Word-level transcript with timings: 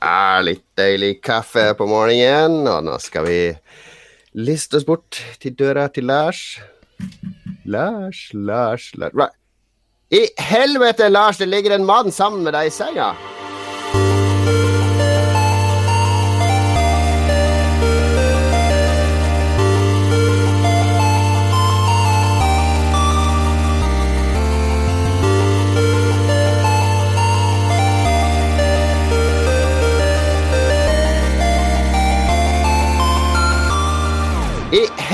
Ja, 0.00 0.40
litt 0.40 0.64
deilig 0.80 1.18
kaffe 1.20 1.74
på 1.76 1.84
morgenen, 1.88 2.64
og 2.64 2.86
nå 2.86 2.94
skal 3.04 3.26
vi 3.26 3.40
liste 4.32 4.78
oss 4.78 4.86
bort 4.88 5.18
til 5.42 5.52
døra 5.58 5.90
til 5.92 6.08
Lars. 6.08 6.56
Lars, 7.68 8.30
Lars, 8.32 8.88
Lars? 8.96 9.36
I 10.10 10.24
helvete, 10.40 11.10
Lars, 11.12 11.38
det 11.38 11.50
ligger 11.52 11.76
en 11.76 11.84
mann 11.84 12.08
sammen 12.10 12.42
med 12.48 12.56
deg 12.56 12.70
i 12.70 12.74
senga! 12.74 13.12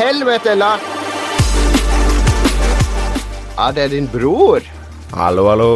Helvete, 0.06 0.54
Lars 0.54 0.82
Ja, 3.56 3.70
det 3.72 3.86
er 3.86 3.92
din 3.94 4.08
bror. 4.12 4.60
Hallo, 5.16 5.46
hallo. 5.48 5.68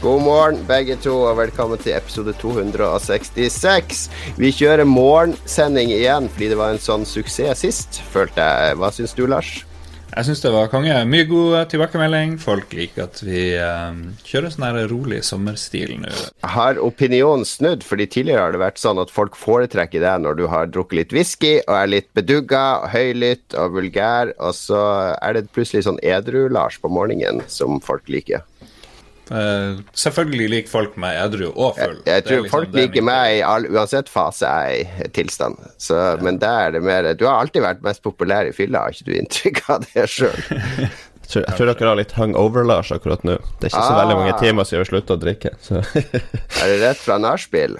God 0.00 0.20
morgen, 0.22 0.60
begge 0.68 0.94
to, 1.02 1.16
og 1.26 1.40
velkommen 1.40 1.80
til 1.82 1.96
episode 1.96 2.32
266. 2.38 4.04
Vi 4.38 4.52
kjører 4.54 4.86
morgensending 4.86 5.90
igjen 5.90 6.30
fordi 6.30 6.52
det 6.52 6.60
var 6.60 6.76
en 6.76 6.82
sånn 6.82 7.08
suksess 7.08 7.64
sist, 7.66 7.98
følte 8.14 8.46
jeg. 8.46 8.78
Hva 8.78 8.92
syns 8.94 9.16
du, 9.18 9.24
Lars? 9.26 9.65
Jeg 10.14 10.28
syns 10.28 10.40
det 10.44 10.52
var 10.54 10.68
konge. 10.72 10.94
Mye 11.10 11.26
god 11.28 11.66
tilbakemelding. 11.72 12.36
Folk 12.40 12.72
liker 12.76 13.08
at 13.08 13.18
vi 13.26 13.42
um, 13.58 13.98
kjører 14.24 14.54
sånn 14.54 14.66
her 14.68 14.78
rolig 14.92 15.18
sommerstil 15.26 15.96
nå. 16.00 16.12
Har 16.54 16.80
opinionen 16.80 17.44
snudd? 17.48 17.84
Fordi 17.84 18.06
tidligere 18.14 18.46
har 18.46 18.54
det 18.54 18.62
vært 18.62 18.80
sånn 18.80 19.02
at 19.02 19.12
folk 19.12 19.36
foretrekker 19.36 20.04
det 20.04 20.14
når 20.22 20.38
du 20.38 20.44
har 20.52 20.70
drukket 20.70 21.00
litt 21.00 21.16
whisky 21.16 21.54
og 21.66 21.74
er 21.76 21.92
litt 21.92 22.08
bedugga 22.16 22.64
og 22.80 22.90
høylytt 22.94 23.58
og 23.58 23.76
vulgær, 23.76 24.32
og 24.38 24.54
så 24.56 24.82
er 25.18 25.36
det 25.36 25.48
plutselig 25.52 25.84
sånn 25.88 26.00
edru-Lars 26.06 26.78
på 26.80 26.92
morgenen 26.92 27.42
som 27.50 27.82
folk 27.84 28.08
liker. 28.12 28.46
Uh, 29.26 29.80
selvfølgelig 29.98 30.46
liker 30.52 30.70
folk 30.70 30.92
meg 31.02 31.16
edru 31.18 31.48
og 31.48 31.74
full. 31.74 31.96
Jeg, 32.04 32.12
jeg 32.12 32.24
tror 32.26 32.36
liksom 32.44 32.52
folk 32.52 32.76
liker 32.78 33.06
meg 33.08 33.38
i 33.38 33.40
all, 33.42 33.66
uansett 33.74 34.10
fase 34.12 34.46
jeg 34.46 34.84
er 34.86 35.08
i 35.08 35.10
tilstand. 35.16 35.58
Så, 35.82 35.96
ja. 35.98 36.14
Men 36.22 36.38
der 36.42 36.68
er 36.68 36.76
det 36.76 36.84
mer 36.86 37.08
Du 37.18 37.26
har 37.26 37.40
alltid 37.40 37.64
vært 37.64 37.82
mest 37.86 38.04
populær 38.06 38.46
i 38.46 38.54
fylla, 38.54 38.84
har 38.86 38.94
ikke 38.94 39.08
du 39.10 39.18
inntrykk 39.18 39.60
av 39.74 39.88
det 39.88 40.06
sjøl? 40.12 40.38
jeg, 40.52 40.92
tror, 41.26 41.42
jeg 41.42 41.58
tror 41.58 41.72
dere 41.72 41.90
har 41.90 42.00
litt 42.04 42.16
hungover-Lars 42.20 42.94
akkurat 42.94 43.26
nå. 43.26 43.40
Det 43.58 43.66
er 43.66 43.74
ikke 43.74 43.90
så 43.90 43.98
veldig 43.98 44.18
mange 44.22 44.38
timer 44.44 44.68
siden 44.70 44.84
vi 44.84 44.90
slutta 44.92 45.18
å 45.18 45.22
drikke. 45.26 45.54
er 46.62 46.72
det 46.72 46.80
rett 46.84 47.02
fra 47.02 47.18
nachspiel? 47.22 47.78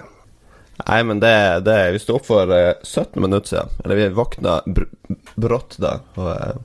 Nei, 0.82 1.02
men 1.08 1.22
det, 1.22 1.36
det 1.64 1.76
Vi 1.94 2.00
sto 2.02 2.18
opp 2.18 2.26
for 2.28 2.50
uh, 2.52 2.74
17 2.82 3.22
minutter 3.22 3.54
siden. 3.54 3.76
Eller 3.84 4.02
vi 4.02 4.14
våkna 4.18 4.58
br 4.66 4.90
brått 5.36 5.78
da, 5.80 6.00
og 6.18 6.32
uh. 6.32 6.64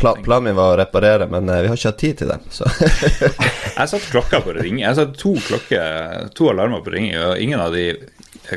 Pla 0.00 0.14
planen 0.24 0.50
min 0.50 0.56
var 0.56 0.74
å 0.74 0.78
reparere, 0.80 1.26
men 1.28 1.48
uh, 1.48 1.58
vi 1.60 1.68
har 1.68 1.76
ikke 1.76 1.92
hatt 1.92 2.00
tid 2.00 2.20
til 2.22 2.32
det. 2.32 2.38
Så. 2.48 2.68
jeg 3.76 3.90
satte 3.92 4.06
klokka 4.08 4.40
på 4.44 4.54
ringe. 4.56 4.82
Jeg 4.84 4.96
satte 4.96 5.20
to, 5.20 5.34
to 6.36 6.48
alarmer 6.52 6.80
på 6.80 6.92
å 6.92 6.94
ringe, 6.96 7.20
og 7.26 7.42
ingen 7.44 7.60
av 7.60 7.76
de 7.76 7.90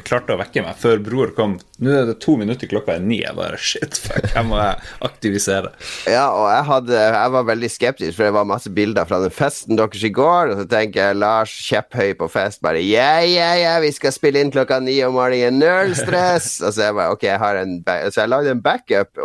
klarte 0.02 0.34
å 0.34 0.40
vekke 0.40 0.64
meg 0.66 0.80
før 0.82 1.02
bror 1.06 1.34
kom. 1.38 1.60
Nå 1.84 1.92
er 1.94 2.06
det 2.08 2.16
to 2.24 2.36
minutter 2.40 2.70
klokka 2.70 2.96
er 2.96 3.04
ni. 3.04 3.20
Jeg 3.22 3.36
bare 3.38 3.58
shit, 3.60 3.98
fuck, 4.00 4.26
jeg 4.32 4.46
må 4.48 4.60
aktivisere. 5.04 5.74
Ja, 6.10 6.28
og 6.32 6.48
jeg, 6.50 6.64
hadde, 6.70 7.00
jeg 7.02 7.34
var 7.36 7.48
veldig 7.50 7.70
skeptisk, 7.72 8.16
for 8.18 8.28
det 8.28 8.36
var 8.38 8.48
masse 8.50 8.72
bilder 8.74 9.10
fra 9.10 9.20
den 9.24 9.34
festen 9.34 9.80
deres 9.80 10.06
i 10.06 10.12
går. 10.14 10.54
Og 10.54 10.62
så 10.62 10.66
tenker 10.72 11.10
jeg 11.10 11.20
Lars 11.20 11.54
kjepphøy 11.68 12.16
på 12.20 12.30
fest, 12.32 12.62
bare 12.66 12.82
yeah, 12.82 13.22
yeah, 13.28 13.54
yeah, 13.60 13.78
vi 13.84 13.92
skal 13.96 14.16
spille 14.16 14.42
inn 14.42 14.54
klokka 14.54 14.80
ni 14.84 14.96
om 15.06 15.18
morgenen, 15.18 15.60
null 15.62 15.94
stress. 15.98 16.56
og 16.66 16.74
så 16.74 16.88
jeg 16.88 16.98
bare 17.00 17.18
ok, 17.18 17.28
jeg 17.28 17.42
har 17.44 17.62
en 17.62 17.78
Så 17.84 18.24
jeg 18.24 18.32
lagde 18.32 18.54
en 18.54 18.64
backup. 18.64 19.22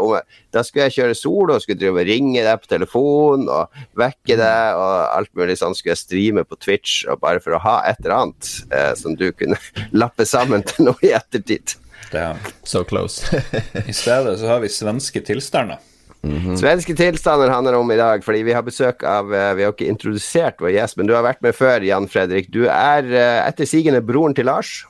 Da 0.54 0.64
skulle 0.64 0.88
jeg 0.88 0.96
kjøre 0.98 1.16
solo, 1.18 1.58
skulle 1.60 1.78
drive 1.80 2.02
og 2.02 2.08
ringe 2.08 2.42
deg 2.44 2.62
på 2.62 2.70
telefon 2.70 3.46
og 3.52 3.80
vekke 3.98 4.38
deg 4.40 4.80
og 4.80 4.94
alt 5.14 5.32
mulig 5.38 5.58
sånn. 5.60 5.76
Skulle 5.76 5.94
jeg 5.94 6.02
streame 6.02 6.44
på 6.48 6.58
Twitch, 6.58 7.02
og 7.08 7.20
bare 7.22 7.42
for 7.44 7.56
å 7.56 7.62
ha 7.62 7.76
et 7.88 8.00
eller 8.02 8.16
annet 8.16 8.50
eh, 8.74 8.92
som 8.98 9.14
du 9.18 9.28
kunne 9.36 9.58
lappe 10.02 10.26
sammen 10.28 10.57
til 10.66 10.88
nå 10.88 10.94
i 11.04 11.12
ettertid. 11.16 11.76
Ja. 12.12 12.32
So 12.64 12.84
close. 12.88 13.42
I 13.84 13.92
stedet 13.92 14.38
så 14.40 14.48
har 14.48 14.60
vi 14.64 14.72
svenske 14.72 15.20
tilstander. 15.20 15.78
Mm 16.22 16.38
-hmm. 16.38 16.56
Svenske 16.56 16.94
tilstander 16.94 17.50
handler 17.50 17.74
om 17.74 17.90
i 17.90 17.96
dag, 17.96 18.24
fordi 18.24 18.42
vi 18.42 18.52
har 18.52 18.62
besøk 18.62 19.02
av 19.02 19.30
Vi 19.30 19.62
har 19.62 19.72
ikke 19.72 19.86
introdusert 19.86 20.60
vår 20.60 20.70
gjest, 20.70 20.96
men 20.96 21.06
du 21.06 21.14
har 21.14 21.22
vært 21.22 21.42
med 21.42 21.54
før, 21.54 21.80
Jan 21.80 22.08
Fredrik. 22.08 22.52
Du 22.52 22.66
er 22.66 23.02
etter 23.48 23.64
sigende 23.64 24.00
broren 24.00 24.34
til 24.34 24.44
Lars. 24.44 24.84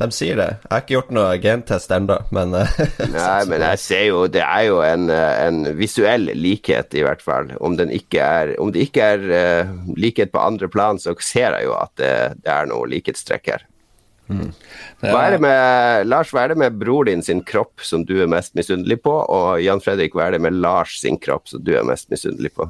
De 0.00 0.08
sier 0.14 0.38
det. 0.38 0.48
Jeg 0.64 0.72
har 0.72 0.82
ikke 0.82 0.94
gjort 0.94 1.10
noe 1.12 1.38
gentest 1.42 1.92
ennå, 1.92 2.16
men 2.32 2.54
Nei, 3.16 3.40
men 3.50 3.64
jeg 3.66 3.80
ser 3.82 4.04
jo 4.08 4.22
Det 4.32 4.42
er 4.42 4.62
jo 4.70 4.80
en, 4.84 5.10
en, 5.12 5.60
visuell 5.76 6.30
likhet, 6.34 6.94
i 6.96 7.04
hvert 7.04 7.22
fall. 7.24 7.52
Om, 7.60 7.76
den 7.80 7.92
ikke 7.94 8.24
er, 8.24 8.54
om 8.62 8.72
det 8.72 8.88
ikke 8.88 9.10
er 9.16 9.26
uh, 9.28 9.74
likhet 10.00 10.32
på 10.32 10.40
andre 10.40 10.70
plan, 10.72 11.00
så 11.00 11.14
ser 11.20 11.58
jeg 11.58 11.68
jo 11.68 11.76
at 11.76 11.92
det, 12.00 12.14
det 12.46 12.54
er 12.54 12.70
noe 12.70 12.88
likhetstrekk 12.90 13.52
her. 13.52 13.66
Mm. 14.30 14.52
Hva 15.02 15.22
er 15.24 15.34
det 15.34 15.40
med, 15.42 16.06
Lars, 16.10 16.30
hva 16.34 16.44
er 16.44 16.52
det 16.52 16.60
med 16.62 16.78
bror 16.80 17.08
din 17.08 17.24
sin 17.24 17.42
kropp 17.46 17.82
som 17.84 18.04
du 18.06 18.14
er 18.22 18.30
mest 18.30 18.54
misunnelig 18.58 19.00
på, 19.04 19.12
og 19.12 19.62
Jan 19.64 19.82
Fredrik, 19.82 20.14
hva 20.14 20.28
er 20.28 20.36
det 20.36 20.44
med 20.44 20.60
Lars 20.60 21.00
sin 21.00 21.18
kropp 21.20 21.50
som 21.50 21.64
du 21.64 21.74
er 21.76 21.86
mest 21.88 22.10
misunnelig 22.12 22.52
på? 22.56 22.68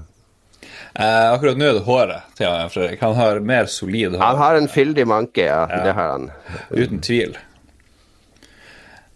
Eh, 0.95 1.27
akkurat 1.33 1.59
nå 1.59 1.69
er 1.69 1.77
det 1.79 1.85
håret 1.87 2.33
til 2.39 2.49
Jan 2.49 2.73
Fredrik. 2.73 3.05
Han 3.05 3.15
har 3.19 3.43
mer 3.47 3.71
solid 3.71 4.17
hår. 4.17 4.25
Han 4.25 4.41
har 4.41 4.59
en 4.59 4.69
fyldig 4.71 5.07
manke, 5.07 5.47
ja. 5.47 5.63
ja. 5.71 5.85
Det 5.87 5.95
har 5.99 6.11
han. 6.17 6.31
Uten 6.71 7.05
tvil. 7.05 7.37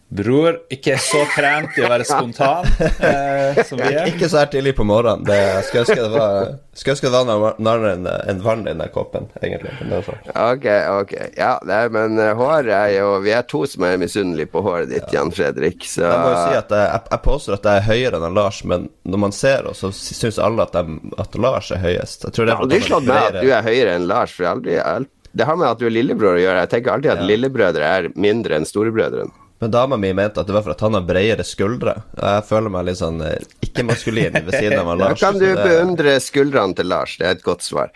Bror, 0.08 0.58
ikke 0.70 0.94
så 1.00 1.24
trent 1.32 1.74
i 1.78 1.82
å 1.82 1.88
være 1.90 2.04
spontan 2.06 2.66
eh, 3.08 3.56
som 3.66 3.80
vi 3.80 3.88
er. 3.88 4.10
Ikke 4.12 4.28
så 4.30 4.42
her 4.42 4.50
tidlig 4.52 4.74
på 4.78 4.84
morgenen. 4.86 5.24
Det, 5.26 5.38
skulle 5.66 5.82
ønske 5.82 5.96
det 5.96 6.10
var, 6.12 6.50
skulle 6.76 6.94
ønske 6.94 7.10
det 7.14 7.36
var 7.42 7.56
nærmere 7.58 7.94
enn 7.96 8.06
en 8.12 8.42
vann 8.44 8.62
i 8.68 8.74
den 8.76 8.92
koppen, 8.94 9.26
egentlig. 9.40 9.72
Ok, 10.30 10.68
ok. 11.00 11.14
Ja, 11.38 11.56
nei, 11.66 11.80
men 11.94 12.20
håret 12.38 12.70
er 12.76 12.92
jo 12.98 13.08
Vi 13.24 13.32
er 13.34 13.46
to 13.50 13.64
som 13.70 13.86
er 13.88 13.98
misunnelige 14.00 14.52
på 14.52 14.62
håret 14.66 14.92
ditt, 14.92 15.08
ja. 15.08 15.22
Jan 15.22 15.34
Fredrik, 15.34 15.86
så 15.88 16.04
Jeg 16.04 16.20
må 16.20 16.30
jo 16.30 16.38
si 16.38 16.58
at 16.60 16.74
jeg, 16.76 16.88
jeg, 16.92 17.04
jeg 17.10 17.22
påstår 17.24 17.58
at 17.58 17.68
jeg 17.70 17.82
er 17.82 17.88
høyere 17.88 18.20
enn 18.20 18.38
Lars, 18.38 18.62
men 18.70 18.88
når 19.02 19.24
man 19.26 19.34
ser 19.34 19.70
oss, 19.70 19.82
så 19.82 19.90
syns 19.94 20.38
alle 20.38 20.68
at, 20.68 20.78
jeg, 20.78 21.14
at, 21.24 21.38
Lars 21.40 21.72
er 21.74 21.82
høyest. 21.82 22.28
Jeg 22.28 22.36
tror 22.36 22.46
det 22.46 22.54
er 22.54 22.66
aldri 22.68 22.82
slått 22.84 23.08
meg 23.08 23.30
at 23.32 23.40
du 23.40 23.48
er 23.50 23.66
høyere 23.66 23.98
enn 23.98 24.10
Lars, 24.10 24.36
for 24.36 24.52
aldri, 24.52 24.78
det 25.34 25.48
har 25.48 25.56
med 25.58 25.72
at 25.72 25.80
du 25.80 25.88
er 25.88 25.94
lillebror 25.96 26.36
å 26.36 26.42
gjøre. 26.42 26.60
Jeg 26.62 26.70
tenker 26.70 26.94
alltid 26.94 27.10
at 27.16 27.24
ja. 27.24 27.30
lillebrødre 27.32 27.88
er 27.96 28.12
mindre 28.14 28.60
enn 28.60 28.68
storebrødrene. 28.68 29.34
Men 29.64 29.70
dama 29.70 29.96
mi 29.96 30.10
mente 30.12 30.42
at 30.42 30.46
det 30.46 30.52
var 30.52 30.60
for 30.60 30.74
at 30.74 30.82
han 30.84 30.92
har 30.92 31.04
bredere 31.08 31.44
skuldre. 31.48 31.94
Jeg 32.18 32.44
føler 32.44 32.68
meg 32.68 32.82
litt 32.84 32.98
sånn 32.98 33.22
eh, 33.24 33.46
ikke-maskulin 33.64 34.34
ved 34.44 34.50
siden 34.52 34.76
av 34.82 34.90
Lars. 35.00 35.22
Da 35.22 35.30
kan 35.30 35.38
du 35.40 35.46
beundre 35.56 36.18
skuldrene 36.20 36.76
til 36.76 36.90
Lars, 36.92 37.14
det 37.16 37.24
er 37.24 37.38
et 37.38 37.46
godt 37.46 37.64
svar. 37.64 37.88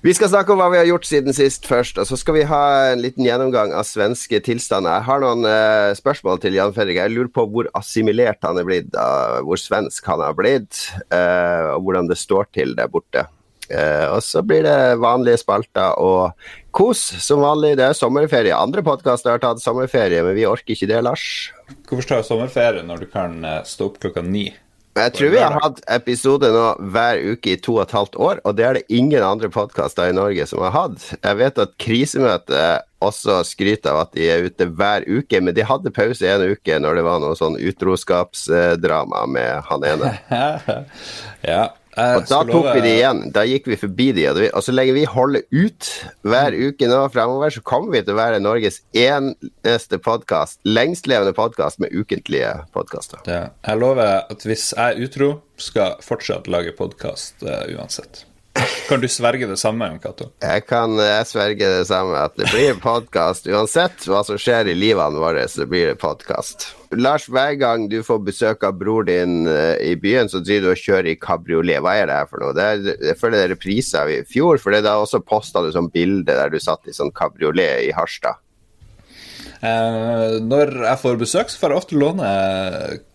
Vi 0.00 0.14
skal 0.16 0.30
snakke 0.32 0.54
om 0.54 0.62
hva 0.62 0.70
vi 0.72 0.78
har 0.80 0.88
gjort 0.88 1.04
siden 1.04 1.36
sist 1.36 1.68
først, 1.68 2.00
og 2.00 2.08
så 2.08 2.16
skal 2.16 2.38
vi 2.38 2.46
ha 2.48 2.62
en 2.94 3.02
liten 3.04 3.28
gjennomgang 3.28 3.74
av 3.76 3.84
svenske 3.84 4.40
tilstander. 4.46 5.02
Jeg 5.02 5.08
har 5.10 5.20
noen 5.20 5.44
uh, 5.44 5.92
spørsmål 6.00 6.40
til 6.40 6.56
Jan 6.56 6.72
Fredrik. 6.72 6.96
Jeg 7.02 7.12
lurer 7.12 7.28
på 7.36 7.44
hvor 7.52 7.68
assimilert 7.76 8.40
han 8.48 8.56
er 8.56 8.64
blitt, 8.64 8.88
uh, 8.96 9.42
hvor 9.44 9.60
svensk 9.60 10.08
han 10.08 10.24
har 10.24 10.32
blitt, 10.38 10.86
uh, 11.12 11.76
og 11.76 11.84
hvordan 11.84 12.08
det 12.08 12.16
står 12.22 12.48
til 12.56 12.72
der 12.80 12.88
borte. 12.88 13.28
Og 13.70 14.18
så 14.26 14.40
blir 14.42 14.64
det 14.66 14.96
vanlige 14.98 15.38
spalter 15.38 15.92
og 16.02 16.32
kos 16.76 17.02
som 17.24 17.42
vanlig. 17.44 17.76
Det 17.80 17.90
er 17.90 17.98
sommerferie. 17.98 18.56
Andre 18.56 18.84
podkaster 18.86 19.34
har 19.34 19.42
tatt 19.42 19.62
sommerferie, 19.62 20.22
men 20.26 20.36
vi 20.38 20.48
orker 20.48 20.76
ikke 20.76 20.90
det, 20.90 21.02
Lars. 21.06 21.24
Hvorfor 21.88 22.08
ta 22.08 22.24
sommerferie 22.26 22.84
når 22.86 23.04
du 23.04 23.10
kan 23.12 23.38
uh, 23.44 23.60
stå 23.66 23.90
opp 23.90 24.00
klokka 24.02 24.24
ni? 24.26 24.50
Jeg 24.98 25.12
tror 25.14 25.30
vi 25.30 25.38
har 25.38 25.54
hatt 25.62 25.78
episode 25.94 26.48
nå 26.50 26.64
hver 26.92 27.20
uke 27.32 27.52
i 27.52 27.58
to 27.62 27.76
og 27.76 27.84
et 27.84 27.92
halvt 27.94 28.16
år, 28.18 28.40
og 28.42 28.56
det 28.58 28.64
er 28.66 28.76
det 28.76 28.88
ingen 28.90 29.22
andre 29.22 29.48
podkaster 29.52 30.10
i 30.10 30.16
Norge 30.16 30.44
som 30.50 30.64
har 30.66 30.74
hatt. 30.74 31.04
Jeg 31.22 31.38
vet 31.38 31.60
at 31.62 31.76
Krisemøtet 31.80 32.88
også 33.00 33.38
skryter 33.46 33.94
av 33.94 34.02
at 34.02 34.16
de 34.18 34.26
er 34.28 34.48
ute 34.50 34.66
hver 34.66 35.06
uke, 35.06 35.40
men 35.40 35.54
de 35.56 35.64
hadde 35.64 35.94
pause 35.94 36.26
en 36.26 36.42
uke 36.52 36.80
når 36.82 36.98
det 36.98 37.04
var 37.06 37.22
noe 37.22 37.38
sånn 37.38 37.56
utroskapsdrama 37.56 39.22
med 39.30 39.70
han 39.70 39.86
ene. 39.92 40.12
ja, 41.52 41.62
og 42.00 42.28
da 42.30 42.40
tok 42.48 42.68
vi 42.74 42.84
det 42.84 42.94
igjen. 42.98 43.22
Da 43.34 43.44
gikk 43.48 43.68
vi 43.70 43.78
forbi 43.80 44.10
de. 44.16 44.26
Og 44.30 44.62
så 44.64 44.74
lenge 44.74 44.96
vi 44.96 45.04
holder 45.08 45.44
ut 45.50 45.90
hver 46.26 46.56
uke 46.56 46.88
nå 46.90 47.02
fremover, 47.14 47.52
så 47.54 47.64
kommer 47.66 47.96
vi 47.96 48.04
til 48.06 48.16
å 48.16 48.20
være 48.20 48.40
Norges 48.42 48.80
eneste 48.96 50.00
podkast, 50.02 50.60
lengstlevende 50.68 51.34
podkast 51.36 51.82
med 51.82 51.94
ukentlige 51.96 52.54
podkaster. 52.76 53.22
Jeg 53.26 53.80
lover 53.80 54.22
at 54.22 54.48
hvis 54.48 54.72
jeg 54.76 54.96
er 54.96 55.06
utro, 55.06 55.30
skal 55.60 55.98
fortsatt 56.00 56.48
lage 56.48 56.72
podkast 56.78 57.44
uh, 57.44 57.66
uansett. 57.76 58.24
Kan 58.88 59.02
du 59.02 59.08
sverge 59.08 59.46
det 59.46 59.56
samme, 59.60 59.86
Jon 59.86 60.00
Cato? 60.02 60.26
Jeg 60.42 60.64
kan 60.66 60.96
jeg 60.98 61.28
sverge 61.30 61.70
det 61.78 61.86
samme, 61.86 62.16
at 62.26 62.34
det 62.38 62.48
blir 62.50 62.78
podkast. 62.82 63.46
Uansett 63.50 64.06
hva 64.10 64.24
som 64.26 64.38
skjer 64.40 64.72
i 64.72 64.74
livene 64.78 65.22
våre, 65.22 65.46
så 65.50 65.66
blir 65.70 65.92
det 65.92 66.00
podkast. 66.02 66.70
Lars, 66.98 67.28
hver 67.30 67.54
gang 67.60 67.86
du 67.90 68.00
får 68.02 68.18
besøk 68.26 68.66
av 68.66 68.74
bror 68.80 69.06
din 69.06 69.44
uh, 69.46 69.78
i 69.78 69.94
byen, 69.94 70.30
så 70.32 70.42
driver 70.42 70.70
du 70.70 70.72
og 70.74 70.82
kjører 70.82 71.12
i 71.12 71.18
kabriolet. 71.22 71.78
Hva 71.84 71.94
er 72.00 72.10
det 72.10 72.18
her 72.18 72.30
for 72.30 72.42
noe? 72.42 72.56
Det 72.56 72.66
er, 72.66 72.92
jeg 73.12 73.18
føler 73.20 73.38
det 73.38 73.46
er 73.46 73.54
reprise 73.54 74.02
av 74.02 74.10
i 74.10 74.20
fjor, 74.26 74.58
for 74.62 74.74
da 74.74 74.98
også 74.98 75.22
posta 75.22 75.62
du 75.62 75.70
sånn 75.74 75.92
bilde 75.94 76.34
der 76.34 76.50
du 76.50 76.58
satt 76.62 76.90
i 76.90 76.96
sånn 76.96 77.14
kabriolet 77.14 77.86
i 77.86 77.94
Harstad. 77.94 78.42
Eh, 79.60 80.38
når 80.40 80.72
jeg 80.86 81.00
får 81.02 81.18
besøk, 81.20 81.50
så 81.52 81.60
får 81.60 81.72
jeg 81.72 81.82
ofte 81.82 81.98
låne 82.00 82.28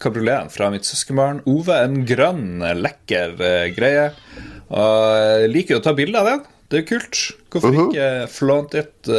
kabrioleten 0.02 0.52
fra 0.54 0.70
mitt 0.74 0.86
søskenbarn 0.86 1.42
Ove. 1.50 1.78
En 1.88 2.04
grønn, 2.06 2.62
lekker 2.82 3.34
eh, 3.42 3.70
greie. 3.76 4.12
Og 4.74 5.50
liker 5.52 5.80
å 5.80 5.84
ta 5.84 5.94
bilde 5.94 6.20
av 6.20 6.26
den. 6.26 6.44
Det 6.68 6.80
er 6.80 6.86
kult. 6.90 7.20
Hvorfor 7.54 7.72
Mhm. 7.72 7.92
ikke 7.94 8.28
flaunt 8.28 8.74
it? 8.74 8.90
Du 9.06 9.12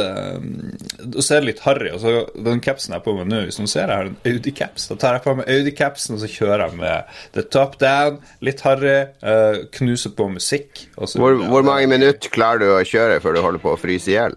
er 1.17 1.39
det 1.39 1.45
litt 1.45 1.59
harry. 1.63 1.89
Og 1.93 2.01
så 2.01 2.43
Den 2.43 2.59
capsen 2.59 2.91
jeg 2.91 2.99
har 2.99 3.05
på 3.05 3.15
meg 3.17 3.27
nå, 3.27 3.45
hvis 3.45 3.57
noen 3.57 3.69
ser 3.69 3.87
jeg 3.87 3.95
har 3.95 4.09
en 4.09 4.17
Audi-caps, 4.25 4.89
da 4.89 4.95
tar 4.95 5.13
jeg 5.13 5.23
på 5.23 5.35
meg 5.37 5.47
Audi-capsen 5.47 6.13
og 6.15 6.19
så 6.19 6.27
kjører 6.27 6.67
jeg 6.69 6.77
med 6.77 7.03
the 7.33 7.43
top 7.43 7.77
down, 7.79 8.19
litt 8.41 8.59
harry, 8.61 9.07
uh, 9.23 9.63
knuser 9.71 10.11
på 10.11 10.27
musikk. 10.29 10.87
Så, 10.99 11.15
Hvor, 11.15 11.39
hvor 11.47 11.63
mange 11.63 11.87
minutter 11.87 12.29
klarer 12.29 12.59
du 12.59 12.65
å 12.65 12.83
kjøre 12.83 13.21
før 13.21 13.35
du 13.35 13.41
holder 13.41 13.59
på 13.59 13.73
å 13.73 13.79
fryse 13.79 14.09
i 14.09 14.17
hjel? 14.19 14.35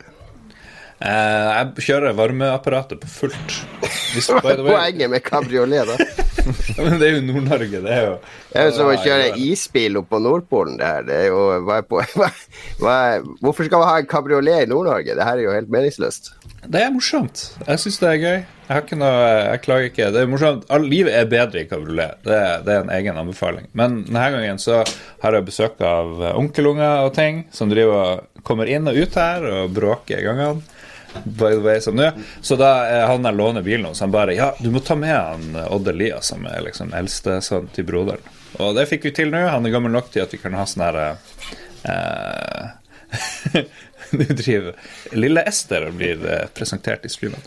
Eh, 1.00 1.50
jeg 1.56 1.87
kjører 1.87 2.17
varmeapparatet 2.17 3.00
på 3.00 3.08
fullt. 3.08 3.55
Hva 3.81 4.50
er 4.52 4.61
poenget 4.61 5.08
med 5.08 5.23
kabriolet, 5.25 5.88
da? 5.88 6.26
men 6.85 6.99
det 7.00 7.06
er 7.06 7.14
jo 7.14 7.23
Nord-Norge, 7.25 7.81
det 7.85 7.93
er 7.94 8.02
jo 8.05 8.12
Det 8.50 8.61
er 8.61 8.67
jo 8.69 8.75
som 8.76 8.88
å 8.91 8.97
kjøre 9.00 9.31
isbil 9.41 10.00
opp 10.00 10.11
på 10.12 10.20
Nordpolen, 10.20 10.76
det 10.81 10.91
her. 10.91 11.06
Det 11.08 11.17
er 11.23 11.26
jo, 11.31 11.38
hva 11.64 11.79
er 11.81 11.87
på, 11.88 12.02
hva, 12.20 12.29
hva 12.82 12.97
er, 13.14 13.25
hvorfor 13.41 13.69
skal 13.69 13.81
man 13.81 13.93
ha 13.93 13.99
en 14.02 14.11
kabriolet 14.11 14.67
i 14.67 14.69
Nord-Norge? 14.69 15.17
Det 15.17 15.25
her 15.25 15.41
er 15.41 15.47
jo 15.47 15.55
helt 15.56 15.73
meningsløst. 15.73 16.35
Det 16.69 16.82
er 16.85 16.93
morsomt. 16.93 17.47
Jeg 17.64 17.81
syns 17.81 17.97
det 18.02 18.11
er 18.11 18.20
gøy. 18.20 18.43
Jeg 18.70 18.99
noe, 19.00 19.23
jeg 19.41 19.62
klager 19.64 19.88
ikke. 19.88 20.11
Det 20.12 20.20
er 20.20 20.29
morsomt. 20.31 20.67
All, 20.70 20.85
livet 20.85 21.17
er 21.17 21.31
bedre 21.31 21.62
i 21.62 21.70
kabriolet. 21.70 22.20
Det, 22.26 22.43
det 22.67 22.75
er 22.75 22.85
en 22.85 22.93
egen 22.99 23.23
anbefaling. 23.23 23.70
Men 23.73 24.02
denne 24.05 24.26
gangen 24.37 24.61
så 24.61 24.82
har 25.25 25.38
jeg 25.38 25.49
besøk 25.49 25.81
av 25.81 26.20
onkelunger 26.35 27.06
og 27.06 27.14
ting 27.17 27.47
som 27.56 27.73
driver 27.73 28.20
kommer 28.44 28.69
inn 28.69 28.88
og 28.88 29.00
ut 29.00 29.17
her 29.17 29.49
og 29.49 29.73
bråker 29.76 30.20
i 30.20 30.29
gangene. 30.29 30.61
By 31.24 31.54
the 31.54 31.62
way, 31.64 31.80
som 31.80 31.96
nå. 31.96 32.10
Så 32.40 32.56
da 32.60 32.70
er 32.86 33.06
han 33.10 33.24
der 33.26 33.32
låner 33.36 33.62
bilen 33.66 33.88
hos 33.88 34.00
han 34.00 34.12
bare 34.14 34.34
Ja, 34.34 34.52
du 34.58 34.70
må 34.70 34.80
ta 34.84 34.96
med 34.98 35.16
han 35.16 35.56
eh, 35.56 35.72
Odd 35.72 35.88
Elias, 35.88 36.30
som 36.32 36.46
er 36.46 36.62
liksom 36.66 36.94
eldstesønnen 36.96 37.72
til 37.74 37.88
broderen. 37.88 38.36
Og 38.60 38.74
det 38.76 38.88
fikk 38.90 39.08
vi 39.08 39.14
til 39.14 39.32
nå. 39.32 39.42
Han 39.48 39.66
er 39.66 39.74
gammel 39.74 39.92
nok 39.94 40.10
til 40.12 40.24
at 40.24 40.34
vi 40.34 40.40
kan 40.42 40.56
ha 40.58 40.66
sånn 40.68 40.86
her 40.86 41.00
eh, 41.88 42.64
Nå 44.10 44.24
driver 44.24 44.74
Lille 45.12 45.42
Ester 45.46 45.90
blir 45.94 46.22
eh, 46.26 46.46
presentert 46.54 47.04
i 47.06 47.08
streamen. 47.08 47.40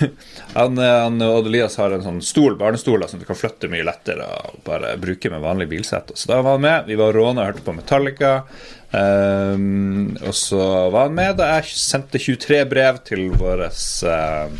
han, 0.54 0.78
eh, 0.78 0.98
han 1.02 1.22
Odd 1.22 1.46
Elias 1.50 1.76
har 1.80 1.94
en 1.94 2.04
sånn 2.04 2.22
stol, 2.22 2.56
barnestol 2.58 3.02
som 3.08 3.22
du 3.22 3.26
kan 3.26 3.38
flytte 3.38 3.70
mye 3.72 3.86
lettere 3.86 4.26
og 4.26 4.60
bare 4.66 4.94
bruke 5.02 5.30
med 5.32 5.42
vanlig 5.42 5.68
bilsett. 5.72 6.12
Så 6.14 6.30
da 6.30 6.40
var 6.42 6.58
han 6.58 6.66
med. 6.66 6.86
Vi 6.90 6.98
var 6.98 7.16
råne 7.16 7.42
og 7.42 7.50
hørte 7.50 7.66
på 7.66 7.74
Metallica. 7.76 8.32
Ehm, 8.94 10.16
og 10.22 10.34
så 10.34 10.62
var 10.92 11.08
han 11.08 11.16
med 11.16 11.36
da 11.40 11.56
jeg 11.56 11.74
sendte 11.74 12.20
23 12.22 12.62
brev 12.70 13.00
til 13.06 13.28
våre 13.34 13.68
uh, 13.70 14.52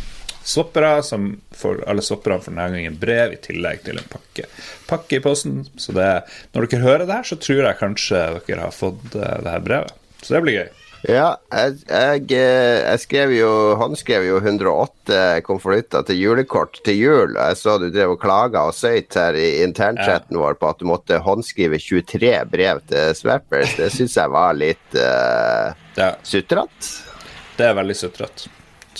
swappere, 0.47 0.91
som 1.03 1.29
for 1.55 1.83
alle 1.87 2.03
swapperne 2.05 2.41
får 2.43 2.53
denne 2.53 2.67
gangen 2.75 2.99
brev 2.99 3.35
i 3.35 3.41
tillegg 3.43 3.85
til 3.87 4.01
en 4.01 4.09
pakke, 4.11 4.49
pakke 4.89 5.19
i 5.19 5.23
posten. 5.23 5.63
Så 5.79 5.95
det, 5.97 6.09
når 6.55 6.67
dere 6.67 6.83
hører 6.83 7.05
det 7.05 7.19
her, 7.19 7.29
så 7.29 7.39
tror 7.41 7.63
jeg 7.63 7.81
kanskje 7.81 8.25
dere 8.49 8.67
har 8.67 8.75
fått 8.75 9.15
uh, 9.15 9.37
det 9.43 9.55
her 9.55 9.63
brevet. 9.63 9.95
Så 10.21 10.35
det 10.35 10.43
blir 10.43 10.61
gøy. 10.61 10.69
Ja, 11.05 11.35
jeg, 11.53 11.75
jeg, 11.85 12.23
eh, 12.33 12.79
jeg 12.81 13.01
skrev 13.03 13.33
jo 13.35 13.49
håndskrev 13.77 14.25
jo 14.25 14.39
108 14.41 15.19
konvolutter 15.45 16.05
til 16.07 16.17
julekort 16.19 16.79
til 16.87 16.97
jul. 16.97 17.35
Jeg 17.37 17.59
så 17.59 17.77
du 17.81 17.87
drev 17.93 18.15
og 18.15 18.21
klaga 18.23 18.65
og 18.67 18.73
søyt 18.75 19.13
her 19.15 19.37
i 19.37 19.61
internchatten 19.61 20.39
vår 20.41 20.57
på 20.57 20.71
at 20.71 20.81
du 20.81 20.87
måtte 20.89 21.21
håndskrive 21.23 21.77
23 21.79 22.33
brev 22.49 22.81
til 22.89 23.13
Swappers. 23.19 23.77
Det 23.77 23.91
syns 23.93 24.17
jeg 24.17 24.33
var 24.33 24.57
litt 24.57 24.97
uh, 24.97 25.77
Ja, 25.99 26.15
sutrete. 26.25 26.91
det 27.59 27.69
er 27.69 27.77
veldig 27.77 27.97
sutrete. 27.97 28.49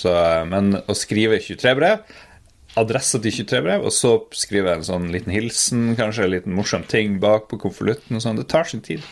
Eh, 0.06 0.42
Men 0.46 0.76
å 0.86 0.94
skrive 0.94 1.40
23 1.42 1.74
brev 1.74 2.16
Adressa 2.78 3.18
til 3.18 3.34
23 3.42 3.62
brev, 3.64 3.86
og 3.88 3.90
så 3.90 4.12
skrive 4.38 4.76
en 4.76 4.84
sånn 4.86 5.08
liten 5.10 5.32
hilsen, 5.34 5.96
kanskje 5.98 6.28
en 6.28 6.34
liten 6.36 6.54
morsom 6.54 6.84
ting 6.86 7.16
bak 7.18 7.48
på 7.50 7.58
konvolutten 7.58 8.20
sånn, 8.22 8.38
det 8.38 8.46
tar 8.52 8.68
sin 8.70 8.84
tid. 8.84 9.02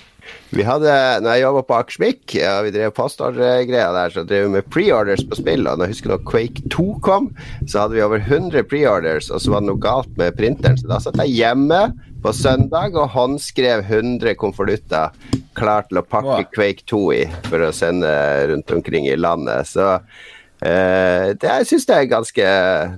Vi 0.57 0.65
hadde, 0.67 0.93
når 1.23 1.37
jeg 1.37 1.45
jobba 1.45 1.63
på 1.67 1.77
Akersmik, 1.81 2.35
ja, 2.39 2.55
vi 2.65 2.73
drev 2.75 2.93
postordregreier 2.97 3.95
der, 3.97 4.15
så 4.15 4.25
drev 4.27 4.47
vi 4.47 4.55
med 4.57 4.69
preorders 4.73 5.25
på 5.27 5.39
spill. 5.39 5.67
Og 5.67 5.79
når 5.79 5.89
jeg 5.89 5.97
husker 5.97 6.15
når 6.15 6.27
Quake 6.31 6.65
2 6.73 6.87
kom, 7.07 7.31
så 7.67 7.85
hadde 7.85 7.99
vi 7.99 8.05
over 8.07 8.23
100 8.23 8.67
preorders, 8.71 9.31
og 9.31 9.43
så 9.43 9.55
var 9.55 9.65
det 9.65 9.71
noe 9.71 9.83
galt 9.83 10.13
med 10.21 10.39
printeren. 10.39 10.79
Så 10.81 10.91
da 10.91 11.01
satt 11.03 11.19
jeg 11.25 11.35
hjemme 11.37 11.81
på 12.25 12.33
søndag 12.35 12.97
og 12.99 13.13
håndskrev 13.15 13.85
100 13.85 14.35
konvolutter 14.41 15.13
klar 15.57 15.87
til 15.89 16.01
å 16.01 16.07
pakke 16.07 16.27
Wow. 16.27 16.49
Quake 16.55 16.83
2 16.91 17.03
i 17.15 17.21
for 17.47 17.63
å 17.63 17.75
sende 17.75 18.11
rundt 18.51 18.73
omkring 18.75 19.07
i 19.07 19.15
landet. 19.19 19.69
Så 19.71 19.85
eh, 19.95 21.33
det, 21.37 21.47
jeg 21.47 21.69
syns 21.71 21.87
det 21.87 21.97
er 21.97 22.11
ganske 22.11 22.49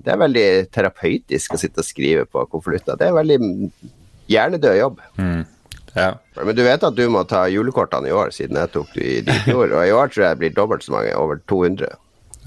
Det 0.04 0.12
er 0.14 0.22
veldig 0.22 0.48
terapeutisk 0.74 1.54
å 1.54 1.60
sitte 1.60 1.84
og 1.84 1.88
skrive 1.88 2.24
på 2.30 2.46
konvolutter. 2.52 2.96
Det 2.96 3.08
er 3.08 3.12
en 3.12 3.20
veldig 3.20 3.38
hjernedød 4.32 4.78
jobb. 4.78 5.02
Ja. 5.96 6.12
Men 6.44 6.56
du 6.56 6.62
vet 6.66 6.84
at 6.84 6.96
du 6.98 7.04
må 7.12 7.24
ta 7.28 7.46
julekortene 7.50 8.10
i 8.10 8.14
år, 8.14 8.32
siden 8.34 8.60
jeg 8.60 8.72
tok 8.74 8.92
de 8.94 9.08
i 9.20 9.40
fjor. 9.46 9.72
Og 9.78 9.82
i 9.86 9.94
år 9.94 10.12
tror 10.12 10.26
jeg 10.26 10.36
det 10.36 10.42
blir 10.44 10.56
dobbelt 10.58 10.84
så 10.86 10.94
mange, 10.98 11.14
over 11.16 11.40
200. 11.50 11.94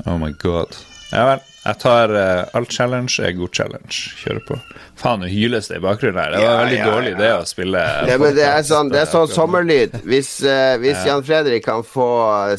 Oh 0.05 0.17
my 0.21 0.31
god. 0.41 0.77
Ja 1.11 1.25
vel. 1.27 1.47
Jeg 1.61 1.77
tar 1.77 2.09
uh, 2.09 2.47
alt 2.57 2.71
challenge 2.73 3.19
er 3.21 3.35
god 3.37 3.51
challenge. 3.53 3.97
Kjører 4.17 4.39
på. 4.47 4.55
Faen, 4.97 5.21
nå 5.21 5.27
hyles 5.29 5.67
det 5.69 5.77
i 5.77 5.83
bakgrunnen 5.83 6.17
her. 6.17 6.31
Det 6.33 6.39
var 6.39 6.47
Ja, 6.47 6.55
veldig 6.63 6.77
ja, 6.79 6.87
dårlig 6.89 7.11
ja. 7.11 7.17
det 7.19 7.29
å 7.35 7.43
spille 7.45 7.83
Det, 8.07 8.15
men 8.23 8.33
det 8.37 8.47
er 8.47 8.63
sånn, 8.65 8.89
det 8.89 9.01
er 9.03 9.11
sånn 9.11 9.29
sommerlyd. 9.29 9.99
Hvis, 10.07 10.31
uh, 10.41 10.79
hvis 10.81 11.03
Jan 11.05 11.21
Fredrik 11.27 11.67
kan 11.67 11.83
få 11.85 12.07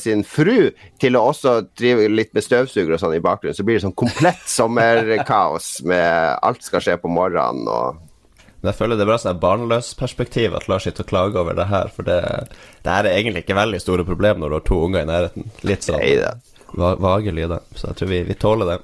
sin 0.03 0.23
fru 0.23 0.69
til 1.03 1.19
å 1.19 1.25
også 1.33 1.57
drive 1.81 2.07
litt 2.13 2.31
med 2.37 2.47
støvsuger 2.47 2.95
og 2.95 3.03
sånn 3.03 3.17
i 3.19 3.25
bakgrunnen, 3.25 3.59
så 3.59 3.67
blir 3.67 3.81
det 3.81 3.87
sånn 3.89 3.97
komplett 4.05 4.45
sommerkaos 4.47 5.73
med 5.89 6.39
alt 6.47 6.63
skal 6.63 6.85
skje 6.85 7.01
på 7.03 7.11
morgenen 7.11 7.67
og 7.73 7.99
Men 8.63 8.71
jeg 8.71 8.79
føler 8.79 8.99
det 8.99 9.03
er 9.03 9.11
bra 9.11 9.19
sånn 9.19 9.43
barnløsperspektiv 9.43 10.55
at 10.55 10.69
Lars 10.71 10.87
sitter 10.87 11.03
og 11.03 11.11
klager 11.11 11.43
over 11.43 11.59
det 11.59 11.67
her, 11.67 11.91
for 11.91 12.07
det, 12.07 12.21
det 12.87 12.95
her 12.95 13.09
er 13.09 13.19
egentlig 13.19 13.43
ikke 13.43 13.59
veldig 13.59 13.83
store 13.83 14.07
problem 14.07 14.39
når 14.39 14.53
du 14.53 14.59
har 14.61 14.65
to 14.69 14.79
unger 14.87 15.03
i 15.03 15.11
nærheten. 15.11 15.51
Litt 15.67 15.89
sånn 15.89 15.99
va 16.79 16.95
vage 16.97 17.35
lyder. 17.35 17.61
Så 17.75 17.91
jeg 17.91 17.99
tror 17.99 18.13
vi, 18.13 18.23
vi 18.31 18.39
tåler 18.39 18.71
det. 18.71 18.79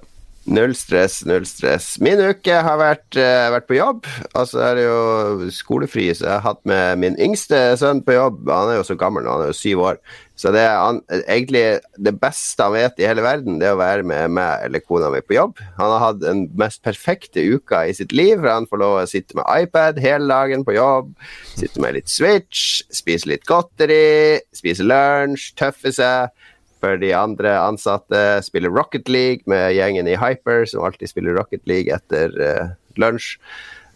Null 0.49 0.73
stress, 0.77 1.21
null 1.29 1.45
stress. 1.47 1.99
Min 2.01 2.21
uke 2.25 2.61
har 2.65 2.79
vært, 2.81 3.07
uh, 3.21 3.51
vært 3.53 3.69
på 3.69 3.77
jobb. 3.77 4.07
Altså 4.33 4.63
er 4.65 4.79
det 4.79 4.87
jo 4.87 5.51
skolefri, 5.53 6.07
så 6.17 6.25
jeg 6.25 6.35
har 6.35 6.47
hatt 6.47 6.63
med 6.69 7.03
min 7.03 7.19
yngste 7.21 7.61
sønn 7.81 8.01
på 8.05 8.17
jobb. 8.17 8.49
Han 8.49 8.73
er 8.73 8.81
jo 8.81 8.87
så 8.89 8.97
gammel 8.99 9.27
nå, 9.27 9.35
han 9.37 9.47
er 9.47 9.53
jo 9.53 9.59
syv 9.61 9.85
år. 9.91 10.01
Så 10.39 10.53
det 10.55 10.63
er 10.63 11.01
egentlig 11.27 11.63
det 11.99 12.13
beste 12.23 12.63
han 12.63 12.77
vet 12.77 13.01
i 13.03 13.07
hele 13.09 13.25
verden, 13.25 13.57
det 13.59 13.67
er 13.67 13.75
å 13.75 13.81
være 13.81 14.05
med 14.07 14.37
meg 14.37 14.69
eller 14.69 14.85
kona 14.85 15.11
mi 15.11 15.19
på 15.25 15.35
jobb. 15.35 15.59
Han 15.81 15.91
har 15.91 16.05
hatt 16.05 16.21
den 16.23 16.45
mest 16.59 16.79
perfekte 16.87 17.43
uka 17.43 17.83
i 17.89 17.97
sitt 17.97 18.15
liv, 18.15 18.37
for 18.39 18.53
han 18.53 18.69
får 18.71 18.83
lov 18.85 18.95
å 19.01 19.09
sitte 19.11 19.35
med 19.39 19.49
iPad 19.65 19.99
hele 20.03 20.31
dagen 20.31 20.63
på 20.67 20.77
jobb. 20.77 21.11
Sitte 21.59 21.83
med 21.83 21.99
litt 21.99 22.13
Switch, 22.13 22.85
spise 22.95 23.33
litt 23.33 23.49
godteri, 23.51 24.39
spise 24.55 24.87
lunsj, 24.87 25.51
tøffe 25.59 25.93
seg 25.99 26.31
for 26.79 27.01
de 27.03 27.11
andre 27.19 27.57
ansatte. 27.59 28.23
Spiller 28.47 28.71
Rocket 28.71 29.11
League 29.11 29.43
med 29.51 29.75
gjengen 29.75 30.07
i 30.07 30.15
Hyper, 30.19 30.69
som 30.71 30.87
alltid 30.87 31.11
spiller 31.11 31.35
Rocket 31.35 31.67
League 31.67 31.91
etter 31.95 32.39
uh, 32.39 32.71
lunsj. 33.01 33.35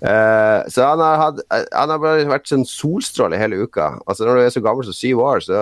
Uh, 0.03 0.67
så 0.67 0.83
han 0.83 0.99
har, 0.99 1.21
hatt, 1.21 1.37
eh, 1.55 1.69
han 1.79 1.93
har 1.95 2.01
bare 2.03 2.27
vært 2.27 2.51
sånn 2.51 2.65
solstråle 2.67 3.39
hele 3.39 3.61
uka. 3.63 3.93
Altså 4.11 4.27
Når 4.27 4.35
du 4.35 4.43
er 4.43 4.55
så 4.57 4.63
gammel 4.65 4.89
som 4.89 4.97
syv 4.99 5.23
år, 5.23 5.45
så 5.47 5.61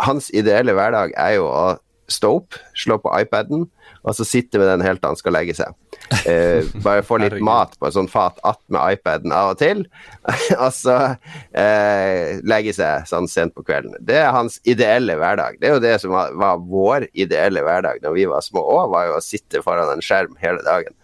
Hans 0.00 0.30
ideelle 0.36 0.74
hverdag 0.76 1.14
er 1.18 1.36
jo 1.38 1.46
å 1.50 1.64
stå 2.10 2.32
opp, 2.40 2.56
slå 2.74 2.98
på 3.02 3.12
iPaden, 3.20 3.68
og 4.00 4.16
så 4.16 4.24
sitte 4.24 4.58
med 4.58 4.68
den 4.70 4.82
helt 4.84 5.02
til 5.02 5.10
han 5.12 5.18
skal 5.18 5.34
legge 5.36 5.54
seg. 5.56 5.74
Eh, 6.26 6.66
bare 6.82 7.04
få 7.06 7.20
litt 7.20 7.36
mat 7.44 7.76
på 7.78 7.86
et 7.86 7.94
sånt 7.94 8.10
fat 8.10 8.38
att 8.42 8.60
med 8.72 8.96
iPaden 8.96 9.32
av 9.36 9.52
og 9.52 9.60
til, 9.60 9.84
og 10.64 10.70
så 10.74 10.96
eh, 11.52 12.40
legge 12.48 12.74
seg 12.76 13.06
sånn 13.10 13.28
sent 13.30 13.54
på 13.54 13.64
kvelden. 13.66 13.98
Det 14.00 14.18
er 14.22 14.32
hans 14.34 14.58
ideelle 14.64 15.18
hverdag. 15.20 15.60
Det 15.60 15.68
er 15.68 15.76
jo 15.76 15.84
det 15.84 15.96
som 16.02 16.14
var, 16.16 16.32
var 16.40 16.62
vår 16.64 17.10
ideelle 17.12 17.64
hverdag 17.66 18.02
da 18.02 18.14
vi 18.16 18.26
var 18.30 18.44
små 18.46 18.64
òg, 18.64 18.88
var 18.94 19.10
jo 19.10 19.18
å 19.18 19.24
sitte 19.24 19.62
foran 19.66 19.92
en 19.92 20.04
skjerm 20.04 20.34
hele 20.40 20.64
dagen. 20.66 20.96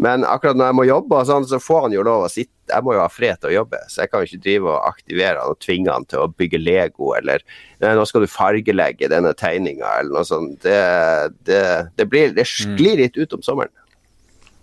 Men 0.00 0.24
akkurat 0.24 0.56
når 0.56 0.70
jeg 0.70 0.76
må 0.78 0.84
jobbe, 0.88 1.18
sånn, 1.28 1.46
så 1.48 1.58
får 1.60 1.86
han 1.86 1.94
jo 1.96 2.04
lov 2.06 2.24
å 2.24 2.30
sitte. 2.32 2.54
Jeg 2.70 2.86
må 2.86 2.94
jo 2.94 3.02
ha 3.02 3.10
fred 3.10 3.40
til 3.40 3.50
å 3.50 3.54
jobbe, 3.54 3.80
så 3.90 4.04
jeg 4.04 4.10
kan 4.12 4.22
jo 4.22 4.28
ikke 4.28 4.44
drive 4.44 4.70
og 4.70 4.86
aktivere 4.86 5.42
han 5.42 5.52
og 5.56 5.58
tvinge 5.64 5.90
han 5.90 6.06
til 6.06 6.22
å 6.22 6.30
bygge 6.38 6.60
Lego 6.62 7.10
eller 7.18 7.42
nå 7.82 8.04
skal 8.06 8.22
du 8.22 8.30
fargelegge 8.30 9.08
denne 9.10 9.32
tegninga 9.34 9.90
eller 9.98 10.20
noe 10.20 10.28
sånt. 10.28 10.60
Det, 10.62 10.78
det, 11.48 11.62
det, 11.98 12.06
blir, 12.12 12.30
det 12.36 12.46
sklir 12.46 13.02
litt 13.02 13.18
ut 13.18 13.34
om 13.34 13.42
sommeren. 13.42 13.74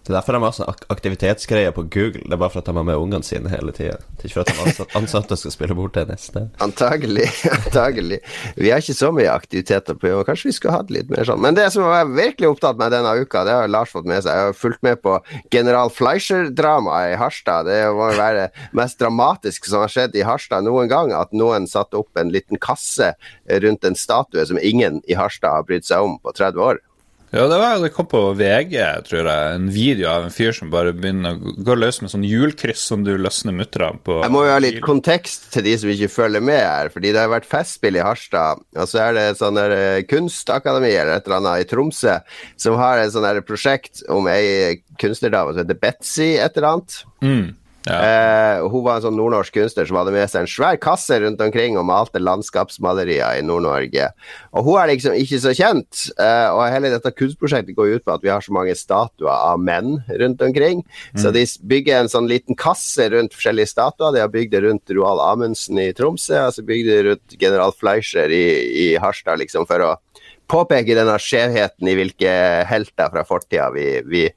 Det 0.08 0.14
er 0.14 0.22
derfor 0.22 0.38
de 0.38 0.40
har 0.46 0.54
sånn 0.56 0.86
aktivitetsgreier 0.94 1.74
på 1.76 1.84
Google. 1.92 2.24
Det 2.24 2.32
er 2.32 2.40
bare 2.40 2.54
for 2.54 2.62
at 2.62 2.70
de 2.70 2.76
har 2.78 2.86
med 2.88 2.96
ungene 2.96 3.28
sine 3.28 3.52
hele 3.52 3.74
tida. 3.76 3.98
Ikke 4.22 4.38
for 4.38 4.46
at 4.48 4.78
de 4.80 4.86
ansatte, 4.96 5.36
skal 5.36 5.52
spille 5.52 5.76
bordtennis. 5.76 6.30
Antagelig. 6.64 7.26
antagelig. 7.58 8.22
Vi 8.56 8.72
har 8.72 8.80
ikke 8.80 8.96
så 8.96 9.12
mye 9.12 9.34
aktiviteter 9.34 9.98
på 10.00 10.08
jobb. 10.08 10.24
Kanskje 10.30 10.48
vi 10.48 10.56
skulle 10.56 10.78
hatt 10.78 10.94
litt 10.96 11.12
mer 11.12 11.28
sånn. 11.28 11.42
Men 11.44 11.58
det 11.60 11.68
som 11.76 11.84
jeg 11.84 12.06
er 12.06 12.16
virkelig 12.16 12.54
opptatt 12.54 12.80
med 12.80 12.96
denne 12.96 13.18
uka, 13.20 13.44
det 13.44 13.58
har 13.58 13.68
Lars 13.72 13.92
fått 13.92 14.08
med 14.08 14.24
seg. 14.24 14.32
Jeg 14.32 14.50
har 14.54 14.58
fulgt 14.62 14.84
med 14.88 15.04
på 15.04 15.18
General 15.52 15.92
Fleischer-dramaet 15.92 17.12
i 17.12 17.20
Harstad. 17.20 17.68
Det 17.68 17.84
må 17.98 18.12
jo 18.14 18.22
være 18.22 18.48
det 18.48 18.68
mest 18.80 19.04
dramatiske 19.04 19.68
som 19.68 19.84
har 19.84 19.92
skjedd 19.92 20.16
i 20.16 20.24
Harstad 20.28 20.64
noen 20.64 20.88
gang. 20.92 21.12
At 21.12 21.36
noen 21.36 21.68
satte 21.68 22.00
opp 22.00 22.16
en 22.16 22.32
liten 22.32 22.64
kasse 22.64 23.12
rundt 23.68 23.84
en 23.84 24.00
statue 24.00 24.48
som 24.48 24.64
ingen 24.64 25.04
i 25.04 25.20
Harstad 25.20 25.60
har 25.60 25.68
brydd 25.68 25.88
seg 25.88 26.08
om 26.08 26.16
på 26.24 26.32
30 26.32 26.64
år. 26.72 26.87
Ja, 27.30 27.44
det, 27.52 27.58
var, 27.60 27.76
det 27.84 27.90
kom 27.92 28.08
på 28.08 28.22
VG, 28.40 28.78
tror 29.04 29.28
jeg, 29.28 29.56
en 29.58 29.68
video 29.74 30.08
av 30.08 30.28
en 30.28 30.32
fyr 30.32 30.54
som 30.56 30.70
bare 30.72 30.94
begynner 30.96 31.36
å 31.36 31.52
gå 31.68 31.76
løs 31.76 32.00
med 32.00 32.12
sånn 32.14 32.24
hjulkryss 32.24 32.86
som 32.88 33.04
du 33.04 33.12
løsner 33.20 33.56
mutterne 33.58 34.00
på. 34.00 34.22
Jeg 34.24 34.32
må 34.32 34.46
jo 34.46 34.54
ha 34.54 34.62
litt 34.64 34.80
kontekst 34.86 35.50
til 35.52 35.66
de 35.68 35.74
som 35.82 35.92
ikke 35.92 36.12
følger 36.14 36.46
med 36.48 36.62
her, 36.64 36.92
fordi 36.94 37.12
det 37.12 37.26
har 37.26 37.34
vært 37.34 37.50
festspill 37.50 38.00
i 38.00 38.06
Harstad, 38.06 38.64
og 38.80 38.88
så 38.88 39.04
er 39.10 39.18
det 39.18 39.26
et 39.34 39.42
sånn 39.42 39.60
eh, 39.60 40.00
kunstakademi 40.08 40.94
eller 40.94 41.18
et 41.18 41.28
eller 41.28 41.42
annet 41.42 41.66
i 41.66 41.70
Tromsø 41.70 42.16
som 42.56 42.80
har 42.80 43.04
et 43.04 43.12
sånn 43.12 43.44
prosjekt 43.48 44.06
om 44.14 44.32
ei 44.32 44.80
kunstnerdame 45.02 45.52
som 45.52 45.66
heter 45.66 45.84
Betzy 45.84 46.30
et 46.40 46.56
eller 46.56 46.78
annet. 46.78 47.02
Mm, 47.28 47.48
ja. 47.88 47.98
Eh, 48.04 48.66
hun 48.68 48.84
var 48.84 48.98
en 48.98 49.06
sånn 49.06 49.18
nordnorsk 49.18 49.56
kunstner 49.56 49.88
som 49.88 50.00
hadde 50.00 50.14
med 50.16 50.28
seg 50.32 50.44
en 50.44 50.52
svær 50.52 50.80
kasse 50.82 51.20
rundt 51.24 51.42
omkring 51.44 51.78
og 51.80 51.88
malte 51.88 52.22
landskapsmalerier 52.22 53.40
i 53.40 53.46
Nord-Norge. 53.46 54.10
Og 54.54 54.68
hun 54.68 54.80
er 54.82 54.92
liksom 54.92 55.16
ikke 55.18 55.40
så 55.44 55.54
kjent, 55.58 56.08
eh, 56.20 56.48
og 56.52 56.66
hele 56.74 56.92
dette 56.94 57.14
kunstprosjektet 57.16 57.78
går 57.78 57.98
ut 57.98 58.08
på 58.08 58.16
at 58.18 58.26
vi 58.26 58.34
har 58.34 58.44
så 58.44 58.56
mange 58.56 58.76
statuer 58.78 59.32
av 59.32 59.62
menn 59.64 60.02
rundt 60.22 60.44
omkring. 60.44 60.84
Så 61.18 61.32
de 61.36 61.46
bygger 61.68 62.02
en 62.02 62.12
sånn 62.12 62.30
liten 62.30 62.58
kasse 62.60 63.08
rundt 63.14 63.36
forskjellige 63.38 63.72
statuer. 63.72 64.14
De 64.16 64.24
har 64.24 64.34
bygd 64.34 64.54
det 64.56 64.64
rundt 64.68 64.96
Roald 64.98 65.24
Amundsen 65.24 65.80
i 65.82 65.92
Tromsø, 65.96 66.42
og 66.48 66.56
så 66.56 66.66
bygde 66.68 66.92
de 66.92 67.10
rundt 67.12 67.40
general 67.40 67.76
Fleischer 67.78 68.32
i, 68.34 68.46
i 68.84 68.88
Harstad, 69.02 69.40
liksom 69.42 69.68
for 69.70 69.86
å 69.86 69.96
påpeke 70.52 70.96
denne 70.96 71.18
skjevheten 71.20 71.90
i 71.90 71.96
hvilke 71.98 72.34
helter 72.70 73.12
fra 73.14 73.24
fortida 73.28 73.68
vi, 73.76 73.88
vi, 74.08 74.28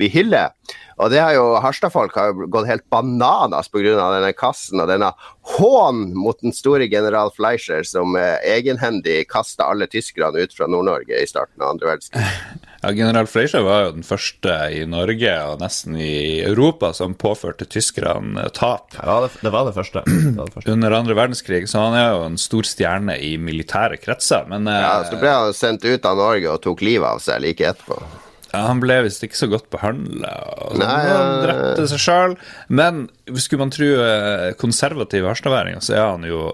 vi 0.00 0.10
hyller. 0.12 0.54
Og 1.00 1.08
det 1.12 1.20
har 1.22 1.32
jo 1.32 1.44
Harstad-folk 1.64 2.16
har 2.18 2.30
jo 2.30 2.46
gått 2.52 2.68
helt 2.68 2.84
bananas 2.92 3.70
pga. 3.72 3.94
denne 3.96 4.32
kassen 4.36 4.82
og 4.82 4.90
denne 4.90 5.12
hån 5.56 6.10
mot 6.14 6.36
den 6.44 6.52
store 6.54 6.86
general 6.92 7.32
Fleischer 7.34 7.82
som 7.88 8.16
eh, 8.20 8.36
egenhendig 8.44 9.24
kasta 9.32 9.70
alle 9.72 9.88
tyskerne 9.90 10.44
ut 10.44 10.52
fra 10.56 10.68
Nord-Norge 10.70 11.16
i 11.16 11.26
starten 11.28 11.62
av 11.64 11.72
andre 11.72 11.88
verdenskrig. 11.94 12.26
ja, 12.84 12.92
General 12.92 13.26
Fleischer 13.30 13.64
var 13.64 13.86
jo 13.86 13.96
den 13.96 14.06
første 14.06 14.58
i 14.76 14.84
Norge 14.88 15.34
og 15.48 15.64
nesten 15.64 15.96
i 15.96 16.40
Europa 16.44 16.92
som 16.96 17.16
påførte 17.16 17.64
tyskerne 17.64 18.50
tap. 18.56 18.92
Ja, 19.00 19.22
det, 19.24 19.32
det 19.40 19.54
var 19.56 19.70
det 19.70 19.76
første. 19.80 20.04
Det 20.06 20.36
var 20.36 20.50
det 20.52 20.54
første. 20.58 20.76
Under 20.76 21.00
andre 21.00 21.16
verdenskrig, 21.16 21.64
så 21.70 21.86
han 21.88 21.96
er 21.98 22.10
jo 22.12 22.24
en 22.28 22.40
stor 22.40 22.68
stjerne 22.68 23.16
i 23.16 23.36
militære 23.40 24.00
kretser. 24.04 24.44
Men 24.52 24.68
eh, 24.68 24.82
Ja, 24.84 24.98
Så 25.08 25.20
ble 25.20 25.32
han 25.32 25.56
sendt 25.56 25.88
ut 25.88 26.04
av 26.04 26.20
Norge 26.20 26.52
og 26.52 26.60
tok 26.66 26.84
livet 26.84 27.08
av 27.08 27.24
seg 27.24 27.40
like 27.48 27.72
etterpå. 27.72 28.02
Ja, 28.50 28.64
han 28.66 28.80
ble 28.82 28.96
visst 29.06 29.22
ikke 29.22 29.38
så 29.38 29.46
godt 29.50 29.68
behandla. 29.70 30.32
Nei, 30.74 30.88
Han 30.88 31.06
ja, 31.06 31.42
drepte 31.44 31.86
seg 31.92 32.02
sjøl. 32.02 32.34
Men 32.72 33.04
skulle 33.38 33.62
man 33.62 33.74
tro 33.74 33.90
eh, 34.02 34.50
konservative 34.58 35.30
harstadværinger, 35.30 35.84
så 35.84 35.94
er 35.98 36.04
han 36.16 36.26
jo 36.26 36.48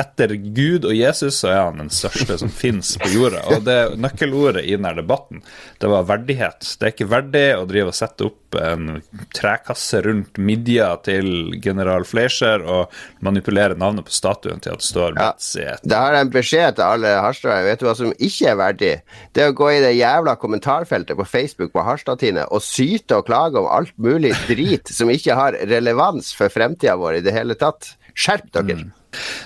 etter 0.00 0.32
Gud 0.56 0.86
og 0.88 0.94
Jesus 0.96 1.40
så 1.42 1.50
er 1.52 1.58
han 1.66 1.80
den 1.82 1.90
største 1.92 2.38
som 2.40 2.50
finnes 2.52 2.94
på 3.00 3.10
jorda. 3.12 3.42
Og 3.52 3.64
det 3.66 3.78
nøkkelordet 4.00 4.64
i 4.64 4.76
denne 4.76 4.94
debatten, 4.96 5.42
det 5.82 5.90
var 5.92 6.06
verdighet. 6.08 6.64
Det 6.78 6.88
er 6.88 6.94
ikke 6.94 7.10
verdig 7.10 7.44
å 7.58 7.66
drive 7.68 7.92
og 7.92 7.96
sette 7.96 8.28
opp 8.30 8.56
en 8.58 9.00
trekasse 9.36 10.00
rundt 10.02 10.40
midja 10.42 10.88
til 11.06 11.52
general 11.62 12.06
Fleischer 12.08 12.64
og 12.64 12.94
manipulere 13.24 13.76
navnet 13.78 14.08
på 14.08 14.14
statuen 14.14 14.62
til 14.64 14.74
at 14.74 14.82
det 14.82 14.88
står 14.88 15.18
Ja. 15.20 15.30
Betzy. 15.36 15.66
Det 15.84 16.00
har 16.00 16.16
en 16.18 16.32
beskjed 16.32 16.78
til 16.78 16.86
alle 16.86 17.12
harstadere. 17.20 17.68
Vet 17.68 17.82
du 17.82 17.86
hva 17.86 17.96
som 17.98 18.14
ikke 18.16 18.50
er 18.50 18.58
verdig? 18.58 18.92
Det 19.36 19.44
er 19.44 19.52
å 19.52 19.58
gå 19.60 19.70
i 19.74 19.82
det 19.84 19.92
jævla 19.98 20.36
kommentarfeltet 20.40 21.18
på 21.20 21.28
Facebook 21.28 21.74
på 21.76 21.84
Harstad-Tine 21.86 22.48
og 22.50 22.64
syte 22.64 23.20
og 23.20 23.28
klage 23.28 23.60
om 23.60 23.68
alt 23.70 23.94
mulig 24.00 24.32
drit 24.48 24.90
som 24.90 25.12
ikke 25.12 25.36
har 25.36 25.58
relevans 25.70 26.32
for 26.34 26.52
fremtida 26.52 26.96
vår 26.98 27.20
i 27.20 27.26
det 27.28 27.36
hele 27.36 27.58
tatt. 27.60 27.92
Skjerp 28.16 28.50
dere! 28.56 28.90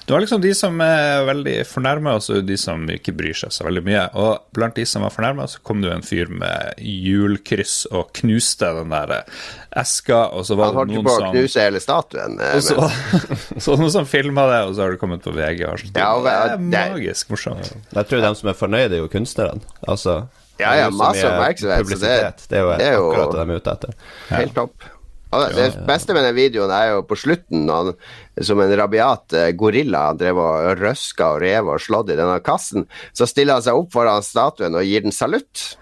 Du 0.06 0.12
har 0.12 0.20
liksom 0.20 0.40
de 0.42 0.50
som 0.54 0.80
er 0.84 1.24
veldig 1.24 1.54
fornærma, 1.66 2.14
og 2.18 2.22
så 2.22 2.40
de 2.44 2.56
som 2.60 2.82
ikke 2.92 3.14
bryr 3.16 3.32
seg 3.34 3.50
så 3.54 3.64
veldig 3.64 3.82
mye. 3.86 4.02
Og 4.20 4.42
blant 4.52 4.74
de 4.76 4.84
som 4.86 5.02
var 5.06 5.10
fornærma, 5.14 5.46
så 5.48 5.62
kom 5.64 5.80
det 5.80 5.88
jo 5.90 5.96
en 5.96 6.02
fyr 6.04 6.28
med 6.28 6.74
hjulkryss 6.78 7.86
og 7.92 8.12
knuste 8.20 8.68
den 8.80 8.92
der 8.92 9.22
eska, 9.74 10.20
og 10.36 10.44
så 10.46 10.56
var 10.58 10.72
Han 10.72 10.74
det 10.74 10.78
holdt 10.80 10.92
jo 10.92 11.00
noen 11.00 11.08
på 11.08 11.16
å 11.16 11.32
knuse 11.32 11.64
hele 11.64 11.80
statuen. 11.82 12.38
og 12.44 12.62
så, 12.62 12.76
men- 12.76 13.60
så 13.66 13.76
noen 13.80 13.90
som 13.96 14.06
filma 14.06 14.46
det, 14.52 14.60
og 14.68 14.74
så 14.76 14.84
har 14.86 14.94
det 14.94 15.00
kommet 15.02 15.24
på 15.24 15.32
VG. 15.34 15.64
Og 15.72 15.78
sånt. 15.82 15.96
Ja, 15.98 16.12
og- 16.14 16.24
det 16.28 16.32
er 16.36 16.56
det- 16.56 16.70
magisk 16.76 17.30
morsomt. 17.34 17.72
Jeg 17.94 18.08
tror 18.10 18.20
de 18.28 18.34
som 18.34 18.48
er 18.52 18.58
fornøyde, 18.60 18.92
er 18.92 19.02
jo 19.04 19.08
kunstnerne. 19.08 19.60
Altså, 19.88 20.26
Ja, 20.60 20.70
ja, 20.70 20.74
det 20.74 20.78
er 20.78 20.84
jo 20.84 20.90
så 20.94 20.98
masse 21.02 21.24
oppmerksomhet, 21.26 21.88
det- 21.88 22.48
Det 22.48 22.58
er 22.58 22.62
jo 22.62 22.76
det 22.78 22.86
er 22.86 22.92
jo- 22.94 23.10
akkurat 23.10 23.32
det 23.34 23.46
de 23.46 23.52
er 23.52 23.56
ute 23.58 23.72
etter. 23.72 23.94
Helt 24.30 24.54
topp. 24.54 24.84
Det 25.54 25.68
beste 25.88 26.14
med 26.16 26.26
den 26.26 26.36
videoen 26.36 26.72
er 26.74 26.90
jo 26.92 27.04
på 27.08 27.18
slutten, 27.18 27.68
han, 27.70 27.92
som 28.42 28.60
en 28.62 28.74
rabiat 28.78 29.36
eh, 29.36 29.52
gorilla 29.58 30.08
han 30.10 30.20
drev 30.20 30.40
og 30.42 30.80
røska 30.80 31.34
og 31.34 31.40
rev 31.44 31.70
og 31.74 31.82
slått 31.82 32.12
i 32.14 32.18
denne 32.18 32.40
kassen, 32.44 32.88
så 33.16 33.28
stiller 33.28 33.58
han 33.58 33.66
seg 33.66 33.78
opp 33.78 33.92
foran 33.94 34.24
statuen 34.24 34.76
og 34.78 34.86
gir 34.86 35.06
den 35.06 35.14
salutt. 35.14 35.74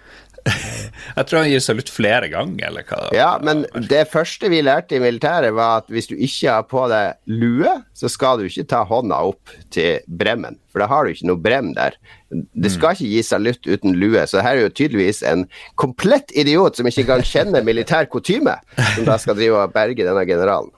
Jeg 1.16 1.28
tror 1.28 1.42
han 1.42 1.50
gir 1.50 1.62
salutt 1.62 1.90
flere 1.92 2.28
ganger, 2.32 2.64
eller 2.68 2.86
hva. 2.88 3.00
Ja, 3.14 3.30
men 3.44 3.64
det 3.90 4.04
første 4.12 4.48
vi 4.52 4.62
lærte 4.64 4.96
i 4.96 5.02
militæret, 5.02 5.54
var 5.56 5.82
at 5.82 5.92
hvis 5.92 6.08
du 6.10 6.14
ikke 6.16 6.56
har 6.56 6.66
på 6.70 6.84
deg 6.90 7.18
lue, 7.30 7.74
så 7.98 8.10
skal 8.12 8.40
du 8.40 8.48
ikke 8.48 8.66
ta 8.72 8.82
hånda 8.88 9.20
opp 9.32 9.52
til 9.74 10.02
bremmen, 10.06 10.58
for 10.72 10.82
da 10.82 10.88
har 10.90 11.04
du 11.04 11.12
ikke 11.12 11.30
noe 11.30 11.42
brem 11.42 11.72
der. 11.76 11.96
Det 12.32 12.72
skal 12.72 12.96
ikke 12.96 13.10
gi 13.12 13.24
salutt 13.26 13.68
uten 13.68 13.98
lue, 14.00 14.24
så 14.28 14.44
her 14.44 14.56
er 14.56 14.66
jo 14.66 14.76
tydeligvis 14.82 15.22
en 15.28 15.46
komplett 15.80 16.32
idiot 16.38 16.78
som 16.78 16.88
ikke 16.88 17.06
kan 17.10 17.26
kjenne 17.26 17.64
militær 17.66 18.08
kutyme, 18.12 18.56
som 18.94 19.08
da 19.08 19.18
skal 19.20 19.38
drive 19.38 19.60
og 19.60 19.74
berge 19.74 20.06
denne 20.06 20.24
generalen. 20.28 20.72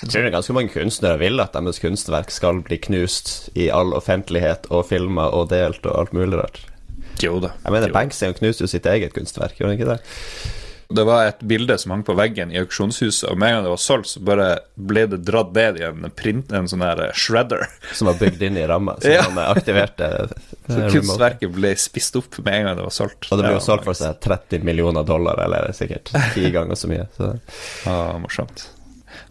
Jeg 0.00 0.08
tror 0.08 0.22
det 0.22 0.28
er 0.30 0.32
ganske 0.32 0.54
mange 0.56 0.72
kunstnere 0.72 1.20
vil 1.20 1.42
at 1.42 1.52
deres 1.52 1.80
kunstverk 1.82 2.30
skal 2.32 2.62
bli 2.64 2.78
knust 2.80 3.50
i 3.52 3.66
all 3.68 3.92
offentlighet 3.92 4.70
og 4.72 4.86
filma 4.88 5.26
og 5.36 5.50
delt 5.50 5.84
og 5.84 5.92
alt 5.92 6.14
mulig 6.16 6.38
rart. 6.40 6.62
Jo 7.22 7.38
da. 7.42 7.52
Jeg 7.64 7.72
mener, 7.76 7.94
han 7.94 8.10
knuste 8.38 8.64
jo 8.66 8.70
sitt 8.70 8.86
eget 8.88 9.14
kunstverk, 9.16 9.58
gjorde 9.58 9.72
han 9.74 9.78
ikke 9.80 9.92
det? 9.94 10.00
Det 10.90 11.04
var 11.06 11.28
et 11.28 11.42
bilde 11.46 11.76
som 11.78 11.92
hang 11.94 12.00
på 12.02 12.16
veggen 12.18 12.50
i 12.50 12.58
auksjonshuset, 12.58 13.28
og 13.30 13.36
med 13.38 13.46
en 13.52 13.54
gang 13.60 13.66
det 13.68 13.70
var 13.70 13.78
solgt, 13.78 14.08
så 14.10 14.22
bare 14.26 14.46
ble 14.74 15.04
det 15.12 15.20
dratt 15.22 15.52
ned 15.54 15.76
i 15.78 15.84
en, 15.86 16.08
print, 16.18 16.50
en 16.50 16.66
sånn 16.66 16.82
her 16.82 17.02
shredder. 17.14 17.62
Som 17.94 18.08
var 18.10 18.16
bygd 18.18 18.42
inn 18.48 18.58
i 18.58 18.64
ramma, 18.66 18.96
som 18.98 19.12
Ja. 19.14 19.20
han 19.28 19.38
aktiverte. 19.44 20.08
Så 20.66 20.80
eh, 20.80 20.88
kunstverket 20.90 21.52
ble 21.54 21.70
spist 21.78 22.18
opp 22.18 22.40
med 22.42 22.56
en 22.56 22.66
gang 22.66 22.80
det 22.80 22.88
var 22.88 22.96
solgt. 22.96 23.28
Og 23.30 23.38
det 23.38 23.46
ble 23.46 23.52
jo 23.54 23.62
solgt 23.62 23.86
for 23.86 23.94
seg 24.00 24.18
30 24.26 24.66
millioner 24.66 25.06
dollar, 25.06 25.38
eller 25.46 25.70
sikkert 25.78 26.10
ti 26.34 26.50
ganger 26.50 26.74
så 26.82 26.90
mye. 26.90 27.06
Så. 27.14 27.30
Ja, 27.86 28.00
morsomt. 28.24 28.66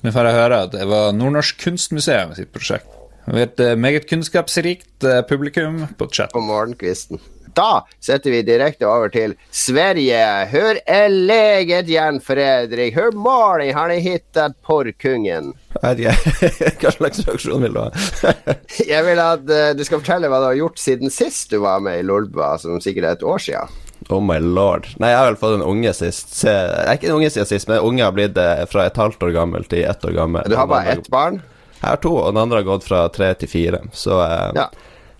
Nå 0.06 0.14
får 0.16 0.30
jeg 0.30 0.38
høre 0.40 0.62
at 0.70 0.72
det 0.78 0.88
var 0.88 1.12
Nordnorsk 1.18 1.60
Kunstmuseum 1.66 2.32
sitt 2.40 2.54
prosjekt. 2.56 2.88
Vi 3.28 3.36
har 3.36 3.50
et 3.50 3.60
eh, 3.68 3.76
meget 3.76 4.08
kunnskapsrikt 4.10 5.04
eh, 5.04 5.20
publikum 5.28 5.84
på 6.00 6.08
chat. 6.08 6.32
på 6.32 6.40
morgenkvisten. 6.48 7.20
Da 7.54 7.86
setter 8.00 8.32
vi 8.32 8.42
direkte 8.46 8.88
over 8.88 9.10
til 9.10 9.34
Sverige. 9.52 10.46
Hur 10.52 10.80
är 10.86 11.10
läget 11.10 11.88
Jan 11.88 12.20
Fredrik? 12.22 12.96
Hur 12.96 13.12
mår 13.12 13.60
ni? 13.60 13.72
Har 13.72 13.88
ni 13.88 14.00
hittat 14.00 14.62
porrkungen? 14.62 15.54
Hva 15.82 16.92
slags 16.92 17.22
reaksjon 17.28 17.62
vil 17.62 17.74
du 17.74 17.80
ha? 17.80 17.92
Jeg 18.92 19.06
vil 19.06 19.22
at 19.24 19.46
uh, 19.46 19.70
du 19.78 19.84
skal 19.86 20.02
fortelle 20.02 20.30
hva 20.32 20.40
du 20.42 20.48
har 20.50 20.58
gjort 20.58 20.82
siden 20.82 21.14
sist 21.14 21.54
du 21.54 21.60
var 21.64 21.80
med 21.86 22.02
i 22.02 22.06
Lolba, 22.06 22.56
som 22.58 22.82
sikkert 22.84 23.06
er 23.06 23.18
et 23.20 23.24
år 23.24 23.44
siden. 23.44 23.78
Oh 24.10 24.22
my 24.24 24.40
lord. 24.40 24.88
Nei, 24.98 25.12
jeg 25.12 25.20
har 25.20 25.28
vel 25.30 25.40
fått 25.40 25.58
en 25.60 25.66
unge 25.68 25.92
sist. 25.94 26.32
Se, 26.34 26.50
jeg 26.50 26.86
er 26.88 26.98
ikke 26.98 27.10
en 27.12 27.18
unge 27.20 27.30
siden 27.34 27.50
sist, 27.50 27.70
men 27.70 27.84
unge 27.86 28.06
har 28.06 28.16
blitt 28.16 28.38
eh, 28.40 28.64
fra 28.72 28.88
et 28.90 28.98
halvt 28.98 29.24
år 29.28 29.34
gammel 29.36 29.68
til 29.70 29.84
ett 29.86 30.06
år 30.08 30.16
gammel. 30.16 30.48
Du 30.50 30.56
har 30.58 30.70
bare 30.72 30.96
ett 30.96 31.10
barn. 31.14 31.42
Jeg 31.80 31.88
har 31.88 32.00
to, 32.04 32.14
og 32.18 32.32
den 32.34 32.42
andre 32.42 32.62
har 32.62 32.68
gått 32.72 32.88
fra 32.88 33.04
tre 33.14 33.34
til 33.40 33.52
fire. 33.52 33.84
Så 33.94 34.18
eh, 34.24 34.50
Ja. 34.58 34.70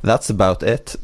That's 0.02 0.30
about 0.32 0.64
it. 0.64 0.96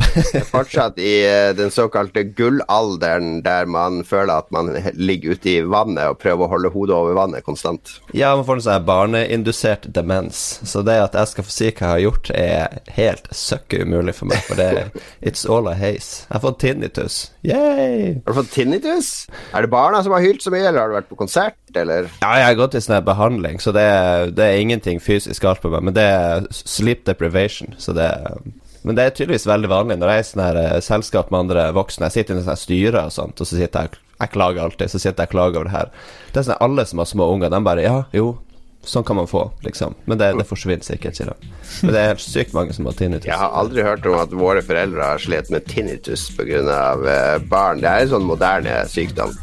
Fortsatt 0.51 0.99
i 0.99 1.25
eh, 1.25 1.55
den 1.55 1.71
såkalte 1.71 2.23
gullalderen, 2.23 3.41
der 3.43 3.65
man 3.65 4.03
føler 4.07 4.33
at 4.41 4.51
man 4.51 4.71
ligger 4.93 5.35
ute 5.35 5.49
i 5.49 5.61
vannet 5.61 6.13
og 6.13 6.19
prøver 6.21 6.45
å 6.45 6.51
holde 6.55 6.71
hodet 6.73 6.95
over 6.95 7.17
vannet 7.17 7.45
konstant. 7.45 7.97
ja, 8.15 8.33
man 8.35 8.45
får 8.47 8.59
en 8.59 8.65
sånn 8.67 8.87
barneindusert 8.87 9.89
demens. 9.95 10.43
Så 10.63 10.83
det 10.85 10.97
at 11.03 11.17
jeg 11.17 11.31
skal 11.33 11.47
få 11.47 11.55
si 11.55 11.69
hva 11.71 11.75
jeg 11.75 11.91
har 11.91 12.03
gjort, 12.05 12.31
er 12.35 12.79
helt 12.97 13.29
søkke 13.35 13.83
umulig 13.85 14.15
for 14.17 14.31
meg. 14.31 14.43
For 14.47 14.59
det 14.59 14.69
er 14.71 14.91
It's 15.25 15.45
all 15.49 15.67
a 15.71 15.75
haze. 15.75 16.25
Jeg 16.27 16.35
har 16.37 16.43
fått 16.43 16.59
tinnitus. 16.63 17.19
Yay! 17.45 18.21
Har 18.25 18.33
du 18.33 18.39
fått 18.41 18.53
tinnitus? 18.55 19.11
Er 19.53 19.65
det 19.65 19.71
barna 19.73 20.01
som 20.03 20.13
har 20.15 20.23
hylt 20.23 20.43
så 20.43 20.53
mye, 20.53 20.65
eller 20.65 20.81
har 20.81 20.91
du 20.91 20.97
vært 20.97 21.09
på 21.11 21.17
konsert, 21.19 21.57
eller? 21.75 22.09
Ja, 22.21 22.33
jeg 22.39 22.49
har 22.51 22.59
gått 22.59 22.77
i 22.77 22.83
sånn 22.83 23.03
behandling, 23.05 23.59
så 23.63 23.73
det 23.75 23.85
er, 23.85 24.31
det 24.35 24.45
er 24.45 24.61
ingenting 24.61 25.01
fysisk 25.03 25.45
galt 25.45 25.63
på 25.63 25.71
meg. 25.73 25.85
Men 25.89 25.97
det 25.97 26.05
er 26.05 26.47
sleep 26.55 27.05
deprivation, 27.09 27.75
så 27.81 27.95
det 27.95 28.07
er 28.15 28.39
Men 28.85 28.97
det 28.97 29.05
er 29.05 29.13
tydeligvis 29.17 29.47
veldig 29.49 29.69
vanlig 29.71 29.97
når 29.97 30.11
jeg 30.11 30.21
er 30.21 30.23
i 30.23 30.29
sånne 30.29 30.47
her 30.47 30.61
eh, 30.61 30.79
selskap 30.85 31.31
med 31.33 31.45
andre 31.45 31.67
voksne. 31.75 32.09
Jeg 32.09 32.19
sitter 32.19 32.37
i 32.37 32.45
sånne 32.45 32.61
styrer 32.61 33.01
og 33.01 33.13
sånt, 33.15 33.41
og 33.41 33.49
så 33.49 33.57
sitter 33.57 33.87
jeg 33.87 34.01
Jeg 34.15 34.31
klager 34.31 34.63
alltid, 34.63 34.91
så 34.91 34.99
sitter 35.01 35.25
jeg 35.25 35.27
og 35.27 35.31
klager 35.33 35.59
over 35.59 35.67
det 35.67 35.75
her. 35.75 35.93
Det 36.31 36.39
er 36.39 36.45
sånn 36.47 36.55
at 36.55 36.61
Alle 36.63 36.85
som 36.85 37.01
har 37.01 37.09
små 37.09 37.29
unger, 37.33 37.49
de 37.51 37.59
bare 37.65 37.83
Ja, 37.83 37.97
jo, 38.15 38.37
sånn 38.85 39.03
kan 39.03 39.17
man 39.17 39.27
få, 39.27 39.51
liksom. 39.65 39.95
Men 40.05 40.21
det, 40.21 40.31
det 40.39 40.45
forsvinner 40.47 40.85
sikkert, 40.85 41.17
sier 41.17 41.33
de. 41.33 41.51
Men 41.81 41.95
det 41.95 42.03
er 42.05 42.21
sykt 42.21 42.53
mange 42.55 42.75
som 42.77 42.87
har 42.87 42.97
tinnitus. 42.97 43.27
Jeg 43.27 43.41
har 43.41 43.57
aldri 43.57 43.85
hørt 43.85 44.05
om 44.05 44.19
at 44.21 44.35
våre 44.35 44.63
foreldre 44.65 45.09
har 45.13 45.21
slitt 45.21 45.49
med 45.53 45.65
tinnitus 45.69 46.29
pga. 46.37 46.61
Uh, 46.61 47.39
barn. 47.49 47.81
Det 47.83 47.89
er 47.89 48.05
en 48.05 48.13
sånn 48.15 48.29
moderne 48.29 48.83
sykdom. 48.91 49.33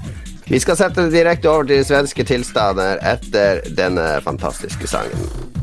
Vi 0.48 0.60
skal 0.62 0.78
sette 0.78 1.06
det 1.06 1.14
direkte 1.14 1.50
over 1.50 1.68
til 1.70 1.84
svenske 1.86 2.26
tilstander 2.28 3.02
etter 3.12 3.62
denne 3.78 4.14
fantastiske 4.24 4.90
sangen. 4.90 5.61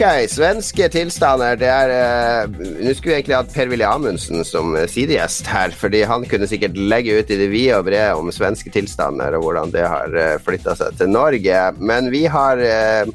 Ok, 0.00 0.30
svenske 0.32 0.86
tilstander. 0.88 1.58
Det 1.60 1.66
er 1.68 1.90
uh, 1.92 2.54
Nå 2.56 2.94
skulle 2.96 3.10
vi 3.10 3.16
egentlig 3.18 3.34
hatt 3.36 3.50
Per-Willy 3.52 3.84
Amundsen 3.84 4.40
som 4.48 4.72
uh, 4.72 4.86
sidegjest 4.88 5.50
her, 5.52 5.74
fordi 5.76 6.00
han 6.08 6.24
kunne 6.24 6.48
sikkert 6.48 6.78
legge 6.80 7.18
ut 7.18 7.28
i 7.28 7.36
det 7.36 7.50
vide 7.52 7.76
og 7.76 7.84
brede 7.90 8.14
om 8.16 8.32
svenske 8.32 8.72
tilstander 8.72 9.36
og 9.36 9.44
hvordan 9.44 9.74
det 9.74 9.84
har 9.84 10.16
uh, 10.16 10.38
flytta 10.40 10.72
seg 10.80 10.96
til 10.96 11.12
Norge. 11.12 11.58
Men 11.84 12.08
vi 12.14 12.22
har 12.32 12.64
uh, 12.64 13.12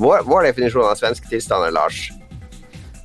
vår, 0.00 0.24
vår 0.24 0.48
definisjon 0.48 0.88
av 0.88 0.96
svenske 1.02 1.28
tilstander, 1.28 1.76
Lars, 1.76 2.06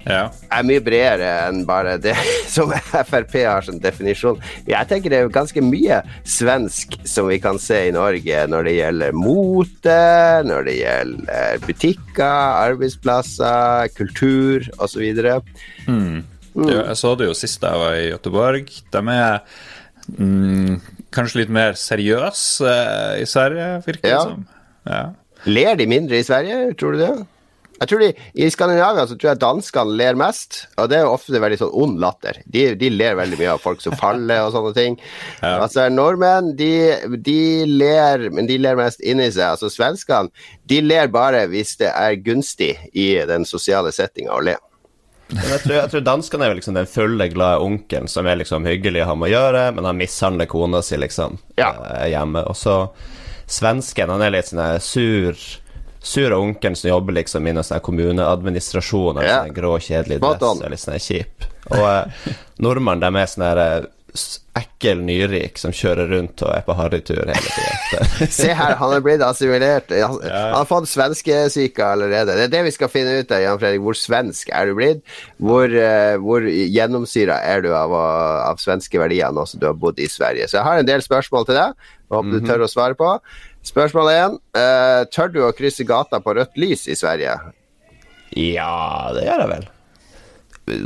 Ja. 0.08 0.30
er 0.56 0.64
mye 0.64 0.80
bredere 0.84 1.30
enn 1.50 1.66
bare 1.68 1.98
det 2.00 2.14
som 2.56 2.72
Frp 2.72 3.34
har 3.44 3.66
som 3.66 3.80
definisjon. 3.84 4.40
Jeg 4.70 4.88
tenker 4.90 5.12
det 5.12 5.20
er 5.20 5.32
ganske 5.34 5.62
mye 5.66 6.00
svensk 6.24 6.96
som 7.08 7.28
vi 7.28 7.40
kan 7.44 7.60
se 7.60 7.82
i 7.90 7.94
Norge 7.96 8.44
når 8.48 8.70
det 8.70 8.76
gjelder 8.78 9.18
mote, 9.18 10.00
når 10.48 10.68
det 10.70 10.76
gjelder 10.80 11.64
butikker, 11.68 12.58
arbeidsplasser, 12.72 13.92
kultur 13.98 14.68
osv. 14.80 15.04
Ja, 15.08 16.82
jeg 16.90 16.98
så 16.98 17.14
det 17.20 17.28
jo 17.30 17.36
sist 17.38 17.62
jeg 17.64 17.82
var 17.84 17.96
i 18.00 18.08
Göteborg. 18.10 18.72
De 18.94 19.02
er 19.14 19.42
mm, 20.18 20.78
kanskje 21.14 21.44
litt 21.44 21.52
mer 21.54 21.76
seriøse 21.78 22.66
eh, 22.72 23.22
i 23.22 23.28
Sverige, 23.30 23.68
virker 23.86 24.08
det 24.08 24.14
Ja. 24.16 24.22
som. 24.24 24.46
Ja. 24.88 25.02
Ler 25.46 25.76
de 25.78 25.86
mindre 25.88 26.18
i 26.18 26.26
Sverige, 26.26 26.74
tror 26.80 26.96
du 26.96 27.04
det? 27.04 27.12
Jeg 27.80 27.90
tror 27.92 28.00
de, 28.02 28.08
I 28.42 28.48
Skandinavia 28.50 29.04
så 29.06 29.16
tror 29.16 29.30
jeg 29.32 29.40
danskene 29.44 29.98
ler 30.00 30.18
mest, 30.18 30.64
og 30.82 30.90
det 30.90 30.98
er 30.98 31.04
jo 31.06 31.12
ofte 31.14 31.42
veldig 31.44 31.60
sånn 31.62 31.74
ond 31.84 32.00
latter. 32.02 32.40
De, 32.50 32.64
de 32.80 32.90
ler 32.90 33.18
veldig 33.20 33.38
mye 33.38 33.52
av 33.54 33.62
folk 33.62 33.84
som 33.84 33.94
faller 34.00 34.46
og 34.48 34.54
sånne 34.56 34.74
ting. 34.78 35.00
Ja. 35.44 35.60
Altså 35.62 35.84
Nordmenn, 35.94 36.56
de, 36.58 36.72
de 37.24 37.40
ler, 37.70 38.28
men 38.34 38.48
de 38.50 38.58
ler 38.58 38.76
mest 38.80 39.00
inni 39.06 39.28
seg. 39.32 39.52
Altså 39.54 39.70
Svenskene, 39.70 40.32
de 40.68 40.80
ler 40.82 41.12
bare 41.14 41.44
hvis 41.52 41.76
det 41.80 41.92
er 41.94 42.18
gunstig 42.26 42.72
i 42.98 43.12
den 43.30 43.46
sosiale 43.46 43.94
settinga 43.94 44.34
å 44.34 44.42
le. 44.44 44.56
Men 45.30 45.44
jeg 45.52 45.62
tror, 45.66 45.76
jeg 45.76 45.92
tror 45.92 46.04
danskene 46.08 46.48
er 46.48 46.56
liksom 46.58 46.78
den 46.80 46.88
fulle, 46.90 47.26
glade 47.34 47.60
onkelen 47.64 48.08
som 48.10 48.26
er 48.32 48.40
liksom 48.40 48.66
hyggelig 48.66 49.04
å 49.04 49.10
ha 49.12 49.16
med 49.20 49.28
å 49.30 49.34
gjøre, 49.36 49.64
men 49.76 49.86
han 49.90 49.98
mishandler 50.00 50.48
kona 50.50 50.80
si, 50.88 50.98
liksom, 50.98 51.38
Ja. 51.60 51.74
eh, 52.00 52.10
hjemme. 52.14 52.46
Og 52.48 52.56
så 52.58 52.78
svensken, 53.48 54.10
han 54.10 54.24
er 54.24 54.34
litt 54.34 54.50
sånn 54.50 54.80
sur 54.84 55.36
Sur 56.08 56.34
onkelen 56.38 56.78
som 56.80 56.90
jobber 56.94 57.18
liksom 57.20 57.48
i 57.50 57.54
noen 57.58 57.68
sånn 57.68 57.84
kommuneadministrasjon, 57.84 59.18
eller 59.18 59.28
Ja. 59.28 59.44
sånn 59.44 59.56
grå, 59.58 59.76
kjedelig 59.84 60.22
dress, 60.24 60.64
litt 60.72 60.86
sånn 60.86 61.04
kjip. 61.04 61.48
Og 61.76 61.84
eh, 61.84 62.34
nordmenn, 62.64 63.04
de 63.04 63.12
er 63.20 63.28
sånn 63.28 63.44
her 63.44 63.64
eh, 63.66 63.86
ekkel 64.58 65.02
nyrik 65.06 65.60
som 65.62 65.74
kjører 65.76 66.08
rundt 66.10 66.42
og 66.42 66.50
er 66.56 66.64
på 66.66 66.74
harrytur 66.78 67.20
hele 67.28 67.52
tida. 67.54 68.06
Se 68.40 68.54
her, 68.58 68.78
han 68.80 68.94
er 68.96 69.04
blitt 69.06 69.22
assimilert. 69.22 69.92
Han, 69.92 70.16
han 70.24 70.56
har 70.56 70.70
fått 70.70 70.90
svenskesyka 70.90 71.92
allerede. 71.94 72.38
Det 72.40 72.48
er 72.48 72.54
det 72.56 72.64
vi 72.70 72.74
skal 72.74 72.90
finne 72.90 73.20
ut 73.20 73.34
av, 73.36 73.44
Jan 73.44 73.60
Fredrik. 73.62 73.84
Hvor 73.86 74.00
svensk 74.00 74.50
er 74.56 74.72
du 74.72 74.78
blitt? 74.80 75.04
Hvor, 75.44 75.68
uh, 75.70 76.16
hvor 76.24 76.48
gjennomsyra 76.48 77.38
er 77.52 77.68
du 77.68 77.70
av, 77.78 77.94
av 77.94 78.64
svenske 78.64 79.02
verdier 79.02 79.36
nå 79.36 79.46
som 79.50 79.62
du 79.62 79.68
har 79.70 79.78
bodd 79.78 80.00
i 80.02 80.10
Sverige? 80.10 80.50
Så 80.50 80.58
jeg 80.62 80.68
har 80.70 80.82
en 80.82 80.90
del 80.90 81.06
spørsmål 81.06 81.46
til 81.52 81.60
deg. 81.60 81.78
Jeg 82.08 82.16
håper 82.16 82.34
du 82.40 82.48
tør 82.48 82.64
å 82.64 82.72
svare 82.72 82.96
på. 82.98 83.12
Spørsmål 83.68 84.10
én. 84.14 84.36
Uh, 84.56 85.04
tør 85.12 85.32
du 85.34 85.42
å 85.44 85.54
krysse 85.56 85.84
gata 85.88 86.22
på 86.24 86.36
rødt 86.38 86.56
lys 86.60 86.86
i 86.88 86.96
Sverige? 86.96 87.34
Ja, 88.38 89.12
det 89.16 89.26
gjør 89.28 89.44
jeg 89.44 89.52
vel. 89.54 89.68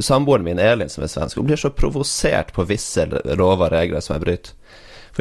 Samboeren 0.05 0.45
min 0.45 0.59
Elin, 0.61 0.89
som 0.93 1.03
er 1.05 1.09
svensk, 1.09 1.37
hun 1.39 1.47
blir 1.49 1.57
så 1.57 1.71
provosert 1.73 2.51
på 2.53 2.65
visse 2.69 3.05
lover 3.09 3.65
og 3.65 3.73
regler 3.73 4.03
som 4.05 4.15
jeg 4.17 4.25
bryter. 4.25 4.57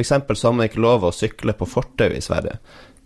Eksempel 0.00 0.36
så 0.38 0.48
har 0.48 0.54
man 0.56 0.68
ikke 0.68 0.80
lov 0.84 1.04
å 1.04 1.12
sykle 1.12 1.52
på 1.58 1.66
fortau 1.68 2.12
i 2.14 2.20
Sverige, 2.24 2.58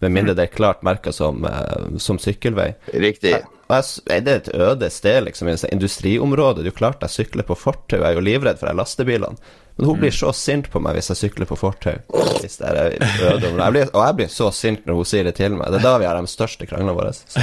med 0.03 0.13
mindre 0.13 0.35
det 0.37 0.45
er 0.49 0.53
klart 0.55 0.83
merka 0.87 1.11
som, 1.15 1.41
uh, 1.47 1.95
som 2.03 2.19
sykkelvei. 2.21 2.75
Riktig. 2.93 3.37
Og 3.65 3.73
jeg, 3.79 3.87
s- 3.87 4.03
er 4.13 4.21
det 4.27 4.35
et 4.43 4.51
øde 4.55 4.91
sted, 4.93 5.25
liksom, 5.31 5.49
i 5.49 5.55
et 5.57 5.65
industriområde? 5.73 6.61
Det 6.61 6.69
er 6.69 6.75
jo 6.75 6.79
klart 6.83 7.03
jeg 7.07 7.15
sykler 7.15 7.47
på 7.49 7.57
fortau, 7.59 7.97
jeg 8.03 8.05
er 8.11 8.19
jo 8.19 8.27
livredd 8.27 8.61
for 8.61 8.69
de 8.71 8.77
lastebilene. 8.83 9.39
Men 9.77 9.89
hun 9.91 9.99
blir 9.99 10.13
så 10.15 10.31
sint 10.37 10.69
på 10.71 10.79
meg 10.83 10.95
hvis 10.95 11.09
jeg 11.11 11.19
sykler 11.25 11.49
på 11.51 11.57
fortau. 11.59 11.97
Jeg 12.45 13.73
blir- 13.73 13.91
Og 13.91 14.01
jeg 14.07 14.17
blir 14.21 14.29
så 14.31 14.51
sint 14.55 14.85
når 14.87 14.95
hun 15.01 15.09
sier 15.09 15.25
det 15.27 15.35
til 15.41 15.57
meg. 15.59 15.71
Det 15.75 15.81
er 15.81 15.87
da 15.89 15.99
vi 15.99 16.07
har 16.07 16.21
de 16.21 16.31
største 16.31 16.69
kranglene 16.71 16.95
våre. 16.95 17.11
Så. 17.13 17.43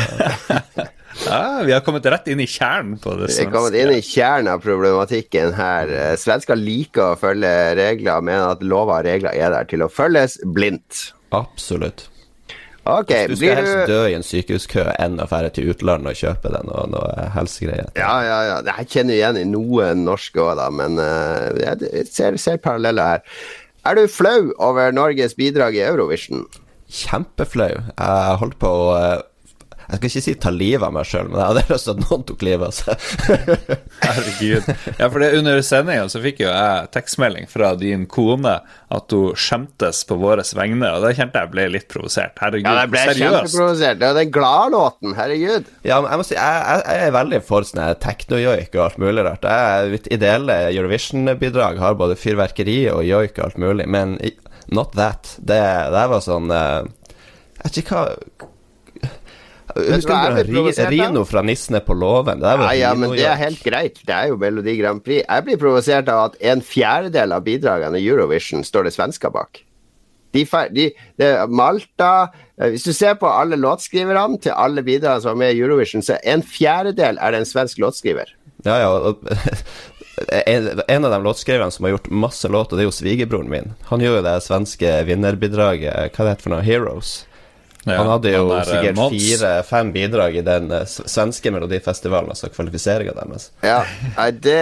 ja, 1.28 1.62
vi 1.68 1.74
har 1.76 1.82
kommet 1.84 2.06
rett 2.08 2.28
inn 2.32 2.40
i 2.40 2.48
kjernen 2.48 3.00
på 3.04 3.18
det 3.20 3.28
Vi 3.34 3.44
har 3.44 3.52
kommet 3.52 3.76
inn 3.82 3.92
i 3.98 4.02
kjernen 4.06 4.48
av 4.54 4.64
problematikken 4.64 5.52
her. 5.58 5.92
Svensker 6.22 6.56
liker 6.56 7.14
å 7.14 7.20
følge 7.20 7.52
regler, 7.82 8.22
mener 8.24 8.54
at 8.56 8.64
lover 8.64 9.02
og 9.02 9.10
regler 9.10 9.36
er 9.36 9.52
der 9.58 9.68
til 9.72 9.84
å 9.84 9.92
følges 9.92 10.40
blindt. 10.56 11.10
Absolutt. 11.36 12.08
Ok, 12.90 13.12
Du 13.30 13.36
skal 13.38 13.60
helst 13.60 13.76
du 13.86 13.92
dø 13.94 14.00
i 14.10 14.16
en 14.18 14.26
sykehuskø 14.26 14.88
enn 14.98 15.20
å 15.22 15.28
dra 15.30 15.50
til 15.54 15.70
utlandet 15.70 16.16
og 16.16 16.18
kjøpe 16.18 16.50
deg 16.50 16.66
noe, 16.66 16.86
noe 16.90 17.28
helsegreier. 17.36 17.92
Ja, 18.00 18.16
ja, 18.26 18.40
ja. 18.48 18.56
Jeg 18.80 18.90
kjenner 18.90 19.18
igjen 19.18 19.38
i 19.38 19.46
noen 19.52 20.02
norske 20.08 20.42
òg, 20.42 20.56
da, 20.58 20.70
men 20.74 20.98
uh, 20.98 21.52
jeg 21.62 22.08
ser, 22.10 22.40
ser 22.42 22.58
paralleller 22.64 23.16
her. 23.16 23.38
Er 23.86 23.98
du 23.98 24.06
flau 24.10 24.52
over 24.62 24.94
Norges 24.94 25.38
bidrag 25.38 25.78
i 25.78 25.86
Eurovision? 25.86 26.48
Kjempeflau. 26.92 27.72
Jeg 27.94 28.40
holdt 28.42 28.58
på 28.62 28.70
å 28.70 28.88
eh, 28.98 29.22
Jeg 29.92 29.98
skal 30.00 30.08
ikke 30.08 30.24
si 30.24 30.34
ta 30.40 30.52
livet 30.56 30.86
av 30.88 30.94
meg 30.96 31.04
sjøl, 31.10 31.28
men 31.28 31.42
jeg 31.42 31.50
hadde 31.50 31.62
lyst 31.74 31.88
til 31.88 31.92
at 31.98 32.04
noen 32.06 32.22
tok 32.30 32.44
livet 32.48 32.68
av 32.70 32.76
seg. 32.78 33.08
Herregud. 34.06 34.70
Ja, 35.02 35.10
for 35.12 35.18
det 35.20 35.30
under 35.36 35.58
sendinga 35.68 36.06
så 36.14 36.22
fikk 36.24 36.40
jo 36.46 36.48
jeg 36.48 36.88
tekstmelding 36.96 37.50
fra 37.52 37.74
din 37.80 38.06
kone 38.12 38.54
at 38.92 39.16
hun 39.16 39.36
skjemtes 39.36 40.00
på 40.08 40.16
våre 40.22 40.46
vegne, 40.56 40.94
og 40.96 41.04
da 41.04 41.12
kjente 41.18 41.42
jeg 41.44 41.52
ble 41.52 41.66
litt 41.74 41.88
provosert. 41.92 42.40
Herregud, 42.40 42.70
Ja, 42.72 42.86
jeg 42.86 42.92
ble 42.94 43.02
seriøst. 43.10 43.26
kjempeprovosert. 43.36 44.00
Det 44.02 44.08
er 44.08 44.18
den 44.22 44.32
gladlåten, 44.38 45.16
herregud. 45.20 45.68
Ja, 45.88 46.00
men 46.00 46.12
jeg 46.14 46.22
må 46.24 46.28
si, 46.30 46.38
jeg, 46.40 46.62
jeg, 46.72 46.86
jeg 46.88 47.10
er 47.10 47.18
veldig 47.18 47.42
for 47.52 47.68
sånn 47.68 47.84
teknojoik 48.08 48.78
og 48.80 48.86
alt 48.86 49.02
mulig 49.04 49.28
rart. 49.28 49.50
Jeg, 49.52 49.92
mitt 49.98 50.08
ideelle 50.16 50.58
Eurovision-bidrag 50.72 51.84
har 51.84 52.00
både 52.00 52.16
fyrverkeri 52.20 52.80
og 52.96 53.04
joik 53.08 53.36
og 53.42 53.50
alt 53.50 53.60
mulig, 53.62 53.90
men 53.92 54.16
not 54.72 54.96
that. 54.96 55.36
Det, 55.38 55.60
det 55.92 56.08
var 56.16 56.24
sånn 56.24 56.48
eh, 56.56 56.88
Jeg 57.60 57.68
vet 57.68 57.82
ikke 57.84 58.00
hva 58.00 58.48
Vet 59.02 59.02
du 59.02 59.10
hva 59.10 59.10
jeg 59.10 59.61
Husker 59.76 60.36
du 60.36 60.52
Ri. 60.52 60.74
Rino 60.92 61.24
fra 61.26 61.42
'Nissene 61.46 61.82
på 61.86 61.96
låven'? 61.96 62.42
Ja, 62.44 62.74
ja, 62.74 62.94
men 62.98 63.16
det 63.16 63.26
er 63.26 63.40
helt 63.40 63.64
greit. 63.64 64.00
Det 64.06 64.14
er 64.16 64.32
jo 64.32 64.38
Melodi 64.42 64.78
Grand 64.80 65.04
Prix. 65.04 65.24
Jeg 65.28 65.48
blir 65.48 65.60
provosert 65.62 66.10
av 66.12 66.32
at 66.32 66.40
en 66.54 66.64
fjerdedel 66.66 67.36
av 67.36 67.46
bidragene 67.46 68.00
i 68.00 68.08
Eurovision 68.08 68.66
står 68.68 68.90
det 68.90 68.96
svensker 68.98 69.34
bak. 69.34 69.64
De, 70.32 70.46
de, 70.72 70.86
de, 71.20 71.30
Malta 71.52 72.32
eh, 72.56 72.70
Hvis 72.72 72.86
du 72.88 72.94
ser 72.96 73.18
på 73.20 73.28
alle 73.28 73.58
låtskriverne 73.60 74.40
til 74.40 74.56
alle 74.56 74.84
bidragene 74.84 75.26
som 75.26 75.36
er 75.36 75.42
med 75.44 75.58
i 75.58 75.64
Eurovision, 75.64 76.04
så 76.06 76.20
en 76.24 76.44
fjerdedel 76.44 77.20
er 77.20 77.34
det 77.34 77.42
en 77.42 77.50
svensk 77.50 77.82
låtskriver. 77.84 78.32
Ja, 78.64 78.78
ja. 78.80 78.92
Og, 78.96 79.26
en, 80.46 80.70
en 80.88 81.08
av 81.08 81.12
de 81.12 81.20
låtskriverne 81.26 81.72
som 81.74 81.88
har 81.88 81.98
gjort 81.98 82.12
masse 82.14 82.48
låter, 82.48 82.78
det 82.78 82.86
er 82.86 82.90
jo 82.92 82.96
svigerbroren 82.96 83.52
min. 83.52 83.74
Han 83.92 84.04
gjør 84.04 84.20
jo 84.20 84.28
det 84.30 84.38
svenske 84.46 84.94
vinnerbidraget, 85.10 86.16
hva 86.16 86.26
det 86.26 86.36
heter 86.36 86.48
for 86.48 86.56
noe, 86.56 86.66
Heroes. 86.66 87.22
Ja, 87.86 87.96
han 87.98 88.10
hadde 88.12 88.30
jo 88.30 88.42
han 88.52 88.60
eh, 88.60 88.68
sikkert 88.68 89.00
fire-fem 89.10 89.92
bidrag 89.94 90.36
i 90.38 90.44
den 90.46 90.70
eh, 90.76 90.84
svenske 90.86 91.50
melodifestivalen, 91.54 92.30
altså 92.30 92.52
kvalifiseringa 92.54 93.16
deres. 93.18 93.48
Ja, 93.66 93.80
det, 94.38 94.58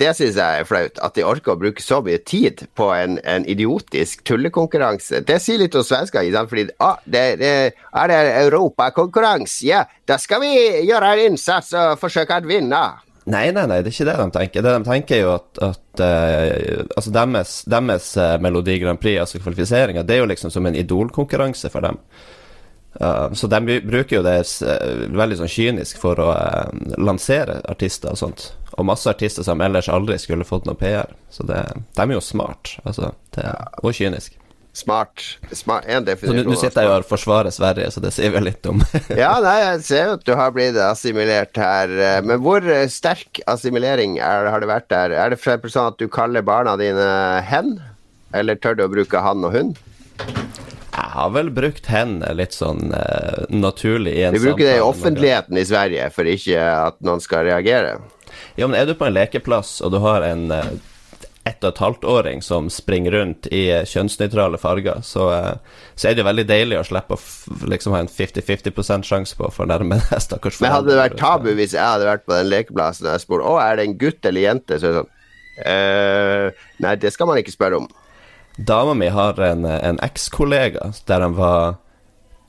det 0.00 0.14
syns 0.18 0.38
jeg 0.40 0.62
er 0.62 0.66
flaut. 0.66 0.98
At 0.98 1.14
de 1.14 1.26
orker 1.26 1.54
å 1.54 1.60
bruke 1.60 1.82
så 1.84 2.00
mye 2.02 2.18
tid 2.26 2.64
på 2.78 2.88
en, 2.96 3.20
en 3.22 3.46
idiotisk 3.46 4.24
tullekonkurranse. 4.26 5.22
Det 5.26 5.36
sier 5.42 5.62
litt 5.62 5.78
om 5.78 5.86
svensker. 5.86 6.26
ikke 6.26 6.40
sant? 6.40 6.50
Fordi 6.50 6.64
ah, 6.82 6.98
det, 7.04 7.22
det, 7.38 7.52
er 8.02 8.10
det 8.10 8.18
europakonkurranse, 8.40 9.60
ja, 9.68 9.84
da 10.10 10.18
skal 10.18 10.42
vi 10.42 10.50
gjøre 10.88 11.12
en 11.14 11.22
innsats 11.30 11.70
og 11.78 12.02
forsøke 12.02 12.40
å 12.42 12.50
vinne. 12.50 12.82
Nei, 13.30 13.44
nei, 13.54 13.62
nei, 13.68 13.78
det 13.84 13.92
er 13.92 13.94
ikke 13.94 14.08
det 14.08 14.16
de 14.18 14.28
tenker. 14.34 14.66
Det 14.66 14.74
de 14.74 14.88
tenker 14.88 15.20
er 15.20 15.22
jo 15.22 15.30
at, 15.36 15.62
at 15.62 16.02
uh, 16.02 16.82
altså 16.96 17.12
deres, 17.14 17.54
deres 17.70 18.10
Melodi 18.42 18.80
Grand 18.82 18.98
Prix, 18.98 19.20
altså 19.22 19.38
kvalifiseringa, 19.44 20.02
det 20.02 20.16
er 20.16 20.24
jo 20.24 20.30
liksom 20.32 20.50
som 20.50 20.66
en 20.66 20.78
idolkonkurranse 20.82 21.70
for 21.70 21.86
dem. 21.86 22.00
Uh, 22.98 23.30
så 23.38 23.46
de 23.46 23.78
bruker 23.86 24.16
jo 24.16 24.22
det 24.26 24.40
eh, 24.66 25.04
veldig 25.14 25.36
sånn 25.38 25.52
kynisk 25.52 26.00
for 26.02 26.18
å 26.18 26.32
eh, 26.34 26.96
lansere 26.98 27.60
artister 27.70 28.16
og 28.16 28.18
sånt. 28.18 28.48
Og 28.74 28.86
masse 28.88 29.06
artister 29.10 29.46
som 29.46 29.62
ellers 29.62 29.88
aldri 29.92 30.18
skulle 30.18 30.46
fått 30.46 30.66
noe 30.66 30.78
PR. 30.78 31.12
Så 31.30 31.46
det, 31.46 31.62
de 31.94 32.02
er 32.02 32.16
jo 32.16 32.22
smart, 32.24 32.74
altså. 32.82 33.12
Det, 33.36 33.46
og 33.82 33.94
kynisk. 33.94 34.34
Smart. 34.72 35.22
smart 35.52 35.86
en 35.90 36.04
definisjon. 36.06 36.46
nå 36.46 36.54
sitter 36.58 36.84
jeg 36.84 36.90
jo 36.90 36.98
og 37.00 37.06
forsvarer 37.08 37.50
Sverige, 37.50 37.88
så 37.90 38.02
det 38.04 38.12
sier 38.14 38.30
vel 38.30 38.46
litt 38.46 38.66
om 38.70 38.78
Ja, 39.22 39.32
nei, 39.42 39.56
jeg 39.64 39.80
ser 39.88 40.04
jo 40.06 40.12
at 40.14 40.26
du 40.28 40.30
har 40.38 40.52
blitt 40.54 40.78
assimilert 40.78 41.58
her. 41.58 41.90
eh, 41.90 42.18
Men 42.22 42.42
hvor 42.44 42.62
eh, 42.62 42.86
sterk 42.90 43.42
assimilering 43.50 44.20
er, 44.22 44.46
har 44.50 44.62
det 44.62 44.70
vært 44.70 44.90
der? 44.92 45.16
Er 45.18 45.34
det 45.34 45.40
f.eks. 45.42 45.74
sånn 45.74 45.90
at 45.90 45.98
du 45.98 46.06
kaller 46.10 46.46
barna 46.46 46.76
dine 46.80 47.08
hen? 47.46 47.78
Eller 48.36 48.58
tør 48.62 48.78
du 48.78 48.84
å 48.86 48.92
bruke 48.92 49.22
han 49.24 49.42
og 49.46 49.56
hun? 49.56 49.74
Jeg 50.90 51.10
har 51.14 51.30
vel 51.34 51.50
brukt 51.54 51.86
henne 51.90 52.32
litt 52.34 52.54
sånn 52.56 52.90
uh, 52.90 53.46
naturlig 53.52 54.16
i 54.18 54.24
en 54.26 54.34
Vi 54.34 54.42
bruker 54.42 54.66
det 54.66 54.78
i 54.80 54.84
offentligheten 54.84 55.58
i 55.60 55.66
Sverige 55.66 56.08
for 56.14 56.28
ikke 56.28 56.60
at 56.60 56.98
noen 57.06 57.22
skal 57.22 57.46
reagere. 57.46 57.98
Ja, 58.58 58.66
men 58.66 58.78
er 58.78 58.88
du 58.88 58.96
på 58.98 59.06
en 59.06 59.14
lekeplass, 59.14 59.78
og 59.86 59.94
du 59.94 60.00
har 60.02 60.26
en 60.26 60.50
uh, 60.50 60.72
ett 61.48 61.62
og 61.64 61.72
et 61.72 61.80
halvt 61.82 62.04
åring 62.04 62.42
som 62.44 62.68
springer 62.72 63.14
rundt 63.16 63.48
i 63.50 63.62
eh, 63.72 63.86
kjønnsnøytrale 63.88 64.58
farger, 64.60 65.00
så, 65.06 65.28
så 65.96 66.08
er 66.08 66.16
det 66.16 66.22
jo 66.22 66.28
veldig 66.28 66.44
deilig 66.48 66.76
å 66.80 66.84
slippe 66.84 67.16
å 67.16 67.70
liksom 67.70 67.96
ha 67.96 68.02
en 68.04 68.10
50-50 68.12 69.06
sjanse 69.08 69.38
på 69.38 69.48
å 69.48 69.54
fornærme 69.54 70.02
deg, 70.02 70.20
stakkars 70.26 70.60
Men 70.60 70.74
hadde 70.76 70.92
det 70.92 71.00
vært 71.00 71.16
tabu 71.20 71.48
hvis 71.54 71.76
jeg 71.76 71.84
hadde 71.84 72.10
vært 72.10 72.26
på 72.26 72.36
den 72.36 72.50
lekeplassen 72.52 73.08
og 73.08 73.16
jeg 73.16 73.24
spurte 73.24 73.48
å, 73.48 73.56
er 73.62 73.80
det 73.80 73.88
en 73.88 73.96
gutt 74.02 74.30
eller 74.30 74.46
jente, 74.46 74.78
så 74.78 74.90
er 74.90 74.92
det 74.92 75.00
sånn 75.00 75.16
«Eh, 75.60 76.60
Nei, 76.80 76.94
det 76.96 77.10
skal 77.12 77.28
man 77.28 77.40
ikke 77.40 77.52
spørre 77.52 77.82
om. 77.82 77.88
Dama 78.66 78.94
mi 78.94 79.08
har 79.08 79.40
en, 79.40 79.64
eh, 79.64 79.78
en 79.88 80.00
ekskollega 80.04 80.92
der 81.08 81.24
han 81.24 81.36
var 81.38 81.78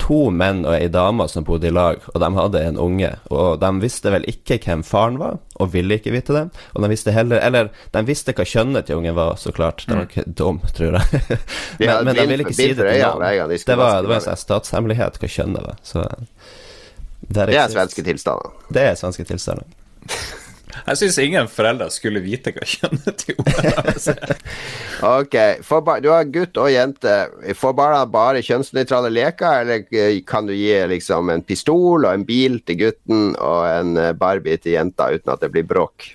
to 0.02 0.32
menn 0.34 0.64
og 0.66 0.74
ei 0.74 0.88
dame 0.92 1.28
som 1.30 1.46
bodde 1.46 1.70
i 1.70 1.74
lag, 1.74 2.02
og 2.10 2.18
de 2.24 2.30
hadde 2.36 2.62
en 2.66 2.80
unge. 2.82 3.12
Og 3.30 3.60
de 3.62 3.70
visste 3.84 4.12
vel 4.14 4.26
ikke 4.30 4.58
hvem 4.64 4.82
faren 4.86 5.20
var, 5.22 5.38
og 5.62 5.72
ville 5.76 6.00
ikke 6.00 6.14
vite 6.16 6.34
det. 6.36 6.44
Og 6.74 6.82
de 6.84 6.90
visste 6.90 7.14
heller 7.14 7.40
Eller, 7.46 7.70
de 7.94 8.04
visste 8.08 8.34
hva 8.34 8.46
kjønnet 8.48 8.90
til 8.90 8.98
ungen 8.98 9.16
var, 9.16 9.36
så 9.38 9.54
klart. 9.54 9.86
Det 9.88 9.96
var 9.96 10.10
ikke 10.10 10.26
dum, 10.26 10.60
tror 10.74 10.98
jeg. 10.98 11.22
Men, 11.80 12.06
men 12.06 12.16
de 12.16 12.28
ville 12.28 12.46
ikke 12.46 12.58
si 12.58 12.68
det 12.74 12.82
til 12.82 13.02
noen. 13.06 13.56
Det 13.58 13.78
var, 13.78 14.02
det 14.02 14.10
var 14.10 14.20
en 14.20 14.26
sånn 14.26 14.42
statshemmelighet 14.42 15.22
hva 15.22 15.32
kjønnet 15.38 15.70
var. 15.70 15.80
Så 15.86 16.06
det 17.22 17.48
Det 17.48 17.58
er 17.62 17.72
svenske 17.72 18.04
tilstander. 18.04 18.54
Det 18.74 18.88
er 18.90 18.96
svenske 19.00 19.26
tilstander. 19.30 19.70
Jeg 20.88 21.00
syns 21.00 21.18
ingen 21.22 21.50
foreldre 21.52 21.90
skulle 21.94 22.24
vite 22.24 22.54
hva 22.56 22.66
kjønnet 22.68 23.20
til 23.22 23.38
ungene 23.42 23.74
deres 23.78 24.08
er. 24.12 24.34
Ok, 25.06 25.36
Du 26.02 26.10
har 26.12 26.30
gutt 26.30 26.58
og 26.62 26.72
jente. 26.72 27.16
Får 27.58 27.76
barna 27.78 28.06
bare 28.06 28.44
kjønnsnøytrale 28.46 29.12
leker, 29.14 29.62
eller 29.62 29.86
eh, 29.92 30.22
kan 30.28 30.50
du 30.50 30.54
gi 30.54 30.74
liksom 30.92 31.30
en 31.34 31.44
pistol 31.46 32.06
og 32.06 32.14
en 32.14 32.26
bil 32.26 32.60
til 32.66 32.82
gutten 32.86 33.36
og 33.38 33.62
en 33.70 33.98
eh, 33.98 34.14
Barbie 34.18 34.58
til 34.62 34.78
jenta 34.78 35.12
uten 35.14 35.34
at 35.34 35.46
det 35.46 35.52
blir 35.54 35.68
bråk? 35.70 36.12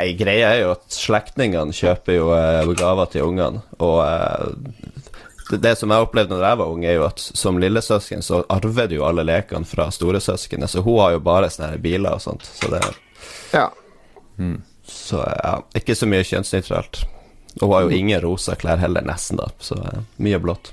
Ei 0.00 0.14
greie 0.16 0.46
er 0.46 0.62
jo 0.62 0.70
at 0.72 0.86
slektningene 0.94 1.74
kjøper 1.76 2.16
jo 2.16 2.30
eh, 2.32 2.74
gaver 2.78 3.10
til 3.12 3.26
ungene, 3.26 3.60
og 3.82 3.98
eh, 4.06 5.00
det, 5.58 5.74
som 5.76 5.90
jeg 5.90 6.06
opplevde 6.06 6.36
når 6.36 6.46
jeg 6.46 6.58
var 6.60 6.72
ung, 6.72 6.84
er 6.86 6.96
jo 6.96 7.06
at 7.08 7.20
som 7.20 7.58
lillesøsken 7.60 8.22
så 8.22 8.44
arver 8.52 8.88
du 8.90 8.96
jo 9.00 9.06
alle 9.08 9.24
lekene 9.26 9.66
fra 9.66 9.88
storesøskenet, 9.92 10.70
så 10.70 10.84
hun 10.86 11.00
har 11.02 11.16
jo 11.16 11.22
bare 11.26 11.50
sånne 11.50 11.80
biler 11.82 12.16
og 12.16 12.22
sånt, 12.22 12.46
så 12.46 12.70
det 12.72 12.82
Ja. 13.52 13.66
Så 14.90 15.22
ja, 15.22 15.54
ikke 15.76 15.96
så 15.96 16.08
mye 16.10 16.26
kjønnsnøytralt. 16.26 17.04
Og 17.60 17.64
hun 17.66 17.74
har 17.74 17.86
jo 17.86 17.96
ingen 17.96 18.22
rosa 18.22 18.56
klær 18.58 18.80
heller, 18.82 19.04
nesten, 19.06 19.40
da, 19.40 19.50
så 19.62 19.78
ja, 19.82 20.04
mye 20.22 20.40
blått. 20.42 20.72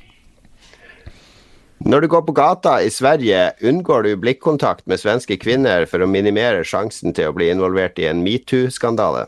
Når 1.85 2.01
du 2.01 2.07
går 2.09 2.23
på 2.25 2.33
gata 2.33 2.79
i 2.81 2.89
Sverige, 2.89 3.51
unngår 3.61 4.07
du 4.07 4.15
blikkontakt 4.17 4.87
med 4.89 4.97
svenske 4.97 5.37
kvinner 5.37 5.85
for 5.89 6.01
å 6.01 6.09
minimere 6.09 6.63
sjansen 6.65 7.13
til 7.13 7.29
å 7.29 7.35
bli 7.37 7.51
involvert 7.53 7.99
i 8.01 8.07
en 8.09 8.23
metoo-skandale. 8.25 9.27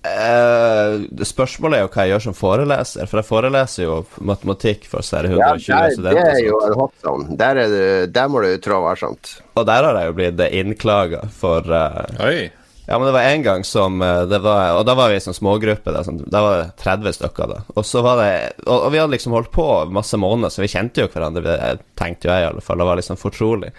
Eh, 0.00 1.00
det 1.12 1.26
spørsmålet 1.28 1.76
er 1.76 1.82
jo 1.84 1.90
hva 1.92 2.04
jeg 2.06 2.14
gjør 2.14 2.22
som 2.24 2.36
foreleser, 2.36 3.08
for 3.10 3.20
jeg 3.20 3.28
foreleser 3.28 3.84
jo 3.84 3.98
matematikk 4.24 4.86
for 4.88 5.04
så 5.04 5.18
er 5.18 5.28
det 5.28 5.34
120 5.34 5.98
studenter. 5.98 6.30
det 6.30 6.38
er 6.38 6.46
jo 6.46 6.60
hot 6.78 6.94
zone. 7.04 7.36
Der, 7.36 7.60
er 7.60 7.74
det, 7.74 7.90
der 8.16 8.30
må 8.32 8.40
du 8.40 8.54
trå 8.64 8.80
varsomt. 8.86 9.34
Og 9.60 9.68
der 9.68 9.84
har 9.84 10.00
jeg 10.00 10.08
jo 10.08 10.16
blitt 10.16 10.40
innklaga 10.48 11.26
for 11.36 11.68
uh, 11.68 12.24
Oi. 12.24 12.48
Ja, 12.88 12.96
men 12.96 13.06
det 13.06 13.14
var 13.14 13.28
en 13.28 13.44
gang 13.44 13.64
som 13.68 14.00
eh, 14.02 14.24
det 14.26 14.40
var, 14.42 14.72
Og 14.80 14.86
da 14.88 14.96
var 14.98 15.12
vi 15.12 15.20
i 15.20 15.22
sånn 15.22 15.36
smågruppe. 15.36 15.92
Da, 15.94 16.00
sånn, 16.02 16.24
da 16.26 16.40
var 16.42 16.56
det 16.58 16.70
30 16.80 17.14
stykker. 17.20 17.52
da 17.52 17.60
Og 17.76 17.84
så 17.86 18.00
var 18.02 18.18
det 18.18 18.30
og, 18.64 18.72
og 18.74 18.88
vi 18.90 18.98
hadde 18.98 19.14
liksom 19.14 19.36
holdt 19.36 19.52
på 19.54 19.66
masse 19.94 20.18
måneder, 20.18 20.50
så 20.50 20.64
vi 20.64 20.72
kjente 20.72 21.04
jo 21.04 21.12
hverandre. 21.12 21.44
det 21.44 21.84
Tenkte 22.00 22.26
jo 22.26 22.32
jeg, 22.32 22.42
i 22.42 22.48
alle 22.48 22.64
fall. 22.64 22.80
Det 22.82 22.88
var 22.88 22.98
liksom 22.98 23.20
fortrolig. 23.20 23.70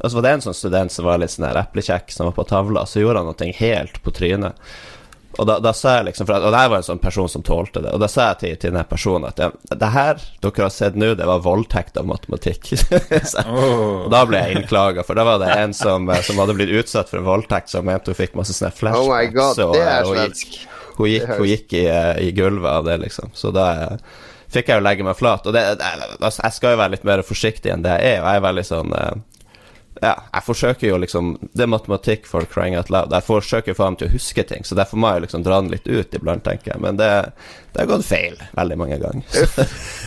Og 0.00 0.10
så 0.10 0.18
var 0.18 0.26
det 0.26 0.34
en 0.34 0.44
sånn 0.48 0.56
student 0.56 0.92
som 0.92 1.06
var 1.06 1.22
litt 1.22 1.32
sånn 1.32 1.46
der 1.46 1.62
eplekjekk, 1.62 2.12
som 2.12 2.28
var 2.28 2.36
på 2.36 2.48
tavla, 2.48 2.84
så 2.88 3.00
gjorde 3.00 3.22
han 3.22 3.30
noe 3.30 3.50
helt 3.60 4.00
på 4.04 4.12
trynet. 4.16 4.68
Og 5.40 5.46
da, 5.48 5.54
da 5.64 5.70
sa 5.72 5.94
jeg 5.98 6.10
liksom 6.10 6.26
for, 6.28 6.36
Og 6.44 6.52
det 6.52 6.58
her 6.60 6.68
var 6.68 6.82
en 6.82 6.86
sånn 6.86 7.00
person 7.00 7.28
som 7.32 7.42
tålte 7.46 7.80
det. 7.80 7.94
Og 7.96 8.00
da 8.02 8.08
sa 8.12 8.26
jeg 8.30 8.38
til, 8.42 8.56
til 8.60 8.74
denne 8.74 8.84
personen 8.90 9.24
at 9.30 9.40
det 9.80 9.90
her 9.94 10.20
dere 10.44 10.66
har 10.66 10.72
sett 10.74 10.98
nå, 11.00 11.14
det 11.16 11.26
var 11.30 11.40
voldtekt 11.44 11.96
av 11.96 12.08
matematikk. 12.10 12.72
så, 13.32 13.44
Oh. 13.50 14.04
og 14.04 14.10
da 14.12 14.20
ble 14.28 14.42
jeg 14.42 14.58
innklaga, 14.60 15.02
for 15.06 15.16
da 15.18 15.24
var 15.26 15.40
det 15.42 15.48
en 15.56 15.72
som, 15.76 16.04
eh, 16.12 16.20
som 16.26 16.38
hadde 16.42 16.54
blitt 16.58 16.74
utsatt 16.82 17.08
for 17.10 17.24
voldtekt, 17.24 17.72
som 17.72 17.86
mente 17.88 18.12
hun 18.12 18.18
fikk 18.20 18.36
masse 18.38 18.52
sånne 18.56 18.74
flashbacks. 18.76 19.06
Oh 19.08 19.14
my 19.16 19.26
god, 19.32 19.62
og, 19.64 19.74
det 19.78 19.86
eh, 19.86 20.02
hun 20.04 20.20
gikk- 20.26 20.58
Hun 21.00 21.08
gikk, 21.08 21.28
hun 21.38 21.46
gikk 21.48 21.72
i, 21.78 21.86
eh, 21.88 22.18
i 22.28 22.32
gulvet 22.36 22.68
av 22.70 22.84
det, 22.84 22.98
liksom. 23.06 23.30
Så 23.32 23.48
da 23.56 23.70
fikk 24.52 24.68
jeg 24.68 24.80
jo 24.80 24.84
legge 24.84 25.04
meg 25.06 25.16
flat. 25.16 25.46
Og 25.48 25.54
det, 25.56 25.62
det, 25.80 25.90
altså, 26.20 26.42
jeg 26.44 26.56
skal 26.58 26.74
jo 26.74 26.80
være 26.82 26.92
litt 26.98 27.06
mer 27.08 27.22
forsiktig 27.24 27.72
enn 27.72 27.84
det 27.86 27.94
jeg 28.02 28.18
er, 28.18 28.20
og 28.20 28.28
jeg 28.28 28.40
er 28.42 28.44
veldig 28.50 28.64
sånn 28.68 28.92
ja, 30.00 30.14
jeg 30.32 30.44
forsøker 30.46 30.88
jo 30.88 30.96
liksom 31.02 31.34
Det 31.52 31.64
er 31.64 31.68
matematikk 31.68 32.26
for 32.28 32.46
crying 32.48 32.76
out 32.78 32.90
loud. 32.92 33.12
Jeg 33.12 33.26
forsøker 33.26 33.76
faen 33.76 33.98
til 34.00 34.08
å 34.08 34.14
huske 34.14 34.44
ting, 34.48 34.64
så 34.64 34.78
derfor 34.78 35.00
må 35.00 35.12
jeg 35.14 35.26
liksom 35.26 35.44
dra 35.44 35.60
den 35.60 35.70
litt 35.74 35.86
ut 35.88 36.16
iblant, 36.16 36.44
tenker 36.46 36.72
jeg. 36.72 36.80
Men 36.80 37.00
det, 37.00 37.10
det 37.74 37.82
har 37.82 37.90
gått 37.90 38.08
feil 38.08 38.38
veldig 38.56 38.80
mange 38.80 39.00
ganger. 39.02 39.38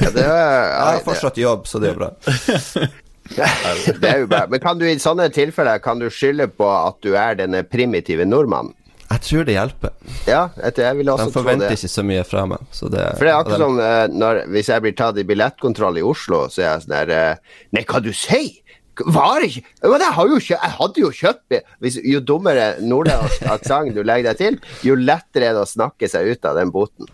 Ja, 0.02 0.10
det, 0.10 0.26
er, 0.26 0.70
Jeg 0.74 0.84
har 0.90 1.02
fortsatt 1.06 1.42
jobb, 1.42 1.68
så 1.70 1.82
det 1.82 1.92
er 1.92 1.98
jo 1.98 2.02
bra. 2.02 2.12
det, 4.02 4.10
er 4.10 4.24
jo 4.24 4.30
bra. 4.32 4.46
Men 4.50 4.64
kan 4.64 4.80
du 4.82 4.88
i 4.90 4.98
sånne 5.00 5.30
tilfeller 5.32 5.80
Kan 5.84 6.02
du 6.02 6.10
skylde 6.12 6.50
på 6.52 6.68
at 6.68 6.98
du 7.06 7.14
er 7.16 7.38
denne 7.40 7.64
primitive 7.64 8.26
nordmannen? 8.28 8.74
Jeg 9.14 9.22
tror 9.28 9.46
det 9.46 9.54
hjelper. 9.54 9.92
Ja, 10.26 10.48
jeg, 10.58 10.96
vil 10.98 11.10
også 11.14 11.28
De 11.30 11.34
forventer 11.36 11.76
ikke 11.76 11.92
så 11.92 12.04
mye 12.08 12.24
fra 12.26 12.48
meg. 12.50 12.64
Så 12.74 12.90
det, 12.90 13.04
For 13.20 13.28
det 13.28 13.34
er 13.34 13.44
akkurat 13.44 13.62
som 13.62 13.78
sånn, 13.78 14.16
når, 14.18 14.40
hvis 14.56 14.72
jeg 14.74 14.84
blir 14.86 14.96
tatt 14.98 15.20
i 15.22 15.26
billettkontroll 15.30 16.00
i 16.02 16.06
Oslo, 16.08 16.48
så 16.50 16.64
er 16.64 16.68
jeg 16.72 16.86
sånn 16.86 16.96
der 16.96 17.14
eh, 17.14 17.60
Nei, 17.78 17.84
hva 17.90 18.02
du 18.02 18.10
sier? 18.16 18.63
Var 19.00 19.42
det 19.42 19.48
ikke 19.50 19.90
Men 19.90 20.04
jeg, 20.04 20.14
har 20.14 20.28
jo 20.30 20.40
jeg 20.46 20.72
hadde 20.78 21.02
jo 21.02 21.12
kjøpt! 21.18 21.56
Hvis, 21.82 21.98
jo 22.06 22.20
dummere 22.22 22.66
nordlandsk 22.86 23.46
aksent 23.56 23.96
du 23.96 24.04
legger 24.06 24.32
deg 24.32 24.38
til, 24.42 24.58
jo 24.86 24.96
lettere 25.00 25.50
er 25.50 25.58
det 25.58 25.64
å 25.66 25.70
snakke 25.70 26.10
seg 26.12 26.30
ut 26.30 26.46
av 26.46 26.60
den 26.60 26.72
boten. 26.74 27.10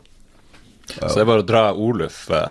Så 0.90 1.14
det 1.16 1.24
er 1.24 1.30
bare 1.30 1.46
å 1.46 1.48
dra 1.48 1.64
Oluf. 1.74 2.26
eh, 2.34 2.48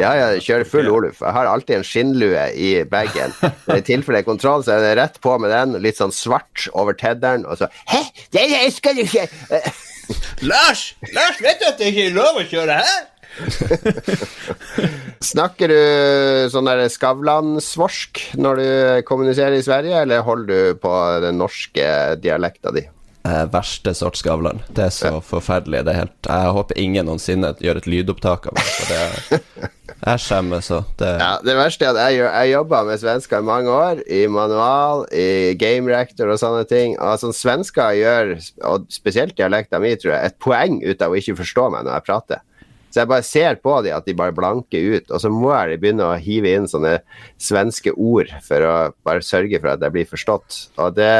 Ja, 0.00 0.10
jeg 0.18 0.42
kjører 0.42 0.66
full 0.66 0.88
Oluf. 0.90 1.20
Jeg 1.22 1.36
har 1.36 1.46
alltid 1.46 1.76
en 1.76 1.86
skinnlue 1.86 2.44
i 2.58 2.70
bagen. 2.90 3.34
I 3.70 3.80
tilfelle 3.86 4.22
det 4.22 4.26
kontroll, 4.26 4.64
så 4.66 4.74
er 4.74 4.82
det 4.82 4.94
rett 4.98 5.20
på 5.22 5.36
med 5.38 5.52
den, 5.54 5.76
litt 5.84 6.00
sånn 6.00 6.14
svart 6.14 6.66
over 6.74 6.96
tedderen, 6.98 7.44
og 7.46 7.60
så 7.60 7.68
Hæ, 7.92 8.00
det 8.34 8.48
skal 8.74 8.98
du 8.98 9.04
ikke 9.04 9.28
Lars! 10.44 10.94
Lars, 11.14 11.38
vet 11.40 11.60
du 11.62 11.68
at 11.68 11.78
det 11.78 11.92
ikke 11.92 12.08
er 12.10 12.16
lov 12.16 12.40
å 12.42 12.48
kjøre 12.48 12.80
her? 12.82 13.04
Snakker 15.34 15.72
du 15.72 15.78
sånn 16.52 16.68
der 16.68 16.84
Skavlan-svorsk 16.92 18.20
når 18.40 18.60
du 18.60 18.66
kommuniserer 19.08 19.58
i 19.58 19.64
Sverige, 19.64 20.02
eller 20.04 20.26
holder 20.26 20.50
du 20.74 20.82
på 20.82 20.92
den 21.24 21.40
norske 21.42 21.88
dialekta 22.22 22.74
di? 22.74 22.86
eh, 23.28 23.44
verste 23.52 23.94
sort 23.94 24.16
Skavlan. 24.16 24.62
Det 24.68 24.88
er 24.88 24.92
så 24.94 25.20
forferdelig. 25.24 25.84
Det 25.84 25.94
er 25.94 26.02
helt 26.04 26.28
Jeg 26.28 26.56
håper 26.58 26.80
ingen 26.80 27.08
noensinne 27.08 27.54
gjør 27.60 27.80
et 27.80 27.88
lydopptak 27.88 28.50
av 28.50 28.58
meg. 28.58 28.68
For 28.76 28.92
det, 28.92 29.70
Jeg 30.04 30.20
skjemmes 30.20 30.66
så 30.68 30.82
Det 31.00 31.10
Ja, 31.16 31.30
det 31.40 31.54
verste 31.56 31.86
er 31.86 31.94
at 31.94 32.12
jeg, 32.12 32.24
jeg 32.24 32.52
jobba 32.52 32.82
med 32.84 33.00
svensker 33.00 33.40
i 33.40 33.46
mange 33.46 33.72
år, 33.72 34.02
i 34.04 34.26
manual, 34.28 35.06
i 35.12 35.54
game 35.60 35.88
rector 35.92 36.28
og 36.34 36.40
sånne 36.40 36.66
ting. 36.68 36.98
Altså, 37.00 37.32
svensker 37.32 37.96
gjør, 38.00 38.34
og 38.68 38.88
spesielt 38.92 39.36
dialekta 39.38 39.80
mi, 39.80 39.94
tror 39.96 40.16
jeg, 40.16 40.32
et 40.32 40.40
poeng 40.42 40.82
ut 40.84 41.04
av 41.04 41.14
å 41.14 41.20
ikke 41.20 41.38
forstå 41.40 41.70
meg 41.72 41.86
når 41.86 41.96
jeg 41.98 42.08
prater. 42.10 42.44
Så 42.94 43.02
jeg 43.02 43.10
bare 43.10 43.26
ser 43.26 43.56
på 43.58 43.72
dem 43.82 43.96
at 43.96 44.04
de 44.06 44.12
bare 44.14 44.30
blanker 44.36 44.84
ut, 44.94 45.08
og 45.10 45.18
så 45.18 45.30
må 45.32 45.48
jeg 45.50 45.80
begynne 45.82 46.06
å 46.06 46.18
hive 46.22 46.52
inn 46.54 46.68
sånne 46.70 47.00
svenske 47.42 47.90
ord 47.90 48.30
for 48.46 48.62
å 48.62 48.74
bare 49.02 49.24
sørge 49.26 49.58
for 49.58 49.72
at 49.72 49.82
jeg 49.82 49.94
blir 49.96 50.06
forstått. 50.06 50.60
Og 50.78 50.94
det, 50.94 51.10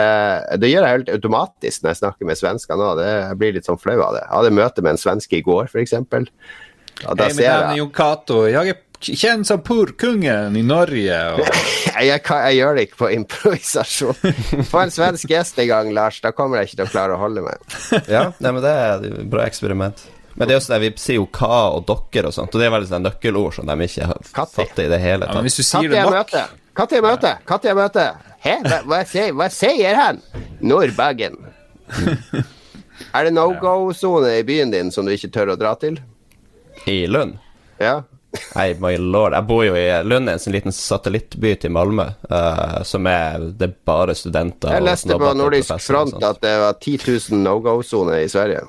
det 0.62 0.70
gjør 0.70 0.86
jeg 0.86 1.00
helt 1.00 1.10
automatisk 1.16 1.82
når 1.82 1.90
jeg 1.90 2.02
snakker 2.04 2.30
med 2.30 2.38
svensker 2.38 2.78
nå. 2.78 2.92
Det, 3.00 3.10
jeg 3.10 3.40
blir 3.42 3.58
litt 3.58 3.66
sånn 3.66 3.82
flau 3.82 3.98
av 4.06 4.14
det. 4.14 4.22
Jeg 4.22 4.36
hadde 4.36 4.54
møte 4.60 4.86
med 4.86 4.94
en 4.94 5.02
svenske 5.02 5.40
i 5.40 5.42
går, 5.50 5.66
f.eks. 5.66 5.98
Og 5.98 7.18
da 7.18 7.26
mitt 7.26 7.40
ser 7.40 7.50
er 7.50 7.66
jeg 7.72 7.82
Jon 7.82 7.92
Cato. 7.98 8.40
Jeg 8.46 8.76
er 8.76 8.82
kjent 9.10 9.50
som 9.50 9.66
purkungen 9.66 10.54
i 10.54 10.62
Norge. 10.70 11.20
Og... 11.34 11.42
jeg, 11.90 12.06
jeg, 12.12 12.22
kan, 12.30 12.44
jeg 12.52 12.60
gjør 12.60 12.78
det 12.78 12.86
ikke 12.86 13.02
på 13.02 13.14
improvisasjon. 13.18 14.34
Få 14.70 14.86
en 14.86 14.94
svensk 14.94 15.34
gjest 15.34 15.58
en 15.58 15.72
gang, 15.74 15.90
Lars. 15.98 16.22
Da 16.22 16.30
kommer 16.30 16.62
jeg 16.62 16.70
ikke 16.70 16.84
til 16.84 16.86
å 16.86 16.92
klare 17.00 17.18
å 17.18 17.24
holde 17.26 17.42
meg. 17.50 17.66
Ja, 18.06 18.28
nei, 18.38 18.52
men 18.52 18.62
det 18.62 18.78
er 18.78 19.08
et 19.10 19.24
bra 19.26 19.50
eksperiment. 19.50 20.06
Men 20.34 20.48
det 20.48 20.54
er 20.54 20.58
jo 20.58 20.64
sånn, 20.64 20.82
vi 20.82 20.90
sier 20.98 21.20
jo 21.20 21.26
hva 21.30 21.58
og 21.76 21.84
dere 21.86 22.30
og 22.30 22.34
sånt, 22.34 22.54
og 22.54 22.60
det 22.60 22.66
er 22.66 22.74
veldig 22.74 22.90
sånn 22.90 23.04
nøkkelord 23.06 23.54
som 23.58 23.70
de 23.70 23.86
ikke 23.86 24.08
har 24.10 24.24
fattet 24.26 24.84
i 24.86 24.88
det 24.90 24.98
hele 25.02 25.28
Ja, 25.28 25.30
men 25.30 25.38
tatt. 25.38 25.46
hvis 25.46 25.60
du 25.60 25.62
sier 25.62 25.88
det 25.88 26.02
nok? 26.02 26.10
Når 26.10 26.18
jeg 26.18 27.12
møter? 27.12 27.44
Når 27.52 27.68
jeg 27.68 27.78
møter? 27.78 28.24
Hæ? 28.44 28.56
Hva, 28.64 28.80
hva, 28.90 28.98
sier, 29.08 29.30
hva 29.38 29.48
sier 29.52 30.00
han? 30.00 30.20
Nordbagen. 30.60 31.38
Er 33.14 33.24
det 33.26 33.34
no 33.34 33.48
go-sone 33.60 34.36
i 34.38 34.42
byen 34.46 34.70
din 34.70 34.90
som 34.94 35.06
du 35.06 35.14
ikke 35.14 35.30
tør 35.34 35.54
å 35.54 35.58
dra 35.58 35.74
til? 35.78 36.00
I 36.90 37.04
Lund? 37.10 37.38
Ja. 37.78 38.02
Nei, 38.54 38.74
my 38.82 38.96
lord. 38.98 39.34
Jeg 39.36 39.46
bor 39.46 39.62
jo 39.62 39.74
i 39.78 39.86
Lund, 40.06 40.30
en 40.30 40.40
sånn 40.42 40.54
liten 40.54 40.74
satellittby 40.74 41.54
til 41.62 41.74
Malmö, 41.74 42.06
uh, 42.30 42.80
som 42.86 43.06
er 43.06 43.50
Det 43.54 43.68
er 43.68 43.76
bare 43.86 44.16
studenter 44.18 44.74
Jeg 44.74 44.82
og 44.82 44.88
leste 44.88 45.18
på 45.20 45.34
Nordisk 45.38 45.76
Front 45.86 46.18
at 46.18 46.40
det 46.42 46.54
var 46.62 46.78
10 46.80 46.98
000 47.30 47.44
no 47.44 47.58
go-sone 47.62 48.18
i 48.24 48.30
Sverige. 48.30 48.64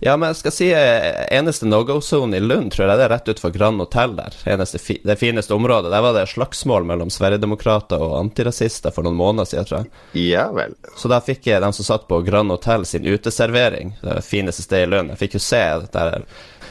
Ja, 0.00 0.16
men 0.16 0.28
jeg 0.32 0.36
skal 0.40 0.52
si 0.52 0.66
eh, 0.74 1.26
eneste 1.32 1.66
no 1.68 1.82
go-sone 1.86 2.36
i 2.36 2.40
Lund, 2.42 2.72
tror 2.74 2.88
jeg, 2.88 2.98
det 2.98 3.04
er 3.06 3.12
rett 3.14 3.28
utenfor 3.30 3.52
Grand 3.54 3.80
Hotell 3.80 4.16
der. 4.18 4.34
Eneste 4.50 4.80
det 5.04 5.16
fineste 5.20 5.54
området. 5.54 5.92
Der 5.94 6.02
var 6.04 6.16
det 6.16 6.26
slagsmål 6.32 6.84
mellom 6.88 7.12
Sverigedemokrater 7.14 8.02
og 8.02 8.16
antirasister 8.18 8.92
for 8.92 9.06
noen 9.06 9.16
måneder 9.16 9.48
siden, 9.48 9.68
tror 9.70 9.78
jeg. 9.84 10.26
Ja 10.32 10.48
vel. 10.52 10.74
Så 10.98 11.08
da 11.12 11.20
fikk 11.24 11.46
jeg 11.48 11.62
dem 11.64 11.72
som 11.76 11.86
satt 11.88 12.08
på 12.10 12.18
Grand 12.26 12.50
Hotell 12.52 12.84
sin 12.88 13.06
uteservering, 13.06 13.94
det 14.02 14.18
fineste 14.26 14.66
stedet 14.66 14.88
i 14.88 14.92
Lund. 14.96 15.14
Jeg 15.14 15.22
fikk 15.22 15.38
jo 15.38 15.44
se 15.46 15.62
der. 15.94 16.26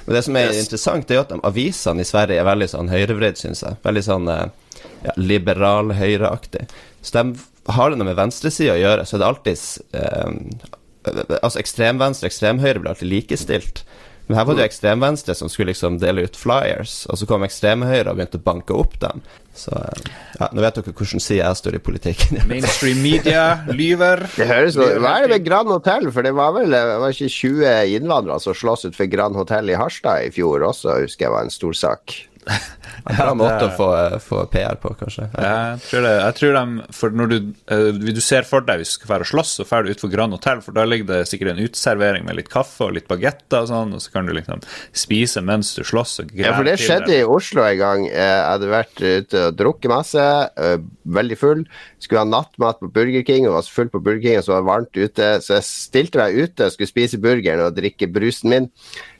Men 0.05 0.17
det 0.17 0.23
som 0.27 0.35
er 0.35 0.49
Yes. 0.51 0.65
interessant, 0.65 1.07
det 1.07 1.15
er 1.15 1.21
jo 1.21 1.25
at 1.29 1.45
avisene 1.47 2.03
i 2.03 2.07
Sverige 2.09 2.41
er 2.41 2.45
veldig 2.49 2.67
sånn 2.73 2.89
høyrevridd, 2.91 3.37
syns 3.39 3.63
jeg. 3.63 3.77
Veldig 3.87 4.03
sånn 4.03 4.27
eh, 4.27 4.45
ja, 5.07 5.13
liberal, 5.15 5.93
høyreaktig. 5.95 6.67
Så 7.01 7.15
de 7.21 7.71
har 7.71 7.89
det 7.93 7.97
noe 8.01 8.09
med 8.11 8.17
venstresida 8.19 8.73
å 8.75 8.81
gjøre, 8.81 9.05
så 9.07 9.15
er 9.15 9.21
det 9.23 9.29
alltid 9.31 9.67
eh, 9.95 10.73
Altså 11.05 11.59
ekstremvenstre 11.61 12.27
og 12.27 12.31
ekstremhøyre 12.31 12.81
blir 12.81 12.93
alltid 12.93 13.11
likestilt. 13.11 13.83
Men 14.27 14.37
her 14.37 14.45
var 14.47 14.55
det 14.55 14.63
jo 14.63 14.69
ekstremvenstre 14.69 15.33
som 15.35 15.49
skulle 15.51 15.73
liksom 15.73 15.97
dele 15.99 16.23
ut 16.23 16.37
flyers, 16.39 17.01
og 17.11 17.19
så 17.19 17.27
kom 17.27 17.43
ekstremhøyre 17.43 18.07
og 18.07 18.19
begynte 18.19 18.39
å 18.39 18.45
banke 18.45 18.75
opp 18.77 18.95
dem. 19.01 19.19
Så 19.53 19.73
eh, 19.75 20.11
ja, 20.39 20.47
nå 20.55 20.63
vet 20.63 20.79
dere 20.79 20.93
hvordan 20.95 21.21
side 21.21 21.41
jeg 21.41 21.59
står 21.59 21.77
i 21.77 21.81
politikken. 21.83 22.39
Mainstream 22.51 23.03
media 23.03 23.43
lyver. 23.67 24.23
Det 24.37 24.47
høres 24.47 24.79
Hva 24.79 25.17
er 25.17 25.27
det 25.27 25.35
med 25.35 25.47
Grand 25.49 25.69
Hotell? 25.69 26.07
For 26.15 26.25
det 26.25 26.33
var 26.39 26.55
vel 26.55 26.71
det 26.71 26.83
var 27.03 27.11
ikke 27.11 27.33
20 27.35 27.97
innvandrere 27.99 28.39
som 28.43 28.55
slåss 28.57 28.87
ut 28.87 28.97
for 28.97 29.11
Grand 29.11 29.35
Hotell 29.37 29.73
i 29.73 29.77
Harstad 29.77 30.29
i 30.29 30.31
fjor 30.33 30.63
også, 30.71 31.01
husker 31.03 31.27
jeg 31.27 31.35
var 31.35 31.43
en 31.43 31.53
stor 31.53 31.75
sak. 31.83 32.15
En 33.03 33.17
bra 33.17 33.33
måte 33.35 33.65
å 33.67 33.71
få, 33.75 33.87
få 34.23 34.41
PR 34.53 34.77
på, 34.79 34.93
kanskje. 34.99 35.25
Ja. 35.35 35.53
Jeg 35.73 35.81
tror, 35.89 36.05
det, 36.05 36.11
jeg 36.21 36.35
tror 36.37 36.53
de 36.55 36.85
For 36.95 37.15
når 37.19 37.31
du, 37.31 37.35
eh, 37.75 37.89
du 38.15 38.21
ser 38.23 38.45
for 38.47 38.63
deg 38.63 38.79
hvis 38.79 38.93
du 38.93 38.97
skal 39.01 39.09
dra 39.11 39.25
og 39.25 39.29
slåss, 39.31 39.51
så 39.59 39.65
drar 39.67 39.83
du 39.83 39.91
utfor 39.91 40.11
Grand 40.13 40.35
Hotell, 40.35 40.61
for 40.63 40.75
da 40.77 40.85
ligger 40.87 41.09
det 41.09 41.17
sikkert 41.27 41.51
en 41.53 41.63
uteservering 41.65 42.23
med 42.27 42.37
litt 42.39 42.51
kaffe 42.53 42.87
og 42.87 42.93
litt 42.95 43.09
bagetter 43.11 43.65
og 43.65 43.71
sånn, 43.73 43.95
og 43.97 44.03
så 44.03 44.13
kan 44.13 44.29
du 44.29 44.33
liksom 44.37 44.63
spise 44.95 45.43
mens 45.43 45.73
du 45.75 45.83
slåss 45.87 46.19
og 46.23 46.31
Ja, 46.37 46.53
for 46.55 46.67
det 46.67 46.77
skjedde 46.79 47.17
i 47.17 47.25
Oslo 47.27 47.65
en 47.67 47.79
gang. 47.81 48.05
Eh, 48.07 48.21
Jeg 48.23 48.47
hadde 48.53 48.71
vært 48.71 49.03
ute 49.03 49.43
og 49.49 49.57
drukket 49.59 49.91
masse, 49.91 50.27
eh, 50.55 50.77
veldig 51.19 51.37
full. 51.39 51.65
Skulle 52.03 52.23
ha 52.25 52.27
nattmat 52.27 52.81
på 52.81 52.89
Burger 52.91 53.23
King, 53.23 53.47
og 53.47 53.55
var 53.55 53.65
så 53.65 53.75
full 53.77 53.91
på 53.93 54.01
Burger 54.03 54.23
King, 54.25 54.39
og 54.39 54.45
så 54.45 54.53
var 54.53 54.63
det 54.63 54.69
varmt 54.69 54.97
ute. 54.99 55.27
Så 55.45 55.55
jeg 55.55 55.67
stilte 55.69 56.19
meg 56.19 56.35
ute 56.35 56.67
og 56.67 56.73
skulle 56.73 56.91
spise 56.91 57.19
burgeren 57.23 57.63
og 57.63 57.77
drikke 57.77 58.09
brusen 58.11 58.51
min, 58.51 58.67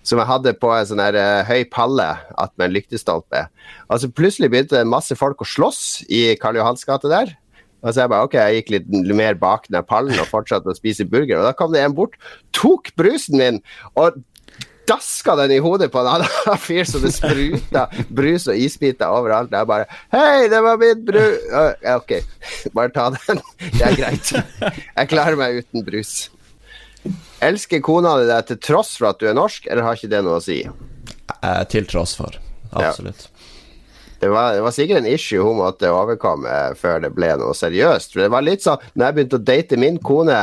som 0.04 0.20
jeg 0.20 0.30
hadde 0.30 0.56
på 0.60 0.72
en 0.74 0.90
sånn 0.90 1.04
her 1.04 1.16
uh, 1.16 1.46
høy 1.48 1.64
palle 1.72 2.10
attmed 2.36 2.68
en 2.68 2.76
lyktestolpe. 2.76 3.46
Og 3.88 4.04
så 4.04 4.12
Plutselig 4.14 4.52
begynte 4.52 4.78
det 4.78 4.90
masse 4.90 5.16
folk 5.18 5.42
å 5.42 5.48
slåss 5.48 6.04
i 6.12 6.26
Karl 6.42 6.60
Johans 6.60 6.84
gate 6.88 7.12
der. 7.12 7.32
Og 7.84 7.92
så 7.92 8.04
jeg 8.04 8.12
bare, 8.14 8.28
ok, 8.28 8.36
jeg 8.40 8.60
gikk 8.60 8.70
litt 8.78 8.92
mer 9.12 9.36
bak 9.40 9.66
den 9.72 9.84
pallen 9.88 10.20
og 10.22 10.30
fortsatte 10.30 10.72
å 10.72 10.78
spise 10.78 11.08
burger. 11.08 11.42
Og 11.42 11.48
da 11.50 11.56
kom 11.58 11.74
det 11.74 11.82
en 11.84 11.96
bort, 11.96 12.16
tok 12.56 12.94
brusen 13.00 13.40
min 13.40 13.60
og 14.00 14.22
daska 14.88 15.36
den 15.40 15.52
i 15.56 15.60
hodet 15.64 15.90
på 15.92 16.02
en 16.02 16.10
annen 16.16 16.58
fyr 16.66 16.84
så 16.88 17.02
det 17.04 17.14
spruta 17.16 17.88
brus 18.10 18.48
og 18.52 18.60
isbiter 18.60 19.12
overalt. 19.14 19.54
Jeg 19.54 19.70
bare 19.70 19.88
Hei, 20.14 20.48
det 20.52 20.62
var 20.66 20.80
mitt 20.82 21.04
brus! 21.08 21.42
Uh, 21.52 21.74
ok, 21.98 22.16
bare 22.78 22.94
ta 22.96 23.10
den. 23.16 23.44
Det 23.78 23.84
er 23.88 23.98
greit. 23.98 24.34
Jeg 24.34 25.12
klarer 25.12 25.40
meg 25.40 25.64
uten 25.64 25.86
brus. 25.88 26.16
Elsker 27.44 27.84
kona 27.84 28.16
di 28.22 28.28
deg 28.30 28.48
til 28.48 28.60
tross 28.64 28.96
for 29.00 29.12
at 29.12 29.20
du 29.20 29.28
er 29.28 29.36
norsk, 29.38 29.68
eller 29.68 29.84
har 29.88 30.00
ikke 30.00 30.12
det 30.12 30.24
noe 30.24 30.40
å 30.40 30.44
si? 30.44 30.62
Eh, 30.64 31.64
til 31.72 31.88
tross 31.90 32.16
for. 32.16 32.38
Absolutt. 32.72 33.28
Det 34.24 34.30
var, 34.32 34.54
det 34.56 34.62
var 34.64 34.72
sikkert 34.72 35.02
en 35.02 35.10
issue 35.12 35.44
hun 35.44 35.58
måtte 35.60 35.90
overkomme 35.92 36.52
før 36.80 37.02
det 37.04 37.10
ble 37.12 37.34
noe 37.42 37.52
seriøst. 37.58 38.14
For 38.14 38.24
det 38.24 38.30
var 38.32 38.46
litt 38.46 38.64
sånn, 38.64 38.80
når 38.96 39.06
jeg 39.06 39.16
begynte 39.18 39.40
å 39.40 39.44
date 39.50 39.80
min 39.82 39.98
kone, 40.00 40.38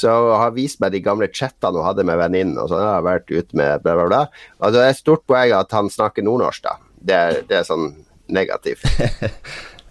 så 0.00 0.12
har 0.36 0.56
vist 0.56 0.80
meg 0.82 0.94
de 0.94 1.02
gamle 1.04 1.28
chattene 1.32 1.78
hun 1.78 1.86
hadde 1.86 2.06
med 2.06 2.20
venninnen. 2.20 2.58
og 2.58 2.70
sånn, 2.70 2.82
jeg 2.82 2.94
har 2.94 3.06
vært 3.06 3.30
ute 3.30 3.56
med 3.56 3.84
bla, 3.84 3.94
bla, 3.94 4.08
bla. 4.10 4.22
Altså, 4.58 4.76
det 4.78 4.84
er 4.84 4.94
et 4.94 5.04
stort 5.04 5.24
poeng 5.28 5.54
at 5.56 5.76
han 5.76 5.92
snakker 5.92 6.26
nordnorsk, 6.26 6.66
da. 6.66 6.76
Det 7.06 7.16
er, 7.16 7.40
det 7.48 7.60
er 7.60 7.66
sånn 7.68 7.90
negativt. 8.32 8.86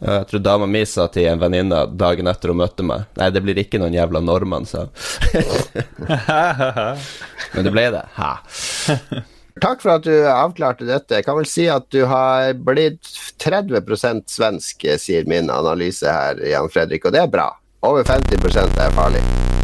Jeg 0.06 0.26
tror 0.28 0.42
dama 0.44 0.66
mi 0.68 0.82
sa 0.86 1.06
til 1.08 1.30
en 1.32 1.40
venninne 1.40 1.78
dagen 1.96 2.28
etter 2.28 2.52
hun 2.52 2.60
møtte 2.60 2.84
meg 2.84 3.06
Nei, 3.16 3.30
det 3.32 3.40
blir 3.46 3.62
ikke 3.62 3.80
noen 3.80 3.96
jævla 3.96 4.20
nordmann, 4.22 4.68
sa. 4.68 4.90
Men 7.56 7.64
det 7.64 7.72
ble 7.72 7.86
det. 7.96 8.04
Ha. 8.18 8.34
Takk 9.64 9.80
for 9.80 9.96
at 9.96 10.04
du 10.04 10.12
avklarte 10.28 10.88
dette. 10.88 11.16
Jeg 11.16 11.26
kan 11.26 11.40
vel 11.40 11.48
si 11.48 11.70
at 11.72 11.88
du 11.96 12.04
har 12.12 12.52
blitt 12.60 13.08
30% 13.40 14.28
svensk, 14.36 14.88
sier 15.00 15.28
min 15.32 15.48
analyse 15.54 16.12
her, 16.12 16.44
Jan 16.44 16.72
Fredrik, 16.72 17.08
og 17.08 17.16
det 17.16 17.24
er 17.24 17.32
bra. 17.32 17.54
Over 17.86 18.04
50% 18.04 18.82
er 18.82 18.98
farlig. 19.00 19.55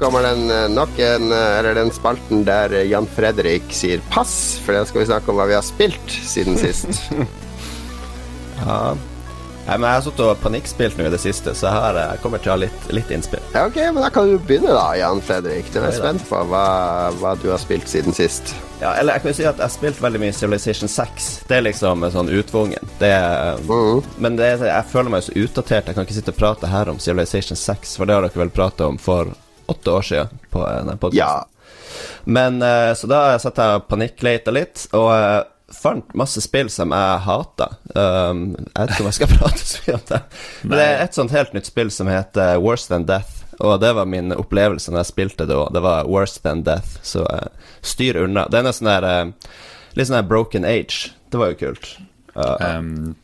Kommer 0.00 0.24
den 0.24 0.50
eh, 0.50 0.68
nok 0.72 0.98
en, 0.98 1.32
eh, 1.32 1.58
eller 1.58 1.74
den 1.76 1.90
spalten 1.92 2.44
der 2.48 2.72
eh, 2.72 2.86
Jan 2.88 3.04
Fredrik 3.16 3.68
sier 3.76 4.00
pass, 4.08 4.32
for 4.64 4.72
da 4.72 4.86
skal 4.88 5.02
vi 5.02 5.10
snakke 5.10 5.28
om 5.28 5.36
hva 5.36 5.44
vi 5.50 5.58
har 5.58 5.66
spilt 5.66 6.18
siden 6.24 6.58
sist. 6.60 6.88
Ja. 8.60 8.92
Nei, 9.64 9.76
men 9.78 9.86
jeg 9.86 9.96
har 9.96 10.02
sittet 10.04 10.20
og 10.20 10.40
panikkspilt 10.42 10.98
nå 10.98 11.06
i 11.08 11.12
det 11.12 11.20
siste, 11.22 11.54
så 11.56 11.64
jeg, 11.64 11.72
har, 11.72 11.96
jeg 11.96 12.20
kommer 12.20 12.42
til 12.42 12.50
å 12.50 12.52
ha 12.52 12.60
litt, 12.60 12.88
litt 12.92 13.12
innspill. 13.14 13.40
Ja, 13.54 13.62
ok, 13.70 13.78
men 13.94 14.02
Da 14.04 14.10
kan 14.12 14.28
du 14.28 14.34
begynne, 14.36 14.74
da, 14.76 14.82
Jan 14.98 15.22
Fredrik. 15.24 15.70
Du 15.72 15.78
er 15.80 15.94
spent 15.96 16.24
på 16.28 16.42
hva, 16.50 16.64
hva 17.20 17.32
du 17.40 17.46
har 17.48 17.60
spilt 17.62 17.88
siden 17.88 18.12
sist. 18.16 18.52
Ja, 18.82 18.94
eller 19.00 19.16
jeg 19.16 19.24
kan 19.24 19.32
jo 19.32 19.36
si 19.38 19.46
at 19.46 19.56
jeg 19.56 19.64
har 19.64 19.72
spilt 19.72 20.00
veldig 20.04 20.20
mye 20.24 20.36
Civilization 20.36 20.92
6. 20.92 21.28
Det 21.48 21.56
er 21.56 21.64
liksom 21.64 22.04
sånn 22.12 22.32
utvungen. 22.36 22.92
Det 23.00 23.12
er, 23.16 23.56
-hmm. 23.64 24.02
Men 24.18 24.36
det 24.36 24.50
jeg 24.60 24.90
føler 24.92 25.10
meg 25.10 25.22
så 25.24 25.32
utdatert. 25.36 25.86
Jeg 25.86 25.94
kan 25.94 26.04
ikke 26.04 26.18
sitte 26.20 26.36
og 26.36 26.40
prate 26.42 26.66
her 26.66 26.88
om 26.88 26.98
Civilization 26.98 27.56
6, 27.56 27.96
for 27.96 28.04
det 28.04 28.14
har 28.14 28.22
dere 28.22 28.44
vel 28.44 28.50
pratet 28.50 28.86
om 28.86 28.98
for 28.98 29.32
åtte 29.72 29.94
år 29.94 30.06
siden 30.06 30.42
på 30.52 30.64
en 30.66 30.90
podcasten. 30.96 31.18
Ja. 31.18 31.46
Men 32.24 32.62
eh, 32.62 32.92
Så 32.98 33.08
da 33.10 33.38
satt 33.42 33.58
jeg 33.58 33.80
og 33.80 33.88
panikkleita 33.90 34.52
litt, 34.54 34.86
og 34.96 35.10
eh, 35.14 35.40
fant 35.70 36.14
masse 36.18 36.42
spill 36.42 36.70
som 36.72 36.90
jeg 36.94 37.18
hata. 37.26 37.68
Um, 37.94 38.56
jeg 38.58 38.74
vet 38.74 38.90
ikke 38.94 39.04
om 39.04 39.08
jeg 39.10 39.18
skal 39.20 39.32
prate 39.38 39.66
så 39.66 39.82
mye 39.86 39.98
om 39.98 40.06
det. 40.08 40.20
Men 40.64 40.74
det 40.80 40.86
er 40.88 41.04
et 41.04 41.18
sånt 41.18 41.34
helt 41.36 41.54
nytt 41.54 41.70
spill 41.70 41.92
som 41.94 42.10
heter 42.10 42.58
Worse 42.62 42.90
Than 42.90 43.06
Death. 43.06 43.44
Og 43.60 43.76
det 43.82 43.92
var 43.94 44.08
min 44.08 44.32
opplevelse 44.34 44.90
når 44.90 45.02
jeg 45.04 45.10
spilte 45.12 45.46
det 45.46 45.56
òg. 45.56 45.68
Det 45.76 45.82
var 45.84 46.08
Worse 46.10 46.42
Than 46.42 46.64
Death, 46.66 46.98
så 47.06 47.22
uh, 47.28 47.72
styr 47.86 48.18
unna. 48.24 48.48
Det 48.50 48.58
er 48.60 48.66
noe 48.66 48.76
sånn 48.76 48.90
der 48.90 49.06
uh, 49.06 49.50
Litt 49.98 50.06
sånn 50.06 50.20
der 50.20 50.28
Broken 50.30 50.66
Age. 50.66 51.10
Det 51.30 51.38
var 51.38 51.50
jo 51.54 51.60
kult. 51.64 51.88
Uh, 52.34 52.56
Um, 52.78 53.16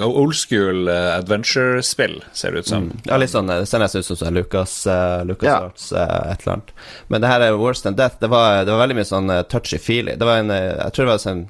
old 0.00 0.34
school 0.34 0.88
uh, 0.88 1.18
adventure-spill, 1.18 2.22
ser 2.32 2.52
det 2.52 2.64
ut 2.64 2.70
som. 2.70 2.86
Ja, 3.04 3.18
litt 3.20 3.32
sånn, 3.32 3.50
det 3.50 3.66
ser 3.68 3.82
nesten 3.82 4.00
ut 4.00 4.08
som 4.08 4.18
sånn 4.20 4.34
Lucas, 4.38 4.74
uh, 4.88 5.20
Lucas 5.28 5.48
Ja. 5.50 5.58
Arts, 5.68 5.90
uh, 5.92 6.32
et 6.32 6.42
eller 6.44 6.56
annet. 6.56 6.72
Men 7.12 7.20
det 7.24 7.32
her 7.32 7.44
er 7.44 7.58
Worse 7.60 7.84
Than 7.84 7.98
Death. 7.98 8.16
Det 8.22 8.30
var, 8.32 8.64
det 8.64 8.72
var 8.72 8.84
veldig 8.86 8.98
mye 9.00 9.10
sånn 9.10 9.30
uh, 9.30 9.42
touchy-feely. 9.44 10.16
Det 10.20 10.28
var 10.28 10.40
en 10.40 10.50
uh, 10.54 10.60
Jeg 10.86 10.96
tror 10.96 11.04
det 11.04 11.12
var 11.12 11.24
sånn 11.26 11.42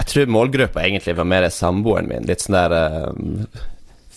Jeg 0.00 0.06
tror 0.12 0.32
målgruppa 0.34 0.82
egentlig 0.82 1.14
var 1.18 1.28
mer 1.30 1.48
samboeren 1.54 2.10
min. 2.10 2.26
Litt 2.28 2.42
sånn 2.42 2.58
der 2.58 2.74
uh, 2.74 3.64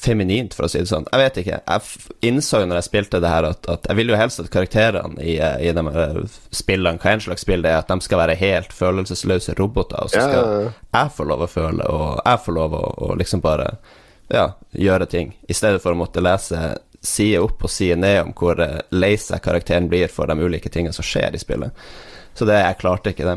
feminint, 0.04 0.54
for 0.54 0.68
å 0.68 0.70
si 0.72 0.82
det 0.84 0.90
sånn. 0.92 1.06
Jeg 1.12 1.22
vet 1.24 1.40
ikke. 1.42 1.58
Jeg 1.64 1.82
f- 1.88 2.12
innså 2.28 2.60
jo 2.64 2.68
når 2.70 2.82
jeg 2.82 2.88
spilte 2.90 3.22
det 3.24 3.32
her, 3.32 3.48
at, 3.54 3.70
at 3.72 3.90
jeg 3.90 4.00
vil 4.02 4.12
jo 4.14 4.20
helst 4.20 4.44
at 4.44 4.52
karakterene 4.54 5.24
i, 5.24 5.38
uh, 5.40 5.56
i 5.64 5.72
de 5.76 5.84
her 5.98 6.22
spillene, 6.54 7.00
hva 7.02 7.16
enn 7.16 7.24
slags 7.26 7.46
spill 7.48 7.64
det 7.66 7.72
er, 7.74 7.82
at 7.84 7.92
de 7.94 8.00
skal 8.06 8.22
være 8.24 8.38
helt 8.44 8.76
følelsesløse 8.76 9.56
roboter, 9.60 10.04
og 10.06 10.12
så 10.14 10.24
skal 10.28 10.40
ja, 10.40 10.64
ja. 10.68 10.72
jeg 11.00 11.14
få 11.18 11.28
lov 11.32 11.46
å 11.48 11.52
føle, 11.52 11.88
og 11.90 12.08
jeg 12.26 12.44
får 12.46 12.58
lov 12.60 12.78
å, 12.80 12.84
og 13.08 13.16
liksom 13.24 13.42
bare 13.44 13.70
ja, 14.34 14.48
gjøre 14.80 15.06
ting, 15.12 15.34
i 15.50 15.54
stedet 15.58 15.82
for 15.84 15.94
å 15.96 16.00
måtte 16.00 16.24
lese 16.24 16.64
side 17.04 17.42
opp 17.44 17.66
og 17.68 17.72
side 17.72 17.98
ned 18.00 18.22
om 18.24 18.30
hvor 18.40 18.62
eh, 18.64 18.78
lei 18.96 19.14
seg 19.20 19.42
karakteren 19.44 19.90
blir 19.92 20.08
for 20.12 20.30
de 20.32 20.38
ulike 20.40 20.70
tingene 20.72 20.96
som 20.96 21.04
skjer 21.04 21.36
i 21.36 21.42
spillet. 21.42 21.76
Så 22.34 22.48
det, 22.48 22.62
jeg 22.64 22.78
klarte 22.80 23.12
ikke 23.12 23.28
det. 23.28 23.36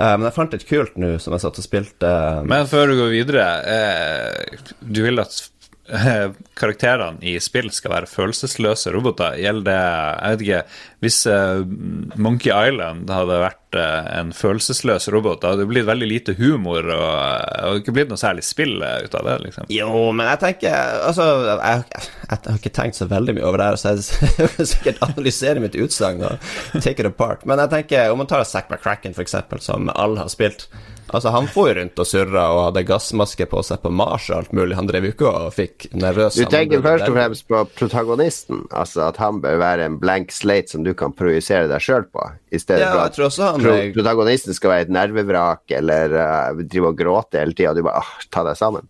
Eh, 0.00 0.14
men 0.16 0.24
jeg 0.30 0.34
fant 0.38 0.56
et 0.56 0.64
kult 0.66 0.96
nå 1.00 1.10
som 1.20 1.36
jeg 1.36 1.44
satt 1.44 1.60
og 1.60 1.66
spilte. 1.66 2.08
eh, 2.08 2.40
Men 2.48 2.64
før 2.70 2.88
du 2.88 2.94
går 3.02 3.12
videre, 3.12 3.44
eh, 3.68 4.64
du 4.80 5.02
vil 5.04 5.20
at 5.20 5.36
eh, 5.36 5.44
karakterene 6.60 7.22
i 7.22 7.36
spill 7.42 7.70
skal 7.74 7.92
være 7.94 8.10
følelsesløse 8.10 8.92
roboter. 8.94 9.38
Gjelder 9.40 9.66
det 9.68 9.76
Jeg 9.76 10.32
vet 10.32 10.44
ikke 10.46 10.62
Hvis 11.04 11.20
eh, 11.30 11.62
Monkey 12.16 12.50
Island 12.50 13.10
hadde 13.12 13.40
vært 13.44 13.62
eh, 13.74 14.18
en 14.18 14.32
følelsesløs 14.36 15.08
robot, 15.12 15.40
Det 15.42 15.50
hadde 15.50 15.66
blitt 15.66 15.88
veldig 15.88 16.08
lite 16.08 16.34
humor 16.38 16.86
og, 16.94 17.12
og 17.66 17.80
ikke 17.80 17.94
blitt 17.96 18.12
noe 18.12 18.20
særlig 18.20 18.44
spill 18.46 18.76
eh, 18.84 19.04
ut 19.06 19.16
av 19.18 19.26
det, 19.26 19.36
liksom. 19.48 19.70
Jo, 19.74 19.90
men 20.16 20.30
jeg 20.30 20.42
tenker 20.44 20.76
Altså, 21.08 21.26
jeg, 21.48 21.84
jeg, 21.92 22.10
jeg 22.28 22.42
har 22.46 22.60
ikke 22.60 22.74
tenkt 22.80 23.00
så 23.00 23.08
veldig 23.10 23.36
mye 23.38 23.46
over 23.48 23.62
det 23.62 23.70
her, 23.70 23.80
så 23.80 23.94
jeg 23.96 24.50
kan 24.56 24.72
sikkert 24.72 25.02
analysere 25.08 25.62
mitt 25.64 25.78
utsagn 25.78 26.22
og 26.26 26.50
take 26.78 27.00
it 27.00 27.08
apart. 27.08 27.46
Men 27.48 27.64
jeg 27.64 27.74
tenker, 27.74 28.12
om 28.12 28.22
man 28.22 28.30
tar 28.30 28.44
Zack 28.46 28.70
McCracken, 28.70 29.16
for 29.16 29.26
eksempel, 29.26 29.62
som 29.64 29.90
alle 29.94 30.22
har 30.22 30.30
spilt 30.32 30.68
Altså, 31.08 31.28
han 31.28 31.46
får 31.46 31.68
jo 31.68 31.74
rundt 31.78 32.00
og 32.02 32.08
surra 32.08 32.44
og 32.50 32.62
hadde 32.64 32.82
gassmaske 32.88 33.46
på 33.50 33.62
seg 33.66 33.78
på 33.84 33.92
Mars 33.94 34.26
og 34.30 34.40
alt 34.40 34.54
mulig. 34.56 34.74
Han 34.78 34.88
drev 34.90 35.06
jo 35.06 35.14
ikke 35.14 35.28
og 35.30 35.54
fikk 35.54 35.86
nervøs 35.94 36.38
Du 36.40 36.48
tenker 36.50 36.82
først 36.82 37.06
og 37.06 37.14
fremst 37.18 37.46
på 37.50 37.62
protagonisten, 37.78 38.64
altså 38.74 39.06
at 39.06 39.20
han 39.22 39.38
bør 39.44 39.60
være 39.62 39.86
en 39.86 40.00
blank 40.02 40.34
slate 40.34 40.74
som 40.74 40.82
du 40.86 40.92
kan 40.98 41.14
projisere 41.16 41.70
deg 41.70 41.84
sjøl 41.84 42.08
på, 42.10 42.26
i 42.50 42.58
stedet 42.62 42.84
Ja, 42.84 42.92
for 42.92 43.22
jeg 43.24 43.32
at 43.32 43.38
han 43.42 43.62
pro 43.64 43.72
er- 43.74 43.92
protagonisten 43.96 44.54
skal 44.54 44.70
være 44.70 44.86
et 44.86 44.92
nervevrak 44.94 45.72
eller 45.78 46.12
uh, 46.14 46.60
drive 46.62 46.92
og 46.92 46.98
gråte 46.98 47.40
hele 47.42 47.56
tida, 47.56 47.72
og 47.72 47.80
du 47.80 47.86
bare 47.86 48.02
ah, 48.04 48.12
ta 48.30 48.44
deg 48.46 48.58
sammen. 48.58 48.86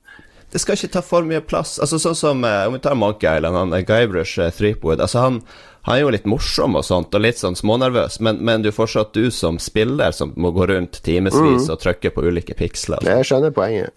det 0.53 0.61
skal 0.63 0.77
ikke 0.77 0.93
ta 0.93 1.03
for 1.03 1.25
mye 1.27 1.41
plass. 1.41 1.79
Altså 1.83 1.99
Sånn 2.01 2.15
som 2.17 2.45
uh, 2.45 2.67
Om 2.69 2.77
vi 2.77 2.83
tar 2.85 2.95
Monkey 2.95 3.29
Island, 3.29 3.57
han 3.57 3.73
eh, 3.77 3.85
Guybrush 3.89 4.39
uh, 4.41 4.51
Threepwood 4.55 5.01
altså 5.01 5.25
han, 5.25 5.41
han 5.89 5.97
er 5.97 6.01
jo 6.05 6.13
litt 6.15 6.27
morsom 6.29 6.77
og 6.77 6.85
sånt, 6.85 7.15
og 7.15 7.25
litt 7.25 7.39
sånn 7.41 7.57
smånervøs, 7.59 8.21
men, 8.21 8.39
men 8.45 8.63
du 8.63 8.69
er 8.71 8.77
fortsatt 8.77 9.13
du 9.17 9.31
som 9.31 9.59
spiller 9.63 10.13
som 10.13 10.33
må 10.37 10.51
gå 10.55 10.67
rundt 10.73 11.01
timevis 11.07 11.69
og 11.71 11.81
trykke 11.83 12.11
på 12.15 12.25
ulike 12.27 12.55
piksler. 12.59 13.05
Jeg 13.07 13.25
skjønner 13.29 13.55
poenget. 13.57 13.95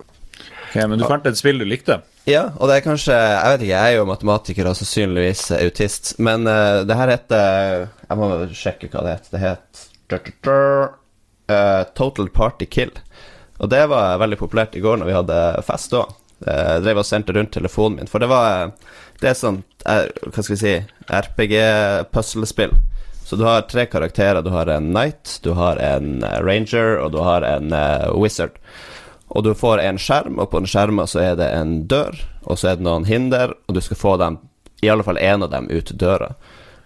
Ok, 0.69 0.76
men 0.88 1.00
du 1.02 1.06
fant 1.10 1.26
et 1.26 1.38
spill 1.39 1.60
du 1.60 1.65
likte? 1.65 2.00
Ja, 2.28 2.50
og 2.60 2.68
det 2.70 2.76
er 2.78 2.86
kanskje 2.86 3.16
Jeg 3.16 3.52
vet 3.54 3.62
ikke, 3.64 3.72
jeg 3.72 3.94
er 3.94 3.96
jo 3.96 4.08
matematiker 4.10 4.68
og 4.70 4.78
sannsynligvis 4.78 5.44
autist, 5.56 6.14
men 6.20 6.48
uh, 6.50 6.82
det 6.86 6.98
her 7.00 7.14
heter 7.16 7.86
Jeg 7.88 8.20
må 8.20 8.32
sjekke 8.54 8.90
hva 8.92 9.06
det 9.06 9.16
heter. 9.16 9.32
Det 9.34 9.44
het 9.46 9.86
uh, 11.50 11.84
Total 11.98 12.30
Party 12.34 12.68
Kill. 12.70 12.94
Og 13.60 13.70
det 13.72 13.82
var 13.92 14.20
veldig 14.22 14.40
populært 14.40 14.78
i 14.78 14.84
går 14.84 15.00
når 15.00 15.10
vi 15.10 15.18
hadde 15.18 15.40
fest 15.68 15.96
òg. 15.98 16.16
Uh, 16.46 16.78
drev 16.84 17.02
og 17.02 17.08
sendte 17.08 17.36
rundt 17.36 17.52
telefonen 17.56 18.00
min, 18.00 18.12
for 18.12 18.24
det 18.24 18.30
var 18.32 18.72
Det 19.20 19.34
er 19.34 19.58
eh, 19.86 20.06
Hva 20.32 20.44
skal 20.44 20.56
vi 20.56 20.62
si 20.62 20.76
RPG-puslespill. 21.10 22.78
Så 23.30 23.36
du 23.36 23.44
har 23.44 23.62
tre 23.62 23.86
karakterer. 23.86 24.42
Du 24.42 24.50
har 24.50 24.68
en 24.68 24.88
knight, 24.94 25.40
du 25.44 25.52
har 25.52 25.78
en 25.78 26.24
eh, 26.24 26.40
ranger, 26.42 26.98
og 26.98 27.12
du 27.12 27.20
har 27.22 27.44
en 27.46 27.74
eh, 27.74 28.08
wizard. 28.16 28.56
Og 29.30 29.44
du 29.46 29.54
får 29.54 29.84
en 29.86 30.00
skjerm, 30.02 30.39
og 30.42 30.50
på 30.52 30.62
den 30.62 30.70
skjermen 30.70 31.08
så 31.08 31.22
er 31.22 31.36
det 31.38 31.50
en 31.54 31.84
dør, 31.89 32.18
og 32.50 32.58
så 32.58 32.72
er 32.72 32.80
det 32.80 32.86
noen 32.88 33.06
hinder, 33.06 33.54
og 33.68 33.76
du 33.78 33.82
skal 33.86 34.00
få 34.00 34.15
dem, 34.18 34.39
i 34.82 34.89
alle 34.89 35.06
fall 35.06 35.20
én 35.22 35.44
av 35.46 35.52
dem, 35.54 35.68
ut 35.70 35.92
døra. 35.94 36.32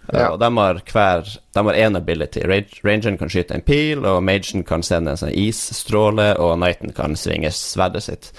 Eh, 0.08 0.20
Ja. 0.20 0.30
Og 0.32 0.38
de 0.38 0.50
har 0.56 0.80
hver 0.92 1.38
De 1.54 1.64
har 1.64 1.74
én 1.74 1.96
ability. 1.96 2.42
Rangeren 2.84 3.16
kan 3.18 3.28
skyte 3.28 3.54
en 3.54 3.62
pil, 3.62 4.04
og 4.04 4.22
magen 4.22 4.64
kan 4.64 4.82
sende 4.82 5.10
en 5.14 5.16
sånn 5.16 5.32
isstråle, 5.32 6.34
og 6.38 6.58
knighten 6.58 6.92
kan 6.92 7.16
svinge 7.16 7.50
sverdet 7.50 8.02
sitt. 8.02 8.32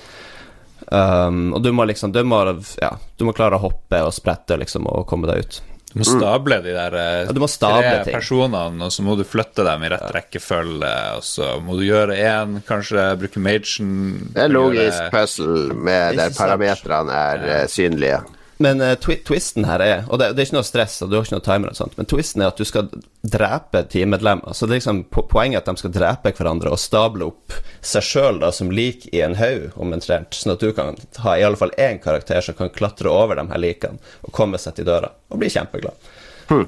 Um, 0.91 1.54
og 1.56 1.63
du 1.63 1.72
må 1.72 1.86
liksom 1.86 2.12
du 2.12 2.24
må, 2.24 2.44
ja, 2.82 2.91
du 3.18 3.26
må 3.26 3.34
klare 3.34 3.58
å 3.58 3.63
hoppe 3.63 4.04
og 4.06 4.13
sprette 4.13 4.58
liksom 4.62 4.86
og 4.86 5.08
komme 5.08 5.26
deg 5.32 5.39
ut. 5.39 5.62
Du 5.96 6.02
må 6.02 6.06
stable 6.10 6.58
de 6.60 6.74
der 6.76 6.96
eh, 7.00 7.22
Ja, 7.24 7.32
du 7.32 7.40
må 7.40 7.48
stable 7.48 7.82
tre 7.88 8.04
ting. 8.04 8.18
personene, 8.18 8.84
og 8.84 8.92
så 8.92 9.04
må 9.06 9.16
du 9.16 9.24
flytte 9.24 9.64
dem 9.64 9.86
i 9.88 9.92
rett 9.94 10.10
rekkefølge, 10.12 10.90
og 11.16 11.24
så 11.24 11.54
må 11.64 11.78
du 11.80 11.86
gjøre 11.88 12.18
én, 12.20 12.58
kanskje 12.68 13.06
bruke 13.22 13.40
magen 13.40 13.94
Det 14.34 14.44
er 14.44 14.50
en 14.50 14.58
logisk 14.58 15.08
puzzle 15.14 15.72
med 15.88 16.20
der 16.20 16.36
parametrene 16.36 17.22
er 17.32 17.46
eh, 17.62 17.68
synlige. 17.72 18.20
Men 18.58 18.82
uh, 18.82 18.94
twi 18.96 19.18
twisten 19.28 19.65
her 19.68 19.82
er 19.84 20.06
Og 20.08 20.20
det, 20.20 20.30
det 20.36 20.44
er 20.44 20.48
ikke 20.48 20.58
noe 20.58 20.68
stress, 20.68 21.02
og 21.04 21.12
du 21.12 21.18
har 21.18 21.26
ikke 21.26 21.36
noe 21.36 21.44
timer 21.44 21.74
og 21.74 21.80
sånt, 21.80 21.98
men 22.00 22.08
twisten 22.08 22.44
er 22.44 22.54
at 22.54 22.60
du 22.60 22.68
skal 22.68 22.89
drepe 23.26 23.82
teammedlemmer. 23.91 24.54
Så 24.56 24.68
det 24.68 24.76
er 24.76 24.80
liksom 24.80 25.02
po 25.12 25.26
poenget 25.30 25.63
at 25.63 25.72
de 25.72 25.82
skal 25.82 25.94
drepe 25.96 26.32
hverandre 26.38 26.72
og 26.72 26.80
stable 26.80 27.28
opp 27.32 27.56
seg 27.86 28.06
sjøl 28.06 28.44
som 28.56 28.72
lik 28.72 29.10
i 29.12 29.24
en 29.26 29.36
haug, 29.39 29.72
omtrent, 29.82 30.38
sånn 30.38 30.56
at 30.56 30.63
du 30.63 30.72
kan 30.78 31.00
ha 31.26 31.36
i 31.36 31.44
alle 31.46 31.60
fall 31.60 31.74
én 31.82 32.00
karakter 32.04 32.46
som 32.46 32.58
kan 32.58 32.72
klatre 32.74 33.12
over 33.12 33.39
de 33.39 33.48
her 33.50 33.62
likene 33.62 34.00
og 34.24 34.34
komme 34.36 34.62
seg 34.62 34.78
til 34.78 34.88
døra, 34.88 35.12
og 35.30 35.41
bli 35.41 35.52
kjempeglad. 35.52 36.12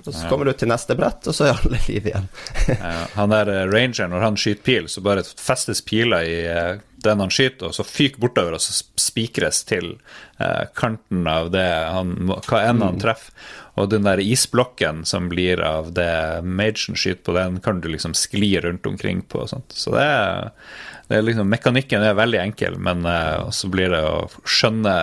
Og 0.07 0.15
så 0.15 0.29
kommer 0.29 0.49
du 0.49 0.53
til 0.57 0.69
neste 0.71 0.95
brett, 0.97 1.27
og 1.29 1.35
så 1.35 1.47
er 1.47 1.59
alle 1.59 1.79
liv 1.87 2.09
igjen. 2.09 2.27
Ja, 2.77 2.93
han 3.13 3.33
der 3.33 3.49
eh, 3.51 3.63
rangeren, 3.69 4.11
når 4.13 4.25
han 4.25 4.39
skyter 4.39 4.63
pil, 4.65 4.89
så 4.91 5.03
bare 5.05 5.23
festes 5.25 5.81
pila 5.85 6.21
i 6.25 6.39
eh, 6.49 6.79
den 7.03 7.21
han 7.21 7.31
skyter, 7.33 7.69
og 7.69 7.77
så 7.77 7.85
fyker 7.87 8.21
bortover, 8.21 8.57
og 8.57 8.63
så 8.63 8.75
spikres 8.99 9.61
til 9.69 9.93
eh, 10.41 10.65
kanten 10.77 11.27
av 11.29 11.51
det 11.53 11.67
han 11.93 12.15
Hva 12.33 12.63
enn 12.65 12.83
han 12.85 12.99
treffer. 13.01 13.33
Og 13.77 13.91
den 13.91 14.07
der 14.07 14.17
isblokken 14.17 15.03
som 15.05 15.27
blir 15.29 15.61
av 15.61 15.91
det 15.93 16.41
magen 16.41 16.97
skyter 16.97 17.21
på, 17.27 17.35
den 17.37 17.59
kan 17.61 17.81
du 17.83 17.91
liksom 17.93 18.15
skli 18.17 18.55
rundt 18.63 18.87
omkring 18.89 19.21
på 19.21 19.43
og 19.43 19.51
sånt. 19.51 19.75
Så 19.77 19.93
det 19.93 20.01
er, 20.01 20.49
det 21.11 21.19
er 21.19 21.27
liksom 21.27 21.51
Mekanikken 21.53 22.01
er 22.01 22.17
veldig 22.17 22.39
enkel, 22.41 22.79
men 22.81 23.05
så 23.53 23.69
blir 23.69 23.93
det 23.93 24.01
å 24.01 24.25
skjønne, 24.49 24.95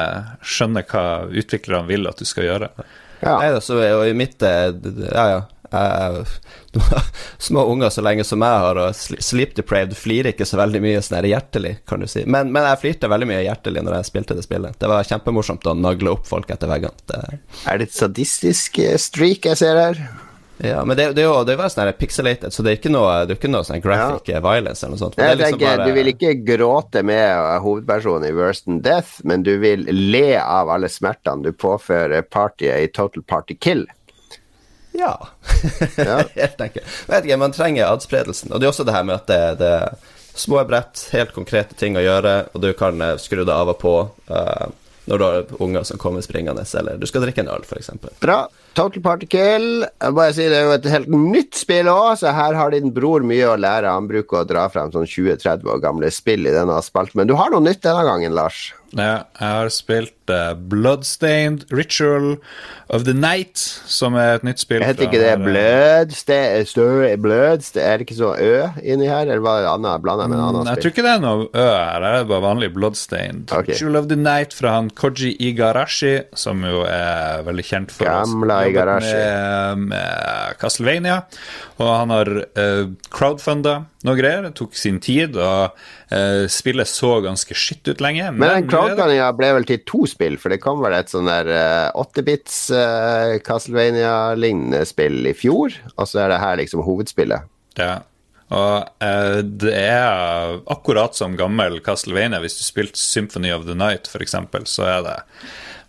skjønne 0.42 0.82
hva 0.90 1.04
utviklerne 1.30 1.86
vil 1.86 2.10
at 2.10 2.18
du 2.18 2.26
skal 2.26 2.48
gjøre. 2.48 2.72
Ja. 3.22 3.38
Jeg 3.44 3.54
da, 3.56 3.60
så 3.64 3.78
er 3.82 4.08
i 4.10 4.14
mitt 4.16 4.42
eh, 4.42 4.72
Ja, 5.14 5.26
ja. 5.30 5.42
jeg- 5.72 6.24
Små 7.38 7.64
unger 7.70 7.90
så 7.94 8.02
lenge 8.02 8.24
som 8.26 8.42
jeg 8.42 8.58
har, 8.64 8.78
og 8.82 8.94
sleep 8.98 9.54
depraved 9.54 9.94
flirer 9.98 10.32
ikke 10.32 10.46
så 10.48 10.58
veldig 10.58 10.80
mye 10.82 11.02
sånn 11.04 11.26
hjertelig, 11.28 11.76
kan 11.86 12.02
du 12.02 12.08
si. 12.10 12.24
Men, 12.26 12.50
men 12.54 12.66
jeg 12.66 12.80
flirte 12.82 13.10
veldig 13.12 13.28
mye 13.30 13.44
hjertelig 13.46 13.84
når 13.86 13.98
jeg 14.00 14.08
spilte 14.10 14.34
det 14.38 14.42
spillet. 14.46 14.78
Det 14.82 14.90
var 14.90 15.06
kjempemorsomt 15.06 15.66
å 15.70 15.76
nagle 15.78 16.14
opp 16.16 16.26
folk 16.26 16.50
etter 16.50 16.70
veggene. 16.70 16.94
Det, 17.10 17.20
Er 17.70 17.78
det 17.78 17.90
et 17.90 17.94
sadistisk 17.98 18.78
eh, 18.82 18.96
streak 18.98 19.46
jeg 19.50 19.60
ser 19.62 19.78
her? 19.78 20.02
Ja, 20.68 20.84
men 20.84 20.96
det, 20.96 21.06
det 21.16 21.22
er 21.24 21.28
jo 21.28 21.44
det 21.46 21.56
er 21.56 21.72
sånn 21.72 21.90
pixelated, 21.98 22.54
så 22.54 22.64
det 22.64 22.72
er 22.72 22.78
ikke 22.78 22.92
noe, 22.92 23.12
det 23.26 23.34
er 23.34 23.40
ikke 23.40 23.50
noe 23.52 23.66
sånn 23.66 23.82
graphic 23.84 24.30
ja. 24.32 24.40
violence 24.44 24.84
eller 24.84 24.96
noe 24.96 25.02
sånt. 25.02 25.18
Men 25.18 25.28
Jeg 25.28 25.38
det 25.38 25.42
liksom 25.44 25.58
tenker, 25.58 25.76
bare- 25.76 25.88
Du 25.88 25.98
vil 25.98 26.12
ikke 26.12 26.32
gråte 26.46 27.02
med 27.06 27.24
eh, 27.24 27.58
hovedpersonen 27.64 28.28
i 28.28 28.32
Worst 28.36 28.70
in 28.70 28.80
Death, 28.84 29.20
men 29.24 29.44
du 29.46 29.52
vil 29.62 29.86
le 29.90 30.26
av 30.40 30.72
alle 30.74 30.90
smertene 30.92 31.46
du 31.46 31.52
påfører 31.52 32.26
partyet 32.28 32.86
i 32.86 32.90
Total 32.94 33.22
Party 33.22 33.58
Kill. 33.60 33.86
Ja. 34.94 35.14
Ja. 35.96 36.22
helt 36.34 36.60
enkelt. 36.60 36.86
Vet 37.08 37.24
ikke, 37.24 37.40
man 37.42 37.52
trenger 37.52 37.90
adspredelsen. 37.90 38.52
Og 38.52 38.60
det 38.60 38.68
er 38.68 38.74
også 38.74 38.86
det 38.86 38.94
her 38.94 39.06
med 39.08 39.18
at 39.18 39.26
det, 39.30 39.42
det 39.62 39.72
er 39.80 40.12
små 40.34 40.62
brett, 40.66 41.08
helt 41.14 41.34
konkrete 41.34 41.74
ting 41.78 41.98
å 41.98 42.02
gjøre, 42.02 42.34
og 42.54 42.62
du 42.62 42.72
kan 42.78 43.02
eh, 43.02 43.18
skru 43.22 43.42
det 43.44 43.54
av 43.54 43.74
og 43.74 43.78
på. 43.82 43.98
uh, 44.30 44.70
når 45.04 45.18
du 45.18 45.24
har 45.24 45.46
unger 45.62 45.82
som 45.82 45.98
kommer 45.98 46.20
springende, 46.24 46.64
eller 46.78 46.96
du 46.96 47.06
skal 47.06 47.24
drikke 47.24 47.44
en 47.44 47.50
øl, 47.52 47.64
f.eks. 47.68 47.90
Bra. 48.20 48.38
Total 48.74 49.02
Particle 49.04 49.88
bare 50.14 50.32
si 50.34 50.46
Det 50.50 50.58
er 50.58 50.66
jo 50.68 50.74
et 50.76 50.88
helt 50.90 51.10
nytt 51.14 51.54
spill 51.58 51.88
òg, 51.92 52.16
så 52.20 52.32
her 52.34 52.56
har 52.58 52.74
din 52.74 52.90
bror 52.94 53.22
mye 53.26 53.46
å 53.52 53.56
lære. 53.60 53.90
Han 53.90 54.08
bruker 54.10 54.42
å 54.42 54.46
dra 54.48 54.66
frem 54.72 54.90
sånn 54.94 55.06
20-30 55.06 55.68
år 55.70 55.82
gamle 55.84 56.10
spill 56.14 56.46
i 56.50 56.54
denne 56.54 56.80
spalten, 56.82 57.20
men 57.22 57.30
du 57.30 57.36
har 57.38 57.52
noe 57.54 57.62
nytt 57.64 57.82
denne 57.86 58.02
gangen, 58.06 58.34
Lars. 58.34 58.72
Ja, 58.94 59.24
jeg 59.40 59.50
har 59.50 59.68
spilt 59.74 60.30
uh, 60.30 60.52
Bloodstained 60.54 61.64
Ritual 61.74 62.36
of 62.94 63.02
the 63.08 63.14
Night, 63.16 63.58
som 63.90 64.14
er 64.14 64.36
et 64.36 64.44
nytt 64.46 64.62
spill. 64.62 64.84
Heter 64.86 65.08
ikke 65.08 65.18
det 65.18 65.32
Bloodstained 65.42 67.22
Bloodst 67.24 67.76
Er 67.80 67.98
det 67.98 68.06
ikke 68.06 68.16
så 68.18 68.30
Ø 68.38 68.52
inni 68.82 69.08
her, 69.10 69.24
eller 69.26 69.42
var 69.42 69.62
det 69.64 69.70
annet? 69.72 70.02
Blanda 70.04 70.28
med 70.30 70.38
en 70.38 70.44
annen 70.44 70.62
Mm, 70.64 70.70
Jeg 70.70 70.82
tror 70.84 70.92
ikke 70.94 71.04
det 71.04 71.12
er 71.14 71.22
noe 71.24 71.48
Ø 71.50 71.64
her, 71.64 72.04
det 72.04 72.12
er 72.20 72.28
bare 72.30 72.44
vanlig 72.44 72.70
Bloodstained. 72.76 73.50
Okay. 73.50 73.74
Ritual 73.74 73.98
of 73.98 74.06
the 74.12 74.16
Night 74.16 74.54
fra 74.54 74.76
han 74.76 74.90
Koji 74.94 75.34
Igarashi, 75.48 76.14
som 76.38 76.62
jo 76.64 76.84
er 76.86 77.42
veldig 77.48 77.66
kjent 77.66 77.94
for 77.94 78.06
Gamla 78.08 78.60
å 78.62 78.63
jobbe 78.68 78.78
garasjen. 78.78 79.80
med, 79.80 79.82
med 79.92 80.56
Castlevania. 80.60 81.18
Og 81.80 81.90
han 81.90 82.14
har 82.14 82.30
uh, 82.58 82.86
crowdfunda 83.14 83.74
noe 84.06 84.16
greier. 84.18 84.46
Det 84.46 84.54
tok 84.60 84.78
sin 84.78 85.00
tid, 85.02 85.36
og 85.40 85.74
uh, 86.12 86.44
spillet 86.52 86.90
så 86.90 87.16
ganske 87.24 87.56
skitt 87.58 87.88
ut 87.90 88.02
lenge. 88.04 88.30
Men 88.32 88.48
den 88.48 88.66
det- 88.66 88.72
crowdfundinga 88.74 89.28
ble 89.38 89.52
vel 89.58 89.68
til 89.68 89.82
to 89.88 90.04
spill, 90.10 90.38
for 90.40 90.54
det 90.54 90.62
kom 90.64 90.82
vel 90.84 90.96
et 90.96 91.12
sånn 91.12 91.30
der 91.30 91.50
uh, 91.50 92.02
8-bits 92.04 92.58
uh, 92.74 93.36
Castlevania-lignende 93.44 94.84
spill 94.88 95.22
i 95.30 95.36
fjor, 95.36 95.76
og 95.96 96.10
så 96.10 96.24
er 96.24 96.34
det 96.34 96.42
her 96.44 96.58
liksom 96.62 96.84
hovedspillet. 96.86 97.50
Ja. 97.80 98.02
Og 98.52 99.04
eh, 99.04 99.38
det 99.42 99.72
er 99.72 100.58
akkurat 100.70 101.16
som 101.16 101.36
gammel 101.38 101.80
Castlevania. 101.84 102.42
Hvis 102.44 102.58
du 102.60 102.64
spilte 102.66 103.00
Symphony 103.00 103.52
of 103.54 103.64
the 103.66 103.76
Night, 103.78 104.10
f.eks., 104.10 104.36
så 104.70 104.88
er 104.88 105.00
det 105.06 105.16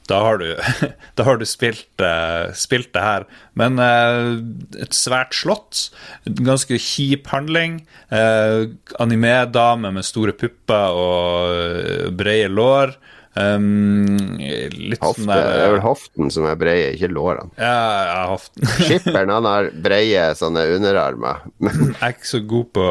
da 0.10 0.20
har 0.22 0.38
du, 0.41 0.47
da 1.18 1.26
har 1.26 1.39
du 1.41 1.45
spilt, 1.49 1.89
uh, 2.01 2.51
spilt 2.58 2.91
det 2.95 3.03
her. 3.06 3.26
Men 3.58 3.80
uh, 3.82 4.38
et 4.82 4.95
svært 4.95 5.34
slott, 5.38 5.88
ganske 6.26 6.78
kjip 6.82 7.30
handling. 7.34 7.82
Uh, 8.14 8.76
Animedame 9.01 9.93
med 9.95 10.06
store 10.06 10.36
pupper 10.38 10.99
og 11.01 12.16
brede 12.18 12.51
lår. 12.53 12.95
Um, 13.36 14.38
litt 14.40 15.02
Hofte, 15.04 15.26
sånn 15.26 15.28
der 15.28 15.42
det 15.44 15.64
er 15.66 15.72
vel 15.74 15.82
hoften 15.84 16.30
som 16.32 16.46
er 16.48 16.56
breie, 16.60 16.94
ikke 16.96 17.10
lårene. 17.12 17.52
Ja, 17.60 17.74
ja, 18.08 18.20
hoften. 18.32 18.64
Skipperen 18.86 19.34
han 19.34 19.48
har 19.50 19.68
breie 19.84 20.30
sånne 20.40 20.64
underarmer. 20.78 21.42
Jeg 21.60 21.98
er 22.00 22.14
ikke 22.16 22.30
så 22.30 22.42
god 22.48 22.70
på 22.78 22.86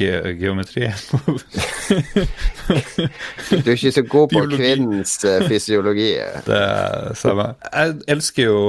ge 0.00 0.10
geometri. 0.40 0.88
Du 3.52 3.70
er 3.70 3.76
ikke 3.76 3.94
så 3.94 4.02
god 4.02 4.32
på 4.32 4.40
Biologi. 4.40 4.58
kvinnens 4.58 5.14
eh, 5.30 5.46
fysiologi. 5.46 6.10
Det 6.48 6.64
samme. 7.22 7.52
Jeg 7.70 8.00
elsker 8.16 8.50
jo 8.50 8.60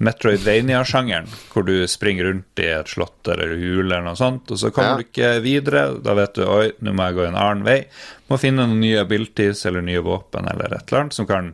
Metroidvania-sjangeren, 0.00 1.26
hvor 1.52 1.64
du 1.66 1.74
springer 1.90 2.24
rundt 2.30 2.58
i 2.62 2.68
et 2.72 2.88
slott 2.88 3.28
eller 3.28 3.52
hule 3.58 3.82
eller 3.84 4.04
noe 4.06 4.16
sånt, 4.18 4.50
og 4.50 4.58
så 4.58 4.70
kommer 4.72 4.90
Ja. 4.90 4.96
du 4.96 5.04
ikke 5.04 5.42
videre. 5.44 5.82
Da 6.02 6.14
vet 6.14 6.34
du 6.34 6.44
oi, 6.46 6.72
nå 6.80 6.92
må 6.94 7.04
jeg 7.08 7.14
gå 7.18 7.26
en 7.26 7.34
annen 7.36 7.64
vei. 7.64 7.84
Må 8.30 8.38
finne 8.38 8.66
noen 8.66 8.80
nye 8.80 9.00
abilities 9.00 9.64
eller 9.66 9.82
nye 9.82 10.00
våpen 10.00 10.46
eller 10.48 10.72
et 10.76 10.88
eller 10.92 11.00
annet 11.02 11.12
som 11.16 11.26
kan 11.26 11.52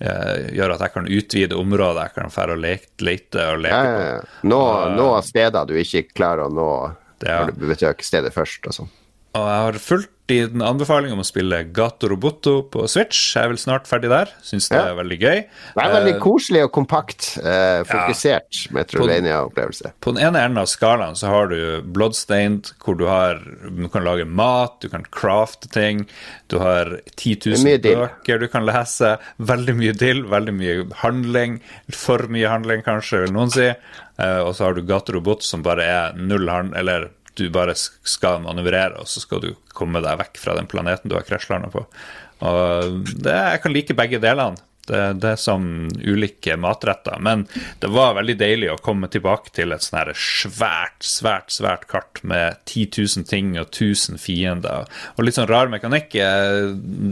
eh, 0.00 0.50
gjøre 0.54 0.74
at 0.74 0.80
jeg 0.86 0.92
kan 0.92 1.06
utvide 1.08 1.56
området 1.58 2.02
jeg 2.08 2.14
kan 2.14 2.30
dra 2.30 2.52
og 2.54 2.58
leke, 2.62 2.88
lete 3.00 3.46
og 3.52 3.58
leke 3.64 3.74
Ja, 3.74 3.82
på. 3.82 4.00
ja, 4.00 4.12
ja. 4.14 4.22
Nå, 4.42 4.62
nå 4.96 5.08
steder 5.24 5.66
du 5.66 5.74
ikke 5.74 6.04
klarer 6.14 6.46
å 6.46 6.52
nå 6.52 6.70
når 7.24 7.50
du 7.58 7.66
besøker 7.66 8.04
stedet 8.04 8.32
først. 8.34 8.66
og 8.68 8.72
sånn. 8.76 8.88
Og 9.34 9.42
jeg 9.48 9.64
har 9.66 9.72
fulgt 9.82 10.10
i 10.30 10.42
den 10.46 10.60
anbefalingen 10.60 11.14
om 11.16 11.22
å 11.22 11.26
spille 11.26 11.62
Gato 11.72 12.08
Roboto 12.10 12.58
på 12.68 12.82
Switch. 12.88 13.34
Jeg 13.34 13.44
er 13.46 13.48
vel 13.48 13.60
snart 13.60 13.86
ferdig 13.88 14.10
der. 14.12 14.28
Syns 14.44 14.68
det 14.68 14.76
Ja. 14.76 14.90
er 14.92 14.94
veldig 14.98 15.18
gøy. 15.20 15.38
Det 15.48 15.82
er 15.84 15.94
veldig 15.94 16.14
Eh, 16.14 16.20
koselig 16.20 16.64
og 16.64 16.72
kompakt. 16.72 17.38
Eh, 17.38 17.82
fokusert 17.84 18.68
Metroidvania-opplevelse. 18.76 19.92
På 20.00 20.12
den 20.14 20.22
ene 20.26 20.42
enden 20.44 20.58
av 20.58 20.66
skalaen 20.66 21.16
så 21.16 21.28
har 21.28 21.48
du 21.48 21.82
Bloodstained, 21.82 22.72
hvor 22.84 22.96
du, 22.98 23.06
har, 23.06 23.40
du 23.70 23.88
kan 23.88 24.04
lage 24.04 24.26
mat, 24.26 24.80
du 24.80 24.88
kan 24.88 25.02
crafte 25.10 25.68
ting, 25.72 26.06
du 26.48 26.58
har 26.58 27.00
10 27.16 27.34
Det 27.40 27.54
er 27.54 27.64
mye 27.64 27.78
000 27.78 27.82
dill. 27.82 27.96
bøker 28.08 28.40
du 28.40 28.48
kan 28.48 28.66
lese, 28.66 29.18
veldig 29.40 29.76
mye 29.76 29.92
dill, 29.96 30.22
veldig 30.24 30.54
mye 30.54 30.92
handling, 31.02 31.60
for 31.90 32.18
mye 32.28 32.48
handling 32.48 32.82
kanskje, 32.82 33.24
vil 33.26 33.32
noen 33.32 33.50
si. 33.50 33.68
Eh, 34.18 34.40
og 34.42 34.54
så 34.54 34.64
har 34.66 34.74
du 34.74 34.82
Gaterobot 34.82 35.42
som 35.42 35.62
bare 35.62 35.84
er 35.84 36.12
null 36.18 36.48
hand, 36.48 36.74
eller 36.76 37.10
du 37.38 37.48
bare 37.54 37.74
skal 37.78 38.40
manøvrere, 38.42 38.98
og 38.98 39.06
så 39.06 39.20
skal 39.22 39.40
du 39.40 39.52
komme 39.78 40.02
deg 40.04 40.18
vekk 40.20 40.40
fra 40.42 40.56
den 40.58 40.70
planeten 40.70 41.10
du 41.10 41.16
har 41.18 41.26
krasjlanda 41.26 41.70
på. 41.72 41.84
Og 42.46 43.04
det, 43.18 43.34
jeg 43.34 43.62
kan 43.62 43.74
like 43.74 43.96
begge 43.98 44.20
delene. 44.22 44.64
Det, 44.88 45.00
det 45.20 45.34
er 45.34 45.40
som 45.40 45.64
ulike 46.00 46.54
matretter. 46.56 47.18
Men 47.20 47.44
det 47.82 47.90
var 47.92 48.14
veldig 48.16 48.38
deilig 48.40 48.70
å 48.72 48.78
komme 48.80 49.10
tilbake 49.12 49.52
til 49.56 49.74
et 49.74 49.84
sånn 49.84 50.14
svært, 50.16 51.02
svært, 51.04 51.52
svært 51.52 51.84
kart 51.90 52.22
med 52.24 52.56
10 52.64 52.86
000 53.18 53.28
ting 53.28 53.50
og 53.58 53.66
1000 53.66 54.20
fiender. 54.22 54.88
Og 55.16 55.26
litt 55.26 55.36
sånn 55.36 55.50
rar 55.50 55.68
mekanikk. 55.72 56.16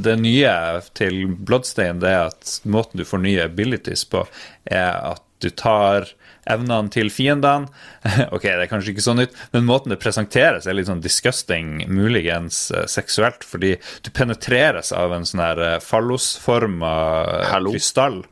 Det 0.06 0.16
nye 0.22 0.54
til 0.96 1.26
Bloodstein 1.36 2.00
det 2.00 2.14
er 2.14 2.30
at 2.30 2.54
måten 2.64 3.02
du 3.02 3.04
får 3.04 3.24
nye 3.26 3.44
abilities 3.44 4.06
på, 4.08 4.24
er 4.64 4.96
at 5.12 5.22
du 5.44 5.50
tar 5.52 6.08
evnene 6.50 6.92
til 6.94 7.10
fiendene. 7.12 7.70
Ok, 8.36 8.44
det 8.46 8.66
er 8.66 8.70
kanskje 8.70 8.92
ikke 8.94 9.04
så 9.04 9.14
nytt, 9.16 9.34
men 9.52 9.66
måten 9.66 9.92
det 9.92 10.00
presenteres 10.02 10.66
er 10.66 10.76
litt 10.76 10.88
sånn 10.88 11.02
disgusting, 11.04 11.82
muligens 11.90 12.68
eh, 12.74 12.86
seksuelt, 12.90 13.44
fordi 13.46 13.74
du 14.06 14.10
penetreres 14.14 14.92
av 14.96 15.14
en 15.16 15.26
sånn 15.26 15.42
her 15.42 15.62
eh, 15.62 15.76
fallosforma 15.82 16.94
krystall. 17.50 18.22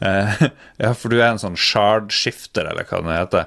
Eh, 0.00 0.42
ja, 0.82 0.90
for 0.94 1.08
du 1.08 1.16
er 1.22 1.30
en 1.32 1.38
sånn 1.40 1.56
shard-skifter, 1.56 2.66
eller 2.70 2.84
hva 2.88 2.98
det 3.06 3.14
heter. 3.16 3.46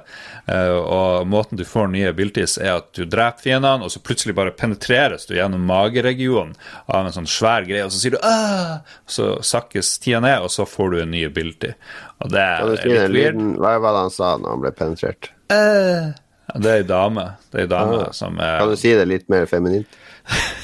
Eh, 0.50 0.72
og 0.78 1.28
måten 1.30 1.58
du 1.60 1.64
får 1.68 1.90
nye 1.92 2.08
abilities, 2.10 2.56
er 2.58 2.78
at 2.80 2.88
du 2.96 3.04
dreper 3.06 3.44
fiendene, 3.46 3.86
og 3.86 3.92
så 3.94 4.02
plutselig 4.02 4.34
bare 4.38 4.54
penetreres 4.58 5.28
du 5.30 5.36
gjennom 5.36 5.62
mageregionen 5.68 6.56
av 6.90 7.06
en 7.06 7.14
sånn 7.14 7.28
svær 7.30 7.68
greie, 7.68 7.84
og 7.86 7.92
så 7.94 8.00
sier 8.02 8.16
du 8.16 8.20
«Åh!» 8.26 8.80
Så 9.10 9.28
sakkes 9.46 9.92
tida 10.02 10.20
ned, 10.24 10.40
og 10.42 10.50
så 10.50 10.66
får 10.66 10.90
du 10.96 11.00
en 11.04 11.14
ny 11.14 11.22
ability. 11.28 11.70
Og 12.24 12.32
det 12.34 12.40
er 12.42 12.66
litt 12.74 13.14
weird. 13.14 13.38
Hva 13.62 13.76
var 13.80 13.94
det 13.96 14.02
han 14.08 14.14
sa 14.18 14.34
når 14.40 14.56
han 14.56 14.64
ble 14.66 14.74
penetrert? 14.82 15.30
Ja, 15.50 16.58
Det 16.58 16.66
er 16.70 16.80
ei 16.80 16.86
dame. 16.86 17.24
Det 17.52 17.60
er 17.60 17.66
ei 17.68 17.70
dame 17.70 17.98
Ah. 18.08 18.12
som 18.12 18.38
er 18.42 18.58
Kan 18.58 18.72
du 18.72 18.76
si 18.76 18.90
det 18.98 19.06
litt 19.06 19.28
mer 19.30 19.46
feminint? 19.46 19.86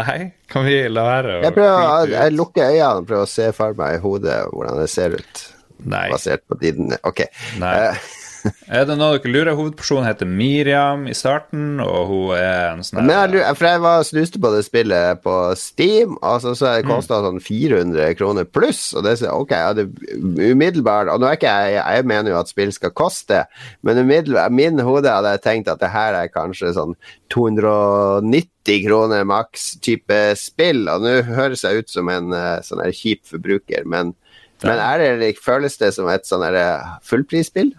Nei, 0.00 0.18
kan 0.50 0.64
vi 0.64 0.76
la 0.88 1.04
være 1.04 1.38
å 1.38 1.42
Jeg, 1.44 1.54
prøver, 1.56 2.12
jeg 2.14 2.34
lukker 2.36 2.70
øynene 2.72 3.02
og 3.02 3.08
prøver 3.08 3.26
å 3.26 3.30
se 3.30 3.48
for 3.56 3.76
meg 3.78 3.98
i 3.98 4.02
hodet 4.04 4.38
hvordan 4.52 4.80
det 4.80 4.88
ser 4.92 5.16
ut. 5.18 5.42
Nei. 5.78 6.06
Basert 6.10 6.42
på 6.48 6.58
din 6.58 6.94
Ok. 7.06 7.22
Nei. 7.60 7.74
Eh, 7.86 8.06
Er 8.72 8.84
det 8.88 8.96
noe 8.98 9.16
dere 9.16 9.32
lurer? 9.32 9.56
Hovedpersonen 9.56 10.06
heter 10.06 10.28
Miriam 10.28 11.06
i 11.08 11.14
starten, 11.16 11.80
og 11.82 12.10
hun 12.10 12.34
er 12.36 12.74
en 12.74 12.84
sånn 12.84 13.08
for 13.58 13.68
jeg 13.68 13.82
var 13.84 14.04
snuste 14.06 14.40
på 14.42 14.50
det 14.54 14.62
spillet 14.66 15.22
på 15.24 15.34
Steam, 15.58 16.16
og 16.18 16.42
så, 16.44 16.54
så 16.58 16.74
det 16.76 16.88
kosta 16.88 17.20
sånn 17.24 17.40
400 17.42 18.14
kroner 18.18 18.48
pluss. 18.48 18.90
Og 18.96 19.06
det 19.06 19.16
er 19.18 19.32
ok, 19.34 19.54
ja, 19.54 19.72
det 19.76 19.86
er 19.88 20.52
umiddelbart 20.52 21.10
Og 21.12 21.20
nå 21.20 21.28
er 21.28 21.38
ikke 21.38 21.50
jeg 21.50 21.78
Jeg 21.78 22.06
mener 22.08 22.32
jo 22.32 22.38
at 22.40 22.50
spill 22.50 22.72
skal 22.74 22.94
koste, 22.96 23.42
men 23.86 24.02
umiddelbart 24.02 24.54
min 24.54 24.80
hode 24.84 25.10
hadde 25.12 25.34
jeg 25.36 25.44
tenkt 25.44 25.72
at 25.72 25.82
det 25.82 25.92
her 25.92 26.16
er 26.18 26.32
kanskje 26.32 26.74
sånn 26.76 26.94
290 27.32 28.84
kroner 28.84 29.26
maks 29.28 29.70
type 29.84 30.16
spill, 30.40 30.86
og 30.92 31.04
nå 31.04 31.18
høres 31.28 31.64
jeg 31.64 31.82
ut 31.82 31.92
som 31.92 32.08
en 32.12 32.32
eh, 32.36 32.60
sånn 32.64 32.82
her 32.84 32.94
kjip 32.96 33.24
forbruker, 33.28 33.84
men, 33.88 34.14
men 34.64 34.80
er 34.82 35.04
det, 35.20 35.34
føles 35.44 35.78
det 35.80 35.92
som 35.96 36.08
et 36.12 36.28
sånn 36.28 36.44
fullprisspill? 37.04 37.72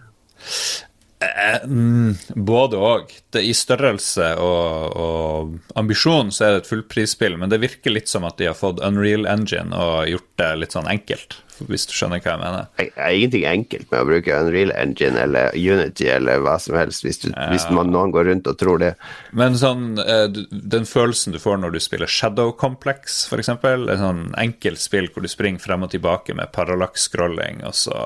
Eh, 1.20 1.68
mm, 1.68 2.14
Både 2.28 2.76
og. 2.76 3.12
I 3.36 3.52
størrelse 3.54 4.32
og, 4.40 4.96
og 4.96 5.76
ambisjon 5.78 6.32
så 6.32 6.46
er 6.46 6.54
det 6.54 6.62
et 6.62 6.70
fullprisspill, 6.70 7.36
men 7.38 7.52
det 7.52 7.60
virker 7.60 7.92
litt 7.92 8.08
som 8.08 8.24
at 8.24 8.40
de 8.40 8.48
har 8.48 8.56
fått 8.56 8.80
Unreal 8.84 9.28
Engine 9.28 9.76
og 9.76 10.08
gjort 10.08 10.30
det 10.40 10.48
litt 10.62 10.74
sånn 10.74 10.88
enkelt, 10.88 11.36
hvis 11.68 11.84
du 11.90 11.92
skjønner 11.92 12.24
hva 12.24 12.32
jeg 12.32 12.40
mener. 12.40 12.72
Det 12.80 12.88
er 12.96 13.18
ingenting 13.18 13.46
enkelt 13.52 13.92
med 13.92 14.00
å 14.00 14.08
bruke 14.08 14.40
Unreal 14.46 14.72
Engine 14.72 15.20
eller 15.26 15.60
Unity 15.60 16.08
eller 16.08 16.40
hva 16.40 16.56
som 16.62 16.80
helst, 16.80 17.04
hvis, 17.04 17.20
du, 17.26 17.28
hvis 17.52 17.68
man, 17.68 17.92
noen 17.92 18.16
går 18.16 18.30
rundt 18.32 18.48
og 18.48 18.58
tror 18.64 18.80
det. 18.80 18.94
Men 19.36 19.60
sånn, 19.60 19.92
eh, 20.00 20.26
den 20.50 20.88
følelsen 20.88 21.36
du 21.36 21.40
får 21.42 21.60
når 21.60 21.76
du 21.76 21.82
spiller 21.84 22.08
Shadow 22.08 22.56
Complex, 22.56 23.26
f.eks., 23.28 23.52
et 23.52 24.00
sånn 24.00 24.30
enkelt 24.40 24.80
spill 24.80 25.12
hvor 25.12 25.22
du 25.22 25.30
springer 25.30 25.60
frem 25.60 25.84
og 25.84 25.92
tilbake 25.92 26.34
med 26.34 26.48
parallax-scrolling, 26.56 27.60
og 27.68 27.76
så 27.76 28.04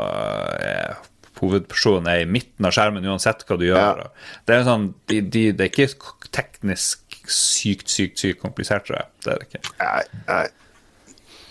er 0.59 0.97
hovedpersonen 1.45 2.11
er 2.11 2.25
i 2.25 2.29
midten 2.29 2.67
av 2.67 2.75
skjermen 2.75 3.07
uansett 3.07 3.45
hva 3.47 3.61
du 3.61 3.69
gjør. 3.69 4.03
Ja. 4.05 4.35
Det 4.49 4.59
er 4.59 4.67
sånn, 4.67 4.91
de, 5.13 5.23
de, 5.23 5.47
det 5.55 5.69
er 5.69 5.73
ikke 5.73 6.13
teknisk 6.35 7.05
sykt, 7.31 7.89
sykt, 7.93 8.21
sykt 8.21 8.43
komplisert, 8.43 8.87
tror 8.89 9.03
jeg. 9.03 9.11
Det 9.25 9.33
er 9.33 9.41
det 9.41 9.49
ikke. 9.49 9.65
Nei, 9.81 10.05
nei. 10.29 10.45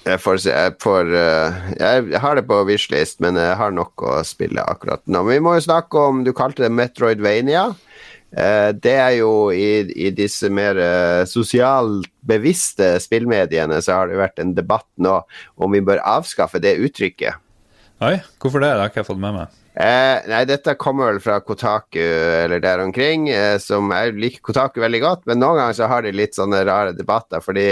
Jeg 0.04 0.20
får 0.20 0.42
Jeg, 0.50 0.72
får, 0.84 1.14
eh, 1.16 1.60
jeg 1.80 2.20
har 2.20 2.36
det 2.36 2.44
på 2.50 2.58
wishlist, 2.68 3.22
men 3.24 3.40
jeg 3.40 3.56
har 3.56 3.72
nok 3.72 4.04
å 4.04 4.18
spille 4.28 4.64
akkurat 4.68 5.00
nå. 5.08 5.24
Men 5.24 5.38
vi 5.38 5.44
må 5.46 5.54
jo 5.56 5.68
snakke 5.70 6.08
om 6.10 6.24
Du 6.28 6.34
kalte 6.36 6.66
det 6.66 6.74
Metroidvania. 6.76 7.70
Eh, 8.34 8.74
det 8.76 8.98
er 8.98 9.14
jo 9.22 9.52
i, 9.56 9.86
i 9.94 10.10
disse 10.12 10.50
mer 10.50 10.76
uh, 10.76 11.22
sosialt 11.30 12.10
bevisste 12.26 12.96
spillmediene 13.04 13.78
så 13.86 14.00
har 14.00 14.10
det 14.10 14.18
vært 14.18 14.42
en 14.42 14.56
debatt 14.58 14.90
nå 14.98 15.20
om 15.62 15.76
vi 15.76 15.84
bør 15.86 16.02
avskaffe 16.02 16.62
det 16.64 16.80
uttrykket. 16.82 17.38
Oi, 18.04 18.18
hvorfor 18.42 18.64
det? 18.64 18.74
Det 18.74 18.82
har 18.82 18.92
ikke 18.92 19.04
jeg 19.04 19.12
fått 19.12 19.22
med 19.22 19.38
meg. 19.38 19.63
Eh, 19.74 20.18
nei, 20.30 20.44
dette 20.46 20.76
kommer 20.78 21.10
vel 21.10 21.20
fra 21.24 21.40
Kotaku 21.42 21.98
eller 21.98 22.62
der 22.62 22.84
omkring, 22.84 23.26
eh, 23.34 23.58
som 23.58 23.90
jeg 23.90 24.14
liker 24.22 24.44
Kotaku 24.46 24.78
veldig 24.84 25.00
godt, 25.02 25.24
men 25.26 25.42
noen 25.42 25.58
ganger 25.58 25.78
så 25.80 25.88
har 25.90 26.06
de 26.06 26.12
litt 26.14 26.38
sånne 26.38 26.60
rare 26.68 26.94
debatter, 26.94 27.42
fordi 27.42 27.66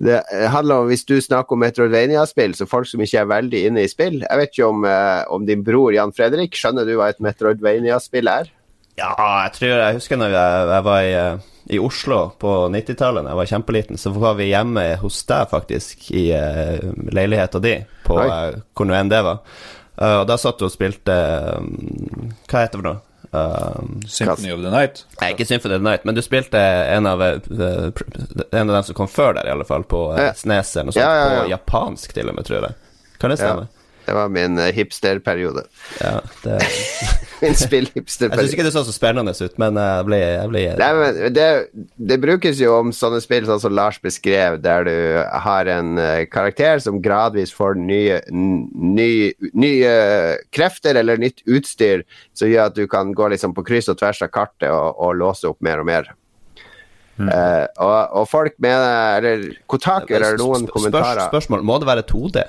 det 0.00 0.20
handler 0.52 0.84
om 0.84 0.86
Hvis 0.86 1.02
du 1.04 1.16
snakker 1.20 1.56
om 1.56 1.64
Metroidvania-spill, 1.64 2.54
så 2.54 2.68
folk 2.68 2.86
som 2.86 3.00
ikke 3.02 3.24
er 3.24 3.30
veldig 3.30 3.62
inne 3.66 3.82
i 3.82 3.88
spill 3.90 4.20
Jeg 4.22 4.38
vet 4.38 4.52
ikke 4.52 4.68
om, 4.68 4.84
eh, 4.86 5.24
om 5.34 5.46
din 5.46 5.64
bror 5.66 5.90
Jan 5.92 6.12
Fredrik 6.14 6.54
skjønner 6.54 6.86
du 6.86 6.94
hva 6.94 7.08
et 7.10 7.18
Metroidvania-spill 7.18 8.30
er? 8.30 8.52
Ja, 9.00 9.10
jeg 9.48 9.56
tror 9.56 9.74
Jeg 9.74 9.98
husker 9.98 10.20
når 10.20 10.36
jeg, 10.36 10.68
jeg 10.70 10.86
var 10.86 11.08
i, 11.08 11.16
i, 11.74 11.80
Oslo 11.82 12.20
på 12.38 12.54
90-tallet, 12.70 13.24
da 13.24 13.32
jeg 13.32 13.40
var 13.40 13.50
kjempeliten, 13.50 13.98
så 13.98 14.12
var 14.14 14.38
vi 14.38 14.52
hjemme 14.52 14.86
hos 15.02 15.24
deg, 15.26 15.50
faktisk, 15.50 16.06
i 16.14 16.28
uh, 16.36 16.90
leiligheta 17.10 17.62
di, 17.62 17.76
på 18.04 18.18
uh, 18.20 18.58
hvor 18.74 18.88
nå 18.88 18.96
enn 18.98 19.10
det 19.10 19.22
var. 19.26 19.42
Uh, 20.00 20.22
og 20.22 20.26
da 20.30 20.36
satt 20.40 20.60
du 20.60 20.64
og 20.64 20.72
spilte 20.72 21.14
um, 21.60 22.30
Hva 22.48 22.64
heter 22.64 22.78
det 22.78 22.80
for 22.80 22.88
noe? 22.88 23.00
Um, 23.30 24.00
Symphony 24.08 24.50
of 24.50 24.62
the 24.64 24.70
Night? 24.72 25.04
Nei, 25.20 25.28
ikke 25.34 25.46
Symphony 25.46 25.76
of 25.76 25.82
the 25.82 25.86
Night, 25.86 26.06
men 26.08 26.16
du 26.16 26.22
spilte 26.24 26.58
en 26.60 27.06
av, 27.06 27.20
uh, 27.20 27.90
en 28.50 28.64
av 28.64 28.72
dem 28.74 28.86
som 28.88 28.96
kom 28.96 29.10
før 29.12 29.36
der, 29.36 29.46
i 29.46 29.52
alle 29.52 29.66
fall, 29.68 29.84
på 29.86 30.06
uh, 30.16 30.30
Snes 30.34 30.72
eller 30.74 30.88
noe 30.88 30.96
sånt. 30.96 31.04
Ja, 31.04 31.12
ja, 31.14 31.26
ja. 31.28 31.44
På 31.44 31.52
japansk, 31.52 32.16
til 32.16 32.32
og 32.32 32.38
med, 32.38 32.48
tror 32.48 32.64
jeg. 32.64 32.78
Kan 33.20 33.34
det 33.34 33.38
stemme? 33.42 33.68
Det 34.10 34.14
var 34.16 34.28
min 34.28 34.58
uh, 34.58 34.64
hipsterperiode. 34.74 35.62
Ja, 36.00 36.16
det 36.42 36.56
min 37.42 37.54
spillhipsterperiode. 37.54 38.42
Jeg 38.42 38.48
syns 38.48 38.56
ikke 38.56 38.66
det 38.66 38.72
så 38.74 38.82
så 38.88 38.94
spennende 38.94 39.30
ut, 39.38 39.54
men 39.62 39.78
jeg 39.78 40.06
ble, 40.08 40.18
jeg 40.18 40.50
ble 40.50 40.62
Nei, 40.80 40.88
men 40.98 41.20
det, 41.36 41.46
det, 42.10 42.18
brukes 42.20 42.58
jo 42.58 42.74
om 42.80 42.90
sånne 42.94 43.22
spill 43.22 43.46
sånn 43.46 43.62
som 43.62 43.76
Lars 43.78 44.00
beskrev, 44.02 44.58
der 44.64 44.88
du 44.88 44.96
har 45.46 45.70
en 45.70 45.94
uh, 46.02 46.26
karakter 46.26 46.82
som 46.82 46.98
gradvis 47.04 47.54
får 47.54 47.78
nye, 47.78 48.18
nye, 48.34 49.30
nye 49.54 49.96
krefter 50.50 50.98
eller 50.98 51.22
nytt 51.22 51.46
utstyr 51.46 52.02
som 52.34 52.50
gjør 52.50 52.72
at 52.72 52.82
du 52.82 52.90
kan 52.90 53.14
gå 53.14 53.30
liksom 53.30 53.54
på 53.54 53.68
kryss 53.70 53.92
og 53.94 54.02
tvers 54.02 54.26
av 54.26 54.34
kartet 54.34 54.72
og, 54.74 54.98
og 54.98 55.14
låse 55.22 55.46
opp 55.46 55.62
mer 55.62 55.84
og 55.84 55.86
mer. 55.86 56.16
Mm. 57.20 57.28
Uh, 57.30 57.66
og, 57.84 57.98
og, 58.16 58.28
folk 58.30 58.54
mener 58.64 59.20
Eller 59.20 59.50
Kotaku 59.68 60.14
eller 60.16 60.38
noen 60.40 60.64
kommentarer 60.70 61.26
Spørsmål, 61.28 61.62
må 61.68 61.76
det 61.82 61.88
være 61.90 62.04
2D? 62.08 62.44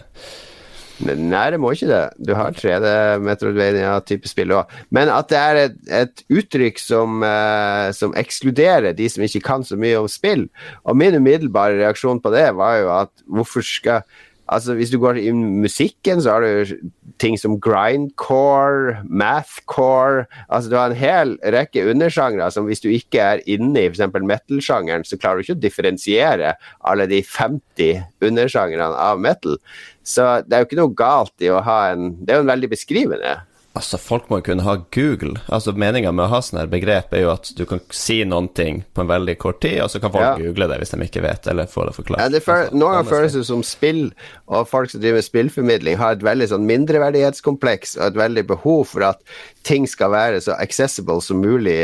Nei, 1.01 1.43
det 1.53 1.59
må 1.61 1.71
ikke 1.73 1.89
det. 1.89 2.01
Du 2.21 2.33
har 2.37 2.53
3D 2.55 2.87
Metroidvania-type 3.25 4.29
spill 4.29 4.53
òg. 4.55 4.71
Men 4.93 5.11
at 5.13 5.29
det 5.31 5.39
er 5.39 5.59
et, 5.61 5.77
et 6.01 6.23
uttrykk 6.29 6.81
som, 6.81 7.23
uh, 7.25 7.89
som, 7.95 8.15
ekskluderer 8.19 8.93
de 8.97 9.07
som 9.09 9.25
ikke 9.25 9.43
kan 9.45 9.65
så 9.67 9.79
mye 9.79 9.99
om 10.01 10.09
spill. 10.11 10.47
Og 10.85 10.97
min 10.99 11.17
umiddelbare 11.17 11.79
reaksjon 11.81 12.21
på 12.21 12.33
det 12.35 12.49
var 12.57 12.77
jo 12.81 12.91
at 12.99 13.13
hvorfor 13.25 13.65
skal 13.65 14.05
Altså, 14.51 14.73
hvis 14.75 14.91
du 14.91 14.97
går 14.99 15.17
i 15.21 15.31
musikken, 15.31 16.21
så 16.21 16.35
har 16.35 16.43
du 16.43 16.73
ting 17.21 17.37
som 17.39 17.55
grindcore, 17.61 18.97
mathcore 19.07 20.25
Altså, 20.49 20.69
du 20.69 20.75
har 20.75 20.91
en 20.91 20.97
hel 20.97 21.37
rekke 21.55 21.85
undersjangre 21.89 22.49
som 22.51 22.67
hvis 22.67 22.83
du 22.83 22.89
ikke 22.91 23.21
er 23.21 23.43
inne 23.47 23.85
i 23.85 23.91
f.eks. 23.91 24.03
metal-sjangeren, 24.19 25.05
så 25.07 25.19
klarer 25.19 25.39
du 25.39 25.45
ikke 25.45 25.57
å 25.59 25.63
differensiere 25.63 26.55
alle 26.83 27.07
de 27.07 27.21
50 27.23 28.27
undersjangrene 28.27 28.91
av 28.91 29.21
metal. 29.23 29.55
Så 30.03 30.41
det 30.47 30.57
er 30.57 30.63
jo 30.63 30.69
ikke 30.69 30.81
noe 30.81 30.97
galt 30.97 31.45
i 31.45 31.51
å 31.51 31.61
ha 31.63 31.79
en 31.93 32.11
Det 32.19 32.33
er 32.33 32.41
jo 32.41 32.45
en 32.45 32.53
veldig 32.53 32.71
beskrivende 32.71 33.37
Altså, 33.71 33.95
folk 34.01 34.25
må 34.27 34.41
jo 34.41 34.45
kunne 34.49 34.65
ha 34.65 34.73
Google. 34.91 35.37
Altså, 35.47 35.71
Meninga 35.71 36.11
med 36.11 36.25
å 36.25 36.31
ha 36.33 36.41
sånne 36.43 36.65
begrep 36.71 37.13
er 37.15 37.23
jo 37.23 37.29
at 37.31 37.53
du 37.55 37.63
kan 37.69 37.79
si 37.95 38.17
noen 38.27 38.49
ting 38.57 38.81
på 38.91 39.05
en 39.05 39.11
veldig 39.11 39.37
kort 39.39 39.61
tid, 39.63 39.77
og 39.85 39.93
så 39.93 40.01
kan 40.03 40.11
folk 40.11 40.25
ja. 40.25 40.33
google 40.41 40.67
det 40.67 40.81
hvis 40.81 40.91
de 40.91 40.99
ikke 41.05 41.23
vet, 41.23 41.47
eller 41.47 41.69
får 41.71 41.87
det 41.87 41.95
forklart. 41.95 42.23
Ja, 42.25 42.33
det 42.33 42.43
føl 42.43 42.65
altså, 42.65 42.81
noen 42.81 42.97
ganger 42.97 43.13
føles 43.13 43.37
det 43.37 43.45
som 43.47 43.63
spill, 43.63 44.03
og 44.51 44.67
folk 44.67 44.91
som 44.91 45.03
driver 45.03 45.21
med 45.21 45.27
spillformidling, 45.29 45.99
har 46.01 46.17
et 46.17 46.27
veldig 46.27 46.49
sånn 46.51 46.67
mindreverdighetskompleks 46.67 47.95
og 48.01 48.09
et 48.09 48.19
veldig 48.19 48.45
behov 48.51 48.83
for 48.91 49.07
at 49.07 49.23
ting 49.67 49.87
skal 49.87 50.11
være 50.17 50.43
så 50.43 50.57
accessible 50.59 51.23
som 51.23 51.39
mulig 51.39 51.79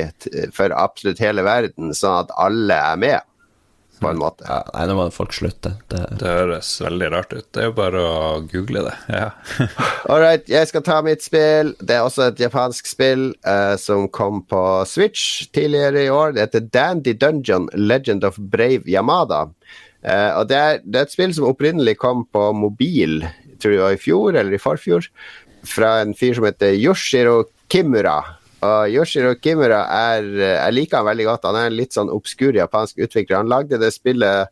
for 0.57 0.75
absolutt 0.75 1.23
hele 1.23 1.47
verden, 1.47 1.95
sånn 1.95 2.25
at 2.25 2.35
alle 2.35 2.83
er 2.91 2.99
med 2.99 3.33
på 3.99 4.09
en 4.09 4.19
måte. 4.19 4.45
Ja, 4.47 4.59
nei, 4.73 4.85
nå 4.89 4.95
må 4.97 5.07
folk 5.13 5.33
slutte. 5.35 5.73
Det... 5.91 6.01
det... 6.19 6.27
høres 6.27 6.69
veldig 6.83 7.09
rart 7.13 7.33
ut. 7.33 7.47
Det 7.55 7.63
er 7.63 7.69
jo 7.69 7.75
bare 7.77 8.03
å 8.03 8.19
google 8.51 8.83
det. 8.87 8.95
Ja. 9.13 9.29
All 10.11 10.21
right, 10.23 10.45
jeg 10.51 10.69
skal 10.69 10.85
ta 10.85 10.99
mitt 11.05 11.25
spill. 11.25 11.73
Det 11.81 11.97
er 11.97 12.05
også 12.05 12.29
et 12.29 12.41
japansk 12.41 12.89
spill 12.89 13.29
uh, 13.47 13.75
som 13.81 14.07
kom 14.13 14.43
på 14.49 14.61
Switch 14.89 15.47
tidligere 15.55 16.05
i 16.05 16.13
år. 16.13 16.35
Det 16.35 16.47
heter 16.47 16.69
Dandy 16.73 17.15
Dungeon 17.17 17.69
Legend 17.73 18.27
of 18.27 18.39
Brave 18.39 18.85
Yamada. 18.89 19.47
Uh, 20.05 20.31
og 20.39 20.47
det 20.51 20.61
er, 20.61 20.81
det 20.85 21.01
er, 21.01 21.09
et 21.09 21.17
spill 21.17 21.33
som 21.35 21.49
opprinnelig 21.49 21.97
kom 21.99 22.25
på 22.31 22.49
mobil, 22.55 23.23
tror 23.61 23.79
jeg 23.79 23.97
i 23.97 24.01
fjor 24.01 24.37
eller 24.37 24.53
i 24.53 24.61
forfjor, 24.61 25.09
fra 25.67 25.97
en 26.03 26.13
fyr 26.15 26.37
som 26.37 26.45
heter 26.47 26.77
Yoshiro 26.77 27.41
Kimura. 27.71 28.21
Og 28.65 28.89
Yoshiro 28.89 29.35
Kimura 29.37 29.83
er 29.93 30.27
Jeg 30.41 30.73
liker 30.73 31.01
han 31.01 31.09
veldig 31.11 31.25
godt. 31.29 31.47
Han 31.49 31.59
er 31.59 31.69
en 31.69 31.77
litt 31.77 31.93
sånn 31.93 32.11
obskur 32.13 32.57
japansk 32.57 32.97
utvikler. 33.05 33.43
Han 33.43 33.51
lagde 33.51 33.77
det 33.81 33.91
spillet 33.93 34.49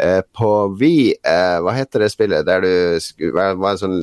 eh, 0.00 0.20
på 0.32 0.52
Vi 0.80 1.12
eh, 1.12 1.58
Hva 1.64 1.74
heter 1.76 2.06
det 2.06 2.12
spillet 2.14 2.48
der 2.48 2.64
du 2.64 3.30
var 3.36 3.72
en 3.74 3.82
sånn 3.82 3.98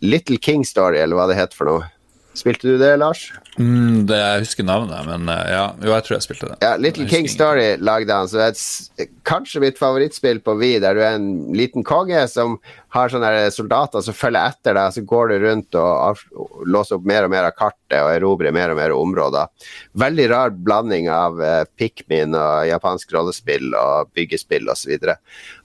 Little 0.00 0.40
King 0.40 0.64
Story, 0.64 1.00
eller 1.02 1.18
hva 1.18 1.28
det 1.30 1.38
het 1.40 1.56
for 1.56 1.68
noe? 1.68 1.90
Spilte 2.34 2.68
du 2.68 2.78
det, 2.78 2.92
Lars? 3.00 3.24
Mm, 3.58 4.06
det, 4.06 4.16
jeg 4.16 4.42
husker 4.44 4.66
navnet, 4.66 5.00
men 5.08 5.26
uh, 5.26 5.40
ja, 5.50 5.64
jo, 5.82 5.90
jeg 5.96 6.04
tror 6.06 6.14
jeg 6.16 6.24
spilte 6.28 6.50
det. 6.52 6.58
Ja, 6.62 6.76
Little 6.78 7.06
King 7.10 7.26
Story 7.28 7.72
lagde 7.82 8.14
han, 8.14 8.30
så 8.30 8.38
det 8.38 9.02
er 9.02 9.10
kanskje 9.26 9.62
mitt 9.64 9.80
favorittspill 9.80 10.38
på 10.46 10.54
Vi, 10.60 10.76
der 10.82 10.94
du 10.94 11.02
er 11.02 11.18
en 11.18 11.50
liten 11.58 11.84
konge 11.86 12.22
som 12.30 12.56
har 12.94 13.10
sånne 13.10 13.50
soldater 13.54 14.02
som 14.06 14.16
følger 14.16 14.46
etter 14.54 14.78
deg, 14.78 14.94
så 14.94 15.02
går 15.06 15.32
du 15.32 15.36
rundt 15.44 15.78
og, 15.78 16.22
og 16.30 16.62
låser 16.70 16.98
opp 16.98 17.10
mer 17.10 17.26
og 17.26 17.34
mer 17.34 17.50
av 17.50 17.56
kartet 17.58 17.98
og 17.98 18.12
erobrer 18.14 18.54
mer 18.54 18.72
og 18.72 18.78
mer 18.78 18.94
områder. 18.94 19.50
Veldig 19.98 20.28
rar 20.30 20.54
blanding 20.54 21.10
av 21.10 21.42
uh, 21.42 21.66
Pikmin 21.78 22.38
og 22.38 22.70
japansk 22.70 23.14
rollespill 23.16 23.74
og 23.74 24.14
byggespill 24.14 24.70
osv. 24.70 24.94
Og, 24.94 25.12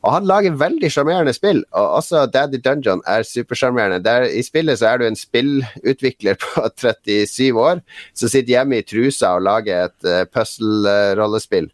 og 0.06 0.12
han 0.14 0.28
lager 0.30 0.58
veldig 0.60 0.90
sjarmerende 0.94 1.34
spill, 1.34 1.64
og 1.74 1.98
også 2.00 2.28
Daddy 2.30 2.60
Dungeon 2.62 3.02
er 3.10 3.26
supersjarmerende. 3.26 4.14
I 4.30 4.44
spillet 4.46 4.78
så 4.80 4.92
er 4.92 5.02
du 5.02 5.08
en 5.08 5.18
spillutvikler 5.18 6.38
på 6.44 6.68
37 6.78 7.58
år 7.58 7.82
som 8.14 8.30
sitter 8.30 8.54
hjemme 8.54 8.80
i 8.80 8.86
trusa 8.86 9.34
og 9.40 9.48
lager 9.48 9.88
et 9.88 10.06
uh, 10.06 10.22
puzzle-rollespill. 10.30 11.72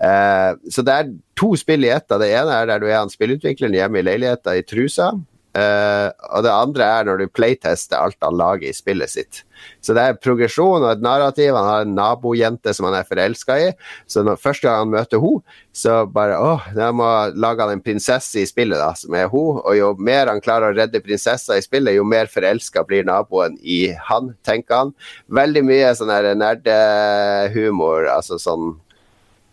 Uh, 0.00 0.56
så 0.72 0.86
det 0.86 0.96
er 0.96 1.12
to 1.36 1.52
spill 1.60 1.84
i 1.84 1.92
ett. 1.92 2.08
Det 2.08 2.30
ene 2.32 2.56
er 2.56 2.72
der 2.72 2.80
du 2.80 2.88
er 2.88 3.02
han 3.02 3.12
spillutvikleren 3.12 3.76
hjemme 3.76 4.00
i 4.00 4.06
leiligheta 4.08 4.56
i 4.56 4.64
trusa. 4.64 5.12
Uh, 5.54 6.10
og 6.34 6.42
det 6.42 6.50
andre 6.50 6.86
er 6.98 7.04
når 7.06 7.20
du 7.20 7.30
playtester 7.30 8.00
alt 8.00 8.18
han 8.24 8.34
lager 8.38 8.66
i 8.66 8.74
spillet 8.74 9.12
sitt. 9.12 9.44
Så 9.84 9.94
det 9.96 10.02
er 10.02 10.18
progresjon 10.18 10.82
og 10.82 10.88
et 10.90 11.04
narrativ. 11.04 11.54
Han 11.54 11.68
har 11.68 11.84
en 11.84 11.94
nabojente 11.96 12.74
som 12.74 12.88
han 12.88 12.96
er 12.98 13.06
forelska 13.08 13.56
i. 13.60 13.68
Så 14.10 14.24
når, 14.26 14.40
første 14.40 14.66
gang 14.66 14.82
han 14.82 14.92
møter 14.94 15.22
henne, 15.22 15.44
så 15.74 16.04
bare 16.10 16.38
åh, 16.38 16.66
jeg 16.74 16.94
må 16.94 17.08
lage 17.38 17.64
han 17.64 17.74
en 17.74 17.82
prinsesse 17.84 18.38
i 18.42 18.46
spillet, 18.46 18.78
da, 18.78 18.92
som 18.98 19.14
er 19.18 19.30
hun. 19.30 19.60
Og 19.62 19.78
jo 19.78 19.92
mer 19.98 20.30
han 20.30 20.42
klarer 20.44 20.70
å 20.70 20.76
redde 20.76 21.02
prinsessa 21.04 21.58
i 21.58 21.64
spillet, 21.64 21.96
jo 21.96 22.06
mer 22.06 22.30
forelska 22.30 22.84
blir 22.88 23.06
naboen 23.06 23.58
i 23.62 23.88
han, 24.08 24.32
tenker 24.46 24.82
han. 24.82 24.94
Veldig 25.34 25.64
mye 25.66 25.94
sånn 25.98 26.14
nerdehumor, 26.42 28.10
altså 28.14 28.40
sånn 28.42 28.74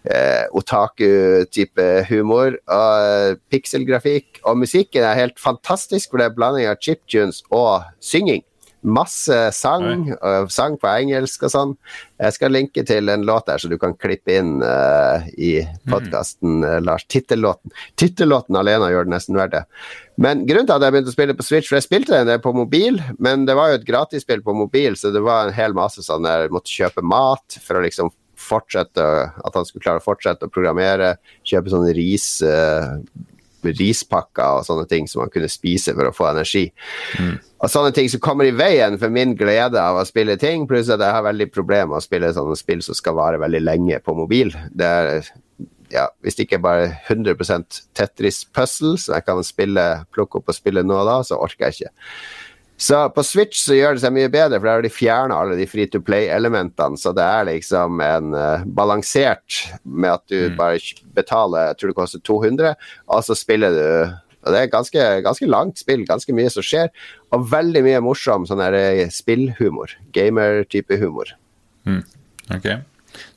eh, 0.05 0.45
otaku-type 0.57 1.87
humor. 2.09 2.57
Og 2.67 3.07
eh, 3.07 3.39
pikselgrafikk. 3.53 4.41
Og 4.45 4.61
musikken 4.63 5.05
er 5.05 5.19
helt 5.19 5.41
fantastisk, 5.41 6.11
for 6.11 6.21
det 6.21 6.29
er 6.29 6.37
blanding 6.37 6.71
av 6.71 6.79
chiptunes 6.81 7.43
og 7.49 7.85
synging. 8.03 8.45
Masse 8.81 9.35
sang, 9.53 10.07
sang 10.49 10.75
på 10.81 10.89
engelsk 10.89 11.43
og 11.45 11.51
sånn. 11.53 11.73
Jeg 12.17 12.33
skal 12.33 12.53
linke 12.55 12.81
til 12.89 13.11
en 13.13 13.27
låt 13.27 13.45
der, 13.45 13.61
så 13.61 13.69
du 13.69 13.75
kan 13.77 13.93
klippe 13.93 14.33
inn 14.33 14.55
uh, 14.65 15.21
i 15.37 15.59
podkasten, 15.85 16.63
uh, 16.65 16.79
Lars. 16.81 17.05
Tittellåten. 17.05 17.69
Tittellåten 18.01 18.57
alene 18.57 18.89
gjør 18.89 19.05
det 19.05 19.13
nesten 19.13 19.37
verdt 19.37 19.53
det. 19.53 19.61
Men 20.21 20.47
grunnen 20.49 20.65
til 20.65 20.79
at 20.79 20.85
jeg 20.87 20.95
begynte 20.95 21.13
å 21.13 21.17
spille 21.17 21.37
på 21.37 21.45
Switch, 21.45 21.69
for 21.69 21.77
jeg 21.77 21.85
spilte 21.85 22.23
den 22.25 22.41
på 22.41 22.55
mobil, 22.57 22.97
men 23.21 23.45
det 23.45 23.57
var 23.57 23.69
jo 23.69 23.77
et 23.77 23.85
gratisspill 23.85 24.41
på 24.45 24.57
mobil, 24.57 24.97
så 24.97 25.13
det 25.13 25.21
var 25.25 25.45
en 25.45 25.55
hel 25.55 25.77
masse 25.77 26.01
sånn 26.05 26.25
der 26.25 26.47
jeg 26.47 26.55
måtte 26.57 26.73
kjøpe 26.73 27.05
mat 27.05 27.61
for 27.61 27.77
å 27.77 27.85
liksom 27.85 28.09
fortsette, 28.41 29.03
at 29.31 29.57
han 29.57 29.67
skulle 29.67 29.85
klare 29.85 30.01
å 30.01 30.05
fortsette 30.05 30.47
å 30.47 30.53
programmere, 30.53 31.15
kjøpe 31.47 31.73
sånne 31.73 31.93
ris, 31.97 32.27
uh, 32.45 32.97
rispakker 33.61 34.59
og 34.59 34.65
sånne 34.65 34.87
ting 34.89 35.07
som 35.09 35.23
han 35.23 35.31
kunne 35.33 35.49
spise 35.51 35.93
for 35.97 36.09
å 36.09 36.15
få 36.15 36.31
energi. 36.31 36.65
Mm. 37.21 37.35
Og 37.61 37.69
sånne 37.69 37.93
ting 37.93 38.09
som 38.09 38.23
kommer 38.23 38.49
i 38.49 38.55
veien 38.57 38.97
for 39.01 39.13
min 39.13 39.35
glede 39.37 39.81
av 39.81 39.99
å 40.01 40.07
spille 40.07 40.37
ting, 40.41 40.65
pluss 40.69 40.89
at 40.89 41.03
jeg 41.03 41.17
har 41.17 41.27
veldig 41.27 41.51
problemer 41.53 41.91
med 41.93 42.01
å 42.01 42.05
spille 42.05 42.33
sånne 42.33 42.57
spill 42.57 42.81
som 42.85 42.97
skal 42.97 43.17
vare 43.19 43.41
veldig 43.41 43.61
lenge 43.61 44.01
på 44.01 44.17
mobil. 44.17 44.53
Det 44.73 44.89
er 44.89 45.29
ja, 45.91 46.07
hvis 46.23 46.37
det 46.37 46.45
ikke 46.47 46.57
er 46.59 46.63
bare 46.63 46.85
100% 47.09 47.81
Tetris-puzzle, 47.97 48.95
så 48.99 49.17
jeg 49.17 49.25
kan 49.27 49.41
spille, 49.43 49.83
plukke 50.15 50.39
opp 50.39 50.51
og 50.51 50.55
spille 50.55 50.83
nå 50.87 51.01
og 51.01 51.09
da, 51.09 51.17
så 51.27 51.39
orker 51.41 51.67
jeg 51.67 51.81
ikke. 51.81 51.91
Så 52.81 52.97
på 53.13 53.21
Switch 53.23 53.59
så 53.61 53.75
gjør 53.77 53.93
det 53.93 54.01
seg 54.01 54.13
mye 54.15 54.29
bedre, 54.33 54.57
for 54.57 54.65
der 54.65 54.79
har 54.79 54.85
de 54.85 54.89
fjerna 54.89 55.35
alle 55.37 55.57
de 55.59 55.67
free 55.69 55.85
to 55.91 55.99
play-elementene. 56.01 56.97
Så 56.97 57.11
det 57.13 57.21
er 57.21 57.45
liksom 57.51 58.01
en 58.01 58.33
uh, 58.33 58.63
balansert 58.65 59.59
med 59.83 60.15
at 60.15 60.23
du 60.31 60.49
mm. 60.49 60.55
bare 60.57 60.79
betaler 61.13 61.69
jeg 61.69 61.77
tror 61.77 61.91
det 61.91 61.97
koster 61.99 62.23
200, 62.25 62.73
og 63.05 63.23
så 63.27 63.37
spiller 63.37 63.77
du 63.77 63.85
og 64.41 64.55
Det 64.55 64.57
er 64.57 64.69
ganske, 64.73 65.01
ganske 65.21 65.45
langt 65.45 65.77
spill, 65.77 66.01
ganske 66.09 66.33
mye 66.33 66.49
som 66.49 66.65
skjer, 66.65 66.87
og 67.29 67.43
veldig 67.51 67.83
mye 67.85 67.99
morsom 68.01 68.47
sånn 68.49 68.63
her 68.63 68.73
spillhumor. 69.13 69.93
Gamer-type 70.17 70.97
humor. 70.97 71.29
Mm. 71.85 71.99
Ok. 72.49 72.65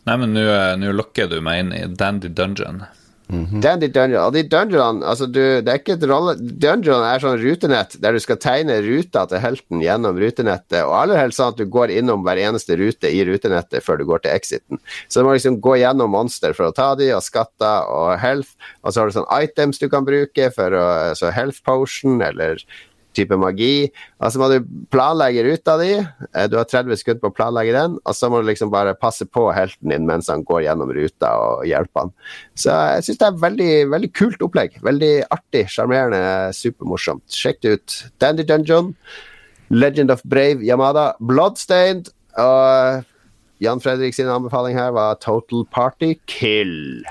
Nei, 0.09 0.17
men 0.23 0.33
nå 0.33 0.95
lokker 0.97 1.29
du 1.29 1.43
meg 1.45 1.61
inn 1.61 1.75
i 1.77 1.83
Dandy 1.93 2.33
Dungeon. 2.33 2.87
Mm 3.27 3.47
-hmm. 3.47 3.61
Dandy 3.61 3.89
Dungeon. 3.89 4.27
Og 4.27 4.33
de 4.33 4.43
dungeonene 4.43 5.07
altså 5.07 5.27
du, 5.27 5.41
det 5.65 5.69
er 5.69 5.79
ikke 5.79 5.97
et 5.97 6.05
rolle 6.11 6.35
Dungeon 6.37 7.05
er 7.05 7.23
sånn 7.23 7.41
rutenett 7.41 7.97
der 8.01 8.13
du 8.13 8.21
skal 8.21 8.37
tegne 8.37 8.81
ruta 8.85 9.25
til 9.27 9.41
helten 9.41 9.81
gjennom 9.81 10.19
rutenettet, 10.21 10.85
og 10.85 10.93
aller 10.93 11.17
helst 11.17 11.41
sånn 11.41 11.55
at 11.55 11.59
du 11.59 11.65
går 11.65 11.91
innom 11.91 12.23
hver 12.23 12.37
eneste 12.37 12.77
rute 12.77 13.09
i 13.09 13.25
rutenettet 13.25 13.83
før 13.83 13.97
du 13.97 14.05
går 14.05 14.19
til 14.19 14.31
exiten. 14.37 14.79
Så 15.09 15.21
du 15.21 15.27
må 15.27 15.33
liksom 15.33 15.61
gå 15.61 15.77
gjennom 15.81 16.11
monster 16.11 16.53
for 16.53 16.69
å 16.69 16.77
ta 16.77 16.95
de, 16.95 17.15
og 17.15 17.23
skatter 17.23 17.89
og 17.89 18.19
health, 18.19 18.51
og 18.83 18.93
så 18.93 19.01
har 19.01 19.09
du 19.09 19.17
sånn 19.17 19.43
items 19.43 19.79
du 19.79 19.89
kan 19.89 20.05
bruke 20.05 20.51
for 20.55 20.71
å 20.71 21.15
Så 21.15 21.31
health 21.31 21.63
potion 21.65 22.23
eller 22.23 22.59
type 23.17 23.37
magi. 23.41 23.89
Og 24.21 24.33
så 24.33 24.41
må 24.41 24.49
du 24.53 24.69
planlegge 24.95 25.45
ruta 25.47 25.77
di. 25.81 25.93
Eh, 26.01 26.47
du 26.51 26.59
har 26.59 26.69
30 26.71 27.01
sekunder 27.01 27.23
på 27.23 27.33
å 27.33 27.37
planlegge 27.37 27.77
den, 27.77 27.99
og 28.03 28.17
så 28.17 28.31
må 28.33 28.41
du 28.43 28.49
liksom 28.51 28.73
bare 28.75 28.97
passe 28.99 29.27
på 29.27 29.47
helten 29.57 29.93
din 29.93 30.09
mens 30.09 30.31
han 30.33 30.45
går 30.47 30.65
gjennom 30.67 30.93
ruta 30.95 31.33
og 31.43 31.65
hjelper 31.69 32.07
han. 32.07 32.13
Så 32.59 32.75
jeg 32.75 33.07
syns 33.09 33.23
det 33.23 33.31
er 33.31 33.41
veldig, 33.47 33.73
veldig 33.95 34.13
kult 34.19 34.45
opplegg. 34.47 34.79
Veldig 34.87 35.15
artig, 35.35 35.67
sjarmerende, 35.73 36.53
supermorsomt. 36.57 37.27
Sjekk 37.33 37.65
det 37.65 37.79
ut. 37.79 37.99
Dandy 38.23 38.47
Dungeon, 38.49 38.93
Legend 39.75 40.13
of 40.15 40.23
Brave 40.29 40.65
Yamada, 40.65 41.13
Bloodstained 41.21 42.13
og 42.41 43.05
Jan 43.63 43.81
Fredrik 43.81 44.15
sin 44.15 44.29
anbefaling 44.29 44.77
her 44.77 44.93
var 44.95 45.21
Total 45.23 45.65
Party 45.73 46.15
Kill. 46.27 47.05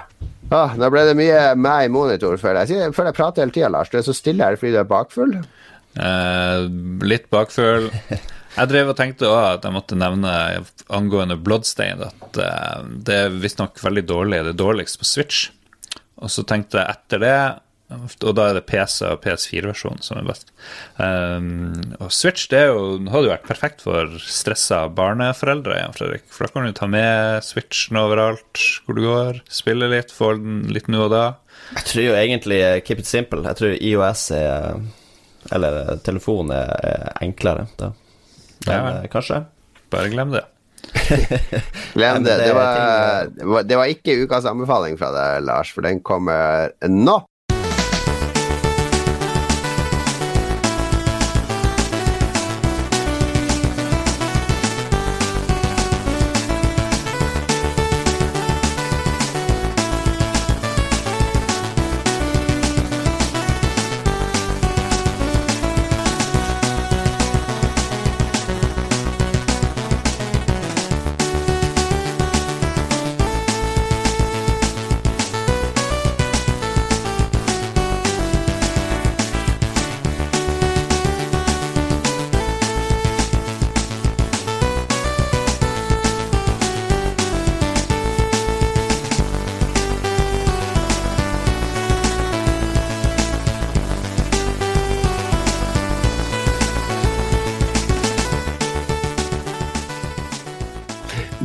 Ah, 0.54 0.76
nå 0.78 0.90
ble 0.94 1.06
det 1.08 1.16
mye 1.18 1.54
meg 1.58 1.88
i 1.88 1.92
monitor, 1.92 2.36
føler 2.38 2.68
jeg. 2.68 2.92
Føler 2.94 3.10
jeg 3.10 3.18
prater 3.18 3.46
hele 3.46 3.56
tida, 3.56 3.72
Lars. 3.74 3.90
Du 3.90 3.98
er 3.98 4.06
så 4.06 4.16
stille 4.16 4.44
her 4.46 4.58
fordi 4.60 4.76
du 4.76 4.82
er 4.84 4.90
bakfull. 4.90 5.38
Uh, 5.98 6.70
litt 7.06 7.30
bakføl. 7.34 7.90
Jeg 8.54 8.70
drev 8.70 8.92
og 8.92 8.98
tenkte 9.00 9.30
også 9.30 9.58
at 9.58 9.66
jeg 9.66 9.74
måtte 9.74 9.98
nevne 9.98 10.32
angående 10.94 11.40
Bloodstain 11.42 12.04
at 12.06 12.38
eh, 12.38 12.84
det 13.02 13.16
er 13.26 13.38
visstnok 13.42 13.82
veldig 13.82 14.04
dårlig, 14.06 14.44
det 14.46 14.52
er 14.54 14.60
dårligst 14.60 15.00
på 15.02 15.08
Switch. 15.10 15.48
Og 16.22 16.30
så 16.30 16.46
tenkte 16.46 16.78
jeg 16.78 16.94
etter 16.94 17.24
det 17.24 17.38
og 17.94 18.32
da 18.38 18.48
er 18.50 18.58
det 18.58 18.66
PC 18.66 19.04
og 19.06 19.20
PS4-versjonen 19.24 20.02
som 20.02 20.18
er 20.18 20.26
best. 20.28 20.50
Um, 20.98 21.76
og 22.00 22.10
Switch 22.16 22.48
det 22.50 22.64
jo, 22.70 22.98
hadde 23.12 23.28
jo 23.28 23.34
vært 23.34 23.46
perfekt 23.46 23.84
for 23.86 24.16
stressa 24.24 24.84
barneforeldre. 24.96 25.78
Ja, 25.78 25.92
Fredrik. 25.96 26.26
For 26.32 26.48
da 26.48 26.54
kan 26.56 26.68
du 26.70 26.74
ta 26.78 26.90
med 26.90 27.46
Switchen 27.46 28.00
overalt 28.02 28.64
hvor 28.86 28.98
du 28.98 29.04
går, 29.06 29.44
spille 29.52 29.92
litt, 29.92 30.14
få 30.16 30.34
den 30.40 30.64
litt 30.74 30.90
nå 30.92 31.06
og 31.06 31.14
da. 31.14 31.24
Jeg 31.76 31.88
tror 31.92 32.08
jo 32.08 32.18
egentlig 32.18 32.60
keep 32.88 33.04
it 33.04 33.10
simple. 33.10 33.44
Jeg 33.46 33.60
tror 33.60 33.78
IOS 33.78 34.26
er 34.40 34.82
eller 35.52 35.98
telefon 36.06 36.52
er 36.56 37.12
enklere, 37.22 37.68
da. 37.80 37.92
Men 38.68 38.74
ja, 38.74 38.96
eh, 39.02 39.08
kanskje. 39.12 39.44
Bare 39.92 40.10
glem 40.10 40.32
det. 40.32 40.44
glem 41.94 42.24
det. 42.24 42.38
Det 42.38 42.54
var, 42.54 43.64
det 43.64 43.78
var 43.80 43.92
ikke 43.92 44.18
ukas 44.24 44.48
anbefaling 44.50 44.98
fra 45.00 45.12
deg, 45.16 45.44
Lars, 45.48 45.74
for 45.76 45.86
den 45.86 46.02
kommer 46.06 46.74
nå. 46.88 47.20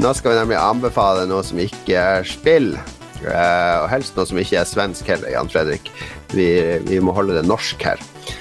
Nå 0.08 0.14
skal 0.16 0.32
vi 0.32 0.38
nemlig 0.38 0.56
anbefale 0.56 1.26
noe 1.28 1.44
som 1.44 1.58
ikke 1.60 1.92
er 2.00 2.22
spill. 2.24 2.70
Uh, 3.20 3.82
og 3.82 3.90
helst 3.92 4.16
noe 4.16 4.24
som 4.24 4.38
ikke 4.40 4.56
er 4.56 4.64
svensk 4.64 5.10
heller, 5.12 5.28
Jan 5.34 5.50
Fredrik. 5.52 5.90
Vi, 6.32 6.46
vi 6.86 7.00
må 7.04 7.12
holde 7.12 7.36
det 7.36 7.42
norsk 7.44 7.84
her. 7.84 8.00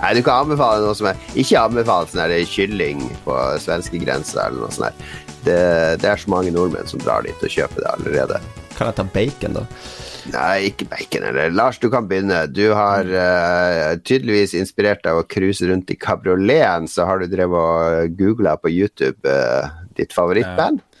Nei, 0.00 0.14
du 0.16 0.22
kan 0.24 0.46
anbefale 0.46 0.80
noe 0.84 0.96
som 0.96 1.08
er 1.10 1.20
Ikke 1.36 1.60
anbefale 1.60 2.08
sånn 2.08 2.32
kylling 2.48 3.04
på 3.26 3.36
svenskegrensa 3.60 4.46
eller 4.46 4.64
noe 4.64 4.72
sånt. 4.72 5.04
Det, 5.46 5.60
det 6.02 6.10
er 6.10 6.20
så 6.20 6.32
mange 6.32 6.52
nordmenn 6.54 6.88
som 6.90 7.02
drar 7.02 7.26
dit 7.26 7.46
og 7.46 7.52
kjøper 7.52 7.84
det 7.84 7.92
allerede. 7.94 8.40
Kan 8.76 8.90
jeg 8.90 8.98
ta 8.98 9.06
bacon, 9.14 9.56
da? 9.60 9.64
Nei, 10.32 10.66
ikke 10.70 10.88
bacon 10.90 11.24
heller. 11.28 11.54
Lars, 11.54 11.78
du 11.78 11.86
kan 11.92 12.08
begynne. 12.10 12.42
Du 12.50 12.64
har 12.74 13.06
uh, 13.06 13.94
tydeligvis 14.02 14.56
inspirert 14.58 15.04
deg 15.04 15.14
av 15.14 15.22
å 15.22 15.28
cruise 15.30 15.66
rundt 15.68 15.92
i 15.94 15.98
kabrioleten, 16.00 16.90
så 16.90 17.06
har 17.08 17.22
du 17.22 17.30
drevet 17.30 17.56
og 17.56 18.18
googla 18.18 18.56
på 18.60 18.72
YouTube 18.74 19.22
uh, 19.22 19.70
ditt 19.98 20.14
favorittband? 20.16 20.82
Ja. 20.82 20.92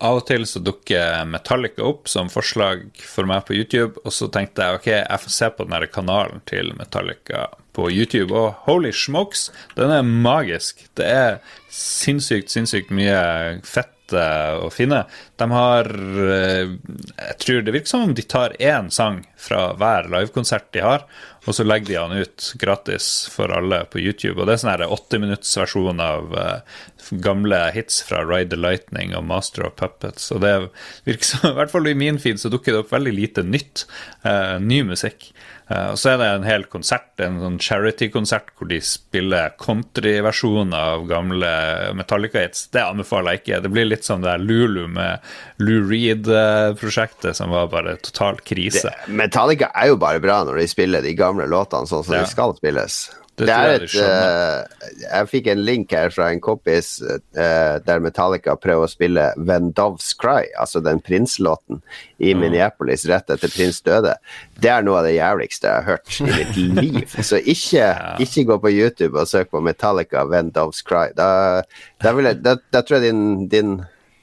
Av 0.00 0.16
og 0.16 0.24
til 0.30 0.46
så 0.48 0.62
dukker 0.64 1.26
Metallica 1.28 1.84
opp 1.84 2.08
som 2.08 2.30
forslag 2.32 2.86
for 3.04 3.28
meg 3.28 3.44
på 3.44 3.58
YouTube, 3.58 4.00
og 4.00 4.14
så 4.16 4.30
tenkte 4.32 4.64
jeg 4.64 4.78
ok, 4.78 4.88
jeg 4.96 5.24
får 5.26 5.34
se 5.34 5.50
på 5.52 5.66
den 5.68 5.90
kanalen 5.92 6.40
til 6.48 6.72
Metallica 6.78 7.50
på 7.76 7.90
YouTube, 7.90 8.34
og 8.34 8.66
holy 8.66 8.92
smokes, 8.92 9.48
den 9.76 9.92
er 9.94 10.02
magisk. 10.06 10.86
Det 10.98 11.06
er 11.06 11.40
sinnssykt, 11.70 12.50
sinnssykt 12.52 12.92
mye 12.94 13.60
fett 13.66 13.96
å 14.16 14.70
finne. 14.72 15.04
De 15.38 15.46
har 15.52 15.86
eh, 15.86 16.72
Jeg 17.14 17.36
tror 17.44 17.62
det 17.62 17.74
virker 17.74 17.92
som 17.92 18.08
om 18.08 18.14
de 18.14 18.24
tar 18.26 18.56
én 18.58 18.90
sang 18.90 19.22
fra 19.38 19.72
hver 19.78 20.10
livekonsert 20.10 20.70
de 20.74 20.82
har, 20.84 21.04
og 21.46 21.56
så 21.56 21.64
legger 21.64 21.88
de 21.88 21.98
han 22.00 22.24
ut 22.24 22.48
gratis 22.60 23.28
for 23.32 23.52
alle 23.54 23.84
på 23.92 24.00
YouTube. 24.02 24.40
Og 24.40 24.48
det 24.48 24.56
er 24.56 24.62
sånn 24.64 24.84
åtteminuttsversjon 24.96 26.02
av 26.04 26.34
uh, 26.36 26.80
gamle 27.24 27.62
hits 27.74 28.02
fra 28.06 28.20
Ride 28.26 28.52
the 28.52 28.60
Lightning 28.60 29.14
og 29.16 29.24
Master 29.30 29.68
of 29.68 29.78
Puppets. 29.80 30.28
Og 30.34 30.42
det 30.44 30.52
virker 31.08 31.30
som, 31.32 31.46
i 31.52 31.56
hvert 31.60 31.72
fall 31.72 31.88
i 31.88 31.96
min 31.96 32.20
feed, 32.20 32.42
så 32.42 32.52
dukker 32.52 32.76
det 32.76 32.84
opp 32.84 32.92
veldig 32.92 33.14
lite 33.16 33.46
nytt. 33.46 33.86
Ny 34.60 34.82
musikk. 34.90 35.30
Uh, 35.70 35.92
og 35.92 35.98
så 36.00 36.12
er 36.12 36.20
det 36.20 36.28
en 36.34 36.46
hel 36.48 36.64
konsert, 36.70 37.12
en 37.22 37.38
sånn 37.42 37.58
charity-konsert 37.62 38.50
hvor 38.58 38.70
de 38.72 38.80
spiller 38.82 39.54
countryversjoner 39.62 40.96
av 40.96 41.06
gamle 41.10 41.50
Metallica-hits. 41.98 42.66
Det 42.74 42.82
anbefaler 42.82 43.36
jeg 43.36 43.44
ikke. 43.44 43.62
Det 43.64 43.72
blir 43.76 43.88
litt 43.90 44.08
sånn 44.08 44.24
det 44.24 44.32
der 44.32 44.42
Lulu 44.42 44.88
med 44.90 45.30
Lou 45.62 45.84
Reed-prosjektet 45.86 47.38
som 47.38 47.54
var 47.54 47.70
bare 47.72 47.96
total 48.02 48.42
krise. 48.42 48.90
Det, 48.90 49.14
Metallica 49.20 49.70
er 49.74 49.92
jo 49.92 50.00
bare 50.00 50.22
bra 50.22 50.42
når 50.48 50.62
de 50.62 50.68
spiller 50.70 51.06
de 51.06 51.14
gamle 51.18 51.46
låtene 51.50 51.90
sånn 51.90 52.06
som 52.06 52.18
ja. 52.18 52.24
de 52.24 52.34
skal 52.34 52.56
spilles. 52.58 53.02
Det, 53.38 53.46
det 53.48 53.54
er 53.56 53.74
et, 53.78 53.94
uh, 53.96 54.88
jeg 55.00 55.28
fikk 55.30 55.46
en 55.48 55.62
link 55.64 55.92
her 55.96 56.10
fra 56.12 56.26
en 56.28 56.42
kompis 56.44 56.98
uh, 57.00 57.20
der 57.86 58.02
Metallica 58.04 58.56
prøver 58.60 58.84
å 58.84 58.90
spille 58.90 59.28
When 59.38 59.70
Doves 59.76 60.10
Cry, 60.20 60.50
altså 60.60 60.82
den 60.84 61.00
prinslåten 61.04 61.80
i 62.18 62.34
mm. 62.34 62.42
Minneapolis 62.42 63.06
rett 63.08 63.32
etter 63.32 63.52
prins 63.52 63.80
døde. 63.86 64.16
Det 64.60 64.72
er 64.72 64.84
noe 64.84 65.00
av 65.00 65.08
det 65.08 65.14
jævligste 65.14 65.70
jeg 65.70 65.78
har 65.78 65.88
hørt 65.88 66.18
i 66.20 66.28
mitt 66.28 66.60
liv. 66.82 67.16
Så 67.16 67.40
ikke, 67.40 67.86
ja. 67.86 68.12
ikke 68.20 68.44
gå 68.50 68.58
på 68.66 68.74
YouTube 68.74 69.16
og 69.16 69.30
søk 69.30 69.54
på 69.54 69.62
Metallica 69.64 70.26
When 70.28 70.52
Doves 70.56 70.84
Cry. 70.84 71.08
Da, 71.16 71.30
da, 72.02 72.12
jeg, 72.12 72.42
da, 72.44 72.58
da 72.74 72.84
tror 72.84 73.00
jeg 73.00 73.08
din, 73.08 73.48
din 73.52 73.78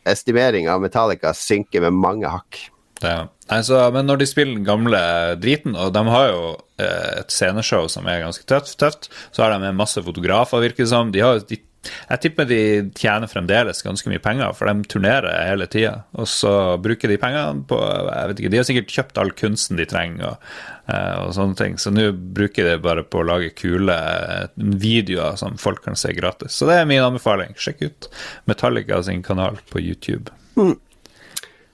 estimering 0.07 0.69
av 0.69 0.83
Metallica 0.83 1.33
synker 1.33 1.87
med 1.87 1.97
mange 1.97 2.29
hakk. 2.31 2.61
Ja. 3.01 3.27
Altså, 3.53 3.79
men 3.95 4.07
når 4.09 4.21
de 4.21 4.27
spiller 4.27 4.57
den 4.57 4.67
gamle 4.67 4.99
driten, 5.39 5.77
og 5.79 5.93
de 5.95 6.03
har 6.11 6.27
jo 6.31 6.41
eh, 6.81 7.21
et 7.21 7.31
sceneshow 7.31 7.87
som 7.91 8.07
er 8.09 8.25
ganske 8.25 8.43
tøft, 8.49 8.75
tøft, 8.79 9.09
så 9.31 9.45
har 9.45 9.53
de 9.53 9.61
med 9.63 9.79
masse 9.79 10.01
fotografer, 10.03 10.63
virker 10.63 10.83
det 10.83 10.91
som. 10.91 11.13
De, 11.15 11.23
har, 11.23 11.39
de 11.47 11.61
Jeg 11.87 12.19
tipper 12.23 12.47
de 12.49 12.59
tjener 12.97 13.31
fremdeles 13.31 13.79
ganske 13.85 14.11
mye 14.11 14.23
penger, 14.23 14.51
for 14.57 14.67
de 14.67 14.89
turnerer 14.91 15.47
hele 15.47 15.67
tida. 15.71 16.01
Og 16.19 16.27
så 16.27 16.51
bruker 16.83 17.07
de 17.07 17.19
pengene 17.21 17.63
på 17.69 17.79
jeg 17.79 18.31
vet 18.31 18.41
ikke, 18.41 18.51
De 18.51 18.59
har 18.59 18.67
sikkert 18.67 18.95
kjøpt 18.97 19.21
all 19.21 19.31
kunsten 19.39 19.79
de 19.79 19.85
trenger, 19.87 20.33
og, 20.33 20.49
eh, 20.91 21.13
og 21.23 21.31
sånne 21.37 21.59
ting. 21.61 21.77
Så 21.79 21.93
nå 21.95 22.09
bruker 22.11 22.67
de 22.67 22.75
bare 22.83 23.05
på 23.07 23.21
å 23.21 23.29
lage 23.29 23.53
kule 23.55 23.95
eh, 23.95 24.49
videoer 24.57 25.39
som 25.39 25.55
folk 25.61 25.85
kan 25.87 25.95
se 25.95 26.11
gratis. 26.17 26.57
Så 26.57 26.67
det 26.67 26.81
er 26.81 26.89
min 26.89 27.05
anbefaling. 27.05 27.55
Sjekk 27.55 27.87
ut 27.87 28.11
Metallica 28.51 28.99
sin 29.07 29.23
kanal 29.23 29.61
på 29.71 29.79
YouTube. 29.79 30.35
Mm. 30.59 30.75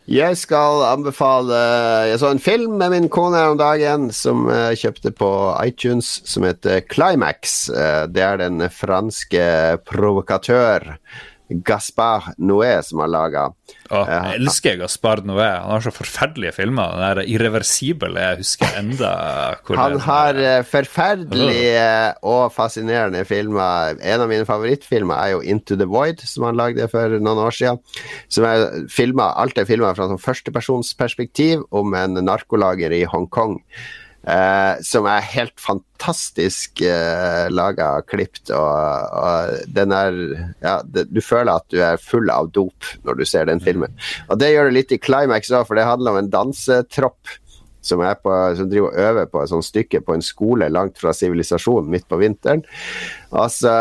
Jeg 0.03 0.35
skal 0.35 0.81
anbefale 0.83 1.55
Jeg 2.09 2.19
så 2.19 2.33
en 2.33 2.41
film 2.43 2.73
med 2.81 2.91
min 2.91 3.05
kone 3.07 3.39
her 3.39 3.53
om 3.53 3.59
dagen 3.59 4.09
som 4.11 4.49
jeg 4.51 4.81
kjøpte 4.81 5.13
på 5.15 5.29
iTunes, 5.63 6.17
som 6.27 6.43
heter 6.43 6.83
Climax. 6.91 7.69
Eh, 7.71 8.03
det 8.11 8.25
er 8.25 8.41
den 8.41 8.65
franske 8.67 9.45
provokatør 9.87 10.97
Gaspar 11.49 12.33
Noé 12.39 12.71
som 12.85 13.01
har 13.03 13.09
laga. 13.11 13.43
Jeg 13.91 14.37
elsker 14.39 14.77
Gaspar 14.79 15.21
Noé. 15.27 15.47
Han 15.59 15.75
har 15.75 15.83
så 15.85 15.91
forferdelige 15.93 16.53
filmer. 16.55 16.93
Den 16.95 17.03
der 17.03 17.29
irreversible 17.29 18.11
jeg 18.15 18.39
husker 18.39 18.77
enda 18.79 19.11
Han 19.75 19.99
har 20.05 20.39
eh, 20.39 20.63
forferdelige 20.65 21.87
og 22.23 22.53
fascinerende 22.55 23.25
filmer. 23.27 23.99
En 24.01 24.23
av 24.23 24.31
mine 24.31 24.47
favorittfilmer 24.49 25.19
er 25.19 25.33
jo 25.35 25.43
Into 25.43 25.77
the 25.79 25.87
Void, 25.89 26.23
som 26.27 26.47
han 26.47 26.59
lagde 26.59 26.87
for 26.91 27.17
noen 27.19 27.43
år 27.45 27.57
siden. 27.57 27.81
Som 28.31 28.47
er 28.47 28.87
filmer, 28.91 29.35
alt 29.35 29.59
er 29.59 29.69
filma 29.69 29.91
fra 29.97 30.07
sånn 30.09 30.21
førstepersonsperspektiv 30.21 31.67
om 31.75 31.93
en 31.99 32.23
narkolager 32.23 32.95
i 32.95 33.03
Hongkong. 33.09 33.59
Uh, 34.23 34.79
som 34.79 35.03
er 35.11 35.25
helt 35.33 35.57
fantastisk 35.59 36.79
uh, 36.79 37.49
laga 37.51 37.89
og 37.99 38.07
klipt. 38.07 38.47
Og, 38.55 39.17
og, 39.19 39.69
den 39.75 39.91
er 39.91 40.19
ja, 40.63 40.77
det, 40.87 41.09
Du 41.11 41.19
føler 41.19 41.57
at 41.57 41.67
du 41.73 41.81
er 41.83 41.99
full 41.99 42.31
av 42.31 42.53
dop 42.55 42.87
når 43.03 43.19
du 43.19 43.25
ser 43.27 43.51
den 43.51 43.59
filmen. 43.63 43.91
Og 44.31 44.39
det 44.39 44.53
gjør 44.53 44.71
det 44.71 44.77
litt 44.77 44.95
i 44.95 45.01
Climax 45.03 45.51
òg, 45.51 45.67
for 45.67 45.75
det 45.75 45.89
handler 45.89 46.15
om 46.15 46.21
en 46.23 46.31
dansetropp 46.31 47.35
som, 47.83 47.99
på, 48.23 48.33
som 48.55 48.69
driver 48.71 48.89
og 48.89 48.99
øver 49.09 49.29
på 49.31 49.41
et 49.43 49.51
sånt 49.51 49.67
stykke 49.67 50.01
på 50.07 50.15
en 50.15 50.23
skole 50.23 50.69
langt 50.71 50.99
fra 51.01 51.11
sivilisasjonen 51.15 51.91
midt 51.91 52.07
på 52.07 52.19
vinteren. 52.21 52.63
Og 53.35 53.51
så 53.51 53.73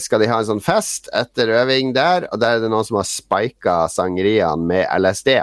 skal 0.00 0.22
de 0.22 0.30
ha 0.32 0.40
en 0.40 0.48
sånn 0.54 0.64
fest 0.64 1.10
etter 1.16 1.52
øving 1.60 1.92
der, 1.96 2.30
og 2.32 2.40
der 2.40 2.56
er 2.56 2.64
det 2.64 2.72
noen 2.72 2.88
som 2.88 3.00
har 3.02 3.08
spika 3.08 3.76
sangeriene 3.92 4.72
med 4.72 4.88
LSD. 4.96 5.34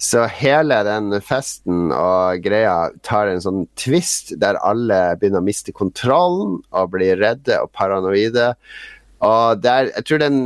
Så 0.00 0.24
hele 0.32 0.78
den 0.86 1.12
festen 1.20 1.90
og 1.92 2.40
greia 2.44 2.88
tar 3.04 3.28
en 3.28 3.42
sånn 3.44 3.66
twist 3.76 4.32
der 4.40 4.56
alle 4.64 5.00
begynner 5.20 5.44
å 5.44 5.44
miste 5.44 5.74
kontrollen 5.76 6.56
og 6.72 6.94
blir 6.94 7.20
redde 7.20 7.58
og 7.60 7.68
paranoide. 7.76 8.54
Og 9.20 9.60
der, 9.60 9.92
jeg 9.92 10.08
tror 10.08 10.24
den 10.24 10.42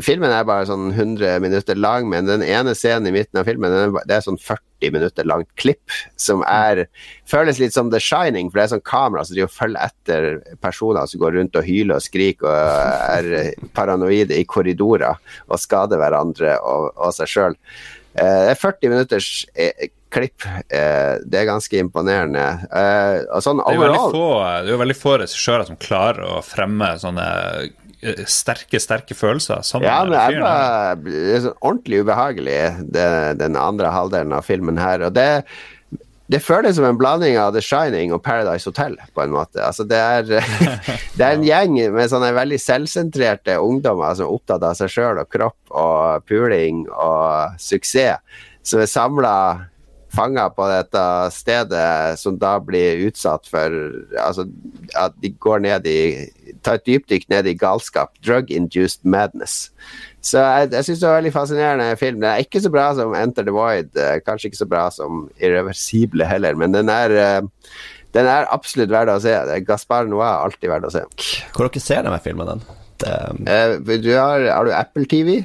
Filmen 0.00 0.32
er 0.32 0.46
bare 0.48 0.64
sånn 0.64 0.94
100 0.94 1.42
minutter 1.44 1.76
lang, 1.76 2.06
men 2.08 2.24
den 2.24 2.40
ene 2.40 2.72
scenen 2.72 3.10
i 3.10 3.18
midten 3.18 3.36
av 3.36 3.44
filmen 3.44 3.74
er, 3.76 3.90
det 4.08 4.14
er 4.16 4.22
sånn 4.24 4.38
40 4.40 4.94
minutter 4.94 5.26
langt 5.28 5.50
klipp 5.60 5.92
som 6.16 6.40
er 6.48 6.86
føles 7.28 7.60
litt 7.60 7.76
som 7.76 7.90
The 7.92 8.00
Shining, 8.00 8.48
for 8.48 8.56
det 8.56 8.64
er 8.64 8.70
sånn 8.72 8.86
kamera 8.88 9.26
som 9.28 9.52
følger 9.52 9.84
etter 9.84 10.56
personer 10.64 11.04
som 11.04 11.20
går 11.20 11.36
rundt 11.36 11.60
og 11.60 11.68
hyler 11.68 11.98
og 11.98 12.06
skriker 12.06 12.48
og 12.48 13.12
er 13.12 13.52
paranoide 13.76 14.40
i 14.40 14.48
korridorer 14.48 15.20
og 15.50 15.60
skader 15.60 16.00
hverandre 16.00 16.56
og, 16.64 16.88
og 16.96 17.12
seg 17.18 17.34
sjøl. 17.34 17.58
Det 18.14 18.54
er 18.54 18.60
40 18.60 18.92
minutters 18.92 19.28
eh, 19.58 19.88
klipp. 20.14 20.44
Eh, 20.46 21.14
det 21.26 21.40
er 21.40 21.48
ganske 21.48 21.80
imponerende. 21.82 22.44
Eh, 22.70 23.40
sånn 23.44 23.62
det, 23.62 23.70
er 23.70 23.80
overall, 23.80 24.12
få, 24.14 24.28
det 24.64 24.70
er 24.70 24.74
jo 24.76 24.82
veldig 24.84 24.98
få 24.98 25.16
regissører 25.24 25.68
som 25.70 25.80
klarer 25.80 26.36
å 26.36 26.42
fremme 26.46 26.92
sånne 27.02 27.26
sterke, 28.28 28.80
sterke 28.82 29.16
følelser. 29.16 29.64
Ja, 29.82 30.02
men 30.04 30.14
det 30.14 31.30
er 31.34 31.46
sånn 31.46 31.56
ordentlig 31.60 32.02
ubehagelig, 32.04 32.58
det, 32.94 33.06
den 33.40 33.56
andre 33.58 33.92
halvdelen 33.94 34.34
av 34.36 34.46
filmen 34.46 34.80
her. 34.80 35.06
Og 35.08 35.16
det 35.16 35.44
det 36.32 36.40
føles 36.40 36.78
som 36.78 36.86
en 36.88 36.96
blanding 36.96 37.36
av 37.36 37.52
The 37.52 37.60
Shining 37.64 38.14
og 38.16 38.22
Paradise 38.24 38.68
Hotel, 38.70 38.96
på 39.12 39.24
en 39.24 39.34
måte. 39.34 39.60
Altså, 39.60 39.84
det, 39.84 39.98
er, 39.98 40.24
det 41.18 41.26
er 41.26 41.34
en 41.34 41.44
gjeng 41.44 41.76
med 41.92 42.08
sånne 42.12 42.32
veldig 42.36 42.60
selvsentrerte 42.62 43.58
ungdommer 43.60 44.16
som 44.16 44.28
er 44.28 44.38
opptatt 44.38 44.64
av 44.64 44.78
seg 44.78 44.92
sjøl 44.94 45.20
og 45.20 45.28
kropp 45.34 45.76
og 45.76 46.24
puling 46.28 46.86
og 46.88 47.60
suksess, 47.60 48.40
som 48.64 48.80
er 48.80 48.88
samla 48.88 49.36
fanga 50.14 50.46
på 50.54 50.66
dette 50.70 51.04
stedet, 51.34 52.18
som 52.20 52.38
da 52.40 52.56
blir 52.62 53.02
utsatt 53.08 53.48
for 53.50 53.74
altså, 54.20 54.46
at 54.98 55.16
de 55.22 55.32
går 55.42 55.64
ned 55.66 55.88
i 55.90 56.00
tar 56.64 56.78
et 56.78 56.86
dypdykk 56.88 57.28
ned 57.32 57.48
i 57.50 57.56
galskap. 57.58 58.14
Drug-induced 58.24 59.04
madness. 59.04 59.70
Så 60.24 60.40
jeg, 60.40 60.70
jeg 60.72 60.86
syns 60.86 61.00
det 61.02 61.08
var 61.08 61.14
en 61.14 61.20
veldig 61.20 61.34
fascinerende 61.34 61.88
film. 62.00 62.20
Den 62.22 62.30
er 62.30 62.44
ikke 62.44 62.62
så 62.64 62.70
bra 62.72 62.86
som 62.96 63.12
Enter 63.18 63.44
the 63.44 63.52
Void. 63.52 63.90
Eh, 64.00 64.16
kanskje 64.24 64.50
ikke 64.50 64.62
så 64.62 64.68
bra 64.70 64.86
som 64.94 65.26
Irreversible 65.36 66.28
heller, 66.28 66.56
men 66.56 66.72
den 66.72 66.88
er, 66.92 67.12
eh, 67.20 67.74
den 68.16 68.30
er 68.30 68.48
absolutt 68.54 68.92
verdt 68.94 69.12
å 69.12 69.18
se. 69.20 69.34
Gaspar 69.68 70.08
Noir 70.08 70.30
er 70.30 70.46
alltid 70.46 70.72
verdt 70.72 70.88
å 70.88 70.94
se. 70.94 71.04
Hvor 71.52 71.68
dere 71.68 71.84
ser 71.84 72.06
dere 72.06 72.22
filmen? 72.24 72.54
den? 72.54 72.64
Det, 73.04 73.98
du 74.00 74.14
har, 74.14 74.46
har, 74.48 74.64
du 74.64 74.72
Apple 74.72 75.04
TV? 75.10 75.42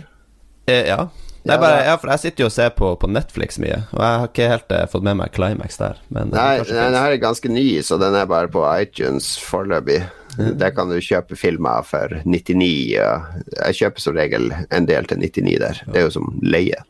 Eh, 0.70 0.86
ja. 0.88 1.10
Ja, 1.44 1.56
bare, 1.58 1.84
ja, 1.88 1.96
for 1.98 2.12
jeg 2.12 2.24
sitter 2.24 2.44
jo 2.44 2.50
og 2.50 2.54
ser 2.54 2.72
på, 2.76 2.92
på, 3.00 3.10
Netflix 3.10 3.58
mye, 3.64 3.82
og 3.96 4.02
jeg 4.04 4.20
har 4.22 4.28
ikke 4.28 4.50
helt 4.52 4.74
uh, 4.76 4.84
fått 4.92 5.06
med 5.08 5.20
meg 5.22 5.34
Climax 5.36 5.80
der. 5.80 6.02
Men 6.14 6.34
Nei, 6.36 6.60
den 6.68 6.98
her 6.98 7.16
er 7.16 7.22
ganske 7.22 7.52
ny, 7.52 7.68
så 7.86 7.98
den 8.02 8.18
er 8.20 8.30
bare 8.30 8.52
på 8.52 8.66
iTunes 8.76 9.32
foreløpig. 9.42 10.02
Der 10.38 10.72
kan 10.76 10.92
du 10.92 11.00
kjøpe 11.04 11.36
filmer 11.40 11.84
for 11.88 12.20
99. 12.24 12.68
Jeg 12.94 13.80
kjøper 13.80 14.04
som 14.04 14.16
regel 14.16 14.54
en 14.70 14.88
del 14.88 15.10
til 15.10 15.20
99 15.20 15.58
der. 15.64 15.82
Det 15.88 16.00
er 16.00 16.08
jo 16.08 16.16
som 16.20 16.32
leie. 16.44 16.84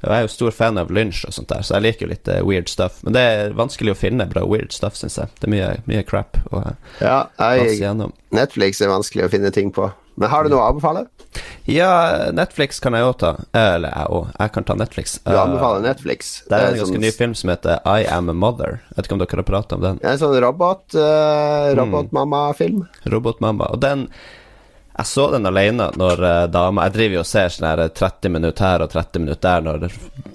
Jeg 0.00 0.16
er 0.16 0.22
jo 0.24 0.30
stor 0.32 0.54
fan 0.56 0.80
av 0.80 0.88
Lynch 0.96 1.26
og 1.28 1.34
sånt 1.36 1.50
der, 1.50 1.60
så 1.66 1.76
jeg 1.76 1.84
liker 1.84 2.06
jo 2.06 2.12
litt 2.14 2.28
uh, 2.32 2.40
weird 2.46 2.70
stuff. 2.72 3.02
Men 3.04 3.16
det 3.16 3.24
er 3.34 3.56
vanskelig 3.56 3.92
å 3.92 3.98
finne 4.00 4.24
bra 4.30 4.46
weird 4.48 4.72
stuff, 4.72 4.96
syns 4.96 5.18
jeg. 5.20 5.28
Det 5.36 5.48
er 5.48 5.52
mye, 5.52 5.66
mye 5.90 6.04
crap 6.08 6.40
å 6.48 6.62
ja, 7.02 7.26
jeg, 7.36 7.92
Netflix 8.32 8.80
er 8.80 8.92
vanskelig 8.92 9.26
å 9.26 9.32
finne 9.32 9.52
ting 9.52 9.68
på. 9.76 9.90
Men 10.14 10.32
har 10.32 10.44
du 10.44 10.52
noe 10.52 10.62
å 10.62 10.72
anbefale? 10.72 11.06
Ja, 11.70 12.30
Netflix 12.34 12.80
kan 12.82 12.96
jeg 12.96 13.06
òg 13.06 13.14
ta. 13.20 13.34
Eller 13.56 13.92
jeg 13.92 14.10
òg. 14.16 14.32
Jeg 14.34 14.52
kan 14.56 14.66
ta 14.66 14.76
Netflix. 14.78 15.18
Du 15.22 15.36
anbefaler 15.38 15.84
Netflix? 15.84 16.32
Det 16.48 16.56
er 16.56 16.72
en 16.72 16.78
ganske 16.80 16.96
sånn... 16.96 17.04
ny 17.04 17.12
film 17.14 17.36
som 17.38 17.52
heter 17.52 17.78
I 17.86 18.08
Am 18.10 18.32
a 18.32 18.34
Mother. 18.34 18.80
Jeg 18.90 18.98
vet 18.98 19.08
ikke 19.08 19.16
om 19.16 19.22
dere 19.22 19.42
har 19.42 19.48
pratet 19.52 19.76
om 19.78 19.84
den? 19.84 20.00
En 20.02 20.20
sånn 20.20 20.34
robot, 20.42 20.84
uh, 20.98 21.70
robotmamma-film. 21.78 22.82
Mm. 22.82 23.10
Robotmamma. 23.14 23.70
Og 23.76 23.82
den 23.84 24.08
jeg 25.00 25.08
så 25.08 25.26
den 25.32 25.48
alene 25.48 25.86
når 25.96 26.22
uh, 26.24 26.46
dama 26.52 26.86
Jeg 26.86 26.94
driver 26.96 27.16
jo 27.18 27.22
og 27.22 27.28
ser 27.28 27.52
sånn 27.52 27.68
her 27.70 27.82
30 27.88 28.28
eh, 28.28 28.32
minutter 28.34 28.66
her 28.66 28.84
og 28.84 28.92
30 28.92 29.24
minutter 29.24 29.40
der 29.46 29.64
når 29.64 29.86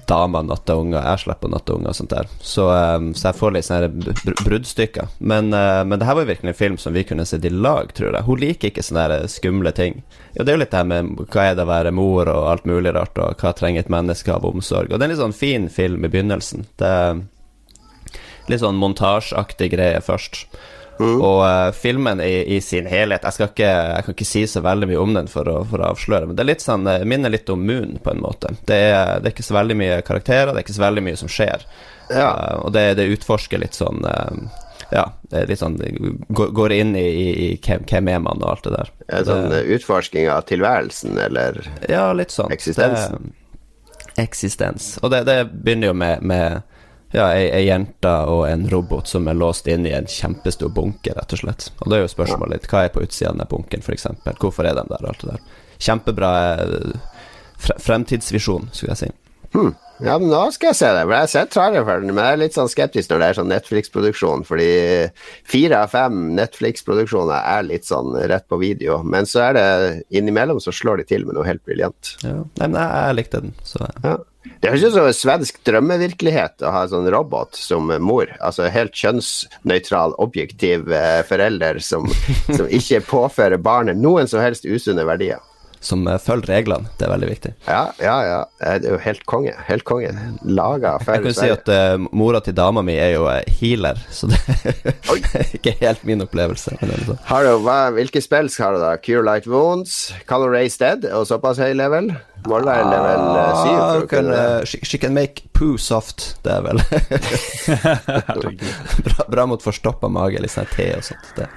dama 0.10 0.42
natter 0.46 0.78
unger, 0.78 1.02
jeg 1.02 1.24
slipper 1.24 1.50
å 1.50 1.54
natte 1.56 1.74
unger 1.74 1.90
og 1.90 1.98
sånt 1.98 2.12
der. 2.14 2.28
Så, 2.46 2.68
um, 2.70 3.08
så 3.18 3.32
jeg 3.32 3.38
får 3.40 3.54
litt 3.56 3.66
sånne 3.66 3.90
br 3.90 4.36
bruddstykker. 4.46 5.16
Men, 5.18 5.50
uh, 5.54 5.82
men 5.88 5.98
det 6.02 6.06
her 6.06 6.18
var 6.20 6.28
virkelig 6.30 6.54
en 6.54 6.60
film 6.60 6.78
som 6.82 6.94
vi 6.94 7.06
kunne 7.10 7.26
sett 7.26 7.46
i 7.46 7.52
lag, 7.54 7.90
tror 7.98 8.14
jeg. 8.14 8.26
Hun 8.28 8.42
liker 8.42 8.70
ikke 8.70 8.86
sånne 8.86 9.24
skumle 9.32 9.74
ting. 9.74 10.04
Jo, 10.36 10.44
det 10.44 10.54
er 10.54 10.60
jo 10.60 10.62
litt 10.62 10.74
det 10.76 10.82
her 10.84 10.92
med 10.92 11.26
hva 11.34 11.48
er 11.48 11.58
det 11.58 11.66
å 11.66 11.72
være 11.72 11.96
mor 11.98 12.30
og 12.30 12.52
alt 12.52 12.70
mulig 12.70 12.94
rart, 12.94 13.18
og 13.18 13.42
hva 13.42 13.54
trenger 13.58 13.86
et 13.86 13.94
menneske 13.94 14.34
av 14.34 14.46
omsorg. 14.46 14.94
Og 14.94 15.00
det 15.00 15.08
er 15.08 15.10
en 15.10 15.16
litt 15.16 15.24
sånn 15.24 15.38
fin 15.38 15.70
film 15.74 16.06
i 16.06 16.12
begynnelsen. 16.14 16.68
Det 16.82 16.92
er 17.00 17.24
litt 18.52 18.62
sånn 18.62 18.82
montasjeaktig 18.82 19.74
greie 19.74 20.02
først. 20.06 20.46
Mm. 21.00 21.20
Og 21.20 21.40
uh, 21.44 21.72
filmen 21.76 22.22
i, 22.24 22.56
i, 22.56 22.62
sin 22.64 22.86
helhet 22.88 23.26
jeg, 23.28 23.50
ikke, 23.50 23.68
jeg, 23.68 24.04
kan 24.06 24.16
ikke 24.16 24.28
si 24.28 24.46
så 24.48 24.62
veldig 24.64 24.88
mye 24.88 25.02
om 25.02 25.16
den 25.18 25.28
for 25.32 25.50
å, 25.52 25.58
for 25.68 25.84
å 25.84 25.90
avsløre, 25.92 26.30
men 26.30 26.38
det 26.38 26.46
er 26.46 26.52
litt 26.54 26.64
sånn, 26.64 26.88
uh, 26.88 27.04
minner 27.08 27.34
litt 27.34 27.50
om 27.52 27.66
Moon, 27.68 27.98
på 28.04 28.14
en 28.14 28.22
måte. 28.24 28.54
Det 28.64 28.78
er, 28.92 29.18
det 29.20 29.32
er, 29.32 29.34
ikke 29.34 29.48
så 29.48 29.58
veldig 29.58 29.80
mye 29.82 29.98
karakterer, 30.08 30.54
det 30.54 30.62
er 30.62 30.68
ikke 30.68 30.78
så 30.78 30.86
veldig 30.86 31.04
mye 31.10 31.20
som 31.20 31.32
skjer. 31.32 31.66
Ja. 32.08 32.30
Uh, 32.30 32.54
og 32.66 32.76
det, 32.78 32.86
det, 33.02 33.10
utforsker 33.18 33.60
litt 33.60 33.76
sånn 33.76 34.06
ja, 34.94 35.08
det 35.32 35.40
er 35.40 35.48
litt 35.50 35.58
sånn 35.58 35.80
Går 36.38 36.74
inn 36.76 36.92
i, 36.94 37.02
i, 37.02 37.30
i 37.42 37.48
hvem, 37.58 37.88
hvem, 37.90 38.10
er 38.14 38.20
man 38.22 38.44
og 38.44 38.52
alt 38.52 38.68
det 38.68 38.76
der. 38.76 38.92
Er 39.08 39.24
det 39.24 39.32
sånn 39.32 39.74
utforsking 39.76 40.30
av 40.30 40.46
tilværelsen, 40.48 41.18
eller 41.26 41.58
ja, 41.90 42.12
litt 42.16 42.36
sånn. 42.36 42.54
eksistensen? 42.54 43.34
eksistens. 44.16 44.96
Og 45.04 45.12
det, 45.12 45.26
det 45.28 45.40
begynner 45.52 45.92
jo 45.92 45.98
med, 45.98 46.24
med 46.24 46.62
ja, 47.16 47.30
ei, 47.32 47.48
ei, 47.48 47.64
jente 47.70 48.12
og 48.30 48.44
en 48.50 48.66
robot 48.70 49.08
som 49.08 49.28
er 49.32 49.38
låst 49.40 49.70
inne 49.72 49.92
i 49.92 49.96
en 49.96 50.10
kjempestor 50.10 50.72
bunker, 50.76 51.16
rett 51.16 51.36
og 51.36 51.42
slett. 51.42 51.70
Og 51.80 51.92
da 51.92 51.98
er 51.98 52.06
jo 52.06 52.12
spørsmålet 52.12 52.58
litt 52.58 52.70
hva 52.72 52.86
er 52.86 52.94
på 52.94 53.04
utsida 53.06 53.32
av 53.32 53.40
den 53.40 53.52
bunken, 53.52 53.86
f.eks. 53.86 54.08
Hvorfor 54.42 54.68
er 54.68 54.78
de 54.78 54.84
der, 54.92 55.08
alt 55.08 55.24
det 55.24 55.32
der. 55.32 55.62
Kjempebra 55.88 56.32
eh, 56.66 57.18
fre 57.62 57.78
fremtidsvisjon, 57.88 58.70
skulle 58.74 58.96
jeg 58.96 59.06
si. 59.06 59.12
Hmm. 59.56 59.74
Ja, 60.04 60.18
men 60.20 60.28
nå 60.28 60.42
skal 60.52 60.74
jeg 60.74 60.80
se 60.82 60.90
det. 60.92 61.04
For 61.06 61.16
jeg 61.16 61.24
har 61.24 61.32
sett 61.32 61.52
traileren 61.54 61.88
for 61.88 62.04
den, 62.04 62.12
men 62.16 62.26
jeg 62.26 62.36
er 62.36 62.42
litt 62.42 62.58
sånn 62.58 62.72
skeptisk 62.72 63.12
når 63.12 63.22
det 63.22 63.28
er 63.30 63.38
sånn 63.40 63.52
Netflix-produksjon. 63.54 64.44
Fordi 64.48 64.70
fire 65.48 65.82
av 65.86 65.94
fem 65.94 66.22
Netflix-produksjoner 66.36 67.50
er 67.56 67.68
litt 67.70 67.88
sånn 67.88 68.12
rett 68.28 68.48
på 68.52 68.60
video. 68.60 69.00
Men 69.08 69.30
så 69.30 69.46
er 69.48 69.58
det 69.58 69.68
innimellom 70.20 70.60
så 70.64 70.74
slår 70.76 71.02
de 71.04 71.10
til 71.14 71.28
med 71.28 71.38
noe 71.40 71.48
helt 71.48 71.64
briljant. 71.68 72.16
Ja. 72.26 72.42
Nei, 72.60 72.68
men 72.68 72.80
jeg, 72.82 73.04
jeg 73.08 73.20
likte 73.22 73.44
den, 73.48 73.60
så 73.64 73.90
Ja. 74.04 74.18
Det 74.62 74.70
høres 74.70 74.84
ut 74.86 74.94
som 74.94 75.08
en 75.10 75.16
svensk 75.18 75.56
drømmevirkelighet 75.66 76.62
å 76.62 76.70
ha 76.70 76.84
en 76.86 76.92
sånn 76.92 77.08
robot 77.10 77.58
som 77.58 77.90
mor. 78.02 78.30
Altså 78.46 78.68
helt 78.70 78.94
kjønnsnøytral, 78.94 80.14
objektiv 80.22 80.92
eh, 80.94 81.24
forelder 81.26 81.80
som, 81.82 82.06
som 82.52 82.70
ikke 82.70 83.02
påfører 83.10 83.58
barnet 83.58 83.98
noen 83.98 84.30
som 84.30 84.44
helst 84.46 84.68
usunne 84.70 85.06
verdier. 85.10 85.42
Som 85.86 86.06
eh, 86.10 86.18
følger 86.22 86.50
reglene. 86.56 86.90
Det 86.98 87.08
er 87.08 87.14
veldig 87.14 87.30
viktig. 87.30 87.54
Ja, 87.70 87.84
ja, 88.02 88.16
ja. 88.26 88.40
Eh, 88.60 88.78
Det 88.82 88.90
er 88.90 88.96
jo 88.98 89.02
helt 89.06 89.26
konge. 89.30 89.54
Helt 89.70 89.86
konge. 89.88 90.12
Laga 90.44 90.96
for 91.04 91.16
Jeg 91.18 91.28
kan 91.28 91.38
si 91.38 91.50
at 91.54 91.72
uh, 91.72 92.08
mora 92.16 92.42
til 92.44 92.58
dama 92.58 92.84
mi 92.86 92.98
er 93.00 93.16
jo 93.16 93.28
healer, 93.60 94.00
så 94.14 94.30
det 94.32 94.40
er 95.40 95.56
ikke 95.60 95.76
helt 95.82 96.06
min 96.08 96.26
opplevelse. 96.26 96.76
Sånn. 96.82 97.20
Har 97.30 97.46
du, 97.46 97.52
hva, 97.66 97.80
hvilke 97.96 98.22
spill 98.24 98.50
har 98.60 98.76
du 98.76 98.82
da? 98.84 98.96
Cure 99.02 99.24
Light 99.26 99.48
Wounds, 99.50 100.14
Color 100.30 100.54
Race 100.58 100.80
Dead 100.82 101.06
og 101.14 101.28
såpass 101.30 101.62
høy 101.62 101.74
level? 101.78 102.12
Må 102.46 102.60
det 102.62 102.68
være 102.70 102.90
level 102.92 103.24
7 103.26 103.70
Ah, 103.76 104.60
eh, 104.60 104.66
she, 104.70 104.80
she 104.86 105.00
can 105.02 105.16
make 105.18 105.48
poo 105.58 105.78
soft, 105.82 106.36
det 106.46 106.54
er 106.54 106.62
vel 106.66 106.82
bra, 109.08 109.26
bra 109.30 109.46
mot 109.50 109.64
forstoppa 109.64 110.10
mage, 110.12 110.42
litt 110.44 110.54
sånn 110.54 110.70
te 110.76 110.92
og 110.98 111.06
sånt. 111.08 111.32
Det. 111.38 111.48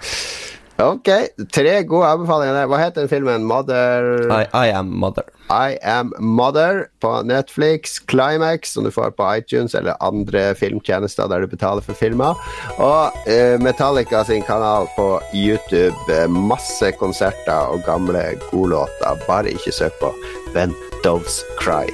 Ok, 0.78 1.08
tre 1.50 1.82
gode 1.82 2.06
anbefalinger. 2.06 2.68
Hva 2.70 2.78
heter 2.78 3.02
den 3.02 3.10
filmen? 3.10 3.46
Mother 3.50 4.28
I, 4.30 4.44
I 4.54 4.70
am 4.70 4.92
mother. 4.94 5.26
I 5.50 5.78
Am 5.82 6.12
Mother 6.18 6.86
på 7.00 7.22
Netflix, 7.22 7.98
Climax, 8.06 8.72
som 8.72 8.84
du 8.84 8.90
får 8.90 9.10
på 9.10 9.26
iTunes 9.36 9.74
eller 9.74 9.96
andre 10.04 10.54
filmtjenester 10.54 11.26
der 11.26 11.40
du 11.40 11.48
betaler 11.48 11.82
for 11.82 11.96
filmer, 11.96 12.36
og 12.76 13.16
uh, 13.26 13.56
Metallica 13.64 14.22
sin 14.28 14.44
kanal 14.44 14.86
på 14.96 15.08
YouTube. 15.32 16.20
Masse 16.28 16.92
konserter 17.00 17.72
og 17.72 17.82
gamle 17.88 18.36
godlåter. 18.50 19.24
Bare 19.26 19.56
ikke 19.56 19.72
søk 19.72 19.98
på 20.02 20.12
When 20.54 20.76
Doves 21.04 21.42
Cry. 21.58 21.88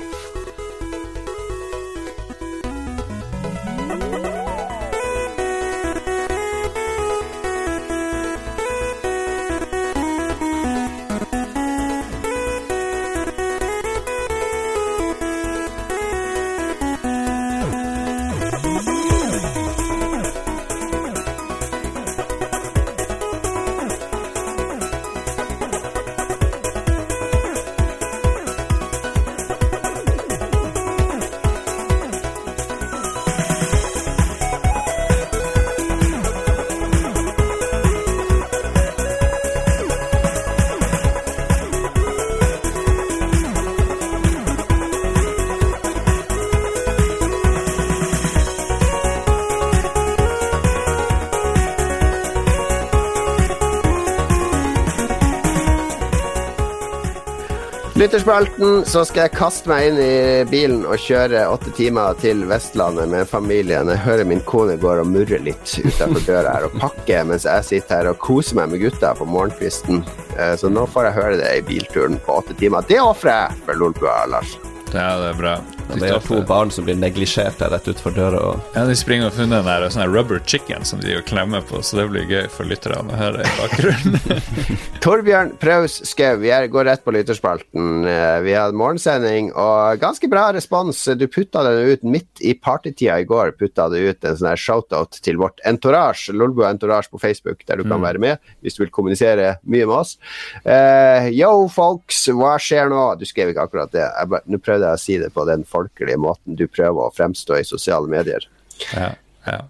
Lytterspalten, 58.14 58.84
så 58.86 59.00
skal 59.02 59.24
jeg 59.24 59.32
kaste 59.34 59.66
meg 59.66 59.88
inn 59.88 59.96
i 59.98 60.44
bilen 60.46 60.84
og 60.86 61.00
kjøre 61.02 61.40
åtte 61.50 61.72
timer 61.74 62.14
til 62.22 62.44
Vestlandet 62.46 63.08
med 63.10 63.26
familien. 63.26 63.88
Jeg 63.90 64.04
hører 64.04 64.28
min 64.30 64.42
kone 64.46 64.76
går 64.78 65.00
og 65.02 65.08
murrer 65.10 65.42
litt 65.42 65.72
utenfor 65.82 66.22
døra 66.22 66.52
her 66.54 66.68
og 66.68 66.76
pakker 66.78 67.26
mens 67.26 67.42
jeg 67.48 67.66
sitter 67.66 67.96
her 68.04 68.10
og 68.12 68.20
koser 68.22 68.60
meg 68.60 68.70
med 68.70 68.84
gutta 68.84 69.10
på 69.18 69.26
morgenkvisten. 69.26 70.04
Eh, 70.38 70.54
Så 70.54 70.70
nå 70.70 70.86
får 70.94 71.08
jeg 71.08 71.16
høre 71.18 71.40
det 71.42 71.50
i 71.58 71.64
bilturen 71.66 72.20
på 72.22 72.38
åtte 72.38 72.54
timer. 72.62 72.86
Det 72.86 73.00
ofrer 73.02 73.34
jeg 73.48 73.64
for 73.66 73.82
Lolbua, 73.82 74.14
Lars. 74.30 74.54
Ja, 74.94 75.08
det 75.18 75.32
er 75.32 75.40
bra. 75.40 75.56
Men 75.88 75.98
det 75.98 76.12
er 76.14 76.22
to 76.22 76.38
barn 76.46 76.70
som 76.70 76.86
blir 76.86 76.94
neglisjert 76.94 77.58
her 77.66 77.74
rett 77.74 77.88
utenfor 77.90 78.14
døra. 78.14 78.44
Og 78.52 78.76
Ja, 78.78 78.84
De 78.86 78.94
springer 78.94 79.26
og 79.32 79.34
funner 79.40 79.58
den 79.58 79.66
der 79.72 79.88
og 79.88 79.90
sånn 79.96 80.06
rubber 80.14 80.38
chicken 80.54 80.84
som 80.84 81.00
de 81.00 81.22
klemmer 81.26 81.60
på, 81.66 81.80
så 81.82 81.96
det 81.98 82.04
blir 82.12 82.28
gøy 82.30 82.44
for 82.52 82.68
lytterne 82.70 83.10
å 83.10 83.16
høre 83.18 83.42
i 83.42 83.54
bakgrunnen. 83.58 84.42
Torbjørn 85.04 85.48
Praus 85.58 85.96
Skau, 86.06 86.36
vi 86.38 86.52
er, 86.54 86.68
går 86.70 86.86
rett 86.86 87.02
på 87.02 87.10
lytterspalten. 87.14 88.04
Eh, 88.06 88.36
Vi 88.44 88.54
hadde 88.54 88.78
morgensending 88.78 89.48
og 89.50 89.98
ganske 90.02 90.30
bra 90.30 90.44
respons. 90.54 91.00
Du 91.18 91.26
putta 91.26 91.64
den 91.66 91.90
ut 91.90 92.06
midt 92.06 92.38
i 92.38 92.54
partytida 92.54 93.16
i 93.18 93.26
går. 93.26 93.56
Putta 93.58 93.88
du 93.90 93.98
ut 93.98 94.22
en 94.22 94.38
sånn 94.38 94.52
her 94.52 94.62
shoutout 94.62 95.18
til 95.26 95.42
vårt 95.42 95.58
entourage, 95.66 96.30
Lolbua 96.30 96.70
Entourage 96.70 97.10
på 97.10 97.18
Facebook, 97.24 97.66
der 97.66 97.82
du 97.82 97.88
kan 97.90 98.04
være 98.04 98.22
med 98.22 98.54
hvis 98.62 98.78
du 98.78 98.84
vil 98.84 98.94
kommunisere 98.94 99.56
mye 99.66 99.90
med 99.90 99.96
oss. 99.96 100.14
Uh, 100.62 101.26
yo, 101.34 101.50
folks, 101.72 102.28
hva 102.30 102.54
skjer 102.62 102.94
nå? 102.94 103.02
Du 103.18 103.26
skrev 103.26 103.50
ikke 103.50 103.66
akkurat 103.66 103.90
det. 103.94 104.06
Nå 104.46 104.62
prøvde 104.62 104.86
jeg 104.86 105.02
å 105.02 105.04
si 105.08 105.18
det 105.24 105.34
på 105.34 105.50
den 105.50 105.66
folkelige 105.66 106.22
måten 106.22 106.54
du 106.54 106.68
prøver 106.70 107.08
å 107.08 107.12
fremstå 107.18 107.58
i 107.58 107.66
sosiale 107.66 108.06
medier. 108.06 108.46
ja, 108.94 109.16
ja. 109.50 109.64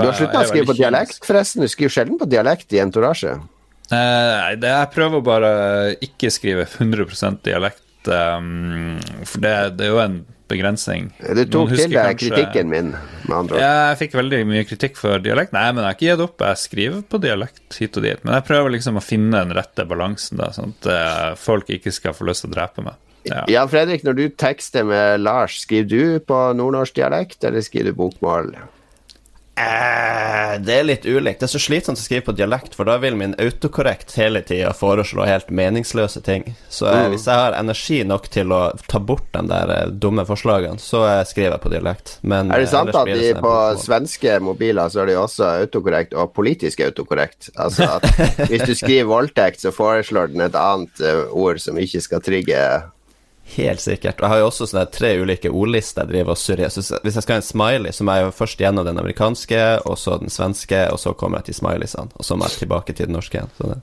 Du 0.00 0.08
har 0.08 0.18
slutta 0.18 0.42
å 0.42 0.48
skrive 0.48 0.70
på 0.72 0.78
dialekt, 0.78 1.22
forresten. 1.26 1.64
Du 1.64 1.72
skriver 1.72 1.96
sjelden 1.96 2.20
på 2.20 2.28
dialekt 2.30 2.72
i 2.76 2.80
entourage. 2.82 3.36
Nei, 3.92 4.54
det 4.60 4.70
jeg 4.72 4.92
prøver 4.94 5.24
bare 5.24 5.54
ikke 6.04 6.30
skrive 6.32 6.64
100 6.64 7.42
dialekt, 7.44 8.08
um, 8.08 8.96
for 9.28 9.42
det, 9.44 9.56
det 9.76 9.88
er 9.88 9.92
jo 9.92 10.00
en 10.00 10.22
begrensning. 10.52 11.10
Du 11.20 11.42
tok 11.50 11.72
til 11.74 11.92
deg 11.92 12.18
kritikken 12.20 12.70
min, 12.72 12.90
med 13.26 13.36
andre 13.36 13.56
ord. 13.56 13.62
Jeg 13.62 14.00
fikk 14.02 14.16
veldig 14.18 14.40
mye 14.48 14.64
kritikk 14.68 14.98
for 15.00 15.22
dialekt. 15.22 15.54
Nei, 15.56 15.64
men 15.72 15.82
jeg 15.82 15.88
har 15.88 15.98
ikke 15.98 16.08
gitt 16.10 16.24
opp. 16.26 16.44
Jeg 16.48 16.62
skriver 16.62 17.06
på 17.08 17.20
dialekt 17.22 17.78
hit 17.80 17.96
og 18.00 18.06
dit. 18.06 18.20
Men 18.24 18.36
jeg 18.38 18.46
prøver 18.48 18.76
liksom 18.76 19.00
å 19.00 19.04
finne 19.04 19.40
den 19.40 19.56
rette 19.56 19.86
balansen, 19.88 20.40
da, 20.40 20.50
sånn 20.56 20.74
at 20.76 20.90
eh, 20.92 21.30
folk 21.40 21.72
ikke 21.72 21.94
skal 21.94 22.16
få 22.16 22.28
lyst 22.28 22.46
til 22.46 22.52
å 22.52 22.56
drepe 22.56 22.84
meg. 22.84 23.00
Ja. 23.28 23.44
Jan 23.50 23.70
Fredrik, 23.70 24.02
når 24.06 24.18
du 24.18 24.24
tekster 24.34 24.86
med 24.86 25.22
Lars, 25.22 25.60
skriver 25.62 25.88
du 25.88 26.22
på 26.26 26.38
nordnorsk 26.58 26.96
dialekt, 26.98 27.42
eller 27.46 27.64
skriver 27.64 27.92
du 27.92 28.00
bokmål? 28.00 28.54
Eh, 29.54 30.60
det 30.60 30.74
er 30.78 30.84
litt 30.86 31.06
ulikt. 31.06 31.40
Det 31.40 31.46
er 31.46 31.52
så 31.52 31.60
slitsomt 31.60 32.00
å 32.00 32.02
skrive 32.02 32.24
på 32.28 32.34
dialekt, 32.36 32.76
for 32.76 32.88
da 32.88 32.96
vil 33.02 33.16
min 33.18 33.34
autokorrekt 33.40 34.14
hele 34.16 34.40
tida 34.46 34.72
foreslå 34.76 35.26
helt 35.28 35.50
meningsløse 35.52 36.22
ting. 36.24 36.46
Så 36.72 36.88
eh, 36.88 37.08
hvis 37.12 37.26
jeg 37.28 37.36
har 37.36 37.56
energi 37.58 38.00
nok 38.08 38.30
til 38.32 38.54
å 38.54 38.62
ta 38.88 39.00
bort 39.02 39.28
de 39.36 39.44
der 39.50 39.74
eh, 39.74 39.90
dumme 39.92 40.24
forslagene, 40.28 40.80
så 40.80 41.04
eh, 41.08 41.20
skriver 41.28 41.56
jeg 41.56 41.64
på 41.66 41.74
dialekt. 41.74 42.14
Men 42.22 42.52
Er 42.52 42.64
det 42.64 42.70
sant 42.72 42.94
at 42.96 43.12
de 43.12 43.34
på 43.42 43.54
svenske 43.82 44.38
mobiler 44.44 44.92
så 44.92 45.04
er 45.04 45.12
de 45.12 45.20
også 45.20 45.50
autokorrekt 45.66 46.16
og 46.16 46.32
politisk 46.36 46.84
autokorrekt? 46.86 47.52
Altså 47.60 47.90
at 47.98 48.08
hvis 48.50 48.64
du 48.64 48.74
skriver 48.78 49.10
voldtekt, 49.12 49.60
så 49.64 49.74
foreslår 49.74 50.32
den 50.32 50.46
et 50.48 50.58
annet 50.58 51.04
eh, 51.04 51.24
ord 51.28 51.60
som 51.60 51.80
ikke 51.80 52.00
skal 52.04 52.24
trigge 52.24 52.58
Helt 53.52 53.82
sikkert. 53.82 54.20
Og 54.20 54.24
jeg 54.24 54.32
har 54.32 54.40
jo 54.40 54.46
også 54.48 54.66
sånne 54.70 54.86
tre 54.94 55.10
ulike 55.20 55.50
ordlister 55.52 56.06
jeg 56.06 56.12
driver 56.12 56.32
og 56.32 56.40
surrer. 56.40 56.70
Så 56.72 56.98
hvis 57.04 57.18
jeg 57.18 57.24
skal 57.24 57.36
ha 57.36 57.40
en 57.42 57.44
smiley, 57.44 57.92
så 57.92 58.06
må 58.06 58.14
jeg 58.16 58.24
jo 58.24 58.34
først 58.36 58.62
gjennom 58.62 58.86
den 58.86 59.00
amerikanske, 59.02 59.60
og 59.84 59.98
så 60.00 60.16
den 60.22 60.32
svenske, 60.32 60.80
og 60.88 61.00
så 61.02 61.12
kommer 61.18 61.42
jeg 61.42 61.50
til 61.50 61.58
smileysene. 61.60 62.14
Og 62.16 62.24
så 62.24 62.38
må 62.38 62.48
jeg 62.48 62.62
tilbake 62.62 62.96
til 62.96 63.10
den 63.10 63.16
norske 63.18 63.36
igjen. 63.36 63.52
Så 63.58 63.68
det. 63.68 63.76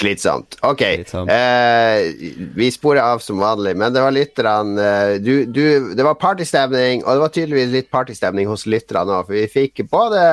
Slitsomt. 0.00 0.56
Ok, 0.64 0.86
Slitsomt. 1.02 1.34
eh, 1.34 2.32
vi 2.56 2.70
sporer 2.72 3.02
av 3.04 3.20
som 3.24 3.42
vanlig, 3.42 3.74
men 3.76 3.92
det 3.92 4.06
var 4.06 4.16
lytterne 4.16 4.88
eh, 4.88 5.18
du, 5.20 5.44
du, 5.44 5.62
Det 5.92 6.08
var 6.08 6.16
partystemning, 6.20 7.04
og 7.04 7.12
det 7.12 7.26
var 7.26 7.36
tydeligvis 7.36 7.72
litt 7.76 7.92
partystemning 7.92 8.48
hos 8.48 8.64
lytterne 8.64 9.20
òg, 9.20 9.28
for 9.28 9.36
vi 9.36 9.46
fikk 9.50 9.84
både 9.92 10.24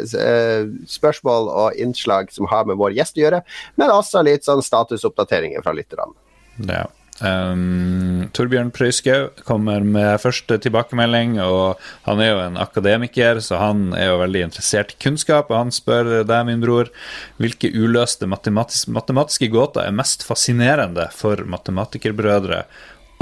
eh, 0.00 0.64
spørsmål 0.96 1.52
og 1.52 1.80
innslag 1.80 2.32
som 2.32 2.48
har 2.48 2.64
med 2.64 2.80
vår 2.80 2.96
gjest 2.96 3.20
å 3.20 3.26
gjøre, 3.26 3.44
men 3.76 3.92
også 3.92 4.24
litt 4.24 4.48
sånn 4.48 4.64
statusoppdateringer 4.64 5.64
fra 5.64 5.76
lytterne. 5.76 6.16
Ja. 6.64 6.86
Um, 7.22 8.26
Torbjørn 8.34 8.72
Prøyskaug 8.74 9.44
kommer 9.46 9.84
med 9.86 10.18
første 10.18 10.56
tilbakemelding, 10.64 11.36
og 11.44 11.78
han 12.08 12.22
er 12.22 12.32
jo 12.32 12.40
en 12.42 12.58
akademiker, 12.58 13.38
så 13.44 13.60
han 13.60 13.92
er 13.94 14.10
jo 14.10 14.20
veldig 14.24 14.42
interessert 14.48 14.96
i 14.96 14.98
kunnskap, 15.04 15.52
og 15.52 15.60
han 15.60 15.74
spør 15.74 16.26
deg, 16.26 16.40
min 16.48 16.64
bror, 16.64 16.90
hvilke 17.38 17.70
uløste 17.70 18.26
matematis 18.30 18.88
matematiske 18.90 19.52
gåter 19.54 19.86
er 19.86 19.94
mest 19.94 20.26
fascinerende 20.26 21.06
for 21.14 21.46
matematikerbrødre, 21.46 22.64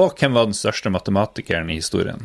og 0.01 0.17
hvem 0.17 0.39
var 0.39 0.49
den 0.49 0.57
største 0.57 0.93
matematikeren 0.93 1.69
i 1.69 1.77
historien? 1.83 2.25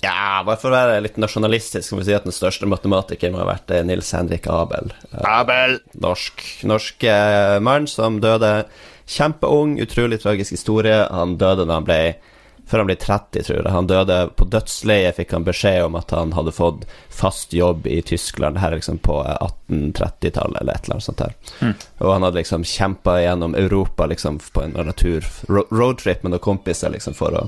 Ja, 0.00 0.40
bare 0.46 0.56
for 0.56 0.72
å 0.72 0.78
være 0.78 1.02
litt 1.04 1.18
nasjonalistisk, 1.20 1.90
kan 1.92 2.00
vi 2.00 2.06
si 2.08 2.14
at 2.16 2.24
den 2.24 2.32
største 2.32 2.68
matematikeren 2.70 3.34
må 3.34 3.42
ha 3.42 3.50
vært 3.50 3.72
eh, 3.76 3.84
Nils 3.84 4.08
Henrik 4.16 4.48
Abel. 4.48 4.94
Eh, 5.10 5.26
Abel! 5.28 5.76
Norsk, 6.00 6.40
norsk 6.64 7.04
eh, 7.04 7.58
mann 7.60 7.88
som 7.90 8.16
døde 8.24 8.62
kjempeung, 9.10 9.78
utrolig 9.82 10.20
tragisk 10.22 10.54
historie. 10.54 11.02
Han 11.10 11.38
døde 11.40 11.66
da 11.66 11.80
han 11.80 11.88
ble 11.88 12.02
før 12.70 12.84
han 12.84 12.86
ble 12.86 12.94
30, 13.02 13.42
tror 13.42 13.56
jeg. 13.56 13.70
Han 13.74 13.88
døde 13.90 14.16
på 14.38 14.46
dødsleiet, 14.46 15.16
fikk 15.16 15.32
han 15.34 15.46
beskjed 15.46 15.88
om 15.88 15.96
at 15.98 16.12
han 16.14 16.34
hadde 16.36 16.52
fått 16.54 16.84
fast 17.10 17.54
jobb 17.56 17.88
i 17.90 17.98
Tyskland 18.06 18.60
her 18.62 18.76
liksom 18.76 19.00
på 19.02 19.16
1830-tallet, 19.24 20.60
eller 20.60 20.78
et 20.78 20.84
eller 20.84 21.00
annet 21.00 21.06
sånt 21.08 21.24
her. 21.24 21.34
Mm. 21.58 21.72
Og 21.98 22.12
han 22.12 22.26
hadde 22.28 22.38
liksom 22.38 22.64
kjempa 22.64 23.16
gjennom 23.24 23.56
Europa 23.58 24.06
liksom 24.06 24.38
på 24.54 24.62
en 24.62 24.76
natur 24.86 25.26
roadtrip 25.48 26.22
med 26.22 26.36
noen 26.36 26.44
kompiser 26.44 26.94
liksom 26.94 27.16
for 27.18 27.40
å 27.40 27.42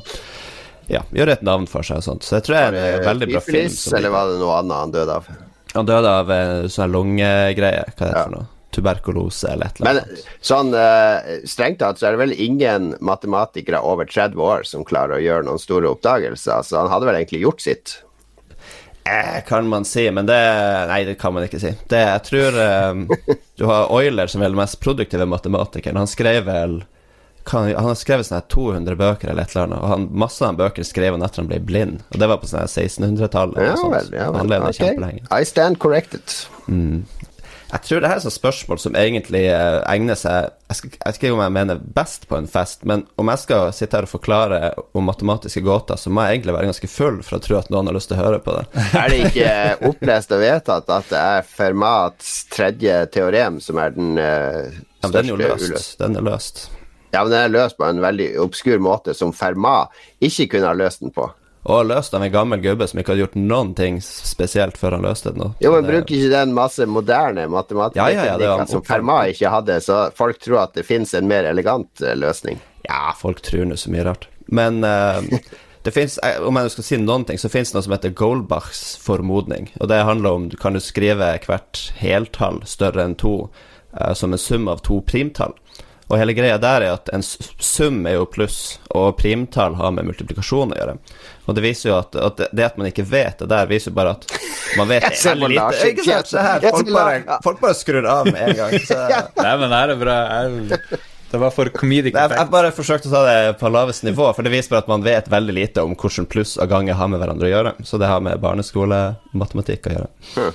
ja, 0.90 1.04
gjøre 1.14 1.38
et 1.38 1.46
navn 1.46 1.68
for 1.70 1.86
seg 1.86 2.02
og 2.02 2.08
sånt. 2.08 2.26
Så 2.26 2.40
jeg 2.40 2.48
tror 2.48 2.58
det 2.74 2.82
er 2.82 2.98
en 2.98 3.06
veldig 3.06 3.30
bra 3.36 3.44
film. 3.46 3.78
Eller 4.00 4.16
var 4.16 4.32
det 4.32 4.42
noe 4.42 4.58
annet 4.58 4.80
han 4.80 4.96
døde 4.98 5.20
av? 5.20 5.30
Han 5.76 5.88
døde 5.88 6.16
av 6.18 6.34
sånn 6.72 6.92
lungegreie, 6.92 7.86
hva 7.86 7.94
heter 7.94 8.10
det 8.10 8.18
ja. 8.18 8.26
for 8.26 8.34
noe? 8.40 8.50
Tuberkulose 8.72 9.50
eller 9.52 9.68
et 9.68 9.80
eller 9.80 9.90
annet. 9.90 10.14
Men 10.14 10.46
sånn 10.52 10.72
uh, 10.76 11.34
strengt 11.48 11.80
tatt 11.82 12.00
så 12.00 12.08
er 12.08 12.16
det 12.16 12.22
vel 12.22 12.36
ingen 12.36 12.92
matematikere 13.04 13.82
over 13.84 14.08
30 14.08 14.40
år 14.42 14.64
som 14.68 14.86
klarer 14.88 15.18
å 15.18 15.22
gjøre 15.24 15.48
noen 15.48 15.60
store 15.62 15.90
oppdagelser, 15.92 16.64
så 16.64 16.80
han 16.82 16.90
hadde 16.92 17.10
vel 17.10 17.20
egentlig 17.20 17.44
gjort 17.44 17.64
sitt? 17.64 17.98
Eh, 19.04 19.42
kan 19.48 19.68
man 19.68 19.84
si, 19.84 20.10
men 20.10 20.26
det 20.26 20.38
Nei, 20.88 21.04
det 21.04 21.14
kan 21.18 21.34
man 21.34 21.42
ikke 21.42 21.60
si. 21.60 21.72
Det, 21.90 21.98
jeg 21.98 22.22
tror 22.28 22.58
um, 22.94 23.08
Du 23.58 23.64
har 23.66 23.90
Euler, 23.90 24.30
som 24.30 24.42
er 24.42 24.52
den 24.52 24.60
mest 24.60 24.78
produktive 24.80 25.26
matematikeren. 25.26 25.98
Han 25.98 26.10
skrev 26.10 26.46
vel 26.46 26.84
kan, 27.42 27.66
Han 27.74 27.88
har 27.90 27.98
skrevet 27.98 28.28
sånne 28.28 28.44
200 28.52 28.94
bøker 29.00 29.32
eller 29.32 29.42
et 29.42 29.56
eller 29.56 29.66
annet, 29.66 29.82
og 29.82 29.90
han, 29.90 30.06
masse 30.14 30.44
av 30.46 30.54
de 30.54 30.62
bøkene 30.62 30.86
skrev 30.86 31.16
han 31.16 31.26
etter 31.26 31.42
han 31.42 31.50
ble 31.50 31.58
blind. 31.66 32.04
Og 32.12 32.22
det 32.22 32.28
var 32.30 32.38
på 32.38 32.50
sånn 32.50 32.70
1600-tallet. 32.70 33.58
Ja, 33.66 33.74
vel, 33.90 34.12
ja, 34.14 34.28
vel. 34.36 34.54
Okay. 34.70 35.18
I 35.26 35.42
stand 35.48 35.80
corrected. 35.82 36.22
Mm. 36.70 37.02
Jeg 37.72 37.84
tror 37.86 38.02
det 38.02 38.08
her 38.10 38.18
er 38.20 38.26
et 38.28 38.34
spørsmål 38.34 38.80
som 38.82 38.96
egentlig 39.00 39.46
eh, 39.48 39.78
egner 39.88 40.18
seg 40.18 40.50
jeg, 40.72 40.76
skal, 40.76 40.90
jeg 40.92 41.06
vet 41.06 41.18
ikke 41.18 41.30
om 41.32 41.40
jeg 41.40 41.54
mener 41.56 41.80
best 41.96 42.26
på 42.28 42.36
en 42.36 42.48
fest, 42.48 42.84
men 42.88 43.06
om 43.20 43.30
jeg 43.32 43.40
skal 43.42 43.72
sitte 43.76 43.96
her 43.96 44.06
og 44.06 44.12
forklare 44.12 44.60
om 44.96 45.08
matematiske 45.08 45.60
gåter, 45.64 46.00
så 46.00 46.12
må 46.12 46.24
jeg 46.24 46.38
egentlig 46.38 46.56
være 46.56 46.68
ganske 46.68 46.90
full 46.92 47.18
for 47.24 47.38
å 47.38 47.42
tro 47.44 47.58
at 47.58 47.72
noen 47.72 47.88
har 47.88 47.96
lyst 47.96 48.12
til 48.12 48.18
å 48.18 48.22
høre 48.26 48.42
på 48.44 48.58
det. 48.58 48.66
Er 49.02 49.12
det 49.12 49.18
ikke 49.30 49.88
opplest 49.88 50.36
og 50.36 50.44
vedtatt 50.44 50.92
at 50.96 51.10
det 51.12 51.24
er 51.32 51.48
Fermats 51.48 52.30
tredje 52.52 53.00
teorem 53.12 53.58
som 53.64 53.80
er 53.80 53.96
den 53.96 54.14
uh, 54.20 54.68
største 54.68 55.08
ja, 55.08 55.12
Den 55.12 55.22
er 55.24 55.32
jo 55.32 55.40
løst. 55.42 55.68
Uløst. 55.68 55.98
Den 56.00 56.16
er 56.20 56.28
løst. 56.28 56.64
Ja, 57.12 57.22
men 57.22 57.32
den 57.32 57.42
er 57.42 57.52
løst 57.52 57.76
på 57.76 57.88
en 57.88 58.00
veldig 58.00 58.30
obskur 58.40 58.80
måte 58.80 59.16
som 59.16 59.34
Fermat 59.36 59.92
ikke 60.24 60.54
kunne 60.54 60.72
ha 60.72 60.76
løst 60.76 61.04
den 61.04 61.12
på. 61.12 61.28
Og 61.62 61.84
løst 61.86 62.14
av 62.14 62.24
en 62.24 62.32
gammel 62.32 62.58
gubbe 62.62 62.88
som 62.90 62.98
ikke 62.98 63.12
hadde 63.12 63.22
gjort 63.22 63.36
noen 63.38 63.70
ting 63.78 64.00
spesielt 64.02 64.78
før 64.80 64.96
han 64.96 65.04
løste 65.06 65.30
det. 65.36 65.52
Jo, 65.62 65.70
men 65.76 65.86
bruker 65.86 66.16
ikke 66.16 66.32
den 66.32 66.54
masse 66.56 66.86
moderne 66.90 67.44
matematiske 67.50 68.02
ja, 68.02 68.24
ja, 68.32 68.38
ja, 68.42 68.56
som 68.66 68.82
Fermat 68.86 69.30
ikke 69.30 69.52
hadde, 69.52 69.78
så 69.84 70.08
folk 70.18 70.40
tror 70.42 70.64
at 70.64 70.74
det 70.78 70.86
finnes 70.88 71.14
en 71.14 71.30
mer 71.30 71.46
elegant 71.46 72.02
uh, 72.02 72.16
løsning? 72.18 72.58
Ja, 72.88 73.12
folk 73.18 73.44
tror 73.46 73.68
nå 73.70 73.78
så 73.78 73.92
mye 73.94 74.08
rart. 74.10 74.26
Men 74.50 74.82
uh, 74.82 75.22
det 75.86 75.94
finnes, 75.94 76.18
eh, 76.26 76.42
om 76.42 76.58
jeg 76.58 76.74
skal 76.74 76.88
si 76.88 76.98
noen 76.98 77.28
ting, 77.30 77.38
så 77.38 77.50
finnes 77.52 77.70
det 77.70 77.78
noe 77.78 77.86
som 77.86 77.94
heter 77.94 78.16
Goldbachs 78.18 78.82
formodning. 79.04 79.70
Og 79.78 79.86
det 79.92 80.02
handler 80.02 80.38
om 80.40 80.50
kan 80.58 80.74
du 80.74 80.82
skrive 80.82 81.30
hvert 81.46 81.84
heltall 82.02 82.64
større 82.66 83.06
enn 83.06 83.14
to 83.22 83.36
uh, 83.94 84.10
som 84.18 84.34
en 84.34 84.46
sum 84.50 84.66
av 84.72 84.82
to 84.82 84.98
primtall. 85.06 85.54
Og 86.10 86.18
hele 86.20 86.34
greia 86.36 86.58
der 86.60 86.84
er 86.84 86.96
at 86.96 87.10
en 87.14 87.22
sum 87.24 88.02
er 88.08 88.18
jo 88.18 88.26
pluss, 88.28 88.78
og 88.90 89.14
primtall 89.20 89.76
har 89.78 89.94
med 89.94 90.08
multiplikasjon 90.08 90.74
å 90.74 90.80
gjøre. 90.80 90.96
Og 91.46 91.56
det 91.56 91.64
viser 91.64 91.90
jo 91.90 91.94
at, 91.98 92.16
at 92.16 92.42
det 92.52 92.66
at 92.66 92.76
man 92.80 92.90
ikke 92.90 93.06
vet 93.08 93.40
det 93.42 93.48
der, 93.52 93.70
viser 93.70 93.92
jo 93.92 93.98
bare 94.00 94.16
at 94.18 94.26
man 94.78 94.90
vet 94.90 95.06
det 95.08 95.22
veldig 95.30 95.52
lite. 95.54 95.86
Ikke 95.92 96.04
sant? 96.08 96.32
Se 96.32 96.42
her, 96.42 96.66
folk 96.68 96.92
bare, 96.92 97.38
folk 97.46 97.62
bare 97.62 97.78
skrur 97.78 98.08
av 98.08 98.28
med 98.28 98.42
en 98.50 98.60
gang. 98.60 98.76
Så. 98.84 98.98
Nei, 99.46 99.54
men 99.62 99.74
her 99.74 99.94
er 99.94 100.02
bra. 100.02 100.18
Det 101.32 101.40
var 101.40 101.54
for 101.54 101.70
comedic 101.72 102.12
effect. 102.12 102.36
Jeg 102.36 102.52
bare 102.52 102.72
forsøkte 102.76 103.08
å 103.08 103.12
ta 103.14 103.22
det 103.24 103.54
på 103.62 103.70
laveste 103.72 104.04
nivå, 104.04 104.26
for 104.36 104.44
det 104.44 104.52
viser 104.52 104.74
bare 104.74 104.84
at 104.84 104.90
man 104.92 105.06
vet 105.06 105.30
veldig 105.32 105.54
lite 105.56 105.84
om 105.86 105.94
hvordan 105.96 106.28
pluss 106.28 106.58
og 106.60 106.68
ganger 106.68 106.98
har 106.98 107.08
med 107.08 107.22
hverandre 107.22 107.48
å 107.48 107.52
gjøre. 107.54 107.72
Så 107.88 107.96
det 108.02 108.10
har 108.10 108.20
med 108.20 108.42
barneskolematematikk 108.42 109.88
å 109.88 109.94
gjøre. 109.96 110.52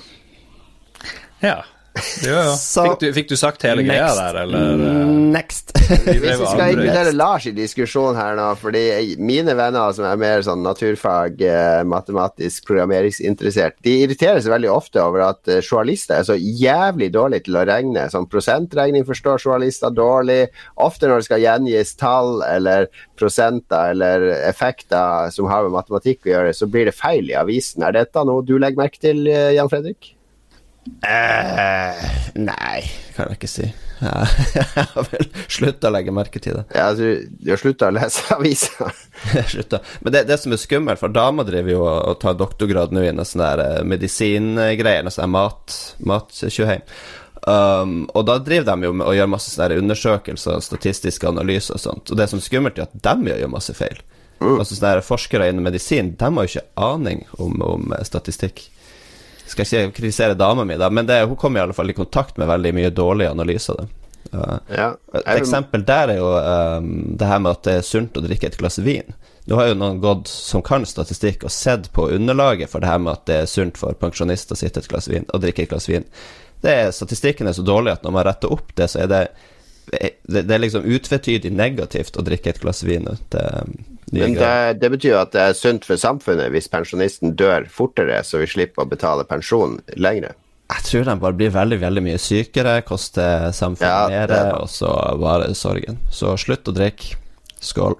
Ja. 1.42 1.56
Jo, 2.26 2.40
Så, 2.58 2.84
Fikk, 2.84 3.00
du, 3.00 3.06
fikk, 3.16 3.28
du, 3.30 3.36
sagt 3.38 3.64
hele 3.66 3.82
next. 3.82 3.90
greia 3.90 4.08
der, 4.16 4.40
eller? 4.42 4.82
Next. 5.32 5.72
Hvis 5.88 6.20
vi 6.22 6.36
skal 6.36 6.74
inkludere 6.74 7.12
Lars 7.16 7.46
i 7.48 7.52
diskusjonen 7.56 8.18
her 8.18 8.36
nå, 8.38 8.48
fordi 8.60 8.82
mine 9.20 9.54
venner 9.58 9.94
som 9.96 10.06
er 10.08 10.20
mer 10.20 10.44
sånn 10.46 10.64
naturfag, 10.64 11.40
eh, 11.44 11.82
matematisk, 11.88 12.66
programmeringsinteressert, 12.68 13.78
de 13.84 13.94
irriterer 14.04 14.42
seg 14.44 14.54
veldig 14.54 14.72
ofte 14.72 15.02
over 15.02 15.24
at 15.28 15.50
eh, 15.50 15.62
journalister 15.62 16.20
er 16.20 16.28
så 16.28 16.36
jævlig 16.38 17.10
dårlige 17.16 17.48
til 17.48 17.60
å 17.60 17.64
regne. 17.68 18.08
Sånn 18.12 18.28
prosentregning 18.30 19.06
forstår 19.08 19.42
journalister 19.44 19.94
dårlig. 19.94 20.40
Ofte 20.88 21.08
når 21.08 21.22
det 21.22 21.28
skal 21.30 21.44
gjengis 21.44 21.96
tall 22.00 22.44
eller 22.46 22.88
prosenter 23.18 23.94
eller 23.94 24.28
effekter 24.48 25.32
som 25.34 25.48
har 25.50 25.66
med 25.66 25.76
matematikk 25.78 26.26
å 26.26 26.34
gjøre, 26.34 26.54
så 26.56 26.68
blir 26.70 26.88
det 26.88 26.96
feil 26.98 27.32
i 27.32 27.38
avisen. 27.38 27.84
Er 27.86 27.96
dette 27.96 28.26
noe 28.28 28.44
du 28.46 28.56
legger 28.58 28.84
merke 28.84 29.02
til, 29.02 29.26
eh, 29.28 29.54
Jan 29.56 29.72
Fredrik? 29.72 30.14
Uh, 30.98 32.08
nei, 32.38 32.80
kan 33.14 33.30
jeg 33.30 33.38
ikke 33.38 33.50
si. 33.50 33.68
Jeg 33.98 34.86
har 34.94 35.06
vel 35.10 35.28
slutta 35.50 35.90
å 35.90 35.94
legge 35.94 36.14
merke 36.14 36.40
til 36.42 36.58
det. 36.60 36.64
Ja, 36.76 36.90
Du, 36.94 37.26
du 37.42 37.50
har 37.50 37.60
slutta 37.60 37.88
å 37.88 37.94
lese 37.94 38.24
aviser? 38.36 38.92
slutta. 39.52 39.80
Men 40.04 40.14
det, 40.14 40.24
det, 40.30 40.38
som 40.42 40.54
er 40.54 40.60
skummelt, 40.62 41.00
for 41.00 41.14
dama 41.14 41.46
driver 41.46 41.74
jo 41.74 41.84
og 41.86 42.18
tar 42.22 42.38
doktorgrad 42.38 42.94
nå 42.94 43.02
i 43.06 43.14
noe 43.14 43.26
sånn 43.26 43.42
der 43.42 43.64
eh, 43.64 43.80
medisingreier, 43.88 45.06
noe 45.06 45.14
sånn 45.14 45.34
mat, 45.34 45.78
mattjuheim. 45.98 46.84
Um, 47.48 48.00
og 48.18 48.26
da 48.28 48.36
driver 48.42 48.66
de 48.74 48.88
jo 48.88 48.94
med 48.98 49.06
å 49.06 49.14
gjøre 49.14 49.30
masse 49.30 49.52
sånne 49.54 49.78
undersøkelser, 49.80 50.62
statistiske 50.62 51.28
analyser 51.30 51.78
og 51.78 51.82
sånt. 51.82 52.10
Og 52.12 52.18
det 52.18 52.28
som 52.30 52.42
er 52.42 52.46
skummelt, 52.46 52.78
er 52.78 52.88
at 52.88 52.98
de 53.02 53.32
gjør 53.32 53.52
masse 53.52 53.74
feil. 53.78 54.02
Mm. 54.38 54.58
Altså 54.60 54.76
sånne 54.76 55.02
Forskere 55.02 55.48
innen 55.50 55.66
medisin, 55.66 56.14
de 56.18 56.30
har 56.34 56.46
jo 56.46 56.52
ikke 56.52 56.84
aning 56.86 57.24
om, 57.42 57.58
om 57.64 57.94
statistikk 58.06 58.68
skal 59.52 59.66
ikke 59.66 59.96
kritisere 60.00 60.36
dama 60.38 60.64
mi, 60.68 60.76
da, 60.80 60.90
men 60.90 61.06
det, 61.08 61.22
hun 61.28 61.38
kom 61.40 61.56
i 61.56 61.62
alle 61.62 61.76
fall 61.76 61.90
i 61.90 61.96
kontakt 61.96 62.36
med 62.40 62.50
veldig 62.50 62.74
mye 62.76 62.92
dårlige 62.94 63.32
analyser. 63.32 63.86
Uh, 64.32 64.58
ja, 64.68 64.90
et 65.16 65.38
eksempel 65.38 65.86
der 65.88 66.12
er 66.12 66.18
jo 66.18 66.28
um, 66.36 66.88
det 67.16 67.28
her 67.30 67.40
med 67.40 67.54
at 67.54 67.62
det 67.64 67.76
er 67.78 67.86
sunt 67.86 68.18
å 68.18 68.24
drikke 68.24 68.50
et 68.50 68.58
glass 68.60 68.76
vin. 68.84 69.14
Du 69.48 69.54
har 69.56 69.70
jo 69.70 69.78
noen 69.80 70.02
gått 70.02 70.28
som 70.28 70.60
kan 70.64 70.84
statistikk, 70.84 71.46
og 71.48 71.54
sett 71.54 71.88
på 71.96 72.10
underlaget 72.12 72.68
for 72.68 72.84
det 72.84 72.90
her 72.90 73.00
med 73.00 73.14
at 73.14 73.24
det 73.30 73.38
er 73.42 73.48
sunt 73.48 73.80
for 73.80 73.96
pensjonister 73.96 74.52
å 74.52 74.60
sitte 74.60 74.82
et 74.82 74.90
glass 74.90 75.08
vin 75.08 75.24
og 75.32 75.40
drikke 75.40 75.64
et 75.64 75.72
glass 75.72 75.88
vin. 75.88 76.04
Det 76.60 76.74
er, 76.74 76.90
statistikken 76.92 77.48
er 77.48 77.56
så 77.56 77.64
dårlig 77.64 77.94
at 77.94 78.04
når 78.04 78.16
man 78.18 78.26
retter 78.28 78.52
opp 78.52 78.74
det, 78.76 78.90
så 78.92 79.06
er 79.06 79.12
det 79.12 79.22
det, 79.88 80.42
det 80.42 80.52
er 80.52 80.60
liksom 80.60 80.84
utvetydig 80.84 81.52
negativt 81.54 82.18
å 82.20 82.24
drikke 82.26 82.52
et 82.52 82.60
glass 82.60 82.82
vin. 82.84 83.08
Det, 83.32 83.44
men 84.12 84.34
det, 84.38 84.80
det, 84.80 84.90
betyr 84.94 85.10
jo 85.12 85.20
at 85.20 85.32
det 85.34 85.42
er 85.42 85.56
sunt 85.56 85.86
for 85.88 86.00
samfunnet 86.00 86.52
hvis 86.54 86.70
pensjonisten 86.72 87.34
dør 87.38 87.66
fortere, 87.72 88.20
så 88.24 88.42
vi 88.42 88.50
slipper 88.50 88.84
å 88.84 88.90
betale 88.90 89.26
pensjon 89.28 89.78
lenger. 89.96 90.36
Jeg 90.68 90.84
tror 90.84 91.06
de 91.08 91.16
bare 91.22 91.36
blir 91.36 91.52
veldig 91.54 91.78
veldig 91.80 92.04
mye 92.04 92.20
sykere, 92.20 92.80
koster 92.88 93.48
samfunnet 93.56 94.12
ja, 94.12 94.26
mer, 94.28 94.34
og 94.60 94.68
så 94.72 94.92
bare 95.20 95.54
sorgen. 95.56 96.00
Så 96.12 96.36
slutt 96.40 96.68
å 96.68 96.76
drikke. 96.76 97.16
Skål. 97.58 97.96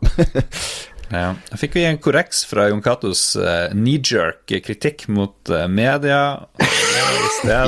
ja. 1.13 1.33
Jeg 1.53 1.61
fikk 1.63 1.79
vi 1.79 1.87
en 1.89 2.01
korreks 2.03 2.45
fra 2.49 2.69
Jon 2.69 2.83
Catos 2.85 3.31
uh, 3.41 3.69
knee-jerk 3.73 4.59
kritikk 4.65 5.07
mot 5.13 5.53
uh, 5.53 5.65
media 5.71 6.21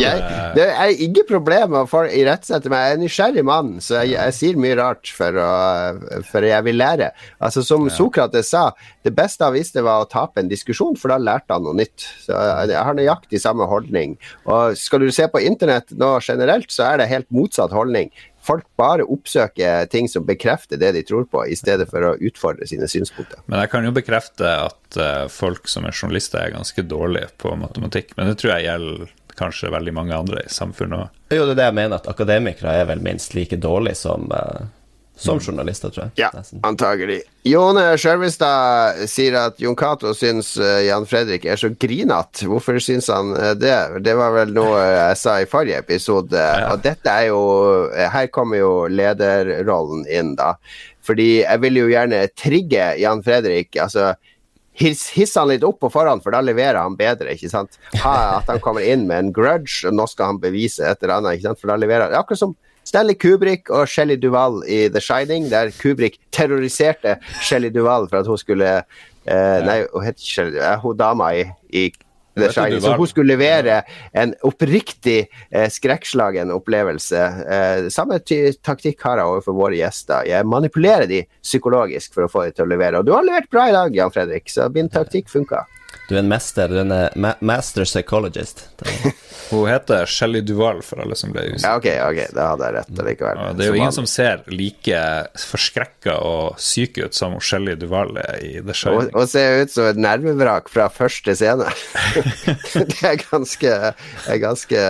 jeg, 0.00 0.22
det 0.56 0.66
er 0.66 1.02
ingen 1.04 1.26
problem 1.28 1.74
med 1.74 1.84
å 1.84 2.02
irettesette 2.06 2.70
meg. 2.72 2.82
Jeg 2.82 2.90
er 2.90 2.96
en 2.96 3.02
nysgjerrig 3.04 3.44
mann, 3.46 3.72
så 3.84 4.00
jeg, 4.00 4.14
jeg 4.16 4.36
sier 4.36 4.60
mye 4.60 4.76
rart 4.78 5.10
for, 5.14 5.36
å, 5.36 5.50
for, 6.26 6.46
jeg 6.46 6.66
vil 6.66 6.78
lære. 6.80 7.10
Altså 7.44 7.62
Som 7.66 7.86
ja. 7.88 7.94
Sokrates 7.94 8.50
sa, 8.52 8.70
det 9.06 9.12
beste 9.16 9.46
han 9.46 9.54
visste 9.56 9.84
var 9.86 10.04
å 10.04 10.08
tape 10.10 10.42
en 10.42 10.50
diskusjon, 10.50 10.96
for 10.98 11.12
da 11.12 11.20
lærte 11.22 11.54
han 11.54 11.66
noe 11.66 11.76
nytt. 11.78 12.06
Så 12.24 12.34
Jeg 12.70 12.76
har 12.76 12.98
nøyaktig 12.98 13.42
samme 13.42 13.68
holdning. 13.70 14.16
Og 14.50 14.76
Skal 14.80 15.04
du 15.04 15.10
se 15.14 15.28
på 15.30 15.42
internett 15.44 15.94
nå 15.98 16.16
generelt, 16.24 16.70
så 16.72 16.88
er 16.90 17.00
det 17.00 17.10
helt 17.12 17.30
motsatt 17.34 17.74
holdning 17.74 18.10
folk 18.50 18.66
bare 18.80 19.06
oppsøker 19.06 19.86
ting 19.92 20.08
som 20.10 20.26
bekrefter 20.26 20.80
det 20.80 20.92
de 20.96 21.04
tror 21.06 21.26
på, 21.30 21.44
i 21.46 21.56
stedet 21.58 21.88
for 21.90 22.06
å 22.06 22.16
utfordre 22.18 22.68
sine 22.68 22.88
synspunkter. 22.90 23.42
Men 23.46 23.62
jeg 23.64 23.72
kan 23.72 23.86
jo 23.86 23.94
bekrefte 23.94 24.50
at 24.66 25.00
uh, 25.00 25.26
folk 25.32 25.70
som 25.70 25.86
er 25.86 25.96
journalister, 25.96 26.42
er 26.42 26.56
ganske 26.56 26.84
dårlige 26.86 27.30
på 27.40 27.54
matematikk. 27.60 28.14
Men 28.18 28.30
det 28.30 28.40
tror 28.40 28.56
jeg 28.56 28.68
gjelder 28.68 29.16
kanskje 29.40 29.72
veldig 29.72 29.94
mange 29.96 30.16
andre 30.16 30.44
i 30.44 30.52
samfunnet 30.52 31.06
òg. 31.06 31.16
Jo, 31.32 31.46
det 31.46 31.54
er 31.54 31.60
det 31.62 31.70
jeg 31.70 31.78
mener, 31.78 32.00
at 32.00 32.10
akademikere 32.10 32.74
er 32.82 32.90
vel 32.90 33.02
minst 33.04 33.36
like 33.38 33.56
dårlige 33.60 34.00
som, 34.02 34.26
uh, 34.34 34.66
som 35.20 35.40
journalister, 35.40 35.92
tror 35.92 36.06
jeg. 36.06 36.12
Ja, 36.22 36.30
nesten. 36.34 36.62
antagelig. 36.64 37.20
Jone 37.44 37.82
Skjørvestad 38.00 39.02
sier 39.10 39.36
at 39.40 39.60
Jon 39.60 39.76
Cato 39.76 40.14
syns 40.16 40.54
uh, 40.60 40.80
Jan 40.84 41.04
Fredrik 41.08 41.44
er 41.44 41.60
så 41.60 41.68
grinete. 41.72 42.48
Hvorfor 42.48 42.80
syns 42.80 43.10
han 43.12 43.34
uh, 43.36 43.52
det? 43.58 43.76
Det 44.06 44.16
var 44.16 44.32
vel 44.36 44.54
noe 44.56 44.80
jeg 44.80 45.20
sa 45.20 45.36
i 45.42 45.48
forrige 45.50 45.82
episode. 45.84 46.36
Ja, 46.36 46.64
ja. 46.64 46.72
Og 46.72 46.84
dette 46.84 47.12
er 47.12 47.28
jo 47.30 47.42
Her 47.90 48.30
kommer 48.32 48.60
jo 48.60 48.72
lederrollen 48.88 50.06
inn, 50.08 50.34
da. 50.40 50.54
Fordi 51.04 51.30
jeg 51.42 51.64
vil 51.64 51.80
jo 51.82 51.88
gjerne 51.92 52.24
trigge 52.38 52.90
Jan 53.00 53.24
Fredrik. 53.26 53.76
altså 53.76 54.14
hisse 54.80 55.36
han 55.36 55.50
litt 55.50 55.64
opp 55.66 55.80
på 55.82 55.90
forhånd, 55.92 56.22
for 56.24 56.32
da 56.34 56.40
leverer 56.44 56.80
han 56.80 56.96
bedre. 56.96 57.34
ikke 57.34 57.50
sant? 57.52 57.76
Ha, 58.00 58.38
at 58.38 58.48
han 58.48 58.62
kommer 58.64 58.84
inn 58.86 59.06
med 59.08 59.26
en 59.26 59.32
grudge, 59.36 59.82
og 59.88 59.96
nå 59.96 60.06
skal 60.08 60.32
han 60.32 60.42
bevise 60.42 60.86
et 60.86 61.02
eller 61.02 61.18
annet. 61.18 61.36
ikke 61.36 61.50
sant? 61.50 61.60
For 61.60 61.72
da 61.72 61.76
leverer 61.80 62.08
han, 62.08 62.16
Akkurat 62.20 62.40
som 62.40 62.56
Stanley 62.88 63.16
Kubrick 63.20 63.70
og 63.70 63.88
Shelley 63.88 64.18
Duvall 64.20 64.62
i 64.66 64.82
The 64.90 65.02
Shining, 65.04 65.48
der 65.50 65.72
Kubrick 65.76 66.18
terroriserte 66.34 67.18
Shelley 67.42 67.72
Duvall 67.74 68.08
for 68.10 68.22
at 68.22 68.30
hun 68.30 68.40
skulle 68.40 68.76
eh, 68.80 69.58
Nei, 69.66 69.82
hun 69.92 70.06
het 70.06 70.18
ikke 70.18 70.32
Shelly 70.34 70.56
Duval, 70.56 70.78
hun 70.84 71.00
dama 71.00 71.32
i, 71.36 71.44
i 71.70 71.90
The 72.38 72.52
Shining. 72.52 72.80
Så 72.82 72.94
hun 72.96 73.10
skulle 73.10 73.34
levere 73.34 73.82
en 74.12 74.34
oppriktig 74.46 75.18
eh, 75.50 75.68
skrekkslagen 75.70 76.52
opplevelse. 76.54 77.24
Eh, 77.56 77.88
samme 77.92 78.20
taktikk 78.22 79.02
har 79.06 79.20
jeg 79.20 79.32
overfor 79.32 79.58
våre 79.58 79.78
gjester. 79.78 80.28
Jeg 80.28 80.48
manipulerer 80.48 81.10
de 81.10 81.24
psykologisk 81.42 82.16
for 82.16 82.26
å 82.26 82.32
få 82.32 82.46
dem 82.46 82.56
til 82.56 82.68
å 82.68 82.72
levere. 82.72 83.00
Og 83.00 83.08
du 83.08 83.14
har 83.16 83.26
levert 83.26 83.50
bra 83.52 83.68
i 83.68 83.76
dag, 83.76 83.96
Jan 83.96 84.14
Fredrik, 84.14 84.50
så 84.50 84.70
min 84.74 84.90
taktikk 84.92 85.30
funka. 85.32 85.66
Du 86.10 86.16
er 86.16 86.24
en 86.24 86.28
mester. 86.28 86.66
Du 86.66 86.74
er 86.74 86.82
en 86.82 86.90
eh, 86.90 87.12
ma 87.14 87.36
master 87.38 87.86
psychologist. 87.86 88.64
Hun 89.50 89.68
heter 89.70 90.06
Shelly 90.06 90.40
Duval, 90.46 90.80
for 90.82 91.02
alle 91.02 91.14
som 91.18 91.30
ble 91.34 91.44
usikre. 91.52 91.68
Ja, 91.68 91.76
ok, 91.78 91.86
ok, 92.06 92.34
da 92.34 92.46
hadde 92.52 92.66
jeg 92.66 92.74
rett 92.76 93.02
allikevel. 93.02 93.38
Ja, 93.38 93.52
Det 93.54 93.64
er 93.64 93.70
jo 93.70 93.78
ingen 93.78 93.94
som 93.94 94.08
ser 94.10 94.42
like 94.50 95.02
forskrekka 95.42 96.16
og 96.26 96.58
syk 96.62 96.98
ut 96.98 97.14
som 97.18 97.34
Shelly 97.42 97.76
Duval 97.78 98.18
er 98.22 98.42
i 98.42 98.52
The 98.58 98.74
Shining. 98.74 99.10
hun 99.14 99.30
ser 99.30 99.62
ut 99.62 99.74
som 99.74 99.86
et 99.90 100.02
nervevrak 100.02 100.70
fra 100.70 100.88
første 100.90 101.34
scene. 101.38 101.70
det 102.90 103.00
er 103.06 103.22
ganske, 103.22 103.76
ganske, 104.46 104.84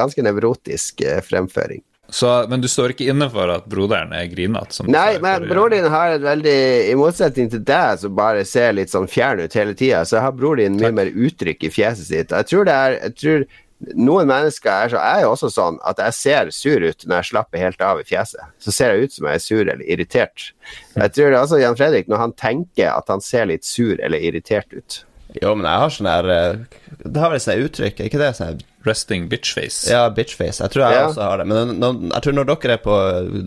ganske 0.00 0.26
nevrotisk 0.30 1.04
eh, 1.04 1.20
fremføring. 1.24 1.84
Så, 2.08 2.28
men 2.48 2.62
du 2.64 2.68
står 2.72 2.94
ikke 2.94 3.10
inne 3.12 3.28
for 3.28 3.50
at 3.52 3.66
broderen 3.68 4.14
er 4.16 4.30
grinete? 4.32 4.86
Nei, 4.88 5.18
men 5.20 5.44
broren 5.44 5.74
din 5.76 5.92
har 5.92 6.14
et 6.14 6.24
veldig 6.24 6.58
I 6.88 6.96
motsetning 6.96 7.50
til 7.52 7.60
deg, 7.68 8.00
som 8.00 8.14
bare 8.16 8.46
ser 8.48 8.72
litt 8.78 8.92
sånn 8.94 9.08
fjern 9.10 9.42
ut 9.44 9.56
hele 9.58 9.76
tida, 9.76 10.06
så 10.08 10.22
har 10.24 10.36
broren 10.36 10.62
din 10.64 10.78
mye 10.80 10.94
mer 11.02 11.12
uttrykk 11.12 11.68
i 11.68 11.72
fjeset 11.74 12.08
sitt. 12.08 12.32
Jeg 12.32 12.48
tror 12.48 12.68
det 12.68 12.76
er 12.76 13.00
jeg 13.02 13.16
tror 13.22 13.48
Noen 13.94 14.26
mennesker 14.26 14.72
er 14.72 14.88
så 14.90 14.98
Jeg 14.98 15.20
er 15.20 15.22
jo 15.22 15.34
også 15.36 15.48
sånn 15.54 15.76
at 15.86 16.00
jeg 16.02 16.14
ser 16.16 16.48
sur 16.50 16.82
ut 16.82 17.04
når 17.06 17.20
jeg 17.20 17.28
slapper 17.28 17.60
helt 17.62 17.84
av 17.86 18.00
i 18.00 18.06
fjeset. 18.08 18.40
Så 18.58 18.74
ser 18.74 18.90
jeg 18.90 19.06
ut 19.06 19.14
som 19.14 19.28
jeg 19.28 19.38
er 19.38 19.44
sur 19.44 19.60
eller 19.60 19.84
irritert. 19.86 20.48
Jeg 20.96 21.12
tror 21.14 21.28
det 21.28 21.36
er 21.36 21.42
også 21.44 21.60
Jan 21.62 21.78
Fredrik, 21.78 22.08
når 22.10 22.24
han 22.24 22.34
tenker 22.34 22.90
at 22.90 23.12
han 23.12 23.22
ser 23.22 23.46
litt 23.52 23.68
sur 23.68 23.94
eller 23.94 24.18
irritert 24.18 24.74
ut. 24.74 24.98
Jo, 25.36 25.52
men 25.54 25.68
jeg 25.68 25.82
har 25.84 25.94
sånn 25.94 26.08
her 26.08 26.30
eh, 26.32 26.82
Det 27.04 27.20
har 27.20 27.30
vel 27.30 27.42
sånn 27.44 27.64
uttrykk, 27.68 28.00
er 28.00 28.10
ikke 28.10 28.20
det? 28.24 28.32
Sånn 28.34 28.62
Resting 28.88 29.26
bitchface. 29.30 29.86
Ja, 29.92 30.06
bitchface. 30.14 30.62
Jeg 30.64 30.72
tror 30.74 30.84
jeg 30.86 30.96
Ja. 30.96 31.04
også 31.10 31.22
har 31.28 31.42
det. 31.42 31.46
Men 31.50 31.74
når, 31.82 32.00
jeg 32.14 32.22
tror 32.24 32.36
når 32.38 32.48
dere 32.50 32.76
er 32.78 32.82
på 32.82 32.96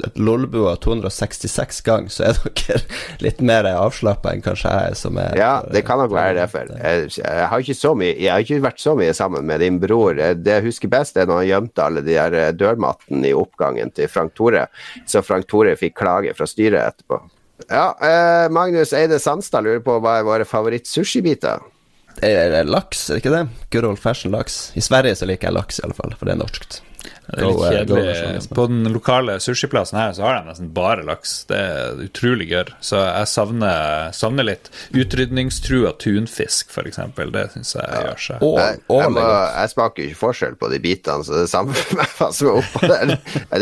et 0.08 0.20
Lolbua 0.22 0.76
266 0.84 1.82
gang, 1.88 2.08
så 2.14 2.30
er 2.30 2.40
dere 2.62 2.82
litt 3.26 3.42
mer 3.42 3.68
avslappa 3.72 4.32
enn 4.36 4.44
kanskje 4.46 4.72
jeg 4.78 5.00
som 5.02 5.18
er 5.22 5.36
Ja, 5.40 5.52
det 5.72 5.84
kan 5.88 6.00
nok 6.02 6.14
være 6.16 6.38
derfor. 6.40 6.72
Jeg, 6.78 7.10
jeg, 7.18 7.48
har 7.52 7.66
ikke 7.66 7.78
så 7.82 7.94
mye, 7.98 8.14
jeg 8.16 8.32
har 8.32 8.46
ikke 8.46 8.62
vært 8.64 8.82
så 8.84 8.96
mye 9.00 9.14
sammen 9.18 9.46
med 9.50 9.60
din 9.66 9.82
bror. 9.82 10.16
Det 10.16 10.56
jeg 10.58 10.68
husker 10.70 10.92
best, 10.92 11.18
er 11.18 11.28
når 11.30 11.44
han 11.44 11.50
gjemte 11.52 11.84
alle 11.86 12.06
de 12.06 12.16
der 12.16 12.38
eh, 12.38 12.52
dørmattene 12.56 13.30
i 13.32 13.36
oppgangen 13.38 13.92
til 13.96 14.10
Frank 14.12 14.36
Tore, 14.38 14.68
så 15.10 15.24
Frank 15.26 15.48
Tore 15.52 15.76
fikk 15.80 15.98
klage 16.02 16.34
fra 16.38 16.48
styret 16.50 16.82
etterpå. 16.84 17.22
Ja, 17.70 17.92
eh, 18.02 18.48
Magnus 18.54 18.92
Eide 18.98 19.20
Sandstad 19.22 19.64
lurer 19.66 19.84
på 19.86 20.00
hva 20.02 20.18
er 20.20 20.26
våre 20.28 20.46
favoritt-sushibiter. 20.50 21.62
Det 22.20 22.32
er 22.36 22.68
laks, 22.70 23.08
er 23.10 23.18
det 23.18 23.24
ikke 23.24 23.36
det? 23.38 23.44
Good 23.74 23.88
old 23.88 24.00
fashion 24.02 24.36
laks. 24.36 24.62
I 24.78 24.84
Sverige 24.86 25.18
så 25.20 25.30
liker 25.30 25.50
jeg 25.50 25.58
laks, 25.58 25.80
i 25.80 25.86
alle 25.88 25.98
fall, 25.98 26.16
for 26.18 26.30
det 26.30 26.36
er 26.36 26.42
norskt. 26.44 26.82
Det 27.02 27.40
er 27.40 27.48
litt 27.48 27.62
eh, 27.64 27.72
kjedelig. 27.72 28.42
På 28.54 28.66
den 28.70 28.90
lokale 28.92 29.38
sushiplassen 29.42 29.98
her 29.98 30.12
så 30.14 30.26
har 30.26 30.40
de 30.40 30.50
nesten 30.50 30.70
bare 30.76 31.06
laks. 31.08 31.34
Det 31.50 31.58
er 31.58 32.02
utrolig 32.06 32.48
gørr. 32.52 32.72
Så 32.84 33.00
jeg 33.00 33.30
savner, 33.32 34.12
savner 34.16 34.48
litt 34.48 34.70
utrydningstrua 34.94 35.94
tunfisk, 36.02 36.74
f.eks. 36.74 37.00
Det 37.18 37.46
syns 37.56 37.76
jeg 37.78 38.06
gjør 38.06 38.24
seg. 38.28 38.46
Ål, 38.46 38.58
Jeg, 38.62 38.82
jeg, 39.00 39.14
må, 39.16 39.26
jeg 39.26 39.74
smaker 39.74 40.04
jo 40.04 40.12
ikke 40.12 40.22
forskjell 40.22 40.58
på 40.62 40.72
de 40.74 40.82
bitene, 40.84 41.26
så 41.28 41.38
det 41.38 41.46
er 41.48 41.54
samme 41.54 41.78
for 41.82 42.02
meg 42.02 42.18
hva 42.20 42.32
som 42.38 42.52
er 42.52 42.60
oppå 42.62 42.92
der. 42.92 43.16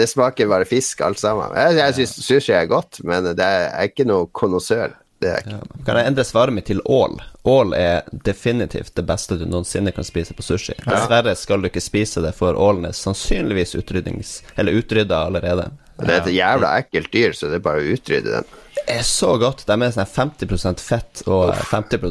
Det 0.03 0.09
smaker 0.15 0.51
bare 0.55 0.69
fisk, 0.69 1.05
alt 1.05 1.21
sammen. 1.21 1.53
Jeg, 1.59 1.77
jeg 1.79 1.99
syns 2.01 2.17
sushi 2.25 2.57
er 2.57 2.71
godt, 2.71 3.03
men 3.07 3.31
det 3.31 3.37
er, 3.45 3.67
jeg 3.69 3.77
er 3.85 3.93
ikke 3.93 4.09
noe 4.09 4.27
konnoissør. 4.35 4.97
Det 5.19 5.29
er 5.29 5.41
jeg 5.43 5.51
Ja. 5.51 5.59
Kan 5.85 5.97
jeg 5.99 6.07
endre 6.11 6.23
svaret 6.23 6.55
mitt 6.55 6.65
til 6.69 6.81
ål? 6.85 7.19
Ål 7.43 7.73
er 7.73 8.07
definitivt 8.25 8.95
det 8.95 9.05
beste 9.07 9.35
du 9.39 9.45
noensinne 9.45 9.91
kan 9.95 10.07
spise 10.07 10.33
på 10.33 10.45
sushi. 10.45 10.77
Dessverre 10.85 11.35
skal 11.35 11.61
du 11.61 11.69
ikke 11.69 11.83
spise 11.83 12.23
det, 12.23 12.33
for 12.37 12.55
ålen 12.55 12.87
er 12.87 12.95
sannsynligvis 12.95 13.75
utrydda 13.75 15.25
allerede. 15.25 15.71
Det 15.99 16.13
er 16.13 16.21
et 16.21 16.31
jævla 16.31 16.71
ekkelt 16.79 17.11
dyr, 17.11 17.33
så 17.35 17.49
det 17.51 17.59
er 17.59 17.63
bare 17.65 17.83
å 17.83 17.93
utrydde 17.95 18.31
den. 18.31 18.51
Det 18.77 18.83
er 18.95 19.03
så 19.03 19.33
godt. 19.41 19.65
De 19.67 19.75
er 19.75 19.91
sånn 19.91 20.07
50% 20.07 20.83
fett 20.83 21.23
og 21.27 21.51
50 21.71 22.05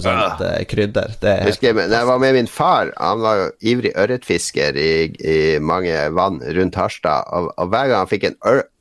eh, 0.44 0.64
krydder. 0.68 1.14
Det 1.22 1.30
er 1.32 1.46
husker, 1.48 1.72
jeg, 1.72 1.90
jeg 1.94 2.08
var 2.10 2.20
med 2.20 2.36
min 2.36 2.50
far, 2.52 2.92
han 3.00 3.22
var 3.24 3.40
jo 3.40 3.46
ivrig 3.72 3.94
ørretfisker 3.96 4.76
i, 4.76 4.90
i 5.24 5.38
mange 5.64 5.96
vann 6.16 6.42
rundt 6.44 6.76
Harstad. 6.78 7.32
Og, 7.32 7.48
og 7.56 7.72
hver 7.72 7.88
gang 7.88 8.04
han 8.04 8.12
fikk 8.12 8.28
en 8.28 8.38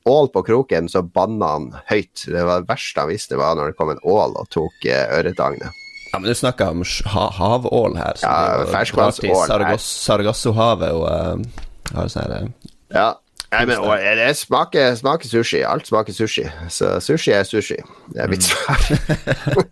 ål 0.08 0.32
på 0.34 0.44
kroken, 0.48 0.88
så 0.92 1.04
banna 1.04 1.52
han 1.56 1.68
høyt. 1.90 2.24
Det 2.26 2.46
var 2.48 2.64
det 2.64 2.72
verste 2.72 3.04
han 3.04 3.12
visste, 3.12 3.40
var 3.40 3.58
når 3.58 3.72
det 3.72 3.78
kom 3.80 3.92
en 3.94 4.02
ål 4.04 4.40
og 4.40 4.50
tok 4.54 4.88
eh, 4.88 5.06
ørretagnet. 5.20 5.84
Ja, 6.12 6.20
men 6.20 6.30
du 6.30 6.36
snakker 6.36 6.72
om 6.72 6.84
ha 7.14 7.28
havål 7.36 7.98
her. 8.00 8.20
Ja, 8.24 8.34
det 8.34 8.52
er 8.52 8.62
jo 8.62 8.68
ferskvannsål 8.72 9.80
Sargassohavet 9.84 10.96
og 10.96 11.08
uh, 11.12 11.66
har 11.94 12.12
sånn 12.12 12.24
her 12.24 12.36
eh, 12.38 12.70
Ja. 12.96 13.10
Nei, 13.48 13.62
men 13.64 13.78
og, 13.80 13.94
det 14.20 14.26
smaker, 14.36 14.90
smaker 15.00 15.30
sushi. 15.32 15.62
Alt 15.64 15.88
smaker 15.88 16.12
sushi. 16.12 16.44
Så 16.74 16.90
sushi 17.00 17.32
er 17.32 17.46
sushi. 17.48 17.78
Det 18.12 18.20
er 18.26 18.32
mitt 18.32 18.44
svar. 18.44 18.82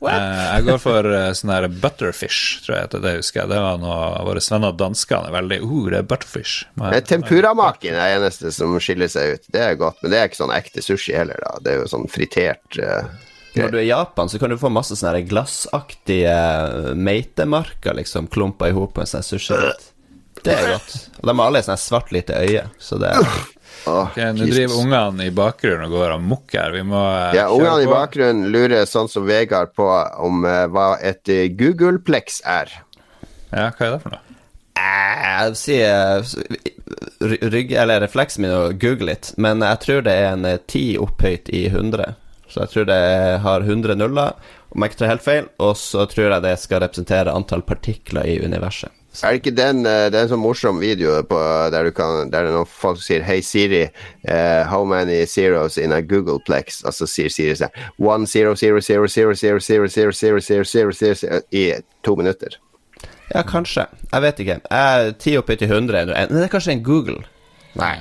Eh, 0.05 0.41
Jeg 0.55 0.63
går 0.67 0.77
for 0.79 1.07
eh, 1.09 1.31
sånn 1.35 1.49
her 1.51 1.65
butterfish, 1.81 2.61
tror 2.63 2.75
jeg 2.77 3.01
det, 3.03 3.15
husker 3.17 3.41
jeg. 3.41 3.49
Det 3.51 3.57
var 3.59 3.79
noe 3.81 3.97
våre 4.27 4.39
venner 4.45 4.75
danskene 4.77 5.27
er 5.27 5.33
veldig 5.33 5.57
uh, 5.65 5.89
det 5.91 5.97
er 5.99 6.07
butterfish. 6.07 6.53
Men- 6.79 6.93
Tempuramaken 7.09 7.97
er 7.99 8.15
eneste 8.19 8.51
som 8.55 8.75
skiller 8.79 9.09
seg 9.11 9.33
ut. 9.35 9.49
Det 9.51 9.63
er 9.65 9.79
godt, 9.81 9.97
men 10.03 10.13
det 10.13 10.19
er 10.21 10.29
ikke 10.29 10.39
sånn 10.43 10.53
ekte 10.55 10.83
sushi 10.85 11.15
heller, 11.17 11.41
da. 11.43 11.57
Det 11.65 11.73
er 11.73 11.81
jo 11.81 11.89
sånn 11.91 12.05
fritert 12.11 12.79
uh, 12.79 13.09
Når 13.57 13.73
du 13.73 13.79
er 13.79 13.83
i 13.83 13.89
Japan, 13.89 14.29
så 14.31 14.39
kan 14.39 14.53
du 14.53 14.59
få 14.61 14.71
masse 14.71 14.95
sånne 14.99 15.25
glassaktige 15.27 16.37
meitemarker, 16.95 17.97
liksom, 17.99 18.29
klumpa 18.31 18.69
i 18.69 18.75
hop 18.77 18.95
med 18.95 19.07
en 19.07 19.11
sånn 19.17 19.25
sushirett. 19.33 19.91
Det 20.45 20.53
er 20.53 20.71
godt. 20.75 20.95
Og 21.19 21.27
de 21.29 21.33
har 21.39 21.47
alle 21.49 21.63
sånn 21.65 21.79
svart 21.81 22.11
lite 22.13 22.37
øye, 22.45 22.67
så 22.79 22.99
det 23.01 23.09
er 23.15 23.25
åh, 23.87 24.01
Ok, 24.05 24.17
Nå 24.17 24.47
driver 24.49 24.79
ungene 24.81 25.27
i 25.29 25.33
bakgrunnen 25.35 25.87
og 25.87 25.95
går 25.95 26.15
amok 26.17 26.55
her. 26.57 26.73
Vi 26.75 26.83
må 26.87 27.01
eh, 27.01 27.37
Ja, 27.37 27.47
Ungene 27.53 27.85
i 27.85 27.89
bakgrunnen 27.89 28.49
lurer 28.53 28.87
sånn 28.89 29.09
som 29.11 29.27
Vegard 29.27 29.73
på 29.77 29.87
om 30.25 30.45
uh, 30.47 30.65
hva 30.71 30.95
et 31.01 31.29
eh, 31.31 31.47
Googleplex 31.53 32.41
er. 32.49 32.73
Ja, 33.51 33.69
hva 33.71 33.87
er 33.87 33.95
det 33.95 34.01
for 34.03 34.15
noe? 34.15 34.21
Jeg 34.75 35.47
vil 35.47 35.57
si 35.57 35.77
eh, 35.79 37.45
rygg, 37.53 37.71
eller 37.79 38.03
refleksen 38.03 38.43
min 38.43 38.53
å 38.53 38.73
google 38.75 39.13
litt, 39.13 39.31
men 39.41 39.63
jeg 39.63 39.81
tror 39.85 40.03
det 40.05 40.15
er 40.19 40.27
en 40.33 40.45
ti 40.67 40.83
10 40.97 41.05
opphøyt 41.05 41.49
i 41.55 41.65
100. 41.71 42.17
Så 42.51 42.65
jeg 42.65 42.73
tror 42.73 42.89
det 42.89 42.99
har 43.43 43.65
100 43.65 43.97
nuller, 43.97 44.35
om 44.75 44.83
jeg 44.83 44.91
ikke 44.91 44.99
tar 45.01 45.13
helt 45.13 45.25
feil, 45.25 45.47
og 45.63 45.73
så 45.79 46.05
tror 46.11 46.35
jeg 46.35 46.45
det 46.45 46.57
skal 46.61 46.83
representere 46.83 47.33
antall 47.33 47.63
partikler 47.65 48.27
i 48.27 48.37
universet. 48.43 48.91
Er 49.23 49.31
det 49.35 49.41
ikke 49.43 49.55
den 49.55 49.85
eh, 49.85 50.09
Det 50.11 50.17
er 50.19 50.23
en 50.25 50.31
sånn 50.33 50.41
morsom 50.43 50.79
video 50.81 51.15
på, 51.23 51.39
der, 51.71 51.87
du 51.87 51.91
kan, 51.95 52.29
der 52.33 52.43
det 52.47 52.51
er 52.51 52.55
noen 52.57 52.67
folk 52.69 52.97
som 52.99 53.05
sier 53.07 53.23
Hei 53.23 53.39
Siri, 53.45 53.83
uh, 54.27 54.63
how 54.69 54.83
many 54.85 55.21
zeros 55.25 55.77
in 55.77 55.93
a 55.95 56.01
Googleplex? 56.01 56.81
Og 56.85 56.93
så 56.97 57.07
sier 57.07 57.29
Siri 57.33 57.55
sånn 57.59 57.71
One 58.01 58.27
zero 58.27 58.55
zero 58.55 58.81
zero 58.81 59.07
zero 59.07 59.33
zero 59.35 59.59
zero 59.59 59.89
zero 59.89 60.11
zero 60.11 60.41
zero 60.41 60.65
zero 60.65 60.91
zero 60.93 61.15
zero 61.23 61.41
i 61.51 61.65
to 62.03 62.15
minutter. 62.15 62.57
Ja, 63.33 63.41
kanskje. 63.43 63.87
Jeg 64.11 64.21
vet 64.21 64.39
ikke. 64.43 64.59
Jeg, 64.69 65.15
10 65.23 65.37
opphøyt 65.41 65.63
i 65.65 65.69
100 65.71 65.97
er 65.97 66.11
en- 66.13 66.29
Det 66.35 66.43
er 66.43 66.51
kanskje 66.53 66.71
en 66.75 66.83
Google? 66.83 67.23
Nei. 67.75 67.95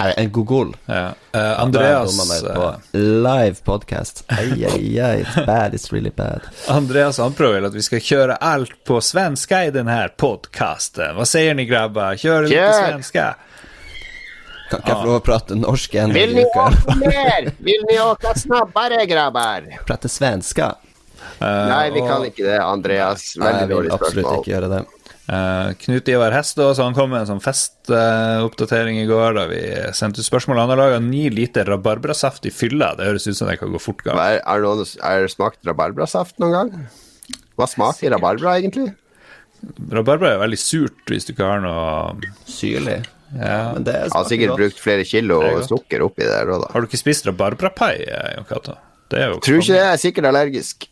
Nei, 0.00 0.12
en 0.16 0.32
Google. 0.32 0.72
Ja. 0.86 1.12
Uh, 1.36 1.60
Andreas 1.60 2.32
eh, 2.48 2.74
live 2.92 3.56
podcast. 3.64 4.24
Ai, 4.26 4.64
ai, 4.64 5.00
ai. 5.00 5.20
It's 5.20 5.46
bad, 5.46 5.74
it's 5.74 5.92
really 5.92 6.10
bad. 6.10 6.40
Andreas 6.68 7.18
anprøver 7.20 7.58
vil 7.58 7.68
at 7.68 7.76
vi 7.76 7.84
skal 7.84 8.00
kjøre 8.00 8.38
alt 8.40 8.72
på 8.88 9.00
svenska 9.04 9.64
i 9.68 9.74
denne 9.74 9.98
podkasten. 10.16 11.18
Hva 11.18 11.26
sier 11.28 11.58
ni, 11.58 11.66
grabbar? 11.68 12.16
Kjør 12.16 12.48
litt 12.48 12.56
Kjør! 12.56 12.78
svenska. 12.86 13.26
Kan 14.70 14.80
ikke 14.80 14.92
jeg 14.94 15.00
få 15.02 15.08
lov 15.10 15.18
å 15.18 15.24
prate 15.26 15.58
norsk 15.58 15.98
en 15.98 16.14
Vill 16.14 16.32
i 16.32 16.38
ni 16.38 16.46
åka 16.46 16.96
mer? 17.02 17.50
Vill 17.58 17.84
ni 17.90 17.98
åka 18.00 18.32
snabbare, 18.38 19.02
grabbar? 19.10 19.66
Prate 19.84 20.08
svenska? 20.08 20.70
Uh, 21.40 21.44
Nei, 21.44 21.90
vi 21.92 22.00
og, 22.00 22.08
kan 22.08 22.24
ikke 22.30 22.46
det, 22.46 22.56
Andreas. 22.62 23.34
Veldig 23.36 23.52
jeg 23.52 23.68
vil 23.68 23.76
dårlig 23.76 23.94
absolutt 23.98 24.32
ikke 24.38 24.54
gjøre 24.54 24.72
det. 24.72 24.80
Eh, 25.30 25.70
Knut 25.84 26.08
Ivar 26.10 26.34
Hestå, 26.34 26.66
så 26.74 26.86
han 26.88 26.96
kom 26.96 27.10
med 27.14 27.22
en 27.22 27.28
sånn 27.30 27.42
festoppdatering 27.44 28.98
i 29.02 29.06
går 29.08 29.36
da 29.38 29.44
vi 29.50 29.60
sendte 29.96 30.20
ut 30.22 30.26
spørsmål. 30.28 30.58
Han 30.62 30.72
har 30.74 30.80
laga 30.80 30.98
ni 31.04 31.28
liter 31.32 31.68
rabarbrasaft 31.70 32.46
i 32.50 32.52
fylla. 32.54 32.92
Det 32.98 33.06
høres 33.08 33.28
ut 33.30 33.38
som 33.38 33.48
det 33.50 33.58
kan 33.60 33.72
gå 33.74 33.80
fort 33.82 34.02
galt. 34.06 34.18
Er, 34.22 34.40
er, 34.42 34.64
noen, 34.64 34.82
er 35.06 35.24
det 35.26 35.32
smakt 35.34 35.62
rabarbrasaft 35.68 36.40
noen 36.42 36.56
gang? 36.56 36.74
Hva 37.60 37.68
smaker 37.68 38.14
rabarbra, 38.14 38.58
egentlig? 38.60 38.90
Rabarbra 39.92 40.34
er 40.34 40.38
veldig 40.40 40.58
surt 40.60 41.10
hvis 41.12 41.26
du 41.28 41.34
ikke 41.34 41.44
har 41.50 41.60
noe 41.60 42.30
Syrlig. 42.48 43.02
ja. 43.36 43.74
Men 43.74 43.84
det 43.84 43.92
Jeg 44.06 44.14
har 44.14 44.24
sikkert 44.30 44.54
godt. 44.54 44.62
brukt 44.62 44.78
flere 44.80 45.04
kilo 45.04 45.42
er 45.44 45.60
sukker 45.68 46.06
oppi 46.06 46.24
der 46.24 46.48
òg, 46.48 46.62
da. 46.64 46.70
Har 46.72 46.80
du 46.80 46.88
ikke 46.88 47.02
spist 47.02 47.28
rabarbrapai, 47.28 47.92
eh, 48.08 48.30
Jon 48.38 48.48
Cato? 48.48 48.78
Tror 49.10 49.58
ikke 49.60 49.74
det, 49.74 49.82
jeg 49.82 49.92
er 49.92 50.00
sikkert 50.00 50.30
allergisk. 50.30 50.86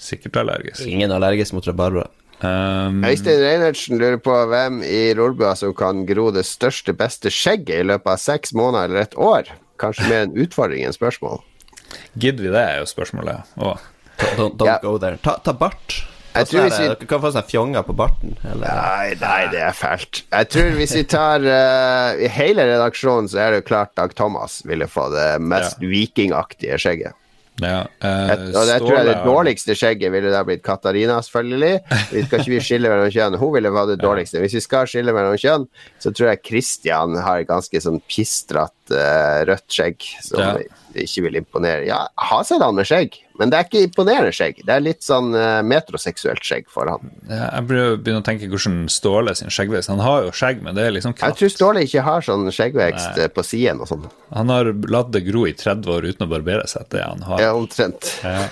sikkert 0.00 0.36
allergisk. 0.42 0.82
Ingen 0.90 1.12
allergisk 1.16 1.54
mot 1.56 1.64
rabarbra. 1.70 2.04
Um, 2.40 3.02
Øystein 3.04 3.42
Reinertsen 3.42 3.98
lurer 4.00 4.16
på 4.24 4.32
hvem 4.48 4.78
i 4.86 5.10
Lolbua 5.18 5.52
som 5.58 5.74
kan 5.76 6.06
gro 6.08 6.30
det 6.32 6.46
største, 6.48 6.94
beste 6.96 7.28
skjegget 7.32 7.82
i 7.82 7.88
løpet 7.90 8.14
av 8.14 8.20
seks 8.22 8.54
måneder 8.56 8.88
eller 8.88 9.04
et 9.04 9.16
år. 9.20 9.50
Kanskje 9.80 10.08
mer 10.08 10.22
en 10.26 10.38
utfordring 10.40 10.86
enn 10.88 10.96
spørsmål. 10.96 11.42
Gidder 12.16 12.46
vi 12.46 12.54
det, 12.54 12.62
er 12.62 12.78
jo 12.80 12.88
spørsmålet. 12.88 13.52
Oh. 13.60 13.76
Don't, 14.38 14.56
don't 14.56 14.66
yeah. 14.68 14.80
go 14.82 14.96
there. 15.00 15.18
Ta, 15.24 15.36
ta 15.44 15.52
bart. 15.56 16.00
Jeg 16.30 16.44
Altså, 16.44 16.52
tror 16.56 16.62
hvis 16.68 16.78
vi- 16.78 16.88
Dere 16.88 17.06
kan 17.10 17.20
få 17.24 17.30
seg 17.34 17.46
fjonger 17.50 17.82
på 17.82 17.94
barten. 17.98 18.36
Eller? 18.46 18.68
Nei, 18.70 19.14
nei, 19.20 19.40
det 19.50 19.60
er 19.66 19.72
fælt. 19.74 20.22
Jeg 20.30 20.48
tror 20.54 20.68
hvis 20.78 20.94
vi 20.94 21.02
tar 21.10 21.42
uh, 21.42 22.20
hele 22.36 22.66
redaksjonen 22.68 23.26
så 23.32 23.40
er 23.42 23.50
det 23.50 23.62
jo 23.64 23.68
klart 23.72 23.96
Dag 23.98 24.14
Thomas 24.14 24.60
ville 24.64 24.86
få 24.86 25.08
det 25.10 25.40
mest 25.42 25.80
Ja. 25.82 25.88
vikingaktige 25.90 26.78
skjegget. 26.78 27.16
Ja. 27.62 27.80
eh, 28.02 28.32
Et, 28.34 28.42
og 28.56 28.66
det 28.68 28.76
tror 28.82 28.94
jeg 28.96 29.06
det 29.08 29.16
dårligste 29.26 29.76
skjegget 29.78 30.12
ville 30.14 30.32
da 30.32 30.42
blitt 30.46 30.62
Katarina, 30.66 31.18
selvfølgelig. 31.26 31.72
Vi 32.10 32.24
skal 32.26 32.44
ikke 32.44 32.64
skille 32.66 32.90
mellom 32.92 33.10
kjønn. 33.14 33.38
Hun 33.40 33.54
ville 33.56 33.72
vært 33.74 33.92
det 33.94 33.98
dårligste. 34.02 34.40
Hvis 34.42 34.56
vi 34.58 34.62
skal 34.64 34.88
skille 34.90 35.14
mellom 35.16 35.36
kjønn, 35.40 35.66
så 36.02 36.12
tror 36.14 36.32
jeg 36.32 36.42
Christian 36.50 37.16
har 37.20 37.44
ganske 37.48 37.82
sånn 37.84 38.00
pistrete 38.10 38.96
uh, 38.96 39.40
rødt 39.50 39.66
skjegg 39.70 40.02
som 40.26 40.40
Ja. 40.40 40.52
ikke 40.98 41.26
vil 41.28 41.36
imponere. 41.42 41.84
Ja, 41.86 42.04
har 42.30 42.42
sett 42.48 42.62
han 42.64 42.74
med 42.78 42.88
skjegg, 42.88 43.20
men 43.40 43.50
det 43.50 43.58
er 43.58 43.66
ikke 43.66 43.82
imponerende 43.88 44.32
skjegg. 44.36 44.58
Det 44.68 44.74
er 44.74 44.82
litt 44.84 45.02
sånn 45.06 45.32
eh, 45.34 45.60
metroseksuelt 45.66 46.44
skjegg 46.44 46.66
for 46.70 46.90
han. 46.92 47.10
Jeg 47.30 47.66
begynner 47.70 48.20
å 48.20 48.26
tenke 48.26 48.48
hvordan 48.52 48.82
Ståle 48.92 49.32
sin 49.38 49.48
skjeggvekst 49.52 49.90
Han 49.92 50.02
har 50.04 50.26
jo 50.26 50.34
skjegg, 50.36 50.60
men 50.64 50.76
det 50.76 50.84
er 50.86 50.94
liksom 50.96 51.14
Jeg 51.16 51.38
tror 51.38 51.52
Ståle 51.54 51.84
ikke 51.86 52.04
har 52.04 52.26
sånn 52.26 52.50
skjeggvekst 52.52 53.16
Nei. 53.16 53.28
på 53.32 53.44
siden 53.46 53.80
og 53.80 53.88
sånn. 53.90 54.04
Han 54.36 54.52
har 54.52 54.70
latt 54.92 55.10
det 55.16 55.24
gro 55.26 55.46
i 55.48 55.54
30 55.56 55.94
år 55.96 56.10
uten 56.12 56.26
å 56.26 56.30
barbere 56.30 56.66
seg. 56.70 56.84
Det 56.92 57.00
han 57.02 57.24
har. 57.26 57.40
Ja, 57.42 57.54
omtrent. 57.56 58.12
Ja. 58.22 58.44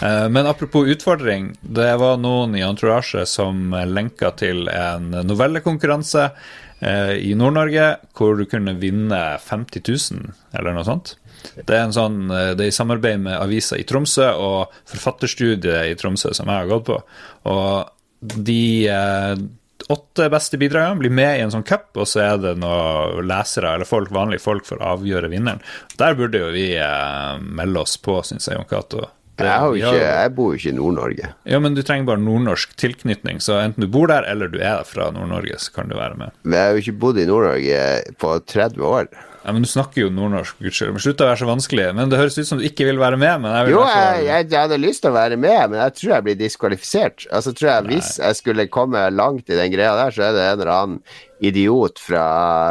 Eh, 0.00 0.28
Men 0.32 0.46
apropos 0.48 0.88
utfordring, 0.88 1.52
det 1.60 1.90
var 2.00 2.16
noen 2.16 2.56
i 2.56 2.64
Entourage 2.64 3.26
som 3.28 3.70
lenka 3.92 4.32
til 4.40 4.68
en 4.72 5.10
novellekonkurranse 5.28 6.24
eh, 6.24 6.40
i 6.80 7.34
Nord-Norge 7.36 7.86
hvor 8.16 8.38
du 8.38 8.46
kunne 8.48 8.72
vinne 8.80 9.18
50 9.44 9.82
000, 9.84 10.30
eller 10.56 10.72
noe 10.76 10.86
sånt. 10.86 11.14
Det 11.54 11.74
er, 11.74 11.84
en 11.84 11.94
sånn, 11.94 12.18
eh, 12.32 12.52
det 12.56 12.66
er 12.66 12.72
i 12.72 12.74
samarbeid 12.74 13.22
med 13.24 13.38
avisa 13.38 13.78
i 13.78 13.86
Tromsø 13.88 14.28
og 14.40 14.74
forfatterstudiet 14.90 15.90
i 15.90 15.96
Tromsø 15.98 16.34
som 16.36 16.50
jeg 16.50 16.64
har 16.64 16.70
gått 16.70 16.88
på. 16.90 16.98
Og 17.50 18.36
de 18.50 18.62
eh, 18.92 19.34
åtte 19.90 20.28
beste 20.32 20.60
bidragene 20.60 21.00
blir 21.00 21.14
med 21.14 21.38
i 21.38 21.44
en 21.44 21.52
sånn 21.54 21.66
cup, 21.66 21.88
og 21.96 22.08
så 22.08 22.24
er 22.26 22.42
det 22.42 22.56
noen 22.60 23.24
lesere 23.28 23.74
eller 23.74 23.88
folk, 23.88 24.12
vanlige 24.14 24.44
folk 24.44 24.68
for 24.68 24.80
å 24.80 24.96
avgjøre 24.96 25.32
vinneren. 25.32 25.62
Der 26.00 26.18
burde 26.18 26.44
jo 26.44 26.52
vi 26.54 26.68
eh, 26.76 27.32
melde 27.40 27.86
oss 27.86 27.96
på, 28.02 28.20
syns 28.26 28.50
jeg, 28.50 28.58
Jon 28.58 28.68
Cato. 28.70 29.08
Jeg, 29.46 29.80
ikke, 29.80 29.94
jeg 30.04 30.34
bor 30.36 30.52
jo 30.52 30.58
ikke 30.60 30.72
i 30.72 30.76
Nord-Norge. 30.76 31.32
ja, 31.54 31.58
men 31.62 31.74
du 31.78 31.82
trenger 31.86 32.06
bare 32.10 32.22
nordnorsk 32.24 32.76
tilknytning, 32.80 33.40
så 33.40 33.60
enten 33.62 33.86
du 33.86 33.88
bor 33.88 34.10
der 34.10 34.26
eller 34.28 34.52
du 34.52 34.58
er 34.60 34.84
fra 34.84 35.10
Nord-Norge, 35.14 35.58
så 35.62 35.72
kan 35.72 35.88
du 35.88 35.96
være 35.96 36.16
med. 36.20 36.36
Men 36.44 36.58
jeg 36.58 36.66
har 36.66 36.76
jo 36.76 36.84
ikke 36.84 36.98
bodd 37.06 37.18
i 37.18 37.26
Nord-Norge 37.30 37.82
på 38.20 38.36
30 38.54 38.86
år. 38.86 39.10
Ja, 39.40 39.54
men 39.56 39.62
Du 39.64 39.68
snakker 39.72 40.02
jo 40.02 40.10
nordnorsk, 40.12 40.58
gudskjelov. 40.60 40.98
Men 40.98 41.00
Slutt 41.00 41.22
å 41.24 41.28
være 41.30 41.40
så 41.40 41.46
vanskelig. 41.48 41.86
Men 41.96 42.10
Det 42.12 42.18
høres 42.20 42.36
ut 42.36 42.46
som 42.50 42.58
du 42.60 42.64
ikke 42.68 42.84
vil 42.84 42.98
være 43.00 43.16
med. 43.16 43.40
Men 43.40 43.54
jeg 43.56 43.66
vil 43.70 43.72
Jo, 43.72 43.86
jeg, 43.88 44.26
jeg, 44.26 44.48
jeg 44.52 44.60
hadde 44.60 44.78
lyst 44.82 45.00
til 45.00 45.10
å 45.10 45.16
være 45.16 45.38
med, 45.40 45.62
men 45.72 45.80
jeg 45.80 45.94
tror 45.96 46.12
jeg 46.12 46.26
blir 46.26 46.36
diskvalifisert. 46.42 47.24
Altså, 47.32 47.54
tror 47.56 47.70
jeg 47.70 47.86
Hvis 47.88 48.10
jeg 48.20 48.36
skulle 48.36 48.68
komme 48.68 49.06
langt 49.16 49.48
i 49.48 49.56
den 49.56 49.72
greia 49.72 49.94
der, 49.96 50.12
så 50.12 50.26
er 50.28 50.36
det 50.36 50.44
en 50.44 50.60
eller 50.60 50.72
annen 50.74 51.00
idiot 51.40 52.00
fra 52.02 52.24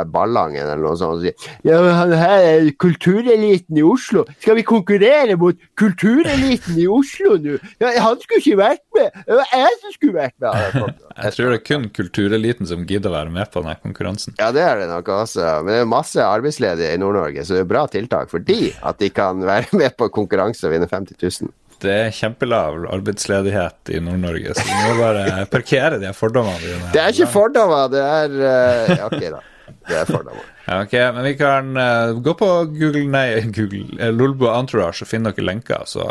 Ballangen 0.10 0.66
eller 0.66 0.84
noe 0.84 0.98
sånt 1.00 1.20
som 1.20 1.24
sier 1.24 1.68
Ja, 1.68 1.80
han 1.98 2.14
her 2.16 2.46
er 2.46 2.70
kultureliten 2.80 3.80
i 3.80 3.86
Oslo. 3.86 4.26
Skal 4.40 4.60
vi 4.60 4.66
konkurrere 4.68 5.38
mot 5.40 5.58
kultureliten 5.80 6.78
i 6.80 6.88
Oslo 6.90 7.38
nå? 7.42 7.58
Ja, 7.82 7.94
han 8.06 8.20
skulle 8.22 8.42
ikke 8.44 8.60
vært 8.62 8.86
med! 8.98 9.20
Det 9.26 9.40
var 9.40 9.54
jeg 9.56 9.78
som 9.82 9.96
skulle 9.96 10.18
vært 10.18 10.36
med! 10.44 11.00
Jeg 11.20 11.36
tror 11.36 11.52
det 11.52 11.60
er 11.60 11.66
kun 11.68 11.88
kultureliten 11.96 12.70
som 12.70 12.86
gidder 12.88 13.12
å 13.12 13.18
være 13.18 13.34
med 13.34 13.52
på 13.52 13.64
denne 13.64 13.76
konkurransen. 13.84 14.38
Ja, 14.40 14.52
det 14.56 14.64
er 14.64 14.84
det 14.84 14.90
nok 14.92 15.10
også. 15.12 15.46
Men 15.66 15.74
det 15.74 15.80
er 15.84 15.90
masse 15.90 16.24
arbeidsledige 16.24 16.94
i 16.96 17.02
Nord-Norge, 17.02 17.44
så 17.46 17.58
det 17.58 17.66
er 17.66 17.72
bra 17.74 17.86
tiltak 17.92 18.32
for 18.32 18.44
de 18.46 18.72
at 18.86 19.02
de 19.02 19.10
kan 19.14 19.42
være 19.46 19.74
med 19.82 19.98
på 20.00 20.08
konkurranse 20.16 20.68
og 20.68 20.76
vinne 20.76 20.88
50 20.90 21.18
000. 21.20 21.52
Det 21.80 21.94
er 21.96 22.16
kjempelav 22.16 22.82
arbeidsledighet 22.92 23.94
i 23.96 24.02
Nord-Norge, 24.04 24.56
så 24.58 24.66
vi 24.68 24.80
må 24.84 24.96
bare 25.00 25.46
parkere 25.52 26.00
de 26.02 26.12
fordommene 26.16 26.60
dine. 26.64 26.90
Det 26.96 27.04
er 27.04 27.16
ikke 27.16 27.32
fordommer, 27.32 27.88
det 27.94 28.04
er 28.04 28.36
eh, 28.50 29.06
Ok, 29.08 29.22
da. 29.30 29.40
Det 29.90 30.00
er 30.04 30.10
fordommer. 30.10 30.48
Ja, 30.70 30.84
ok, 30.84 30.92
men 31.16 31.24
vi 31.26 31.32
kan 31.34 31.70
uh, 31.82 32.12
gå 32.22 32.34
på 32.38 32.48
Google, 32.76 33.08
nei, 33.10 33.40
Google, 33.50 33.88
uh, 33.98 34.12
Lolbo 34.14 34.52
Entourage 34.52 35.02
og 35.02 35.10
finne 35.10 35.32
noen 35.32 35.48
lenker. 35.48 35.82
Så 35.90 36.04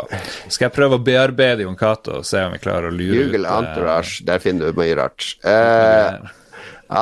skal 0.51 0.65
jeg 0.65 0.73
prøve 0.75 0.97
å 0.97 1.03
bearbeide 1.05 1.63
Jon 1.63 1.77
Cato 1.79 2.17
og 2.17 2.27
se 2.27 2.41
om 2.43 2.51
vi 2.51 2.59
klarer 2.59 2.89
å 2.89 2.91
lure 2.91 3.13
Google 3.13 3.23
ut 3.23 3.31
Google 3.37 3.53
Entourage, 3.55 4.25
der 4.27 4.43
finner 4.43 4.67
du 4.67 4.81
mye 4.81 4.97
rart. 4.99 5.29
Uh, 5.47 6.27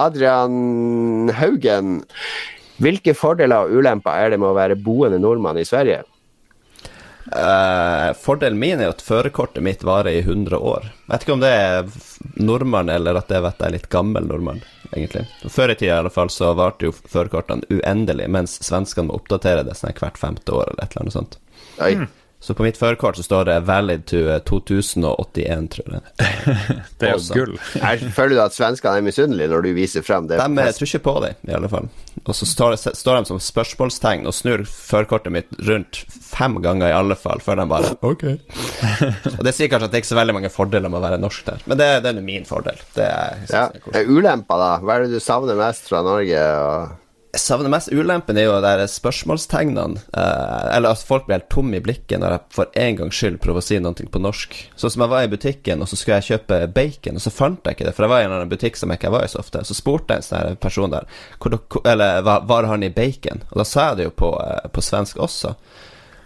Adrian 0.04 1.34
Haugen, 1.40 1.98
hvilke 2.84 3.18
fordeler 3.18 3.66
og 3.66 3.82
ulemper 3.82 4.22
er 4.22 4.36
det 4.36 4.42
med 4.44 4.52
å 4.52 4.58
være 4.60 4.78
boende 4.78 5.18
nordmann 5.24 5.58
i 5.58 5.66
Sverige? 5.66 6.04
Eh, 7.32 8.14
fordelen 8.14 8.60
min 8.60 8.80
er 8.80 8.94
at 8.94 9.02
førerkortet 9.04 9.64
mitt 9.64 9.84
varer 9.84 10.16
i 10.16 10.20
100 10.24 10.58
år. 10.58 10.88
Vet 11.12 11.26
ikke 11.26 11.36
om 11.36 11.44
det 11.44 11.52
er 11.52 11.90
nordmann, 12.40 12.90
eller 12.90 13.20
at 13.20 13.28
det 13.32 13.42
vet 13.44 13.60
jeg 13.60 13.68
er 13.68 13.76
litt 13.76 13.90
gammel 13.92 14.30
nordmann, 14.30 14.62
egentlig. 14.94 15.26
Før 15.52 15.74
i 15.74 15.76
tida 15.76 15.96
i 15.96 15.98
alle 16.04 16.14
fall 16.14 16.32
så 16.34 16.54
varte 16.58 16.88
jo 16.88 16.96
førerkortene 16.96 17.68
uendelig, 17.74 18.30
mens 18.32 18.56
svenskene 18.64 19.10
må 19.10 19.20
oppdatere 19.20 19.66
det 19.68 19.76
sånn 19.76 19.96
hvert 19.98 20.20
femte 20.22 20.56
år 20.56 20.72
eller 20.72 20.84
et 20.86 20.96
eller 20.96 21.08
annet 21.08 21.18
sånt. 21.18 21.38
Oi. 21.84 21.94
Mm. 22.00 22.08
Så 22.48 22.54
på 22.56 22.64
mitt 22.64 22.78
førerkort 22.80 23.18
så 23.20 23.24
står 23.26 23.46
det 23.50 23.56
'valid 23.68 24.06
to 24.08 24.20
eh, 24.32 24.38
2081', 24.48 25.66
tror 25.74 25.96
jeg. 25.98 26.04
Det 27.00 27.10
er 27.10 27.18
jo 27.18 27.34
gull. 27.36 27.58
Er, 27.84 28.04
føler 28.16 28.38
du 28.38 28.40
at 28.40 28.54
svenskene 28.56 29.02
er 29.02 29.04
misunnelige 29.04 29.52
når 29.52 29.66
du 29.66 29.74
viser 29.76 30.06
frem 30.06 30.30
det? 30.30 30.38
De 30.40 30.64
jeg 30.64 30.78
tror 30.78 30.88
ikke 30.88 31.02
på 31.10 31.16
det, 31.26 31.34
i 31.44 31.58
alle 31.58 31.68
fall. 31.68 31.90
Og 32.24 32.38
så 32.38 32.48
står, 32.48 32.78
står 32.96 33.20
de 33.20 33.30
som 33.34 33.42
spørsmålstegn 33.44 34.24
og 34.32 34.36
snur 34.38 34.64
førerkortet 34.64 35.34
mitt 35.36 35.52
rundt 35.68 36.00
fem 36.24 36.56
ganger 36.64 36.88
i 36.88 36.96
alle 36.96 37.18
fall, 37.20 37.44
før 37.44 37.60
de 37.60 37.66
bare 37.68 37.92
Ok. 38.14 38.24
og 39.34 39.44
det 39.44 39.54
sier 39.58 39.68
kanskje 39.68 39.90
at 39.90 39.92
det 39.92 40.00
er 40.00 40.06
ikke 40.06 40.14
så 40.14 40.20
veldig 40.22 40.38
mange 40.38 40.54
fordeler 40.54 40.94
med 40.94 41.02
å 41.02 41.04
være 41.04 41.20
norsk 41.20 41.50
der, 41.50 41.66
men 41.68 41.82
det, 41.82 41.90
det 42.06 42.14
er 42.14 42.22
jo 42.22 42.24
min 42.30 42.48
fordel. 42.48 42.80
Det 42.96 43.10
er, 43.10 43.44
ja. 43.52 43.66
er. 43.68 43.92
Eh, 43.92 44.08
Ulemper, 44.08 44.64
da? 44.64 44.72
Hva 44.80 44.96
er 44.96 45.04
det 45.10 45.20
du 45.20 45.26
savner 45.28 45.60
mest 45.60 45.92
fra 45.92 46.00
Norge? 46.08 46.48
Og... 46.64 46.96
Jeg 47.36 47.42
savner 47.44 47.70
mest 47.70 47.92
ulempen 47.92 48.38
er 48.40 48.48
jo 48.48 48.54
de 48.56 48.64
der 48.64 48.88
spørsmålstegnene. 48.90 50.00
Eh, 50.16 50.68
eller 50.78 50.96
at 50.96 51.04
folk 51.06 51.26
blir 51.28 51.38
helt 51.38 51.50
tomme 51.54 51.78
i 51.78 51.84
blikket 51.84 52.22
når 52.22 52.34
jeg 52.34 52.56
for 52.56 52.80
en 52.84 53.00
gangs 53.02 53.20
skyld 53.20 53.40
prøver 53.44 53.62
å 53.62 53.68
si 53.68 53.80
noe 53.84 54.08
på 54.14 54.22
norsk. 54.24 54.56
Sånn 54.80 54.94
som 54.94 55.04
jeg 55.04 55.12
var 55.12 55.28
i 55.28 55.32
butikken, 55.32 55.84
og 55.84 55.92
så 55.92 56.00
skulle 56.00 56.22
jeg 56.22 56.38
kjøpe 56.38 56.62
bacon, 56.74 57.20
og 57.20 57.26
så 57.26 57.34
fant 57.34 57.68
jeg 57.68 57.78
ikke 57.78 57.90
det, 57.90 57.94
for 57.98 58.08
jeg 58.08 58.14
var 58.14 58.24
i 58.24 58.30
en 58.30 58.38
annen 58.38 58.54
butikk 58.54 58.80
som 58.80 58.94
jeg 58.94 59.02
ikke 59.02 59.14
var 59.18 59.28
i 59.28 59.34
så 59.34 59.42
ofte. 59.44 59.66
Så 59.68 59.78
spurte 59.78 60.16
jeg 60.16 60.24
en 60.24 60.30
sånn 60.30 60.64
person 60.64 60.94
der 60.94 61.10
Eller 61.84 62.24
var 62.24 62.72
han 62.72 62.88
i 62.88 62.94
bacon? 62.94 63.44
Og 63.52 63.62
da 63.62 63.68
sa 63.68 63.90
jeg 63.90 64.00
det 64.00 64.10
jo 64.10 64.16
på, 64.24 64.32
eh, 64.42 64.72
på 64.72 64.86
svensk 64.86 65.20
også. 65.20 65.56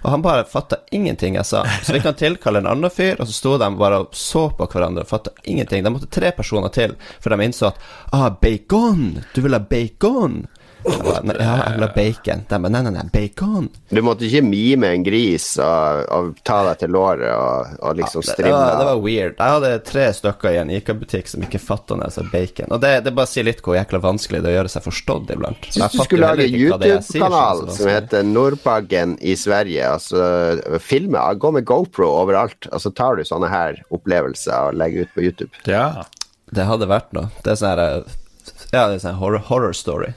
Og 0.01 0.09
han 0.09 0.21
bare 0.21 0.45
fatta 0.49 0.79
ingenting 0.91 1.35
jeg 1.37 1.45
sa. 1.45 1.61
Så 1.83 1.93
fikk 1.93 2.07
han 2.09 2.17
tilkalle 2.17 2.61
en 2.61 2.69
annen 2.71 2.93
fyr, 2.93 3.19
og 3.19 3.27
så 3.29 3.35
sto 3.35 3.57
de 3.61 3.69
bare 3.77 4.01
og 4.05 4.15
så 4.17 4.47
på 4.57 4.69
hverandre 4.69 5.05
og 5.05 5.11
fatta 5.11 5.33
ingenting. 5.43 5.83
De 5.85 5.93
måtte 5.93 6.09
tre 6.13 6.31
personer 6.33 6.73
til, 6.73 6.95
for 7.21 7.33
de 7.33 7.45
innså 7.45 7.69
at 7.69 7.83
ah, 8.13 8.29
bacon! 8.41 9.21
Du 9.35 9.43
vil 9.45 9.57
ha 9.57 9.61
bacon? 9.61 10.43
Bare, 10.83 11.35
ja, 11.37 11.51
jeg 11.61 11.75
vil 11.75 11.85
ha 11.85 11.89
bacon. 11.95 12.43
De 12.49 12.57
bare 12.63 12.73
nei, 12.73 12.81
nei, 12.87 12.93
nei, 12.95 13.03
bacon. 13.13 13.67
Du 13.91 14.01
måtte 14.05 14.25
ikke 14.27 14.41
mime 14.45 14.91
en 14.95 15.05
gris 15.05 15.47
og, 15.61 16.01
og 16.13 16.31
ta 16.47 16.61
deg 16.69 16.81
til 16.81 16.93
låret 16.95 17.29
og, 17.35 17.75
og 17.85 17.99
liksom 17.99 18.23
det, 18.25 18.33
strimle? 18.33 18.57
var, 18.57 18.79
det 18.79 18.87
var 18.89 19.01
weird. 19.03 19.35
Jeg 19.37 19.55
hadde 19.57 19.71
tre 19.87 20.05
stykker 20.17 20.55
i 20.55 20.61
en 20.61 20.73
Ica-butikk 20.73 21.31
som 21.31 21.45
ikke 21.45 21.61
fatta 21.61 21.97
når 21.97 22.09
jeg 22.09 22.15
sa 22.17 22.25
bacon. 22.33 22.71
Og 22.77 22.83
det, 22.83 22.93
det 23.07 23.15
bare 23.17 23.31
sier 23.31 23.47
litt 23.47 23.61
hvor 23.65 23.77
jækla 23.77 24.01
vanskelig 24.03 24.41
det 24.41 24.49
er 24.49 24.55
å 24.55 24.59
gjøre 24.59 24.73
seg 24.75 24.87
forstått 24.87 25.35
iblant. 25.35 25.69
Jeg 25.69 25.83
Hvis 25.85 25.97
du 25.97 26.05
skulle 26.07 26.31
lage 26.31 26.49
YouTube-kanal 26.49 27.65
som 27.77 27.91
heter 27.91 28.25
Nordbaggen 28.27 29.17
i 29.21 29.35
Sverige, 29.39 29.91
altså 29.97 30.79
filme, 30.81 31.21
gå 31.41 31.53
med 31.55 31.67
GoPro 31.69 32.09
overalt, 32.23 32.69
og 32.71 32.81
så 32.83 32.93
tar 32.95 33.19
du 33.19 33.27
sånne 33.27 33.51
her 33.51 33.83
opplevelser 33.93 34.71
og 34.71 34.81
legger 34.81 35.05
ut 35.05 35.15
på 35.15 35.27
YouTube. 35.29 35.53
Ja. 35.69 36.07
Det 36.51 36.65
hadde 36.67 36.89
vært 36.91 37.13
noe. 37.15 37.29
Det 37.45 37.53
er 37.53 37.59
sånn 37.59 37.71
her 37.71 37.81
eh, 37.85 38.17
Ja, 38.71 38.85
det 38.87 38.97
er 38.97 39.03
sånn 39.03 39.19
horror, 39.19 39.43
horror 39.49 39.75
story. 39.75 40.13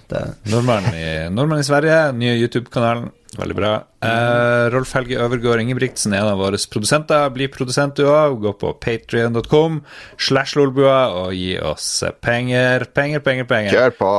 Nordmann 0.47 0.87
i, 0.95 1.07
nordmann 1.35 1.63
i 1.63 1.67
Sverige, 1.67 2.13
nye 2.15 2.37
YouTube-kanalen. 2.39 3.11
Veldig 3.35 3.57
bra. 3.59 3.73
Eh, 4.07 4.65
Rolf 4.71 4.93
Helge 4.95 5.19
Øvergård 5.19 5.59
Ingebrigtsen 5.59 6.15
er 6.15 6.23
en 6.23 6.37
av 6.37 6.39
våre 6.39 6.61
produsenter. 6.71 7.27
Bli 7.35 7.49
produsent 7.51 7.99
du 7.99 8.07
òg. 8.07 8.39
Gå 8.45 8.53
på 8.61 8.71
patrion.com 8.79 9.81
slash 10.23 10.55
lolbua 10.55 11.09
og 11.25 11.35
gi 11.35 11.57
oss 11.59 11.89
penger. 12.23 12.87
Penger, 12.95 13.25
penger, 13.27 13.49
penger. 13.51 13.75
Kjør 13.75 13.97
på. 13.99 14.13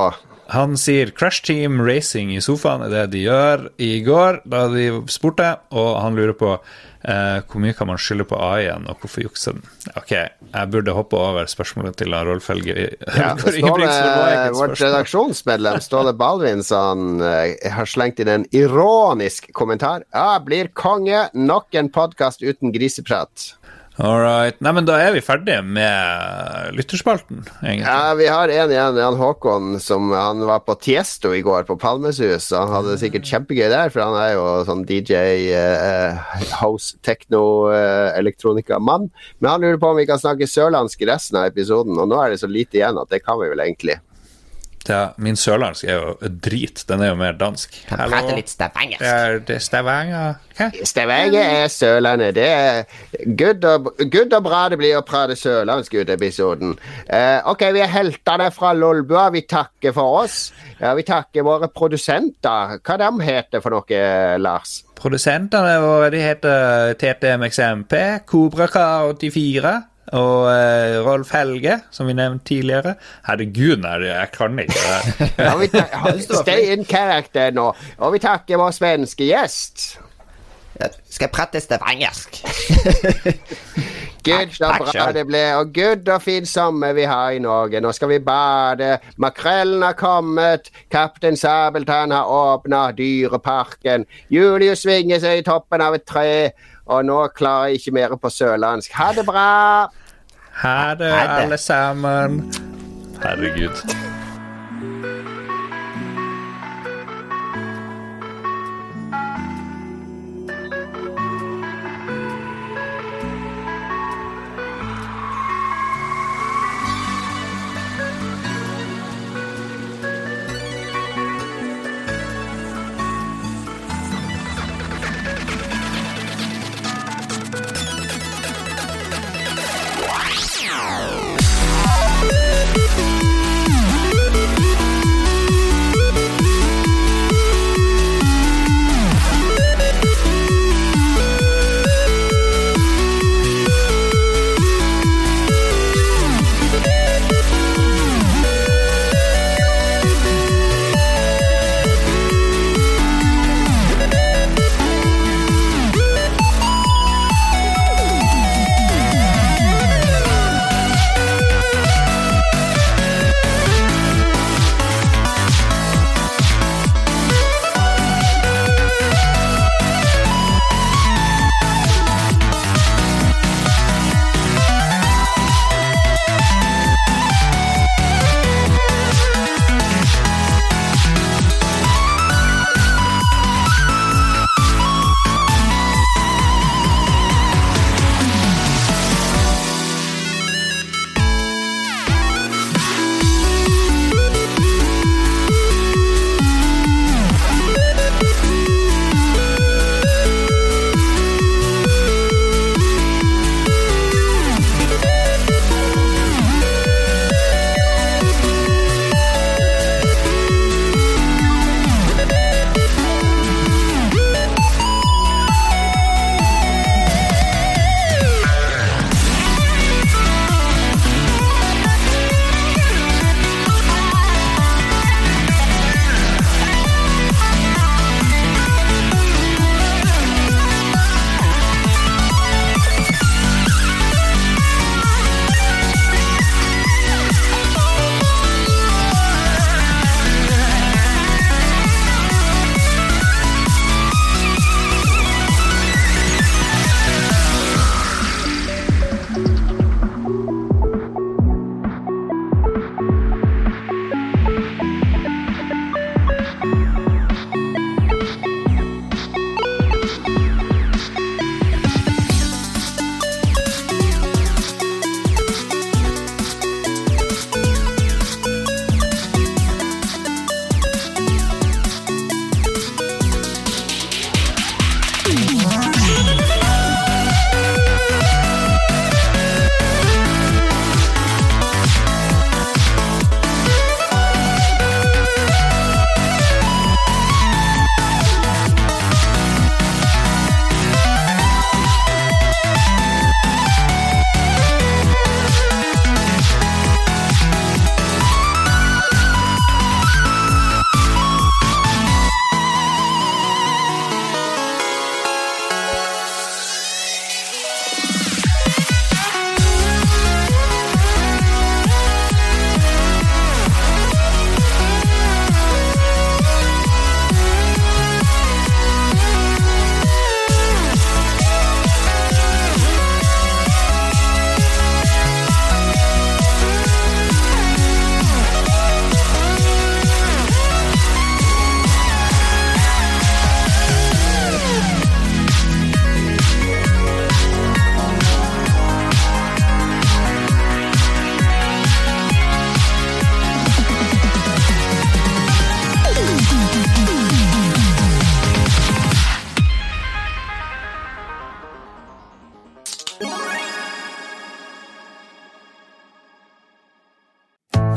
Han 0.54 0.76
sier 0.78 1.10
Crash 1.16 1.42
Team 1.48 1.80
Racing 1.82 2.36
i 2.36 2.42
sofaen 2.44 2.84
er 2.86 2.92
det 2.92 3.06
de 3.16 3.24
gjør 3.24 3.64
i 3.82 3.96
går, 4.06 4.44
da 4.46 4.68
de 4.70 4.92
spurte, 5.10 5.48
og 5.74 5.96
han 6.04 6.20
lurer 6.20 6.36
på 6.38 6.52
eh, 7.08 7.40
hvor 7.46 7.62
mye 7.64 7.76
kan 7.78 7.90
man 7.90 8.00
skylde 8.02 8.26
på 8.30 8.40
AI-en, 8.42 8.88
og 8.92 9.02
hvorfor 9.02 9.26
jukse 9.26 9.54
den? 9.56 9.66
Ok, 9.96 10.12
jeg 10.12 10.72
burde 10.74 10.96
hoppe 10.98 11.20
over 11.20 11.50
spørsmålet 11.50 11.98
til 12.02 12.16
Rolf 12.16 12.50
Helge 12.52 12.76
Ja, 13.22 13.34
Ståle, 13.38 13.90
et 13.90 14.56
vårt 14.58 14.80
redaksjonsmedlem 14.82 15.82
Ståle 15.84 16.16
Balvinson 16.18 17.22
eh, 17.22 17.56
har 17.76 17.90
slengt 17.90 18.22
inn 18.24 18.32
en 18.32 18.48
ironisk 18.56 19.52
kommentar. 19.56 20.08
Ja, 20.16 20.40
blir 20.44 20.72
konge. 20.74 21.28
Nok 21.34 21.78
en 21.78 21.92
podkast 21.94 22.44
uten 22.46 22.74
griseprat. 22.76 23.54
All 23.98 24.20
right. 24.20 24.58
Nei, 24.60 24.74
men 24.76 24.88
da 24.88 24.98
er 25.00 25.14
vi 25.16 25.22
ferdige 25.24 25.62
med 25.64 26.76
lytterspalten, 26.76 27.46
egentlig. 27.62 27.86
Ja, 27.88 28.16
vi 28.20 28.26
har 28.28 28.52
en 28.52 28.74
igjen, 28.74 28.98
Jan 29.00 29.20
Håkon, 29.20 29.78
som 29.80 30.10
han 30.12 30.44
var 30.44 30.66
på 30.68 30.76
Tiesto 30.84 31.32
i 31.32 31.40
går, 31.46 31.64
på 31.70 31.78
Palmesus. 31.80 32.50
Han 32.52 32.74
hadde 32.74 32.92
det 32.92 33.00
sikkert 33.06 33.30
kjempegøy 33.30 33.70
der, 33.72 33.94
for 33.94 34.04
han 34.04 34.18
er 34.20 34.34
jo 34.36 34.44
sånn 34.68 34.84
DJ, 34.90 35.22
eh, 35.56 36.36
house, 36.60 36.98
techno, 37.08 37.72
eh, 37.72 38.12
elektronikamann. 38.20 39.08
Men 39.40 39.52
han 39.54 39.64
lurer 39.64 39.80
på 39.80 39.94
om 39.94 40.02
vi 40.02 40.10
kan 40.10 40.20
snakke 40.20 40.50
sørlandsk 40.50 41.08
resten 41.08 41.40
av 41.40 41.48
episoden, 41.54 41.96
og 41.96 42.12
nå 42.12 42.20
er 42.20 42.36
det 42.36 42.44
så 42.44 42.52
lite 42.52 42.82
igjen 42.82 43.00
at 43.00 43.16
det 43.16 43.24
kan 43.24 43.40
vi 43.40 43.48
vel 43.54 43.64
egentlig. 43.64 44.02
Ja, 44.90 45.02
min 45.18 45.38
sørlandsk 45.40 45.88
er 45.90 45.96
jo 45.98 46.32
drit. 46.44 46.84
Den 46.90 47.02
er 47.02 47.10
jo 47.10 47.18
mer 47.18 47.38
dansk. 47.40 47.74
Kan 47.88 48.00
Hallo? 48.04 48.14
prate 48.14 48.36
litt 48.38 48.52
stavangersk. 48.52 49.02
Det 49.02 49.12
er, 49.12 49.40
det 49.48 49.56
er 49.56 49.64
Stavanger. 49.66 50.36
Hva? 50.56 50.68
Stavanger 50.86 51.54
er 51.62 51.72
Sørlandet. 51.74 52.36
Det 52.38 52.46
er 52.46 52.84
good 53.40 53.66
og, 53.66 53.90
good 54.14 54.36
og 54.38 54.46
bra 54.46 54.62
det 54.70 54.80
blir 54.80 55.00
å 55.00 55.04
prate 55.08 55.38
sørlandsk 55.40 55.98
ut 55.98 56.12
episoden. 56.14 56.76
Uh, 57.10 57.42
ok, 57.52 57.66
vi 57.76 57.82
er 57.86 57.92
heltene 57.92 58.52
fra 58.54 58.76
Lolbua. 58.78 59.32
Vi 59.34 59.46
takker 59.50 59.96
for 59.96 60.22
oss. 60.22 60.38
Ja, 60.78 60.94
vi 60.98 61.08
takker 61.08 61.48
våre 61.48 61.72
produsenter. 61.74 62.78
Hva 62.86 63.00
de 63.02 63.10
heter 63.26 63.66
for 63.66 63.74
noe, 63.74 64.06
Lars? 64.42 64.84
Produsentene 64.96 65.76
våre 65.84 66.14
de 66.14 66.22
heter 66.24 66.96
TTMXMP, 67.02 67.98
Kobrakar84 68.30 69.76
og 70.14 70.48
eh, 70.52 71.00
Rolf 71.06 71.32
Helge, 71.34 71.80
som 71.92 72.08
vi 72.10 72.14
nevnte 72.14 72.46
tidligere. 72.52 72.96
Herregud, 73.26 73.80
nei, 73.82 73.98
jeg 74.06 74.32
kan 74.36 74.60
ikke 74.62 74.82
det 75.38 76.26
Stay 76.44 76.74
in 76.74 76.86
character 76.86 77.54
nå. 77.56 77.72
Og 77.98 78.14
vi 78.14 78.22
takker 78.22 78.62
vår 78.62 78.76
svenske 78.78 79.26
gjest. 79.26 79.88
Skal 80.76 81.30
jeg 81.30 81.32
prate 81.32 81.60
stavangersk? 81.64 82.42
Gud, 84.26 84.54
så 84.58 84.72
bra 84.82 85.12
det 85.14 85.28
ble, 85.30 85.42
og 85.54 85.70
gud 85.74 86.08
og 86.10 86.22
fin 86.26 86.48
sommer 86.50 86.96
vi 86.98 87.04
har 87.06 87.36
i 87.36 87.42
Norge. 87.42 87.78
Nå 87.82 87.92
skal 87.94 88.10
vi 88.10 88.20
bade. 88.26 88.96
Makrellen 89.22 89.86
har 89.86 89.94
kommet. 90.00 90.72
Kaptein 90.92 91.38
Sabeltann 91.38 92.12
har 92.12 92.26
åpna 92.26 92.88
Dyreparken. 92.98 94.08
Julius 94.34 94.82
svinger 94.82 95.22
seg 95.22 95.44
i 95.44 95.46
toppen 95.46 95.84
av 95.86 96.00
et 96.00 96.08
tre. 96.10 96.32
Og 96.86 97.06
nå 97.06 97.20
klarer 97.36 97.72
jeg 97.72 97.80
ikke 97.82 97.92
mer 97.98 98.16
på 98.22 98.30
sørlandsk. 98.30 98.92
Ha 98.94 99.12
det 99.18 99.26
bra! 99.26 99.48
Ha 100.62 100.94
det, 100.96 101.12
Ha 101.12 101.24
det. 101.24 101.44
alle 101.44 101.58
sammen. 101.58 102.38
Herregud. 103.24 104.15